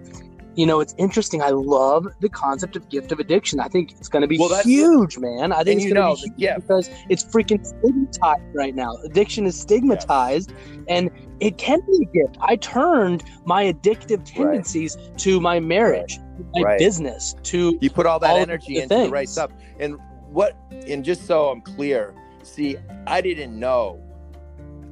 you 0.55 0.65
know, 0.65 0.79
it's 0.79 0.93
interesting. 0.97 1.41
I 1.41 1.49
love 1.49 2.07
the 2.19 2.29
concept 2.29 2.75
of 2.75 2.87
gift 2.89 3.11
of 3.11 3.19
addiction. 3.19 3.59
I 3.59 3.67
think 3.67 3.91
it's 3.93 4.09
going 4.09 4.21
to 4.21 4.27
be 4.27 4.37
Well, 4.37 4.61
huge, 4.63 5.17
man. 5.17 5.51
I 5.53 5.63
think 5.63 5.77
it's 5.77 5.85
you 5.85 5.93
going 5.93 6.03
know 6.03 6.15
to 6.15 6.21
be 6.23 6.43
huge 6.43 6.55
gift 6.55 6.67
because 6.67 6.89
it's 7.09 7.23
freaking 7.23 7.65
stigmatized 7.65 8.41
right 8.55 8.75
now. 8.75 8.91
Addiction 9.05 9.45
is 9.45 9.59
stigmatized 9.59 10.51
and 10.89 11.09
it 11.39 11.57
can 11.57 11.79
be 11.87 12.03
a 12.03 12.25
gift. 12.25 12.37
I 12.41 12.55
turned 12.57 13.23
my 13.45 13.71
addictive 13.71 14.23
tendencies 14.25 14.97
to 15.17 15.39
my 15.39 15.59
marriage, 15.59 16.19
my 16.53 16.63
Right. 16.63 16.79
business, 16.79 17.35
to 17.43 17.77
you 17.81 17.89
put 17.89 18.05
all 18.05 18.19
that 18.19 18.31
all 18.31 18.37
energy 18.37 18.77
into 18.77 18.95
the 18.95 19.09
right 19.09 19.29
stuff 19.29 19.51
and 19.79 19.97
what 20.29 20.57
and 20.87 21.03
just 21.03 21.25
so 21.25 21.49
i'm 21.49 21.61
clear 21.61 22.13
see 22.43 22.77
i 23.05 23.19
didn't 23.21 23.57
know 23.57 24.01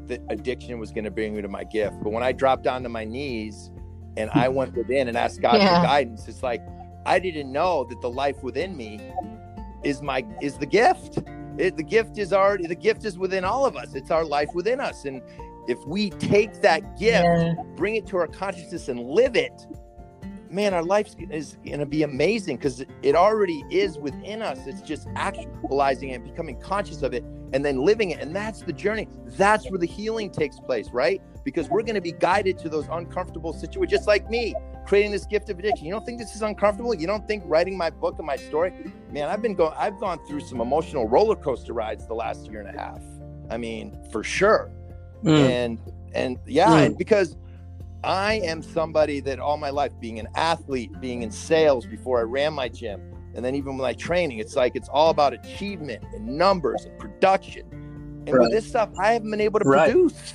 that 0.08 0.22
addiction 0.30 0.80
was 0.80 0.92
going 0.92 1.06
to 1.06 1.12
bring 1.12 1.36
me 1.36 1.42
to 1.42 1.48
my 1.48 1.64
gift 1.64 1.96
but 2.04 2.12
when 2.12 2.24
i 2.24 2.32
dropped 2.32 2.68
onto 2.68 2.90
my 2.90 3.06
knees 3.06 3.72
and 4.20 4.30
i 4.32 4.48
went 4.48 4.76
within 4.76 5.08
and 5.08 5.18
asked 5.18 5.42
god 5.42 5.56
Yeah. 5.62 5.82
for 5.82 5.88
guidance. 5.88 6.28
It's 6.28 6.44
like 6.44 6.62
i 7.06 7.18
didn't 7.20 7.52
know 7.52 7.86
that 7.90 8.00
the 8.02 8.10
life 8.10 8.44
within 8.44 8.76
me 8.78 9.00
is 9.84 10.02
my 10.02 10.26
is 10.42 10.58
the 10.58 10.66
gift. 10.66 11.20
It, 11.58 11.76
the 11.76 11.84
gift 11.84 12.18
is 12.18 12.32
already 12.34 12.68
the 12.68 12.76
gift 12.88 13.04
is 13.06 13.18
within 13.18 13.44
all 13.44 13.66
of 13.66 13.76
us. 13.76 13.94
It's 13.96 14.12
our 14.12 14.24
life 14.26 14.50
within 14.54 14.80
us. 14.80 15.06
And 15.06 15.22
if 15.68 15.78
we 15.86 16.10
take 16.12 16.62
that 16.62 16.82
gift 16.98 17.24
Yeah. 17.24 17.54
bring 17.76 17.96
it 17.96 18.06
to 18.08 18.18
our 18.18 18.28
consciousness 18.28 18.88
and 18.90 19.00
live 19.20 19.36
it 19.36 19.66
man 20.50 20.74
our 20.74 20.84
life 20.84 21.08
is 21.30 21.58
going 21.66 21.80
to 21.80 21.86
be 21.86 22.02
amazing 22.04 22.58
because 22.58 22.84
it 23.04 23.16
already 23.16 23.64
is 23.70 23.98
within 24.00 24.42
us. 24.42 24.58
It's 24.66 24.82
just 24.82 25.08
actualizing 25.16 26.10
it 26.10 26.24
becoming 26.24 26.60
conscious 26.60 27.04
of 27.04 27.14
it 27.14 27.24
and 27.54 27.64
then 27.64 27.78
living 27.78 28.10
it. 28.12 28.20
And 28.20 28.36
that's 28.36 28.62
the 28.64 28.74
journey. 28.74 29.08
That's 29.38 29.70
where 29.70 29.78
the 29.80 29.86
healing 29.88 30.30
takes 30.32 30.60
place 30.60 30.90
right 30.92 31.22
because 31.50 31.70
we're 31.70 31.82
going 31.82 31.96
to 31.96 32.02
be 32.02 32.12
guided 32.12 32.58
to 32.60 32.70
those 32.70 32.88
uncomfortable 32.92 33.54
situations 33.54 33.92
just 33.92 34.08
like 34.08 34.30
me 34.30 34.54
creating 34.86 35.12
this 35.12 35.26
gift 35.26 35.50
of 35.50 35.58
addiction 35.60 35.86
you 35.86 35.92
don't 35.92 36.06
think 36.06 36.20
this 36.20 36.36
is 36.36 36.42
uncomfortable 36.42 36.94
you 36.94 37.08
don't 37.08 37.28
think 37.28 37.44
writing 37.46 37.76
my 37.78 37.90
book 37.90 38.16
and 38.18 38.26
my 38.28 38.36
story 38.36 38.72
man 39.12 39.28
i've 39.30 39.42
been 39.42 39.56
going 39.56 39.74
i've 39.78 40.00
gone 40.00 40.20
through 40.28 40.40
some 40.40 40.62
emotional 40.62 41.08
roller 41.08 41.36
coaster 41.36 41.74
rides 41.74 42.06
the 42.08 42.14
last 42.14 42.48
year 42.50 42.60
and 42.62 42.70
a 42.76 42.80
half 42.80 43.02
i 43.50 43.58
mean 43.58 43.98
for 44.12 44.24
sure 44.24 44.72
Mm. 45.24 45.38
and 45.52 45.80
and 46.14 46.38
yeah 46.46 46.70
Mm. 46.70 46.86
and 46.86 46.98
because 46.98 47.36
i 48.06 48.36
am 48.36 48.62
somebody 48.62 49.20
that 49.20 49.38
all 49.40 49.58
my 49.58 49.70
life 49.70 49.92
being 50.00 50.18
an 50.18 50.30
athlete 50.36 50.90
being 51.02 51.24
in 51.24 51.30
sales 51.32 51.86
before 51.86 52.20
i 52.20 52.24
ran 52.24 52.54
my 52.54 52.70
gym 52.70 53.02
and 53.36 53.44
then 53.44 53.54
even 53.56 53.76
with 53.76 53.84
my 53.84 53.92
training 53.94 54.38
it's 54.40 54.56
like 54.56 54.78
it's 54.78 54.88
all 54.88 55.10
about 55.10 55.34
achievement 55.34 56.02
and 56.14 56.26
numbers 56.26 56.86
and 56.86 56.98
production 56.98 57.66
and 57.72 58.30
Right. 58.30 58.40
with 58.40 58.52
this 58.52 58.66
stuff 58.66 58.90
i 58.98 59.12
haven't 59.12 59.30
been 59.30 59.42
able 59.42 59.60
to 59.60 59.68
Right. 59.68 59.92
produce 59.92 60.34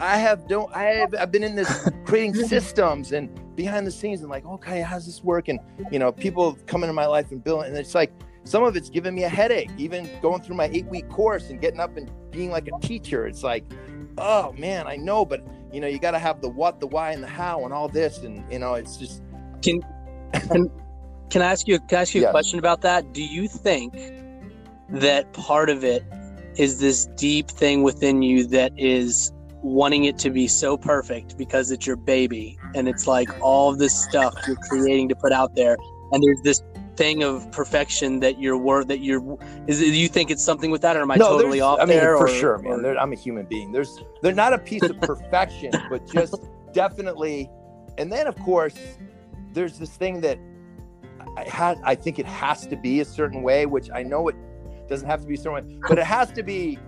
i 0.00 0.16
have 0.16 0.46
don't 0.48 0.74
i 0.74 0.84
have 0.84 1.14
i've 1.14 1.30
been 1.30 1.44
in 1.44 1.54
this 1.54 1.88
creating 2.04 2.34
systems 2.34 3.12
and 3.12 3.28
behind 3.56 3.86
the 3.86 3.90
scenes 3.90 4.20
and 4.20 4.30
like 4.30 4.44
okay 4.46 4.80
how's 4.80 5.06
this 5.06 5.22
work 5.22 5.48
and 5.48 5.58
you 5.92 5.98
know 5.98 6.10
people 6.10 6.56
come 6.66 6.82
into 6.82 6.92
my 6.92 7.06
life 7.06 7.30
and 7.30 7.44
building 7.44 7.68
and 7.68 7.76
it's 7.76 7.94
like 7.94 8.12
some 8.44 8.62
of 8.64 8.74
it's 8.76 8.88
giving 8.88 9.14
me 9.14 9.24
a 9.24 9.28
headache 9.28 9.70
even 9.76 10.08
going 10.22 10.40
through 10.40 10.56
my 10.56 10.66
eight 10.72 10.86
week 10.86 11.08
course 11.08 11.50
and 11.50 11.60
getting 11.60 11.80
up 11.80 11.96
and 11.96 12.10
being 12.30 12.50
like 12.50 12.68
a 12.68 12.86
teacher 12.86 13.26
it's 13.26 13.42
like 13.42 13.64
oh 14.18 14.52
man 14.52 14.86
i 14.86 14.96
know 14.96 15.24
but 15.24 15.46
you 15.72 15.80
know 15.80 15.86
you 15.86 15.98
got 15.98 16.12
to 16.12 16.18
have 16.18 16.40
the 16.40 16.48
what 16.48 16.80
the 16.80 16.86
why 16.86 17.12
and 17.12 17.22
the 17.22 17.28
how 17.28 17.64
and 17.64 17.72
all 17.74 17.88
this 17.88 18.18
and 18.18 18.42
you 18.50 18.58
know 18.58 18.74
it's 18.74 18.96
just 18.96 19.22
Can 21.30 21.42
I 21.42 21.46
ask 21.52 21.68
you? 21.68 21.78
Can 21.80 21.98
I 21.98 22.00
ask 22.02 22.14
you 22.14 22.22
Yeah. 22.22 22.28
a 22.28 22.30
question 22.32 22.58
about 22.58 22.80
that? 22.82 23.12
Do 23.12 23.22
you 23.22 23.46
think 23.46 23.94
that 24.88 25.32
part 25.32 25.70
of 25.70 25.84
it 25.84 26.02
is 26.56 26.80
this 26.80 27.06
deep 27.16 27.48
thing 27.48 27.84
within 27.84 28.22
you 28.22 28.46
that 28.48 28.72
is 28.76 29.32
wanting 29.62 30.04
it 30.04 30.18
to 30.18 30.30
be 30.30 30.46
so 30.48 30.76
perfect 30.76 31.36
because 31.36 31.70
it's 31.70 31.86
your 31.86 31.96
baby, 31.96 32.58
and 32.74 32.88
it's 32.88 33.06
like 33.06 33.28
all 33.40 33.74
this 33.74 33.94
stuff 33.94 34.34
you're 34.46 34.56
creating 34.68 35.08
to 35.08 35.14
put 35.14 35.32
out 35.32 35.54
there, 35.54 35.76
and 36.12 36.22
there's 36.22 36.40
this 36.42 36.62
thing 36.96 37.22
of 37.22 37.50
perfection 37.52 38.20
that 38.20 38.38
you're 38.40 38.58
worth 38.58 38.88
that 38.88 38.98
you're 39.00 39.38
is 39.66 39.80
you 39.80 40.06
think 40.08 40.30
it's 40.30 40.44
something 40.44 40.70
with 40.70 40.82
that 40.82 40.96
or 40.96 41.02
am 41.02 41.10
I 41.10 41.16
totally 41.16 41.60
there's- 41.60 41.62
off 41.62 41.78
I 41.80 41.84
mean, 41.86 41.96
there 41.96 42.16
for 42.18 42.24
or- 42.24 42.28
sure, 42.28 42.58
man. 42.58 42.84
or- 42.84 42.98
I'm 42.98 43.12
a 43.12 43.16
human 43.16 43.46
being. 43.46 43.72
There's 43.72 43.98
they're 44.22 44.34
not 44.34 44.52
a 44.52 44.58
piece 44.58 44.82
of 44.82 45.00
perfection, 45.00 45.70
but 45.90 46.06
just 46.12 46.34
definitely. 46.72 47.48
And 47.98 48.10
then, 48.12 48.26
of 48.26 48.36
course, 48.40 48.74
there's 49.52 49.78
this 49.78 49.90
thing 49.90 50.20
that 50.22 50.38
I 51.36 51.44
had 51.44 51.78
I 51.84 51.94
think 51.94 52.18
it 52.18 52.26
has 52.26 52.66
to 52.66 52.76
be 52.76 53.00
a 53.00 53.04
certain 53.04 53.42
way, 53.42 53.66
which 53.66 53.88
I 53.94 54.02
know 54.02 54.28
it 54.28 54.36
doesn't 54.88 55.08
have 55.08 55.20
to 55.22 55.26
be 55.26 55.34
a 55.34 55.38
certain 55.38 55.68
way, 55.70 55.78
but 55.88 55.98
it 55.98 56.04
has 56.04 56.30
to 56.32 56.42
be 56.42 56.78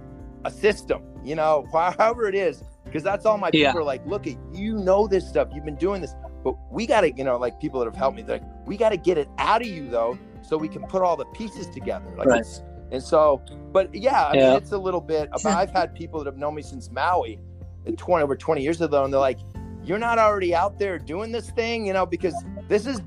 a 0.45 0.51
system, 0.51 1.03
you 1.25 1.35
know, 1.35 1.67
however 1.73 2.27
it 2.29 2.35
is, 2.35 2.63
because 2.85 3.03
that's 3.03 3.25
all 3.27 3.39
my 3.39 3.51
Yeah. 3.53 3.69
people 3.69 3.81
are 3.81 3.85
like, 3.85 4.05
look 4.07 4.27
at 4.27 4.37
you 4.53 4.77
know 4.79 5.07
this 5.07 5.27
stuff, 5.29 5.49
you've 5.55 5.65
been 5.65 5.77
doing 5.77 6.01
this, 6.01 6.15
but 6.45 6.55
we 6.71 6.87
got 6.87 7.03
to, 7.03 7.13
you 7.13 7.25
know, 7.25 7.37
like 7.39 7.61
people 7.61 7.81
that 7.81 7.87
have 7.87 7.97
helped 7.97 8.17
me, 8.17 8.23
they're 8.23 8.39
like, 8.39 8.67
we 8.67 8.77
got 8.77 8.91
to 8.91 8.97
get 8.97 9.19
it 9.19 9.29
out 9.39 9.63
of 9.63 9.69
you 9.69 9.89
though, 9.89 10.19
so 10.43 10.57
we 10.57 10.69
can 10.69 10.83
put 10.85 11.03
all 11.03 11.17
the 11.17 11.25
pieces 11.27 11.69
together. 11.69 12.07
Like 12.17 12.27
Right. 12.29 12.45
and 12.91 13.03
so, 13.03 13.41
but 13.73 13.95
yeah, 13.95 14.27
I 14.27 14.35
Yeah. 14.35 14.49
mean, 14.49 14.57
it's 14.57 14.73
a 14.73 14.79
little 14.79 15.01
bit. 15.01 15.29
About, 15.33 15.47
I've 15.57 15.71
had 15.71 15.95
people 15.95 16.19
that 16.21 16.27
have 16.27 16.37
known 16.39 16.55
me 16.55 16.63
since 16.63 16.91
Maui, 16.91 17.39
uh, 17.87 17.93
twenty 17.97 18.23
over 18.25 18.37
twenty 18.37 18.63
years 18.63 18.81
ago, 18.81 19.05
and 19.05 19.13
they're 19.13 19.21
like, 19.21 19.39
"You're 19.85 19.99
not 19.99 20.19
already 20.19 20.55
out 20.55 20.79
there 20.79 20.99
doing 20.99 21.33
this 21.33 21.51
thing, 21.51 21.87
you 21.87 21.93
know?" 21.93 22.05
Because 22.07 22.45
this 22.69 22.87
is 22.87 23.01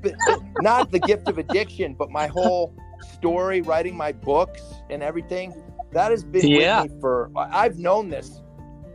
not 0.58 0.90
the 0.90 0.98
gift 0.98 1.28
of 1.28 1.38
addiction, 1.38 1.94
but 1.94 2.10
my 2.10 2.26
whole 2.26 2.74
story, 3.00 3.60
writing 3.62 3.96
my 3.96 4.12
books 4.12 4.62
and 4.90 5.02
everything, 5.02 5.54
that 5.96 6.10
has 6.10 6.22
been 6.22 6.46
Yeah. 6.46 6.82
with 6.82 6.92
me 6.92 7.00
for. 7.00 7.30
I- 7.34 7.64
I've 7.64 7.78
known 7.78 8.10
this, 8.10 8.42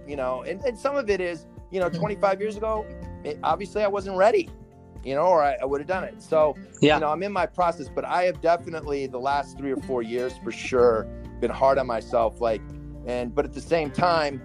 you 0.07 0.15
know, 0.15 0.43
and, 0.43 0.61
and 0.61 0.77
some 0.77 0.95
of 0.95 1.09
it 1.09 1.19
is, 1.19 1.47
you 1.71 1.79
know, 1.79 1.89
mm-hmm. 1.89 1.99
25 1.99 2.39
years 2.39 2.57
ago, 2.57 2.85
it, 3.23 3.39
obviously 3.43 3.81
I 3.83 3.87
wasn't 3.87 4.17
ready, 4.17 4.49
you 5.03 5.15
know, 5.15 5.23
or 5.23 5.41
I, 5.43 5.55
I 5.61 5.65
would 5.65 5.81
have 5.81 5.87
done 5.87 6.03
it. 6.03 6.21
So, 6.21 6.55
Yeah. 6.79 6.95
you 6.95 7.01
know, 7.01 7.09
I'm 7.09 7.23
in 7.23 7.31
my 7.31 7.47
process, 7.47 7.89
but 7.89 8.05
I 8.05 8.23
have 8.25 8.39
definitely 8.39 9.07
the 9.07 9.19
last 9.19 9.57
three 9.57 9.71
or 9.71 9.77
four 9.77 10.03
years 10.03 10.33
for 10.43 10.51
sure 10.51 11.07
been 11.39 11.49
hard 11.49 11.79
on 11.79 11.87
myself. 11.87 12.39
Like, 12.39 12.61
and 13.07 13.33
but 13.33 13.45
at 13.45 13.53
the 13.53 13.61
same 13.61 13.89
time, 13.89 14.39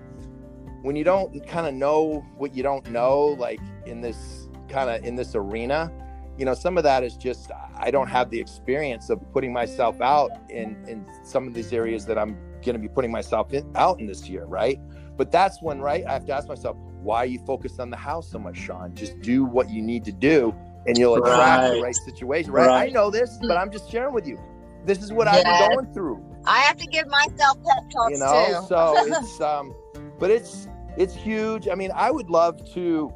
when 0.80 0.96
you 0.96 1.04
don't 1.04 1.46
kind 1.46 1.66
of 1.66 1.74
know 1.74 2.24
what 2.38 2.54
you 2.54 2.62
don't 2.62 2.88
know, 2.90 3.36
like 3.38 3.60
in 3.84 4.00
this 4.00 4.48
kind 4.70 4.88
of 4.88 5.04
in 5.04 5.14
this 5.14 5.34
arena, 5.34 5.92
you 6.38 6.46
know, 6.46 6.54
some 6.54 6.78
of 6.78 6.84
that 6.84 7.02
is 7.04 7.16
just 7.18 7.50
I 7.76 7.90
don't 7.90 8.08
have 8.08 8.30
the 8.30 8.40
experience 8.40 9.10
of 9.10 9.20
putting 9.32 9.52
myself 9.52 10.00
out 10.00 10.30
in 10.48 10.76
in 10.88 11.04
some 11.22 11.46
of 11.46 11.52
these 11.54 11.72
areas 11.72 12.06
that 12.06 12.16
I'm 12.16 12.36
going 12.66 12.76
to 12.76 12.82
be 12.82 12.88
putting 12.88 13.10
myself 13.12 13.52
in, 13.54 13.64
out 13.76 14.00
in 14.00 14.06
this 14.06 14.28
year, 14.28 14.44
right? 14.44 14.78
But 15.16 15.32
that's 15.32 15.62
when, 15.62 15.80
right? 15.80 16.04
I 16.06 16.12
have 16.12 16.26
to 16.26 16.34
ask 16.34 16.48
myself, 16.48 16.76
why 17.02 17.18
are 17.18 17.26
you 17.26 17.38
focused 17.46 17.80
on 17.80 17.90
the 17.90 17.96
house 17.96 18.30
so 18.30 18.38
much, 18.38 18.58
Shawn? 18.58 18.94
Just 18.94 19.20
do 19.22 19.44
what 19.44 19.70
you 19.70 19.80
need 19.82 20.04
to 20.04 20.12
do, 20.12 20.54
and 20.86 20.98
you'll 20.98 21.16
attract 21.16 21.70
the 21.70 21.76
Right. 21.76 21.80
right 21.82 21.96
situation, 21.96 22.52
right? 22.52 22.66
Right. 22.68 22.88
I 22.88 22.92
know 22.92 23.10
this, 23.10 23.38
but 23.48 23.56
I'm 23.56 23.70
just 23.70 23.90
sharing 23.90 24.12
with 24.14 24.26
you. 24.26 24.38
This 24.84 25.02
is 25.02 25.12
what 25.12 25.28
I've 25.28 25.44
been 25.44 25.58
going 25.58 25.86
through 25.94 26.22
I 26.46 26.60
have 26.60 26.76
to 26.76 26.86
give 26.86 27.08
myself 27.08 27.58
pep 27.64 27.90
talks 27.92 28.12
you 28.12 28.18
know 28.18 28.60
too. 28.60 28.66
so 28.68 29.04
it's 29.06 29.40
um 29.40 29.74
but 30.18 30.30
it's 30.30 30.68
it's 30.96 31.14
huge 31.14 31.68
i 31.68 31.74
mean 31.74 31.90
i 31.94 32.10
would 32.10 32.30
love 32.30 32.64
to 32.74 33.12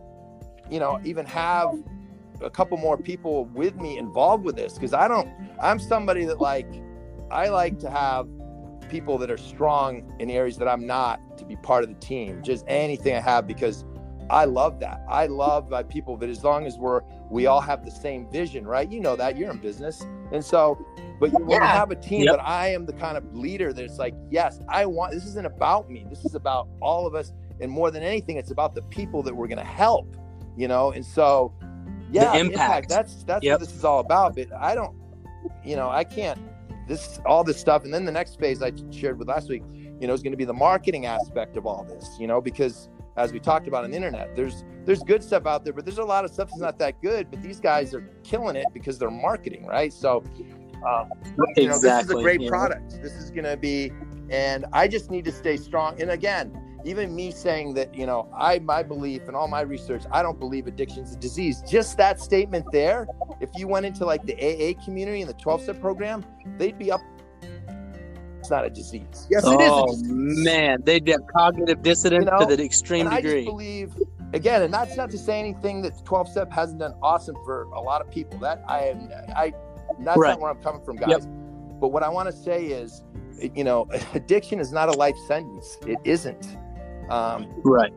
you 0.68 0.80
know 0.80 0.98
even 1.04 1.24
have 1.26 1.70
a 2.42 2.50
couple 2.50 2.76
more 2.76 2.96
people 2.96 3.44
with 3.46 3.76
me 3.76 3.98
involved 3.98 4.44
with 4.44 4.56
this 4.56 4.74
because 4.74 4.92
i 4.92 5.06
don't 5.06 5.28
i'm 5.62 5.78
somebody 5.78 6.24
that 6.24 6.40
like 6.40 6.66
i 7.30 7.48
like 7.48 7.78
to 7.78 7.88
have 7.90 8.26
people 8.90 9.16
that 9.18 9.30
are 9.30 9.38
strong 9.38 10.12
in 10.18 10.30
areas 10.30 10.56
that 10.58 10.68
i'm 10.68 10.86
not 10.86 11.20
to 11.38 11.44
be 11.44 11.56
part 11.56 11.82
of 11.84 11.88
the 11.88 11.96
team 11.96 12.42
just 12.42 12.64
anything 12.68 13.14
i 13.14 13.20
have 13.20 13.46
because 13.46 13.84
i 14.30 14.44
love 14.44 14.80
that 14.80 15.00
i 15.08 15.26
love 15.26 15.72
uh, 15.72 15.82
people 15.84 16.16
that 16.16 16.28
as 16.28 16.42
long 16.44 16.66
as 16.66 16.76
we're 16.78 17.00
we 17.30 17.46
all 17.46 17.60
have 17.60 17.84
the 17.84 17.90
same 17.90 18.28
vision 18.30 18.66
right 18.66 18.90
you 18.90 19.00
know 19.00 19.16
that 19.16 19.36
you're 19.38 19.50
in 19.50 19.58
business 19.58 20.02
and 20.32 20.44
so 20.44 20.76
but 21.20 21.30
you 21.32 21.38
Yeah. 21.40 21.46
Want 21.46 21.62
to 21.62 21.68
have 21.68 21.90
a 21.90 21.96
team 21.96 22.24
Yep. 22.24 22.36
that 22.36 22.46
i 22.46 22.68
am 22.68 22.84
the 22.86 22.92
kind 22.94 23.16
of 23.16 23.34
leader 23.34 23.72
that's 23.72 23.98
like 23.98 24.14
yes 24.30 24.60
i 24.68 24.84
want 24.86 25.12
this 25.12 25.24
isn't 25.26 25.46
about 25.46 25.88
me 25.90 26.04
this 26.10 26.24
is 26.24 26.34
about 26.34 26.68
all 26.80 27.06
of 27.06 27.14
us 27.14 27.32
and 27.60 27.70
more 27.70 27.90
than 27.90 28.02
anything 28.02 28.36
it's 28.36 28.50
about 28.50 28.74
the 28.74 28.82
people 28.82 29.22
that 29.22 29.34
we're 29.34 29.48
going 29.48 29.58
to 29.58 29.64
help 29.64 30.16
you 30.56 30.66
know 30.68 30.90
and 30.92 31.04
so 31.04 31.52
yeah 32.10 32.34
impact. 32.36 32.88
that's 32.88 33.22
that's 33.24 33.44
Yep. 33.44 33.60
what 33.60 33.66
this 33.66 33.74
is 33.76 33.84
all 33.84 34.00
about 34.00 34.34
but 34.34 34.48
i 34.58 34.74
don't 34.74 34.96
you 35.64 35.76
know 35.76 35.88
i 35.90 36.02
can't 36.04 36.38
this 36.90 37.20
all 37.24 37.44
this 37.44 37.58
stuff. 37.58 37.84
And 37.84 37.94
then 37.94 38.04
the 38.04 38.12
next 38.12 38.38
phase 38.38 38.62
i 38.62 38.72
shared 38.90 39.18
with 39.18 39.28
last 39.28 39.48
week 39.48 39.62
you 40.00 40.06
know 40.06 40.12
is 40.12 40.22
going 40.22 40.32
to 40.32 40.36
be 40.36 40.44
the 40.44 40.52
marketing 40.52 41.06
aspect 41.06 41.56
of 41.56 41.66
all 41.66 41.84
this 41.84 42.16
you 42.18 42.26
know 42.26 42.40
because 42.40 42.88
as 43.16 43.32
we 43.32 43.38
talked 43.38 43.68
about 43.68 43.84
on 43.84 43.90
the 43.90 43.96
internet 43.96 44.34
there's 44.34 44.64
there's 44.84 45.02
good 45.02 45.22
stuff 45.22 45.46
out 45.46 45.62
there 45.64 45.72
but 45.72 45.84
there's 45.84 45.98
a 45.98 46.04
lot 46.04 46.24
of 46.24 46.32
stuff 46.32 46.48
that's 46.48 46.60
not 46.60 46.78
that 46.78 47.00
good 47.00 47.30
but 47.30 47.40
these 47.42 47.60
guys 47.60 47.94
are 47.94 48.10
killing 48.24 48.56
it 48.56 48.66
because 48.74 48.98
they're 48.98 49.10
marketing 49.10 49.66
right? 49.66 49.92
So 49.92 50.24
um, 50.88 51.10
you 51.56 51.68
know, 51.68 51.78
this 51.78 52.04
is 52.04 52.10
a 52.10 52.14
great 52.14 52.40
yeah. 52.40 52.48
product. 52.48 53.02
This 53.02 53.12
is 53.12 53.30
going 53.30 53.44
to 53.44 53.56
be 53.56 53.92
and 54.30 54.64
i 54.72 54.88
just 54.88 55.10
need 55.10 55.24
to 55.26 55.32
stay 55.32 55.56
strong. 55.56 56.00
And 56.00 56.10
again 56.10 56.46
even 56.84 57.14
me 57.14 57.30
saying 57.30 57.74
that 57.74 57.94
you 57.94 58.06
know 58.06 58.28
i 58.36 58.58
my 58.60 58.82
belief 58.82 59.26
and 59.26 59.36
all 59.36 59.48
my 59.48 59.60
research 59.60 60.02
i 60.12 60.22
don't 60.22 60.38
believe 60.38 60.66
addiction's 60.66 61.12
a 61.12 61.16
disease 61.16 61.62
just 61.68 61.96
that 61.96 62.20
statement 62.20 62.64
there 62.72 63.06
if 63.40 63.50
you 63.54 63.66
went 63.68 63.84
into 63.86 64.04
like 64.04 64.24
the 64.26 64.34
aa 64.34 64.84
community 64.84 65.20
and 65.20 65.28
the 65.28 65.34
12 65.34 65.62
step 65.62 65.80
program 65.80 66.24
they'd 66.58 66.78
be 66.78 66.90
up 66.90 67.00
it's 68.38 68.50
not 68.50 68.64
a 68.64 68.70
disease 68.70 69.26
yes 69.30 69.44
it 69.44 69.60
is 69.60 69.70
Oh 69.72 69.96
man, 70.04 70.80
they 70.84 71.00
have 71.08 71.26
cognitive 71.36 71.82
dissonance 71.82 72.24
You 72.24 72.30
know, 72.30 72.48
to 72.48 72.56
the 72.56 72.64
extreme 72.64 73.06
and 73.06 73.14
I 73.14 73.20
just 73.20 73.44
believe, 73.44 73.94
again, 74.32 74.62
and 74.62 74.72
that's 74.72 74.96
not 74.96 75.10
to 75.10 75.18
say 75.18 75.38
anything 75.38 75.82
that 75.82 76.04
12 76.04 76.28
step 76.28 76.50
hasn't 76.50 76.80
done 76.80 76.94
awesome 77.02 77.36
for 77.44 77.64
a 77.64 77.80
lot 77.80 78.00
of 78.00 78.10
people. 78.10 78.38
That 78.38 78.62
I 78.66 78.84
am, 78.86 79.10
I, 79.36 79.52
that's 80.00 80.16
Right. 80.18 80.30
not 80.30 80.40
where 80.40 80.50
I'm 80.50 80.62
coming 80.62 80.82
from, 80.82 80.96
guys. 80.96 81.26
But 81.80 81.88
what 81.88 82.02
I 82.02 82.08
want 82.08 82.30
to 82.30 82.36
say 82.36 82.66
is, 82.66 83.02
you 83.54 83.62
know, 83.64 83.86
addiction 84.14 84.58
is 84.58 84.72
not 84.72 84.88
a 84.88 84.92
life 84.92 85.16
sentence. 85.28 85.78
It 85.86 85.98
isn't. 86.04 86.56
Um, 87.10 87.46
Right. 87.64 87.92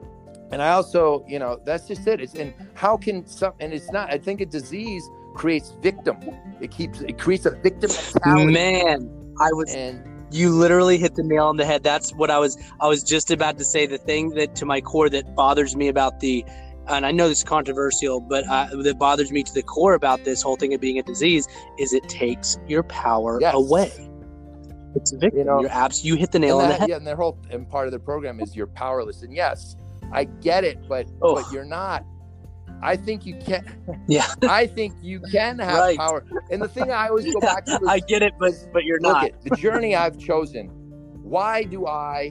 and 0.52 0.62
I 0.62 0.70
also, 0.72 1.24
you 1.28 1.40
know, 1.40 1.60
that's 1.66 1.88
just 1.88 2.06
it. 2.08 2.20
It's 2.22 2.34
and 2.36 2.54
how 2.74 2.98
can 2.98 3.26
some, 3.28 3.54
and 3.60 3.74
it's 3.74 3.92
not. 3.92 4.12
I 4.12 4.18
think 4.18 4.42
a 4.42 4.46
disease 4.46 5.10
creates 5.36 5.72
victim. 5.82 6.18
It 6.60 6.72
keeps 6.72 7.02
it 7.02 7.18
creates 7.18 7.46
a 7.46 7.52
victim 7.52 7.92
mentality. 7.92 8.54
Man, 8.54 9.10
I 9.40 9.50
was 9.54 9.74
And 9.74 10.04
you 10.32 10.50
literally 10.50 10.98
hit 10.98 11.16
the 11.16 11.24
nail 11.24 11.46
on 11.46 11.58
the 11.58 11.66
head. 11.66 11.84
That's 11.84 12.12
what 12.16 12.30
I 12.32 12.40
was 12.40 12.58
I 12.82 12.88
was 12.88 13.04
just 13.04 13.32
about 13.32 13.58
to 13.60 13.66
say. 13.66 13.86
The 13.86 13.98
thing 13.98 14.30
that 14.32 14.56
to 14.56 14.66
my 14.66 14.82
core 14.82 15.10
that 15.10 15.36
bothers 15.36 15.76
me 15.76 15.88
about 15.88 16.20
the 16.20 16.46
and 16.88 17.06
I 17.06 17.12
know 17.12 17.30
this 17.30 17.38
is 17.40 17.44
controversial, 17.46 18.20
but 18.20 18.46
uh, 18.50 18.68
that 18.82 18.98
bothers 19.00 19.32
me 19.32 19.42
to 19.44 19.54
the 19.54 19.64
core 19.64 19.94
about 19.94 20.26
this 20.26 20.42
whole 20.42 20.58
thing 20.58 20.74
of 20.74 20.82
being 20.82 21.00
a 21.00 21.04
disease 21.04 21.48
is 21.80 21.94
it 21.94 22.08
takes 22.10 22.58
your 22.68 22.84
power 22.84 23.40
Yes. 23.40 23.54
away. 23.56 23.92
It's 24.96 25.12
a 25.14 25.18
victim. 25.18 25.40
You 25.40 25.46
know, 25.46 25.62
You're 25.62 25.72
abs- 25.72 26.04
you 26.06 26.16
hit 26.16 26.32
the 26.32 26.40
nail 26.40 26.60
on 26.60 26.70
the 26.70 26.76
head. 26.76 26.90
Yeah, 26.90 26.96
and 26.98 27.08
their 27.08 27.16
whole 27.16 27.38
and 27.50 27.68
part 27.70 27.88
of 27.88 27.92
the 27.94 28.00
program 28.00 28.40
is 28.40 28.56
you're 28.56 28.68
powerless. 28.68 29.22
And 29.24 29.34
yes, 29.34 29.76
I 30.12 30.26
get 30.26 30.64
it, 30.64 30.78
but 30.88 31.08
Oh. 31.22 31.36
but 31.36 31.52
you're 31.52 31.66
not. 31.66 32.06
I 32.82 32.96
think 32.98 33.26
you 33.26 33.36
can. 33.36 33.66
Yeah. 34.08 34.28
I 34.44 34.68
think 34.68 34.94
you 35.02 35.22
can 35.32 35.58
have 35.60 35.78
Right. 35.80 35.98
power. 35.98 36.26
And 36.52 36.62
the 36.62 36.68
thing 36.68 36.92
I 36.92 37.08
always 37.08 37.26
go 37.26 37.40
Yeah, 37.42 37.54
back 37.54 37.66
to 37.66 37.72
is 37.82 37.88
I 37.88 38.00
get 38.00 38.22
it, 38.24 38.34
but 38.40 38.54
but 38.74 38.84
you're 38.84 39.00
look 39.00 39.14
not. 39.14 39.26
at 39.26 39.42
the 39.42 39.52
journey 39.56 39.96
I've 39.96 40.18
chosen. 40.18 40.68
Why 41.24 41.64
do 41.64 41.88
I 41.88 42.30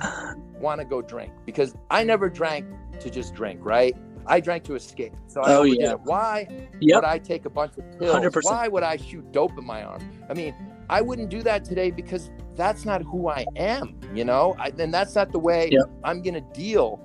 want 0.61 0.81
to 0.81 0.85
go 0.85 1.01
drink? 1.03 1.33
Because 1.47 1.75
I 1.91 2.05
never 2.05 2.29
drank 2.29 2.67
to 3.01 3.11
just 3.11 3.35
drink, 3.35 3.61
right? 3.63 3.97
I 4.27 4.39
drank 4.39 4.63
to 4.65 4.75
escape. 4.77 5.15
So 5.27 5.41
I 5.41 5.55
Oh, 5.57 5.63
yeah. 5.65 5.93
it. 5.93 6.01
Why 6.05 6.47
Yep. 6.81 6.97
would 6.97 7.05
I 7.05 7.19
take 7.19 7.45
a 7.47 7.51
bunch 7.51 7.77
of 7.79 7.99
pills? 7.99 8.15
100%. 8.15 8.45
Why 8.45 8.69
would 8.69 8.85
I 8.85 8.97
shoot 8.97 9.33
dope 9.33 9.57
in 9.59 9.65
my 9.65 9.83
arm? 9.83 10.03
I 10.31 10.35
mean, 10.35 10.55
I 10.93 11.01
wouldn't 11.01 11.31
do 11.31 11.43
that 11.43 11.65
today 11.65 11.91
because 11.91 12.31
that's 12.55 12.85
not 12.85 13.03
who 13.03 13.29
I 13.29 13.47
am, 13.57 13.99
you 14.15 14.27
know? 14.27 14.55
I, 14.59 14.73
and 14.79 14.93
that's 14.93 15.15
not 15.15 15.33
the 15.33 15.39
way 15.39 15.71
Yep. 15.73 15.91
I'm 16.05 16.21
going 16.21 16.35
to 16.35 16.43
deal 16.53 17.01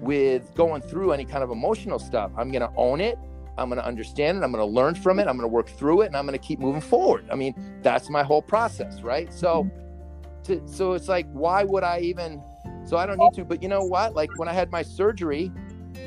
with 0.00 0.54
going 0.54 0.80
through 0.80 1.12
any 1.12 1.26
kind 1.26 1.44
of 1.44 1.50
emotional 1.50 1.98
stuff. 1.98 2.30
I'm 2.38 2.50
going 2.50 2.62
to 2.62 2.72
own 2.74 3.02
it. 3.02 3.18
I'm 3.58 3.68
going 3.68 3.78
to 3.78 3.84
understand 3.84 4.38
it. 4.38 4.44
I'm 4.44 4.50
going 4.50 4.66
to 4.66 4.74
learn 4.74 4.94
from 4.94 5.18
it. 5.18 5.28
I'm 5.28 5.36
going 5.36 5.48
to 5.50 5.54
work 5.54 5.68
through 5.68 6.02
it 6.02 6.06
and 6.06 6.16
I'm 6.16 6.24
going 6.24 6.38
to 6.38 6.44
keep 6.44 6.58
moving 6.58 6.80
forward. 6.80 7.28
I 7.30 7.34
mean, 7.34 7.54
that's 7.82 8.08
my 8.08 8.22
whole 8.22 8.40
process, 8.40 9.02
right? 9.02 9.30
So, 9.30 9.64
mm-hmm. 9.64 10.42
to, 10.44 10.66
so 10.66 10.94
it's 10.94 11.08
like, 11.08 11.26
why 11.32 11.64
would 11.64 11.82
I 11.82 12.00
even? 12.00 12.42
So 12.86 12.96
I 12.96 13.04
don't 13.04 13.18
need 13.18 13.34
to. 13.34 13.44
But 13.44 13.62
you 13.62 13.68
know 13.68 13.84
what? 13.84 14.14
Like 14.14 14.30
when 14.38 14.48
I 14.48 14.54
had 14.54 14.70
my 14.70 14.80
surgery, 14.80 15.52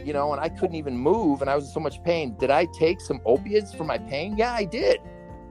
you 0.04 0.14
know, 0.14 0.34
and 0.34 0.42
I 0.42 0.50
couldn't 0.50 0.76
even 0.76 0.98
move 0.98 1.42
and 1.42 1.52
I 1.52 1.56
was 1.56 1.66
in 1.66 1.72
so 1.72 1.80
much 1.80 2.04
pain. 2.04 2.36
Did 2.40 2.50
I 2.50 2.66
take 2.80 3.00
some 3.00 3.22
opiates 3.28 3.76
for 3.76 3.84
my 3.84 4.00
pain? 4.00 4.38
Yeah, 4.38 4.54
I 4.54 4.64
did. 4.64 5.00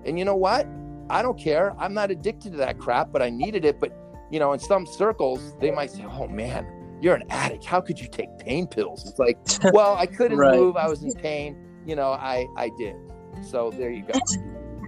And 0.05 0.19
you 0.19 0.25
know 0.25 0.35
what? 0.35 0.67
I 1.11 1.23
don't 1.23 1.39
care. 1.39 1.75
I'm 1.79 1.93
not 1.95 2.11
addicted 2.11 2.53
to 2.53 2.59
that 2.59 2.79
crap, 2.79 3.11
but 3.13 3.21
I 3.21 3.31
needed 3.31 3.65
it. 3.65 3.79
But 3.81 3.93
you 4.31 4.39
know, 4.39 4.53
in 4.53 4.61
some 4.61 4.87
circles, 4.87 5.55
they 5.61 5.71
might 5.71 5.91
say, 5.91 6.05
"Oh 6.09 6.29
man, 6.29 6.67
you're 7.03 7.15
an 7.17 7.25
addict. 7.31 7.65
How 7.65 7.81
could 7.81 7.99
you 8.01 8.09
take 8.09 8.29
pain 8.39 8.67
pills?" 8.67 9.07
It's 9.09 9.19
like, 9.19 9.39
well, 9.75 9.97
I 9.97 10.07
couldn't 10.07 10.39
Right. 10.39 10.57
move. 10.59 10.77
I 10.77 10.89
was 10.89 11.03
in 11.03 11.13
pain. 11.15 11.57
You 11.87 11.97
know, 11.97 12.11
I 12.13 12.47
I 12.57 12.71
did. 12.79 12.95
So 13.43 13.71
there 13.71 13.91
you 13.91 14.05
go. 14.05 14.19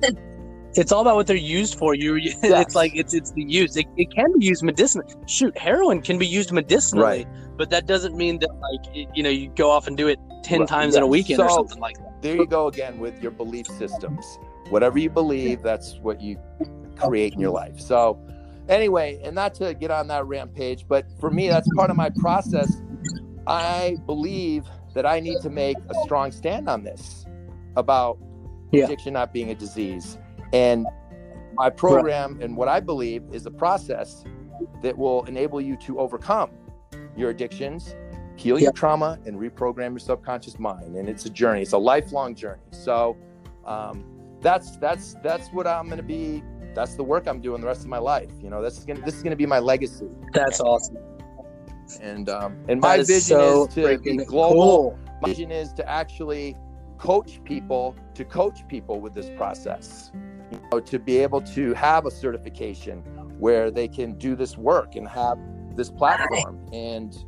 It's 0.74 0.90
all 0.90 1.02
about 1.02 1.16
what 1.16 1.26
they're 1.26 1.36
used 1.36 1.76
for. 1.78 1.94
You, 1.94 2.16
Yes. 2.16 2.38
it's 2.42 2.74
like 2.74 2.92
it's 2.96 3.12
it's 3.12 3.30
the 3.32 3.42
use. 3.44 3.76
It, 3.76 3.84
it 3.98 4.10
can 4.10 4.38
be 4.38 4.46
used 4.46 4.62
medicinally. 4.62 5.06
Shoot, 5.26 5.56
heroin 5.58 6.00
can 6.00 6.16
be 6.18 6.26
used 6.26 6.50
medicinally, 6.50 7.04
Right. 7.04 7.26
but 7.58 7.68
that 7.68 7.84
doesn't 7.86 8.16
mean 8.16 8.38
that 8.38 8.48
like 8.48 8.96
it- 8.96 9.08
you 9.14 9.22
know 9.22 9.28
you 9.28 9.48
go 9.54 9.70
off 9.70 9.86
and 9.86 9.98
do 9.98 10.08
it 10.08 10.18
ten 10.42 10.60
Right, 10.60 10.68
times 10.70 10.96
in 10.96 11.02
a 11.02 11.06
weekend 11.06 11.40
or 11.40 11.50
something 11.50 11.78
like 11.78 11.98
that. 11.98 12.22
there 12.22 12.36
you 12.36 12.46
go 12.46 12.68
again 12.68 12.98
with 12.98 13.20
your 13.22 13.32
belief 13.32 13.66
systems. 13.66 14.24
Whatever 14.72 14.98
you 14.98 15.10
believe, 15.10 15.62
that's 15.62 15.98
what 15.98 16.20
you 16.20 16.38
create 16.96 17.34
in 17.34 17.40
your 17.40 17.50
life. 17.50 17.78
So, 17.78 18.18
anyway, 18.68 19.20
and 19.22 19.34
not 19.34 19.54
to 19.56 19.74
get 19.74 19.90
on 19.90 20.08
that 20.08 20.26
rampage, 20.26 20.86
but 20.88 21.04
for 21.20 21.30
me, 21.30 21.48
that's 21.48 21.68
part 21.76 21.90
of 21.90 21.96
my 21.96 22.10
process. 22.16 22.80
I 23.46 23.98
believe 24.06 24.64
that 24.94 25.04
I 25.04 25.20
need 25.20 25.40
to 25.42 25.50
make 25.50 25.76
a 25.90 25.94
strong 26.04 26.32
stand 26.32 26.68
on 26.68 26.84
this 26.84 27.26
about 27.76 28.18
Yeah. 28.70 28.84
addiction 28.84 29.12
not 29.12 29.32
being 29.32 29.50
a 29.50 29.54
disease. 29.54 30.18
And 30.52 30.86
my 31.54 31.68
program 31.68 32.38
and 32.40 32.56
what 32.56 32.68
I 32.68 32.80
believe 32.80 33.22
is 33.32 33.44
a 33.44 33.50
process 33.50 34.24
that 34.80 34.96
will 34.96 35.24
enable 35.24 35.60
you 35.60 35.76
to 35.76 35.98
overcome 35.98 36.50
your 37.16 37.28
addictions, 37.30 37.94
heal 38.36 38.58
Yeah. 38.58 38.64
your 38.64 38.72
trauma, 38.72 39.18
and 39.26 39.38
reprogram 39.38 39.90
your 39.90 39.98
subconscious 39.98 40.58
mind. 40.58 40.96
And 40.96 41.08
it's 41.08 41.26
a 41.26 41.30
journey. 41.30 41.60
It's 41.62 41.72
a 41.72 41.78
lifelong 41.78 42.34
journey. 42.34 42.62
So 42.70 43.16
um, 43.64 44.04
that's 44.42 44.76
that's 44.76 45.14
that's 45.22 45.48
what 45.48 45.66
I'm 45.66 45.86
going 45.86 45.98
to 45.98 46.02
be. 46.02 46.42
That's 46.74 46.94
the 46.94 47.04
work 47.04 47.26
I'm 47.26 47.40
doing 47.40 47.60
the 47.60 47.66
rest 47.66 47.82
of 47.82 47.88
my 47.88 47.98
life. 47.98 48.30
You 48.42 48.50
know, 48.50 48.62
that's 48.62 48.84
gonna 48.84 49.00
this 49.00 49.14
is 49.14 49.22
going 49.22 49.30
to 49.30 49.36
be 49.36 49.46
my 49.46 49.58
legacy. 49.58 50.08
That's 50.32 50.60
awesome. 50.60 50.98
And 52.00 52.28
um, 52.28 52.56
and 52.68 52.80
my 52.80 52.96
is 52.96 53.08
vision 53.08 53.38
so 53.38 53.66
is 53.66 53.74
to 53.74 53.98
be 53.98 54.16
global. 54.16 54.54
cool. 54.54 54.98
My 55.20 55.28
vision 55.28 55.50
is 55.50 55.72
to 55.74 55.88
actually 55.88 56.56
coach 56.98 57.42
people 57.44 57.96
to 58.14 58.24
coach 58.24 58.66
people 58.68 59.00
with 59.00 59.14
this 59.14 59.30
process. 59.36 60.10
You 60.50 60.60
know, 60.70 60.80
to 60.80 60.98
be 60.98 61.18
able 61.18 61.40
to 61.40 61.72
have 61.74 62.04
a 62.06 62.10
certification 62.10 63.02
where 63.38 63.70
they 63.70 63.88
can 63.88 64.18
do 64.18 64.36
this 64.36 64.56
work 64.58 64.96
and 64.96 65.08
have 65.08 65.38
this 65.74 65.90
platform 65.90 66.60
and 66.72 67.24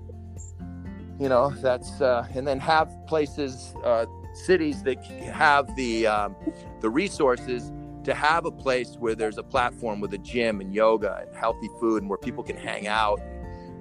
you 1.18 1.28
know 1.28 1.50
that's 1.60 2.00
uh, 2.00 2.26
and 2.34 2.46
then 2.46 2.58
have 2.58 2.88
places 3.06 3.74
uh, 3.84 4.04
cities 4.34 4.82
that 4.82 5.04
have 5.32 5.74
the 5.76 6.06
um, 6.06 6.36
the 6.84 6.90
resources 6.90 7.72
to 8.04 8.12
have 8.12 8.44
a 8.44 8.50
place 8.50 8.96
where 8.98 9.14
there's 9.14 9.38
a 9.38 9.42
platform 9.42 10.02
with 10.02 10.12
a 10.12 10.18
gym 10.18 10.60
and 10.60 10.74
yoga 10.74 11.24
and 11.26 11.34
healthy 11.34 11.70
food 11.80 12.02
and 12.02 12.10
where 12.10 12.18
people 12.18 12.44
can 12.44 12.58
hang 12.58 12.86
out 12.86 13.18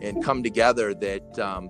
and, 0.01 0.23
come 0.23 0.41
together 0.41 0.93
that 0.93 1.39
um, 1.39 1.69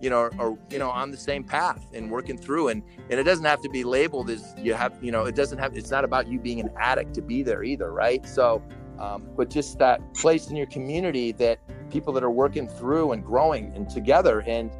you 0.00 0.10
know 0.10 0.18
are, 0.18 0.32
are 0.40 0.58
you 0.70 0.80
know 0.80 0.90
on 0.90 1.12
the 1.12 1.16
same 1.16 1.44
path 1.44 1.86
and 1.94 2.10
working 2.10 2.36
through. 2.36 2.66
And 2.68 2.82
and 3.10 3.20
it 3.20 3.22
doesn't 3.22 3.44
have 3.44 3.62
to 3.62 3.68
be 3.68 3.84
labeled 3.84 4.28
as 4.28 4.54
you 4.58 4.74
have 4.74 4.92
you 5.00 5.12
know 5.12 5.24
it 5.24 5.36
doesn't 5.36 5.58
have 5.58 5.76
it's 5.76 5.92
not 5.92 6.04
about 6.04 6.26
you 6.26 6.40
being 6.40 6.58
an 6.58 6.70
addict 6.76 7.14
to 7.14 7.22
be 7.22 7.44
there 7.44 7.62
either 7.62 7.92
right? 7.92 8.26
So 8.26 8.60
um, 8.98 9.28
but 9.36 9.50
just 9.50 9.78
that 9.78 10.14
place 10.14 10.48
in 10.48 10.56
your 10.56 10.66
community 10.66 11.30
that 11.32 11.60
people 11.90 12.12
that 12.14 12.24
are 12.24 12.30
working 12.44 12.68
through 12.68 13.12
and 13.12 13.24
growing 13.24 13.72
and 13.76 13.88
together 13.88 14.42
and 14.48 14.72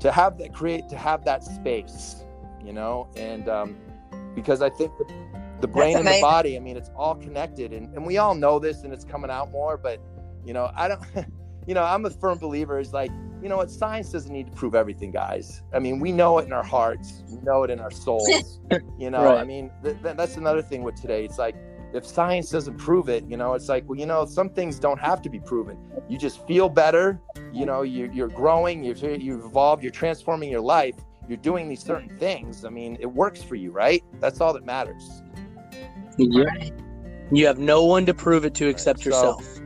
to 0.00 0.10
have 0.10 0.38
that 0.38 0.54
create 0.54 0.88
to 0.88 0.96
have 0.96 1.26
that 1.26 1.42
space 1.44 2.24
you 2.64 2.72
know? 2.72 3.08
And 3.16 3.48
um, 3.48 3.76
because 4.34 4.62
i 4.62 4.68
think 4.68 4.92
the, 4.98 5.04
the 5.62 5.68
brain 5.68 5.96
and 5.96 6.06
the 6.06 6.20
body 6.20 6.56
i 6.56 6.60
mean 6.60 6.76
it's 6.76 6.90
all 6.96 7.14
connected 7.14 7.72
and, 7.72 7.94
and 7.94 8.04
we 8.04 8.18
all 8.18 8.34
know 8.34 8.58
this 8.58 8.82
and 8.82 8.92
it's 8.92 9.04
coming 9.04 9.30
out 9.30 9.50
more 9.50 9.76
but 9.78 10.00
you 10.44 10.52
know 10.52 10.70
i 10.76 10.88
don't 10.88 11.00
you 11.66 11.74
know 11.74 11.82
i'm 11.82 12.04
a 12.04 12.10
firm 12.10 12.36
believer 12.38 12.78
is 12.78 12.92
like 12.92 13.10
you 13.42 13.48
know 13.48 13.56
what 13.56 13.70
science 13.70 14.10
doesn't 14.10 14.32
need 14.32 14.46
to 14.46 14.52
prove 14.52 14.76
everything 14.76 15.10
guys. 15.10 15.62
I 15.74 15.80
mean 15.80 15.98
we 15.98 16.12
know 16.12 16.38
it 16.38 16.46
in 16.46 16.52
our 16.52 16.62
hearts 16.62 17.24
we 17.28 17.38
know 17.40 17.64
it 17.64 17.70
in 17.70 17.80
our 17.80 17.90
souls 17.90 18.60
you 18.98 19.10
know 19.10 19.24
Right. 19.24 19.38
i 19.40 19.44
mean 19.44 19.70
th- 19.82 19.96
th- 20.02 20.16
that's 20.16 20.36
another 20.36 20.62
thing 20.62 20.82
with 20.84 20.94
today 21.00 21.24
it's 21.24 21.38
like 21.38 21.56
if 21.92 22.06
science 22.06 22.50
doesn't 22.50 22.76
prove 22.78 23.08
it 23.08 23.24
you 23.26 23.36
know 23.36 23.54
it's 23.54 23.68
like 23.68 23.88
well 23.88 23.98
you 23.98 24.06
know 24.06 24.24
some 24.26 24.48
things 24.48 24.78
don't 24.78 25.00
have 25.00 25.20
to 25.22 25.28
be 25.30 25.40
proven. 25.40 25.76
You 26.08 26.18
just 26.18 26.46
feel 26.46 26.68
better 26.68 27.20
you 27.52 27.66
know 27.66 27.82
you're, 27.82 28.10
you're 28.12 28.28
growing 28.28 28.84
you're, 28.84 28.96
you've 28.96 29.44
evolved 29.44 29.82
you're 29.82 29.92
transforming 29.92 30.50
your 30.50 30.60
life 30.60 30.94
you're 31.28 31.36
doing 31.36 31.68
these 31.68 31.82
certain 31.82 32.16
things 32.18 32.64
i 32.64 32.68
mean 32.68 32.96
it 33.00 33.06
works 33.06 33.42
for 33.42 33.54
you 33.56 33.70
right? 33.70 34.02
That's 34.20 34.40
all 34.40 34.52
that 34.54 34.64
matters 34.64 35.22
Yeah. 36.18 36.44
You 37.30 37.46
have 37.46 37.58
no 37.58 37.84
one 37.84 38.04
to 38.06 38.14
prove 38.14 38.44
it 38.44 38.54
to 38.54 38.68
except 38.68 39.00
So- 39.00 39.10
yourself. 39.10 39.58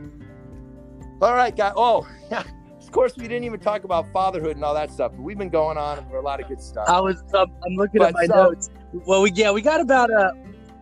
all 1.21 1.33
right 1.35 1.55
guys 1.55 1.73
oh 1.75 2.07
yeah. 2.31 2.43
of 2.79 2.91
course 2.91 3.15
we 3.17 3.23
didn't 3.27 3.43
even 3.43 3.59
talk 3.59 3.83
about 3.83 4.11
fatherhood 4.13 4.55
and 4.55 4.63
all 4.63 4.73
that 4.73 4.91
stuff 4.91 5.11
but 5.13 5.21
we've 5.21 5.37
been 5.37 5.49
going 5.49 5.77
on 5.77 6.07
for 6.09 6.17
a 6.17 6.21
lot 6.21 6.39
of 6.39 6.47
good 6.47 6.61
stuff 6.61 6.87
I 6.87 6.99
was. 7.01 7.21
Um, 7.33 7.51
I'm 7.65 7.75
looking 7.75 8.01
at 8.01 8.13
my 8.13 8.25
so- 8.25 8.35
notes. 8.43 8.69
Well, 9.05 9.21
we 9.21 9.31
yeah, 9.33 9.51
we 9.51 9.61
got 9.61 9.81
about 9.81 10.09
uh, 10.09 10.31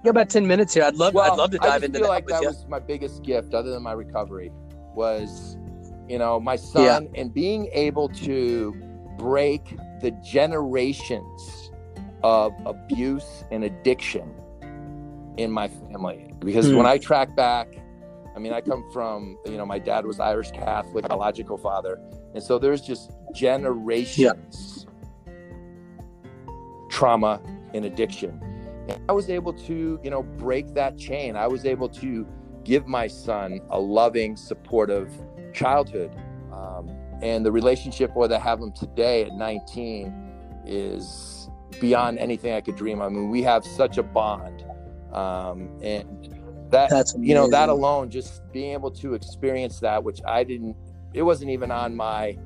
got 0.04 0.12
about 0.12 0.30
ten 0.30 0.46
minutes 0.46 0.76
here. 0.76 0.84
I'd 0.84 0.96
love. 0.96 1.18
I'd 1.18 1.36
love 1.38 1.50
to 1.52 1.58
I 1.64 1.66
dive 1.66 1.74
just 1.82 1.86
into 1.86 2.00
feel 2.00 2.08
that 2.08 2.14
like 2.14 2.26
with 2.26 2.36
that 2.36 2.42
you. 2.44 2.48
was 2.50 2.68
my 2.70 2.78
biggest 2.80 3.24
gift, 3.24 3.56
other 3.56 3.72
than 3.72 3.82
my 3.82 3.94
recovery, 3.94 4.52
was 4.94 5.58
you 6.08 6.20
know 6.20 6.40
my 6.40 6.56
son 6.56 7.10
and 7.16 7.34
being 7.34 7.68
able 7.74 8.08
to 8.10 8.76
break 9.18 9.76
the 10.02 10.12
generations 10.24 11.72
of 12.24 12.54
abuse 12.68 13.44
and 13.50 13.64
addiction 13.64 14.32
in 15.38 15.52
my 15.52 15.68
family. 15.68 16.34
Because 16.40 16.70
Hmm. 16.70 16.78
when 16.78 16.86
I 16.86 16.98
track 16.98 17.36
back, 17.36 17.76
I 18.36 18.40
mean, 18.40 18.54
I 18.54 18.62
come 18.62 18.84
from 18.92 19.38
you 19.46 19.58
know 19.58 19.66
my 19.66 19.80
dad 19.80 20.06
was 20.06 20.20
Irish 20.20 20.52
Catholic, 20.52 21.08
biological 21.08 21.58
father, 21.58 22.00
and 22.34 22.44
so 22.44 22.60
there's 22.60 22.82
just 22.82 23.12
generations 23.34 24.86
trauma 26.90 27.42
and 27.74 27.86
addiction. 27.86 28.40
And 28.88 29.02
I 29.10 29.12
was 29.14 29.30
able 29.30 29.54
to, 29.54 30.00
you 30.04 30.10
know, 30.10 30.24
break 30.24 30.74
that 30.76 30.98
chain. 30.98 31.36
I 31.36 31.48
was 31.48 31.66
able 31.66 31.90
to 31.90 32.26
give 32.64 32.88
my 32.88 33.08
son 33.08 33.60
a 33.70 33.80
loving, 33.80 34.36
supportive 34.36 35.12
childhood. 35.54 36.16
Um, 36.54 36.90
and 37.22 37.46
the 37.46 37.52
relationship 37.52 38.16
where 38.16 38.32
I 38.32 38.38
have 38.40 38.60
him 38.60 38.72
today 38.72 39.24
at 39.26 39.34
19 39.34 40.14
is 40.66 41.50
beyond 41.82 42.20
anything 42.20 42.54
I 42.54 42.62
could 42.62 42.76
dream. 42.76 43.02
I 43.02 43.10
mean, 43.10 43.30
we 43.30 43.42
have 43.44 43.66
such 43.66 43.98
a 43.98 44.04
bond. 44.04 44.65
Um, 45.16 45.70
and 45.82 46.06
that, 46.72 46.90
That's 46.90 47.16
you 47.18 47.34
know, 47.34 47.48
that 47.50 47.70
alone, 47.70 48.10
just 48.10 48.42
being 48.52 48.74
able 48.74 48.92
to 48.92 49.14
experience 49.14 49.80
that, 49.80 50.04
which 50.04 50.20
I 50.28 50.44
didn't, 50.44 50.76
it 51.14 51.22
wasn't 51.22 51.52
even 51.52 51.72
on 51.72 51.96
my, 51.96 52.38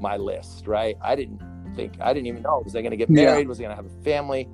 my 0.00 0.16
list, 0.16 0.66
right? 0.66 0.96
I 1.00 1.14
didn't 1.14 1.40
think, 1.76 1.94
I 2.00 2.12
didn't 2.12 2.26
even 2.26 2.42
know, 2.42 2.62
was 2.64 2.74
I 2.74 2.80
going 2.80 2.90
to 2.90 2.96
get 2.96 3.10
Yeah. 3.10 3.26
married? 3.26 3.48
Was 3.48 3.60
I 3.60 3.64
going 3.64 3.76
to 3.76 3.82
have 3.82 3.86
a 3.86 4.02
family? 4.02 4.48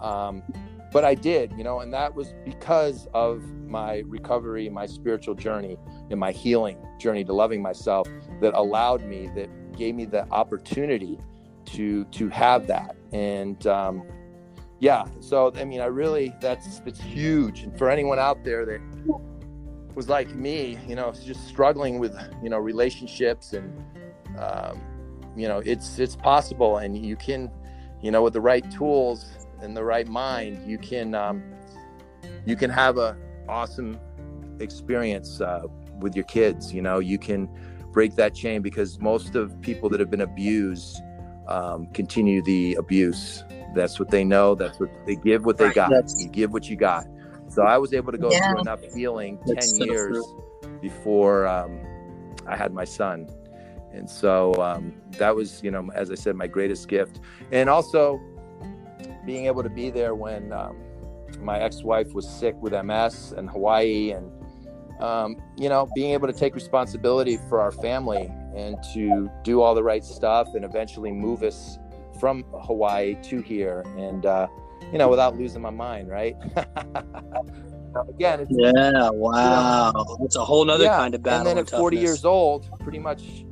Um, 0.00 0.42
but 0.90 1.04
I 1.04 1.14
did, 1.14 1.52
you 1.58 1.64
know, 1.64 1.80
and 1.80 1.92
that 1.92 2.14
was 2.14 2.32
because 2.46 3.06
of 3.12 3.42
my 3.66 4.02
recovery, 4.06 4.70
my 4.70 4.86
spiritual 4.86 5.34
journey, 5.34 5.76
and 6.10 6.18
my 6.18 6.32
healing 6.32 6.78
journey 6.98 7.24
to 7.24 7.32
loving 7.34 7.60
myself 7.60 8.08
that 8.40 8.54
allowed 8.54 9.04
me, 9.04 9.28
that 9.34 9.50
gave 9.76 9.94
me 9.94 10.06
the 10.06 10.26
opportunity 10.30 11.18
to 11.66 12.06
to 12.06 12.30
have 12.30 12.66
that. 12.68 12.96
And 13.12 13.66
um, 13.66 14.02
yeah, 14.80 15.04
so 15.20 15.52
I 15.56 15.64
mean, 15.64 15.80
I 15.80 15.86
really 15.86 16.34
that's 16.40 16.80
that's 16.80 17.00
huge. 17.00 17.62
And 17.62 17.76
for 17.76 17.90
anyone 17.90 18.18
out 18.18 18.44
there 18.44 18.64
that 18.66 18.80
was 19.94 20.08
like 20.08 20.34
me, 20.34 20.78
you 20.86 20.94
know, 20.94 21.12
just 21.12 21.46
struggling 21.48 21.98
with 21.98 22.16
you 22.42 22.50
know 22.50 22.58
relationships 22.58 23.52
and 23.52 23.72
um, 24.38 24.80
you 25.36 25.48
know, 25.48 25.62
it's 25.64 25.98
it's 25.98 26.16
possible, 26.16 26.78
and 26.78 26.96
you 26.96 27.16
can, 27.16 27.50
you 28.02 28.10
know, 28.10 28.22
with 28.22 28.32
the 28.32 28.40
right 28.40 28.68
tools 28.70 29.46
and 29.62 29.76
the 29.76 29.84
right 29.84 30.08
mind, 30.08 30.68
you 30.68 30.78
can 30.78 31.14
um, 31.14 31.42
you 32.44 32.56
can 32.56 32.70
have 32.70 32.98
a 32.98 33.16
awesome 33.48 33.98
experience 34.60 35.40
uh, 35.40 35.62
with 36.00 36.14
your 36.14 36.24
kids. 36.24 36.72
You 36.72 36.82
know, 36.82 36.98
you 36.98 37.18
can 37.18 37.48
break 37.92 38.16
that 38.16 38.34
chain 38.34 38.62
because 38.62 39.00
most 39.00 39.34
of 39.34 39.60
people 39.60 39.88
that 39.90 40.00
have 40.00 40.10
been 40.10 40.22
abused 40.22 41.00
um, 41.46 41.86
continue 41.88 42.42
the 42.42 42.74
abuse. 42.74 43.44
That's 43.78 44.00
what 44.00 44.10
they 44.10 44.24
know. 44.24 44.56
That's 44.56 44.80
what 44.80 44.90
they 45.06 45.14
give. 45.14 45.46
What 45.46 45.56
they 45.56 45.72
got. 45.72 45.90
That's- 45.90 46.20
You 46.22 46.28
give 46.28 46.52
what 46.52 46.68
you 46.68 46.74
got. 46.76 47.06
So 47.48 47.62
I 47.62 47.78
was 47.78 47.94
able 47.94 48.10
to 48.12 48.18
go 48.18 48.28
Yeah. 48.30 48.50
through 48.50 48.60
enough 48.62 48.82
healing 48.92 49.38
ten 49.46 49.62
so 49.62 49.84
years 49.84 50.18
before 50.82 51.46
um, 51.46 51.78
I 52.46 52.56
had 52.56 52.72
my 52.74 52.84
son, 52.84 53.28
and 53.92 54.10
so 54.10 54.52
um, 54.54 54.92
that 55.12 55.34
was, 55.34 55.62
you 55.62 55.70
know, 55.70 55.88
as 55.94 56.10
I 56.10 56.14
said, 56.16 56.34
my 56.34 56.46
greatest 56.48 56.88
gift, 56.88 57.20
and 57.52 57.70
also 57.70 58.20
being 59.24 59.46
able 59.46 59.62
to 59.62 59.70
be 59.70 59.90
there 59.90 60.14
when 60.14 60.52
um, 60.52 60.76
my 61.40 61.58
ex-wife 61.60 62.12
was 62.14 62.28
sick 62.28 62.54
with 62.60 62.72
MS 62.74 63.32
in 63.38 63.46
Hawaii, 63.46 64.10
and 64.10 64.30
um, 65.00 65.36
you 65.56 65.68
know, 65.68 65.88
being 65.94 66.10
able 66.12 66.26
to 66.26 66.32
take 66.34 66.54
responsibility 66.56 67.38
for 67.48 67.60
our 67.60 67.70
family 67.72 68.30
and 68.56 68.76
to 68.94 69.30
do 69.44 69.62
all 69.62 69.74
the 69.74 69.82
right 69.84 70.04
stuff, 70.04 70.48
and 70.54 70.64
eventually 70.64 71.12
move 71.12 71.42
us 71.44 71.78
from 72.20 72.44
Hawaii 72.62 73.16
to 73.24 73.40
here, 73.40 73.84
and 73.96 74.26
uh, 74.26 74.46
you 74.92 74.98
know, 74.98 75.08
without 75.08 75.36
losing 75.38 75.62
my 75.62 75.70
mind, 75.70 76.08
right? 76.08 76.34
Again, 78.08 78.40
it's, 78.40 78.50
Yeah. 78.50 79.10
Wow. 79.10 79.92
That's 80.20 80.36
a 80.36 80.44
whole 80.44 80.70
other 80.70 80.84
Yeah, 80.84 80.96
kind 80.96 81.14
of 81.14 81.22
battle. 81.22 81.38
and 81.38 81.46
then 81.46 81.58
at 81.58 81.70
40 81.70 81.96
years 81.96 82.24
old, 82.24 82.68
pretty 82.80 82.98
much 82.98 83.44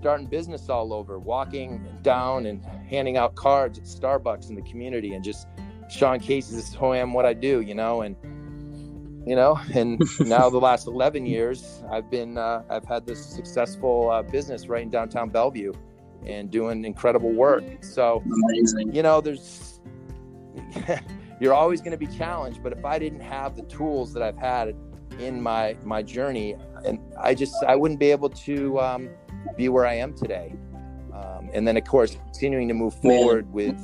starting 0.00 0.26
business 0.26 0.68
all 0.68 0.92
over, 0.92 1.18
walking 1.18 1.84
down 2.02 2.46
and 2.46 2.62
handing 2.88 3.16
out 3.16 3.34
cards 3.34 3.78
at 3.78 3.84
Starbucks 3.84 4.50
in 4.50 4.54
the 4.54 4.62
community, 4.62 5.14
and 5.14 5.24
just 5.24 5.48
Shawn 5.90 6.20
Casey, 6.20 6.54
this 6.54 6.68
is 6.68 6.74
who 6.74 6.86
I 6.88 6.98
am, 6.98 7.12
what 7.14 7.24
I 7.26 7.32
do, 7.32 7.60
you 7.60 7.74
know, 7.74 8.02
and 8.02 8.14
you 9.26 9.36
know, 9.36 9.58
and 9.74 10.00
now 10.20 10.48
the 10.48 10.58
last 10.58 10.86
11 10.86 11.26
years, 11.26 11.82
I've 11.90 12.10
been, 12.10 12.38
uh, 12.38 12.62
I've 12.70 12.84
had 12.84 13.06
this 13.06 13.24
successful 13.24 14.10
uh, 14.10 14.22
business 14.22 14.68
right 14.68 14.82
in 14.82 14.90
downtown 14.90 15.28
Bellevue, 15.28 15.72
and 16.26 16.50
doing 16.50 16.84
incredible 16.84 17.32
work. 17.32 17.64
So 17.80 18.22
Amazing. 18.50 18.94
you 18.94 19.02
know, 19.02 19.20
there's 19.20 19.80
you're 21.40 21.54
always 21.54 21.80
going 21.80 21.92
to 21.92 21.98
be 21.98 22.06
challenged, 22.06 22.62
but 22.62 22.72
if 22.72 22.84
I 22.84 22.98
didn't 22.98 23.20
have 23.20 23.56
the 23.56 23.62
tools 23.62 24.12
that 24.14 24.22
I've 24.22 24.38
had 24.38 24.74
in 25.18 25.40
my 25.40 25.76
my 25.84 26.02
journey, 26.02 26.56
and 26.84 26.98
I 27.20 27.34
just 27.34 27.54
I 27.66 27.76
wouldn't 27.76 28.00
be 28.00 28.10
able 28.10 28.30
to 28.30 28.80
um, 28.80 29.08
be 29.56 29.68
where 29.68 29.86
I 29.86 29.94
am 29.94 30.14
today. 30.14 30.54
Um, 31.12 31.50
and 31.52 31.66
then 31.66 31.76
of 31.76 31.84
course 31.84 32.16
continuing 32.26 32.68
to 32.68 32.74
move 32.74 33.02
Man. 33.02 33.18
forward 33.18 33.52
with 33.52 33.78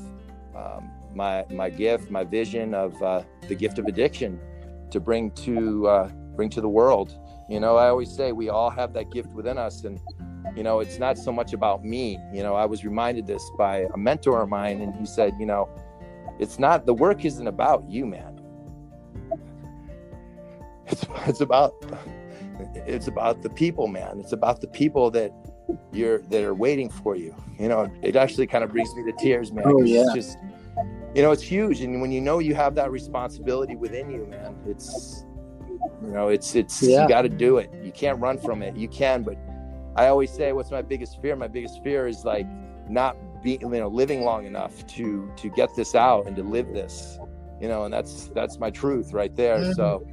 um, 0.56 0.90
my 1.14 1.44
my 1.50 1.70
gift, 1.70 2.10
my 2.10 2.24
vision 2.24 2.74
of 2.74 3.00
uh, 3.02 3.22
the 3.48 3.54
gift 3.54 3.78
of 3.78 3.86
addiction 3.86 4.40
to 4.90 5.00
bring 5.00 5.30
to 5.32 5.86
uh, 5.88 6.08
bring 6.36 6.50
to 6.50 6.60
the 6.60 6.68
world. 6.68 7.18
You 7.48 7.60
know, 7.60 7.76
I 7.76 7.88
always 7.88 8.10
say 8.10 8.32
we 8.32 8.48
all 8.48 8.70
have 8.70 8.92
that 8.94 9.10
gift 9.10 9.30
within 9.32 9.58
us, 9.58 9.84
and 9.84 10.00
you 10.56 10.62
know, 10.62 10.80
it's 10.80 10.98
not 10.98 11.18
so 11.18 11.32
much 11.32 11.52
about 11.52 11.84
me. 11.84 12.18
You 12.32 12.42
know, 12.42 12.54
I 12.54 12.66
was 12.66 12.84
reminded 12.84 13.26
this 13.26 13.50
by 13.56 13.86
a 13.92 13.96
mentor 13.96 14.42
of 14.42 14.48
mine, 14.48 14.80
and 14.80 14.94
he 14.94 15.06
said, 15.06 15.34
you 15.38 15.46
know, 15.46 15.68
it's 16.38 16.58
not 16.58 16.86
the 16.86 16.94
work 16.94 17.24
isn't 17.24 17.46
about 17.46 17.88
you, 17.88 18.06
man. 18.06 18.30
It's 20.86 21.06
it's 21.26 21.40
about 21.40 21.74
it's 22.74 23.08
about 23.08 23.42
the 23.42 23.48
people, 23.48 23.88
man. 23.88 24.20
It's 24.20 24.32
about 24.32 24.60
the 24.60 24.66
people 24.68 25.10
that 25.12 25.32
you're 25.92 26.18
that 26.28 26.44
are 26.44 26.54
waiting 26.54 26.90
for 26.90 27.16
you. 27.16 27.34
You 27.58 27.68
know, 27.68 27.90
it 28.02 28.16
actually 28.16 28.46
kind 28.46 28.62
of 28.62 28.70
brings 28.70 28.94
me 28.94 29.02
to 29.10 29.12
tears, 29.18 29.50
man. 29.50 29.64
Oh, 29.66 29.82
yeah. 29.82 30.02
It's 30.02 30.12
just 30.14 30.38
you 31.14 31.22
know, 31.22 31.30
it's 31.30 31.42
huge, 31.42 31.80
and 31.80 32.00
when 32.02 32.12
you 32.12 32.20
know 32.20 32.38
you 32.38 32.54
have 32.54 32.74
that 32.74 32.90
responsibility 32.90 33.76
within 33.76 34.10
you, 34.10 34.26
man, 34.26 34.56
it's 34.66 35.24
you 36.02 36.10
know, 36.10 36.28
it's 36.28 36.54
it's 36.54 36.82
Yeah. 36.82 37.02
you 37.02 37.08
got 37.08 37.22
to 37.22 37.28
do 37.28 37.58
it. 37.58 37.70
You 37.82 37.92
can't 37.92 38.20
run 38.20 38.36
from 38.38 38.62
it. 38.62 38.76
You 38.76 38.88
can, 38.88 39.22
but 39.22 39.36
I 39.96 40.08
always 40.08 40.30
say, 40.30 40.52
what's 40.52 40.70
my 40.70 40.82
biggest 40.82 41.20
fear? 41.22 41.36
My 41.36 41.48
biggest 41.48 41.82
fear 41.82 42.06
is 42.06 42.24
like 42.24 42.46
not 42.88 43.16
being, 43.42 43.60
you 43.60 43.68
know, 43.68 43.88
living 43.88 44.22
long 44.22 44.46
enough 44.46 44.86
to 44.88 45.30
to 45.36 45.48
get 45.50 45.70
this 45.76 45.94
out 45.94 46.26
and 46.26 46.34
to 46.36 46.42
live 46.42 46.72
this, 46.72 47.18
you 47.60 47.68
know, 47.68 47.84
and 47.84 47.92
that's 47.94 48.28
that's 48.34 48.58
my 48.58 48.70
truth 48.70 49.12
right 49.12 49.34
there. 49.36 49.58
Mhm. 49.58 49.74
So, 49.74 50.06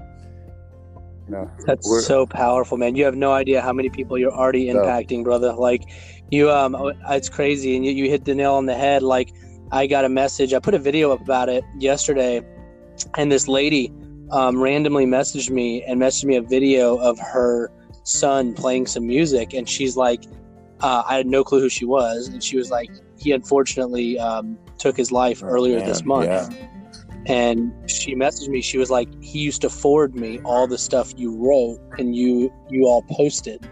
you 1.28 1.32
know, 1.32 1.50
That's 1.66 1.90
We're- 1.90 2.02
so 2.02 2.26
powerful, 2.26 2.78
man. 2.78 2.96
You 2.96 3.06
have 3.06 3.16
no 3.16 3.32
idea 3.32 3.62
how 3.62 3.74
many 3.74 3.90
people 3.90 4.18
you're 4.18 4.34
already 4.34 4.72
No. 4.72 4.80
impacting, 4.82 5.24
brother. 5.24 5.54
Like 5.54 5.84
you, 6.30 6.50
um, 6.52 6.76
it's 7.10 7.30
crazy, 7.30 7.76
and 7.76 7.86
you, 7.86 7.92
you 7.92 8.10
hit 8.10 8.26
the 8.26 8.36
nail 8.36 8.54
on 8.54 8.66
the 8.66 8.76
head. 8.76 9.02
Like 9.04 9.30
I 9.72 9.88
got 9.88 10.06
a 10.06 10.10
message. 10.10 10.54
I 10.54 10.60
put 10.60 10.74
a 10.74 10.80
video 10.80 11.12
up 11.12 11.22
about 11.22 11.50
it 11.50 11.64
yesterday, 11.80 12.42
and 13.18 13.32
this 13.32 13.48
lady 13.48 13.92
um, 14.32 14.62
randomly 14.62 15.06
messaged 15.06 15.50
me 15.50 15.84
and 15.84 16.00
messaged 16.02 16.26
me 16.26 16.36
a 16.38 16.42
video 16.42 16.98
of 16.98 17.20
her 17.20 17.70
son 18.12 18.54
playing 18.54 18.86
some 18.88 19.08
music, 19.08 19.54
and 19.54 19.68
she's 19.68 19.96
like, 19.98 20.24
uh, 20.82 21.04
I 21.08 21.16
had 21.18 21.28
no 21.28 21.44
clue 21.44 21.60
who 21.62 21.70
she 21.70 21.86
was, 21.86 22.28
and 22.28 22.44
she 22.44 22.58
was 22.58 22.70
like, 22.72 22.90
he 23.18 23.32
unfortunately 23.32 24.18
um, 24.20 24.58
took 24.80 24.98
his 24.98 25.12
life 25.12 25.44
earlier 25.44 25.78
man, 25.78 25.88
this 25.88 26.04
month 26.04 26.26
yeah. 26.26 26.50
and 27.28 27.72
she 27.88 28.16
messaged 28.16 28.50
me 28.50 28.62
she 28.62 28.80
was 28.80 28.90
like 28.90 29.08
he 29.22 29.38
used 29.38 29.62
to 29.62 29.70
forward 29.70 30.16
me 30.16 30.40
all 30.44 30.66
the 30.66 30.78
stuff 30.78 31.14
you 31.16 31.36
wrote 31.38 31.78
and 32.00 32.16
you 32.16 32.52
you 32.72 32.86
all 32.88 33.04
posted 33.12 33.64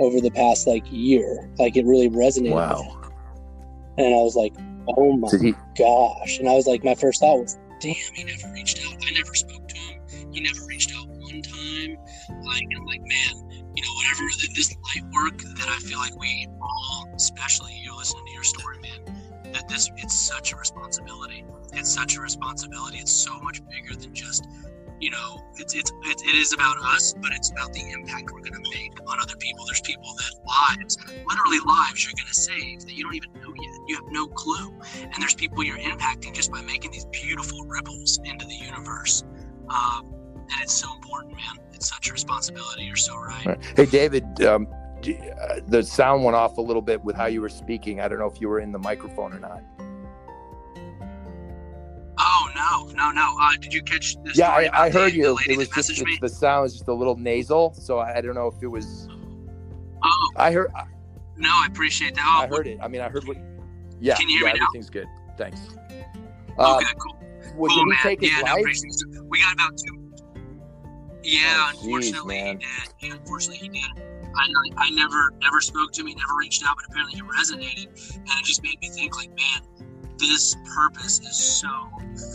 over 0.00 0.20
the 0.20 0.30
past 0.32 0.66
like 0.66 0.82
year 0.90 1.48
like 1.60 1.76
it 1.76 1.86
really 1.86 2.10
resonated 2.10 2.42
with 2.46 2.52
Wow. 2.54 2.82
him. 2.82 3.12
and 3.98 4.06
i 4.08 4.18
was 4.18 4.34
like 4.34 4.54
oh 4.98 5.16
my 5.16 5.28
he? 5.40 5.54
gosh 5.78 6.38
and 6.40 6.48
i 6.48 6.54
was 6.54 6.66
like 6.66 6.82
my 6.82 6.96
first 6.96 7.20
thought 7.20 7.38
was 7.38 7.56
damn 7.80 7.94
he 7.94 8.24
never 8.24 8.52
reached 8.52 8.80
out 8.84 8.94
i 9.06 9.10
never 9.12 9.34
spoke 9.36 9.68
to 9.68 9.76
him 9.76 10.00
he 10.32 10.40
never 10.40 10.66
reached 10.66 10.92
out 10.96 11.06
one 11.06 11.42
time 11.42 11.96
like 12.44 12.64
i'm 12.76 12.84
like 12.86 13.02
man 13.02 13.45
you 13.76 13.82
know 13.82 13.92
whatever 13.94 14.28
th- 14.40 14.54
this 14.54 14.74
light 14.74 15.04
work 15.12 15.38
that 15.38 15.68
i 15.68 15.78
feel 15.78 15.98
like 15.98 16.16
we 16.18 16.48
all 16.60 17.06
especially 17.14 17.72
you 17.82 17.94
listening 17.96 18.24
to 18.26 18.32
your 18.32 18.44
story 18.44 18.78
man 18.78 19.16
that 19.56 19.68
this 19.68 19.90
it's 19.96 20.14
such 20.14 20.52
a 20.52 20.56
responsibility. 20.56 21.44
It's 21.72 21.90
such 21.90 22.16
a 22.16 22.20
responsibility. 22.20 22.98
It's 22.98 23.12
so 23.12 23.38
much 23.40 23.60
bigger 23.68 23.94
than 23.94 24.14
just 24.14 24.46
you 24.98 25.10
know 25.10 25.42
it's 25.56 25.74
it's 25.74 25.92
it, 26.04 26.22
it 26.24 26.34
is 26.36 26.54
about 26.54 26.78
us 26.82 27.14
but 27.20 27.30
it's 27.32 27.50
about 27.50 27.70
the 27.74 27.82
impact 27.92 28.30
we're 28.32 28.40
going 28.40 28.54
to 28.54 28.70
make 28.72 28.92
on 29.06 29.20
other 29.20 29.36
people. 29.36 29.64
There's 29.66 29.80
people 29.80 30.10
that 30.16 30.78
lives 30.78 30.98
literally 31.26 31.58
lives 31.66 32.04
you're 32.04 32.16
going 32.16 32.28
to 32.28 32.34
save 32.34 32.80
that 32.80 32.92
you 32.92 33.04
don't 33.04 33.14
even 33.14 33.32
know 33.34 33.52
yet. 33.60 33.80
You 33.88 33.96
have 33.96 34.10
no 34.10 34.26
clue. 34.26 34.74
And 34.94 35.14
there's 35.18 35.34
people 35.34 35.62
you're 35.64 35.78
impacting 35.78 36.34
just 36.34 36.50
by 36.50 36.62
making 36.62 36.92
these 36.92 37.06
beautiful 37.06 37.64
ripples 37.64 38.18
into 38.24 38.46
the 38.46 38.54
universe. 38.54 39.24
Um, 39.68 40.15
and 40.50 40.62
it's 40.62 40.72
so 40.72 40.92
important 40.94 41.34
man 41.34 41.58
it's 41.72 41.88
such 41.88 42.08
a 42.08 42.12
responsibility 42.12 42.84
you're 42.84 42.96
so 42.96 43.16
right 43.16 43.46
Right. 43.46 43.58
Hey, 43.76 43.86
David. 43.86 44.42
Um, 44.44 44.66
uh, 44.72 45.60
the 45.68 45.82
sound 45.82 46.24
went 46.24 46.34
off 46.34 46.56
a 46.56 46.60
little 46.60 46.82
bit 46.82 47.04
with 47.04 47.14
how 47.14 47.26
you 47.26 47.40
were 47.40 47.48
speaking. 47.50 48.00
I 48.00 48.08
don't 48.08 48.18
know 48.18 48.26
if 48.26 48.40
you 48.40 48.48
were 48.48 48.60
in 48.60 48.72
the 48.72 48.78
microphone 48.78 49.32
or 49.32 49.38
not. 49.38 49.62
oh 52.18 52.48
no 52.56 52.90
no 52.94 53.10
no 53.12 53.36
uh, 53.40 53.50
did 53.60 53.72
you 53.72 53.82
catch 53.82 54.14
the 54.24 54.32
Yeah, 54.34 54.50
I, 54.50 54.86
I 54.86 54.90
heard 54.90 55.12
the, 55.12 55.16
you. 55.16 55.38
the 55.46 55.52
It 55.52 55.58
was 55.58 55.68
just 55.68 55.90
messaged 55.90 56.20
the 56.20 56.28
sound 56.28 56.62
was 56.62 56.72
just 56.72 56.88
a 56.88 56.94
little 56.94 57.16
nasal, 57.16 57.74
so 57.74 57.98
I, 57.98 58.16
I 58.16 58.20
don't 58.20 58.34
know 58.34 58.48
if 58.48 58.60
it 58.62 58.66
was. 58.68 59.08
oh 60.02 60.30
I 60.36 60.50
heard. 60.50 60.72
no 61.36 61.50
i 61.50 61.66
appreciate 61.68 62.14
that 62.14 62.24
oh, 62.26 62.44
I 62.44 62.46
heard 62.46 62.66
it. 62.66 62.78
I 62.82 62.88
mean, 62.88 63.02
I 63.02 63.08
heard 63.08 63.26
what. 63.28 63.36
Yeah, 64.00 64.16
Can 64.16 64.28
you 64.28 64.38
hear 64.38 64.46
yeah, 64.48 64.54
me 64.54 64.58
now? 64.60 64.66
everything's 64.66 64.90
good. 64.90 65.06
Thanks. 65.38 65.60
Uh, 66.58 66.76
okay 66.76 66.86
cool 66.98 67.16
well, 67.56 67.70
cool, 67.74 67.86
man. 67.86 68.16
yeah, 68.20 68.40
no, 68.44 68.56
we 69.28 69.40
got 69.40 69.54
about 69.54 69.72
two. 69.76 70.05
Yeah, 71.22 71.42
Oh, 71.58 71.70
unfortunately 71.74 72.34
man. 72.42 72.60
he 73.00 73.08
did. 73.08 73.18
Unfortunately 73.20 73.58
he 73.58 73.68
did. 73.68 74.02
I, 74.38 74.46
I 74.76 74.90
never 74.90 75.32
never 75.40 75.60
spoke 75.60 75.92
to 75.92 76.02
him. 76.02 76.08
He 76.08 76.14
never 76.14 76.34
reached 76.38 76.62
out, 76.66 76.76
but 76.76 76.84
apparently 76.90 77.14
he 77.16 77.22
resonated, 77.22 78.16
and 78.16 78.28
it 78.38 78.44
just 78.44 78.62
made 78.62 78.78
me 78.80 78.88
think 78.90 79.16
like, 79.16 79.30
man, 79.30 79.88
this 80.18 80.56
purpose 80.74 81.20
is 81.20 81.36
so 81.36 81.68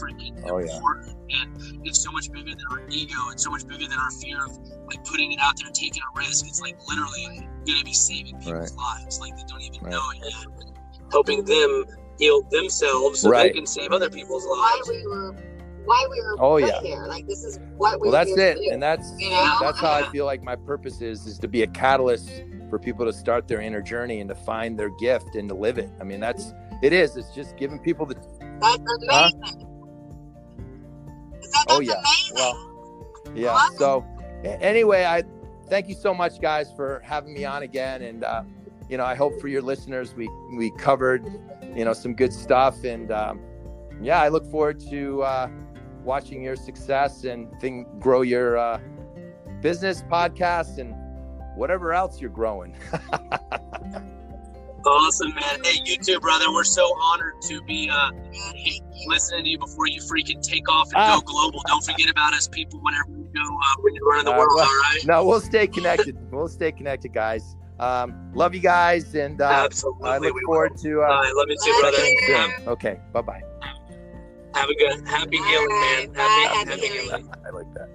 freaking 0.01 0.41
Oh, 0.49 0.57
yeah. 0.59 0.75
important, 0.75 1.15
and 1.29 1.87
it's 1.87 1.99
so 1.99 2.11
much 2.11 2.31
bigger 2.31 2.49
than 2.49 2.65
our 2.71 2.81
ego. 2.89 3.29
It's 3.31 3.43
so 3.43 3.51
much 3.51 3.67
bigger 3.67 3.87
than 3.87 3.97
our 3.99 4.11
fear 4.11 4.43
of 4.45 4.57
like 4.87 5.03
putting 5.05 5.31
it 5.31 5.39
out 5.41 5.57
there 5.57 5.67
and 5.67 5.75
taking 5.75 6.01
a 6.01 6.17
risk. 6.19 6.47
It's 6.47 6.59
like 6.59 6.77
literally 6.89 7.47
gonna 7.67 7.83
be 7.83 7.93
saving 7.93 8.39
people's 8.39 8.75
lives. 8.75 9.19
Like 9.19 9.35
they 9.37 9.43
don't 9.47 9.61
even 9.61 9.81
Right. 9.83 9.91
know 9.91 10.01
it 10.15 10.23
yet. 10.23 10.71
Helping 11.11 11.43
them 11.45 11.85
heal 12.17 12.41
themselves 12.49 13.21
so 13.21 13.29
Right. 13.29 13.51
they 13.53 13.57
can 13.59 13.65
save 13.67 13.91
other 13.91 14.09
people's 14.09 14.43
Why 14.45 14.81
lives. 14.87 15.41
Why 15.85 16.07
we 16.09 16.21
were 16.21 16.35
Oh, 16.39 16.57
yeah. 16.57 16.79
here. 16.81 17.05
Like 17.07 17.27
this 17.27 17.43
is 17.43 17.59
what 17.77 17.99
we 17.99 18.09
Well, 18.09 18.11
that's 18.11 18.37
it, 18.37 18.57
do. 18.57 18.69
and 18.71 18.81
that's 18.81 19.11
You 19.19 19.29
know? 19.29 19.57
that's 19.61 19.79
how 19.79 19.91
I 19.91 20.03
feel 20.11 20.25
like 20.25 20.43
my 20.43 20.55
purpose 20.55 21.01
is 21.01 21.25
is 21.27 21.37
to 21.39 21.47
be 21.47 21.63
a 21.63 21.67
catalyst 21.67 22.43
for 22.69 22.79
people 22.79 23.05
to 23.05 23.13
start 23.13 23.47
their 23.47 23.59
inner 23.61 23.81
journey 23.81 24.19
and 24.21 24.29
to 24.29 24.35
find 24.35 24.77
their 24.79 24.89
gift 24.97 25.35
and 25.35 25.49
to 25.49 25.55
live 25.55 25.77
it. 25.77 25.89
I 25.99 26.03
mean, 26.03 26.19
that's 26.19 26.53
it 26.81 26.93
is. 26.93 27.15
It's 27.17 27.33
just 27.33 27.57
giving 27.57 27.79
people 27.79 28.05
the. 28.05 28.15
That's 28.61 28.77
amazing. 29.03 29.67
Is 31.41 31.51
that, 31.51 31.65
Oh, 31.69 31.79
yeah. 31.79 31.93
amazing. 31.93 32.35
Well, 32.35 32.67
Yeah. 33.35 33.49
Awesome. 33.51 33.75
So 33.77 34.05
anyway, 34.43 35.05
I 35.05 35.23
thank 35.69 35.87
you 35.87 35.95
so 35.95 36.13
much, 36.13 36.39
guys, 36.41 36.71
for 36.75 37.01
having 37.03 37.33
me 37.33 37.45
on 37.45 37.63
again, 37.63 38.01
and 38.01 38.23
uh, 38.23 38.43
you 38.89 38.97
know, 38.97 39.05
I 39.05 39.15
hope 39.15 39.39
for 39.39 39.47
your 39.47 39.61
listeners, 39.61 40.13
we 40.15 40.29
we 40.57 40.71
covered, 40.71 41.25
you 41.75 41.85
know, 41.85 41.93
some 41.93 42.13
good 42.13 42.33
stuff, 42.33 42.83
and 42.83 43.11
um, 43.11 43.39
yeah, 44.01 44.21
I 44.21 44.27
look 44.29 44.45
forward 44.51 44.79
to 44.89 45.23
uh, 45.23 45.47
watching 46.03 46.41
your 46.43 46.55
success 46.55 47.23
and 47.23 47.47
thing 47.59 47.85
grow 47.99 48.21
your 48.21 48.57
uh, 48.57 48.79
business, 49.61 50.03
podcast, 50.03 50.77
and 50.77 50.93
whatever 51.57 51.93
else 51.93 52.19
you're 52.21 52.29
growing. 52.29 52.75
Awesome, 54.83 55.31
man. 55.35 55.63
Hey, 55.63 55.79
you 55.85 55.95
too, 55.97 56.19
brother. 56.19 56.51
We're 56.51 56.63
so 56.63 56.83
honored 56.99 57.35
to 57.43 57.61
be 57.65 57.87
uh, 57.87 58.09
Yeah, 58.31 58.41
thank 58.51 58.65
you. 58.65 58.81
listening 59.09 59.43
to 59.43 59.49
you 59.51 59.59
before 59.59 59.85
you 59.87 60.01
freaking 60.01 60.41
take 60.41 60.67
off 60.71 60.87
and 60.87 60.95
Ah. 60.97 61.17
go 61.17 61.21
global. 61.21 61.61
Don't 61.67 61.83
forget 61.85 62.09
about 62.09 62.33
us, 62.33 62.47
people, 62.47 62.79
whenever 62.81 63.05
we 63.11 63.23
go 63.25 63.41
uh, 63.41 63.75
when 63.81 63.93
you're 63.93 64.07
running 64.07 64.25
the 64.25 64.31
Uh, 64.33 64.37
world. 64.39 64.49
well- 64.55 64.65
all 64.65 64.73
right? 64.91 64.99
no, 65.05 65.23
we'll 65.23 65.39
stay 65.39 65.67
connected. 65.67 66.17
we'll 66.31 66.47
stay 66.47 66.71
connected, 66.71 67.13
guys. 67.13 67.55
Um, 67.79 68.31
love 68.33 68.55
you 68.55 68.59
guys, 68.61 69.13
and 69.13 69.39
uh, 69.39 69.45
Absolutely. 69.65 70.09
I 70.09 70.17
look 70.17 70.33
we 70.33 70.41
forward 70.47 70.75
to 70.77 70.95
will. 70.95 71.03
uh, 71.03 71.07
All 71.09 71.21
right, 71.21 71.35
love 71.35 71.47
you 71.49 71.57
too, 71.63 71.71
Bye. 71.73 71.79
brother. 71.81 72.07
Yeah. 72.27 72.71
Okay, 72.71 72.99
bye 73.13 73.21
bye. 73.21 73.43
Have 74.55 74.69
a 74.69 74.75
good, 74.75 75.07
happy 75.07 75.37
All 75.37 75.45
healing, 75.45 75.67
right. 75.69 76.07
man. 76.07 76.13
Bye. 76.13 76.21
Happy, 76.21 76.57
Happy 76.57 76.69
happy 76.71 76.87
healing. 76.87 77.07
healing. 77.07 77.29
I 77.45 77.49
like 77.51 77.73
that. 77.75 77.89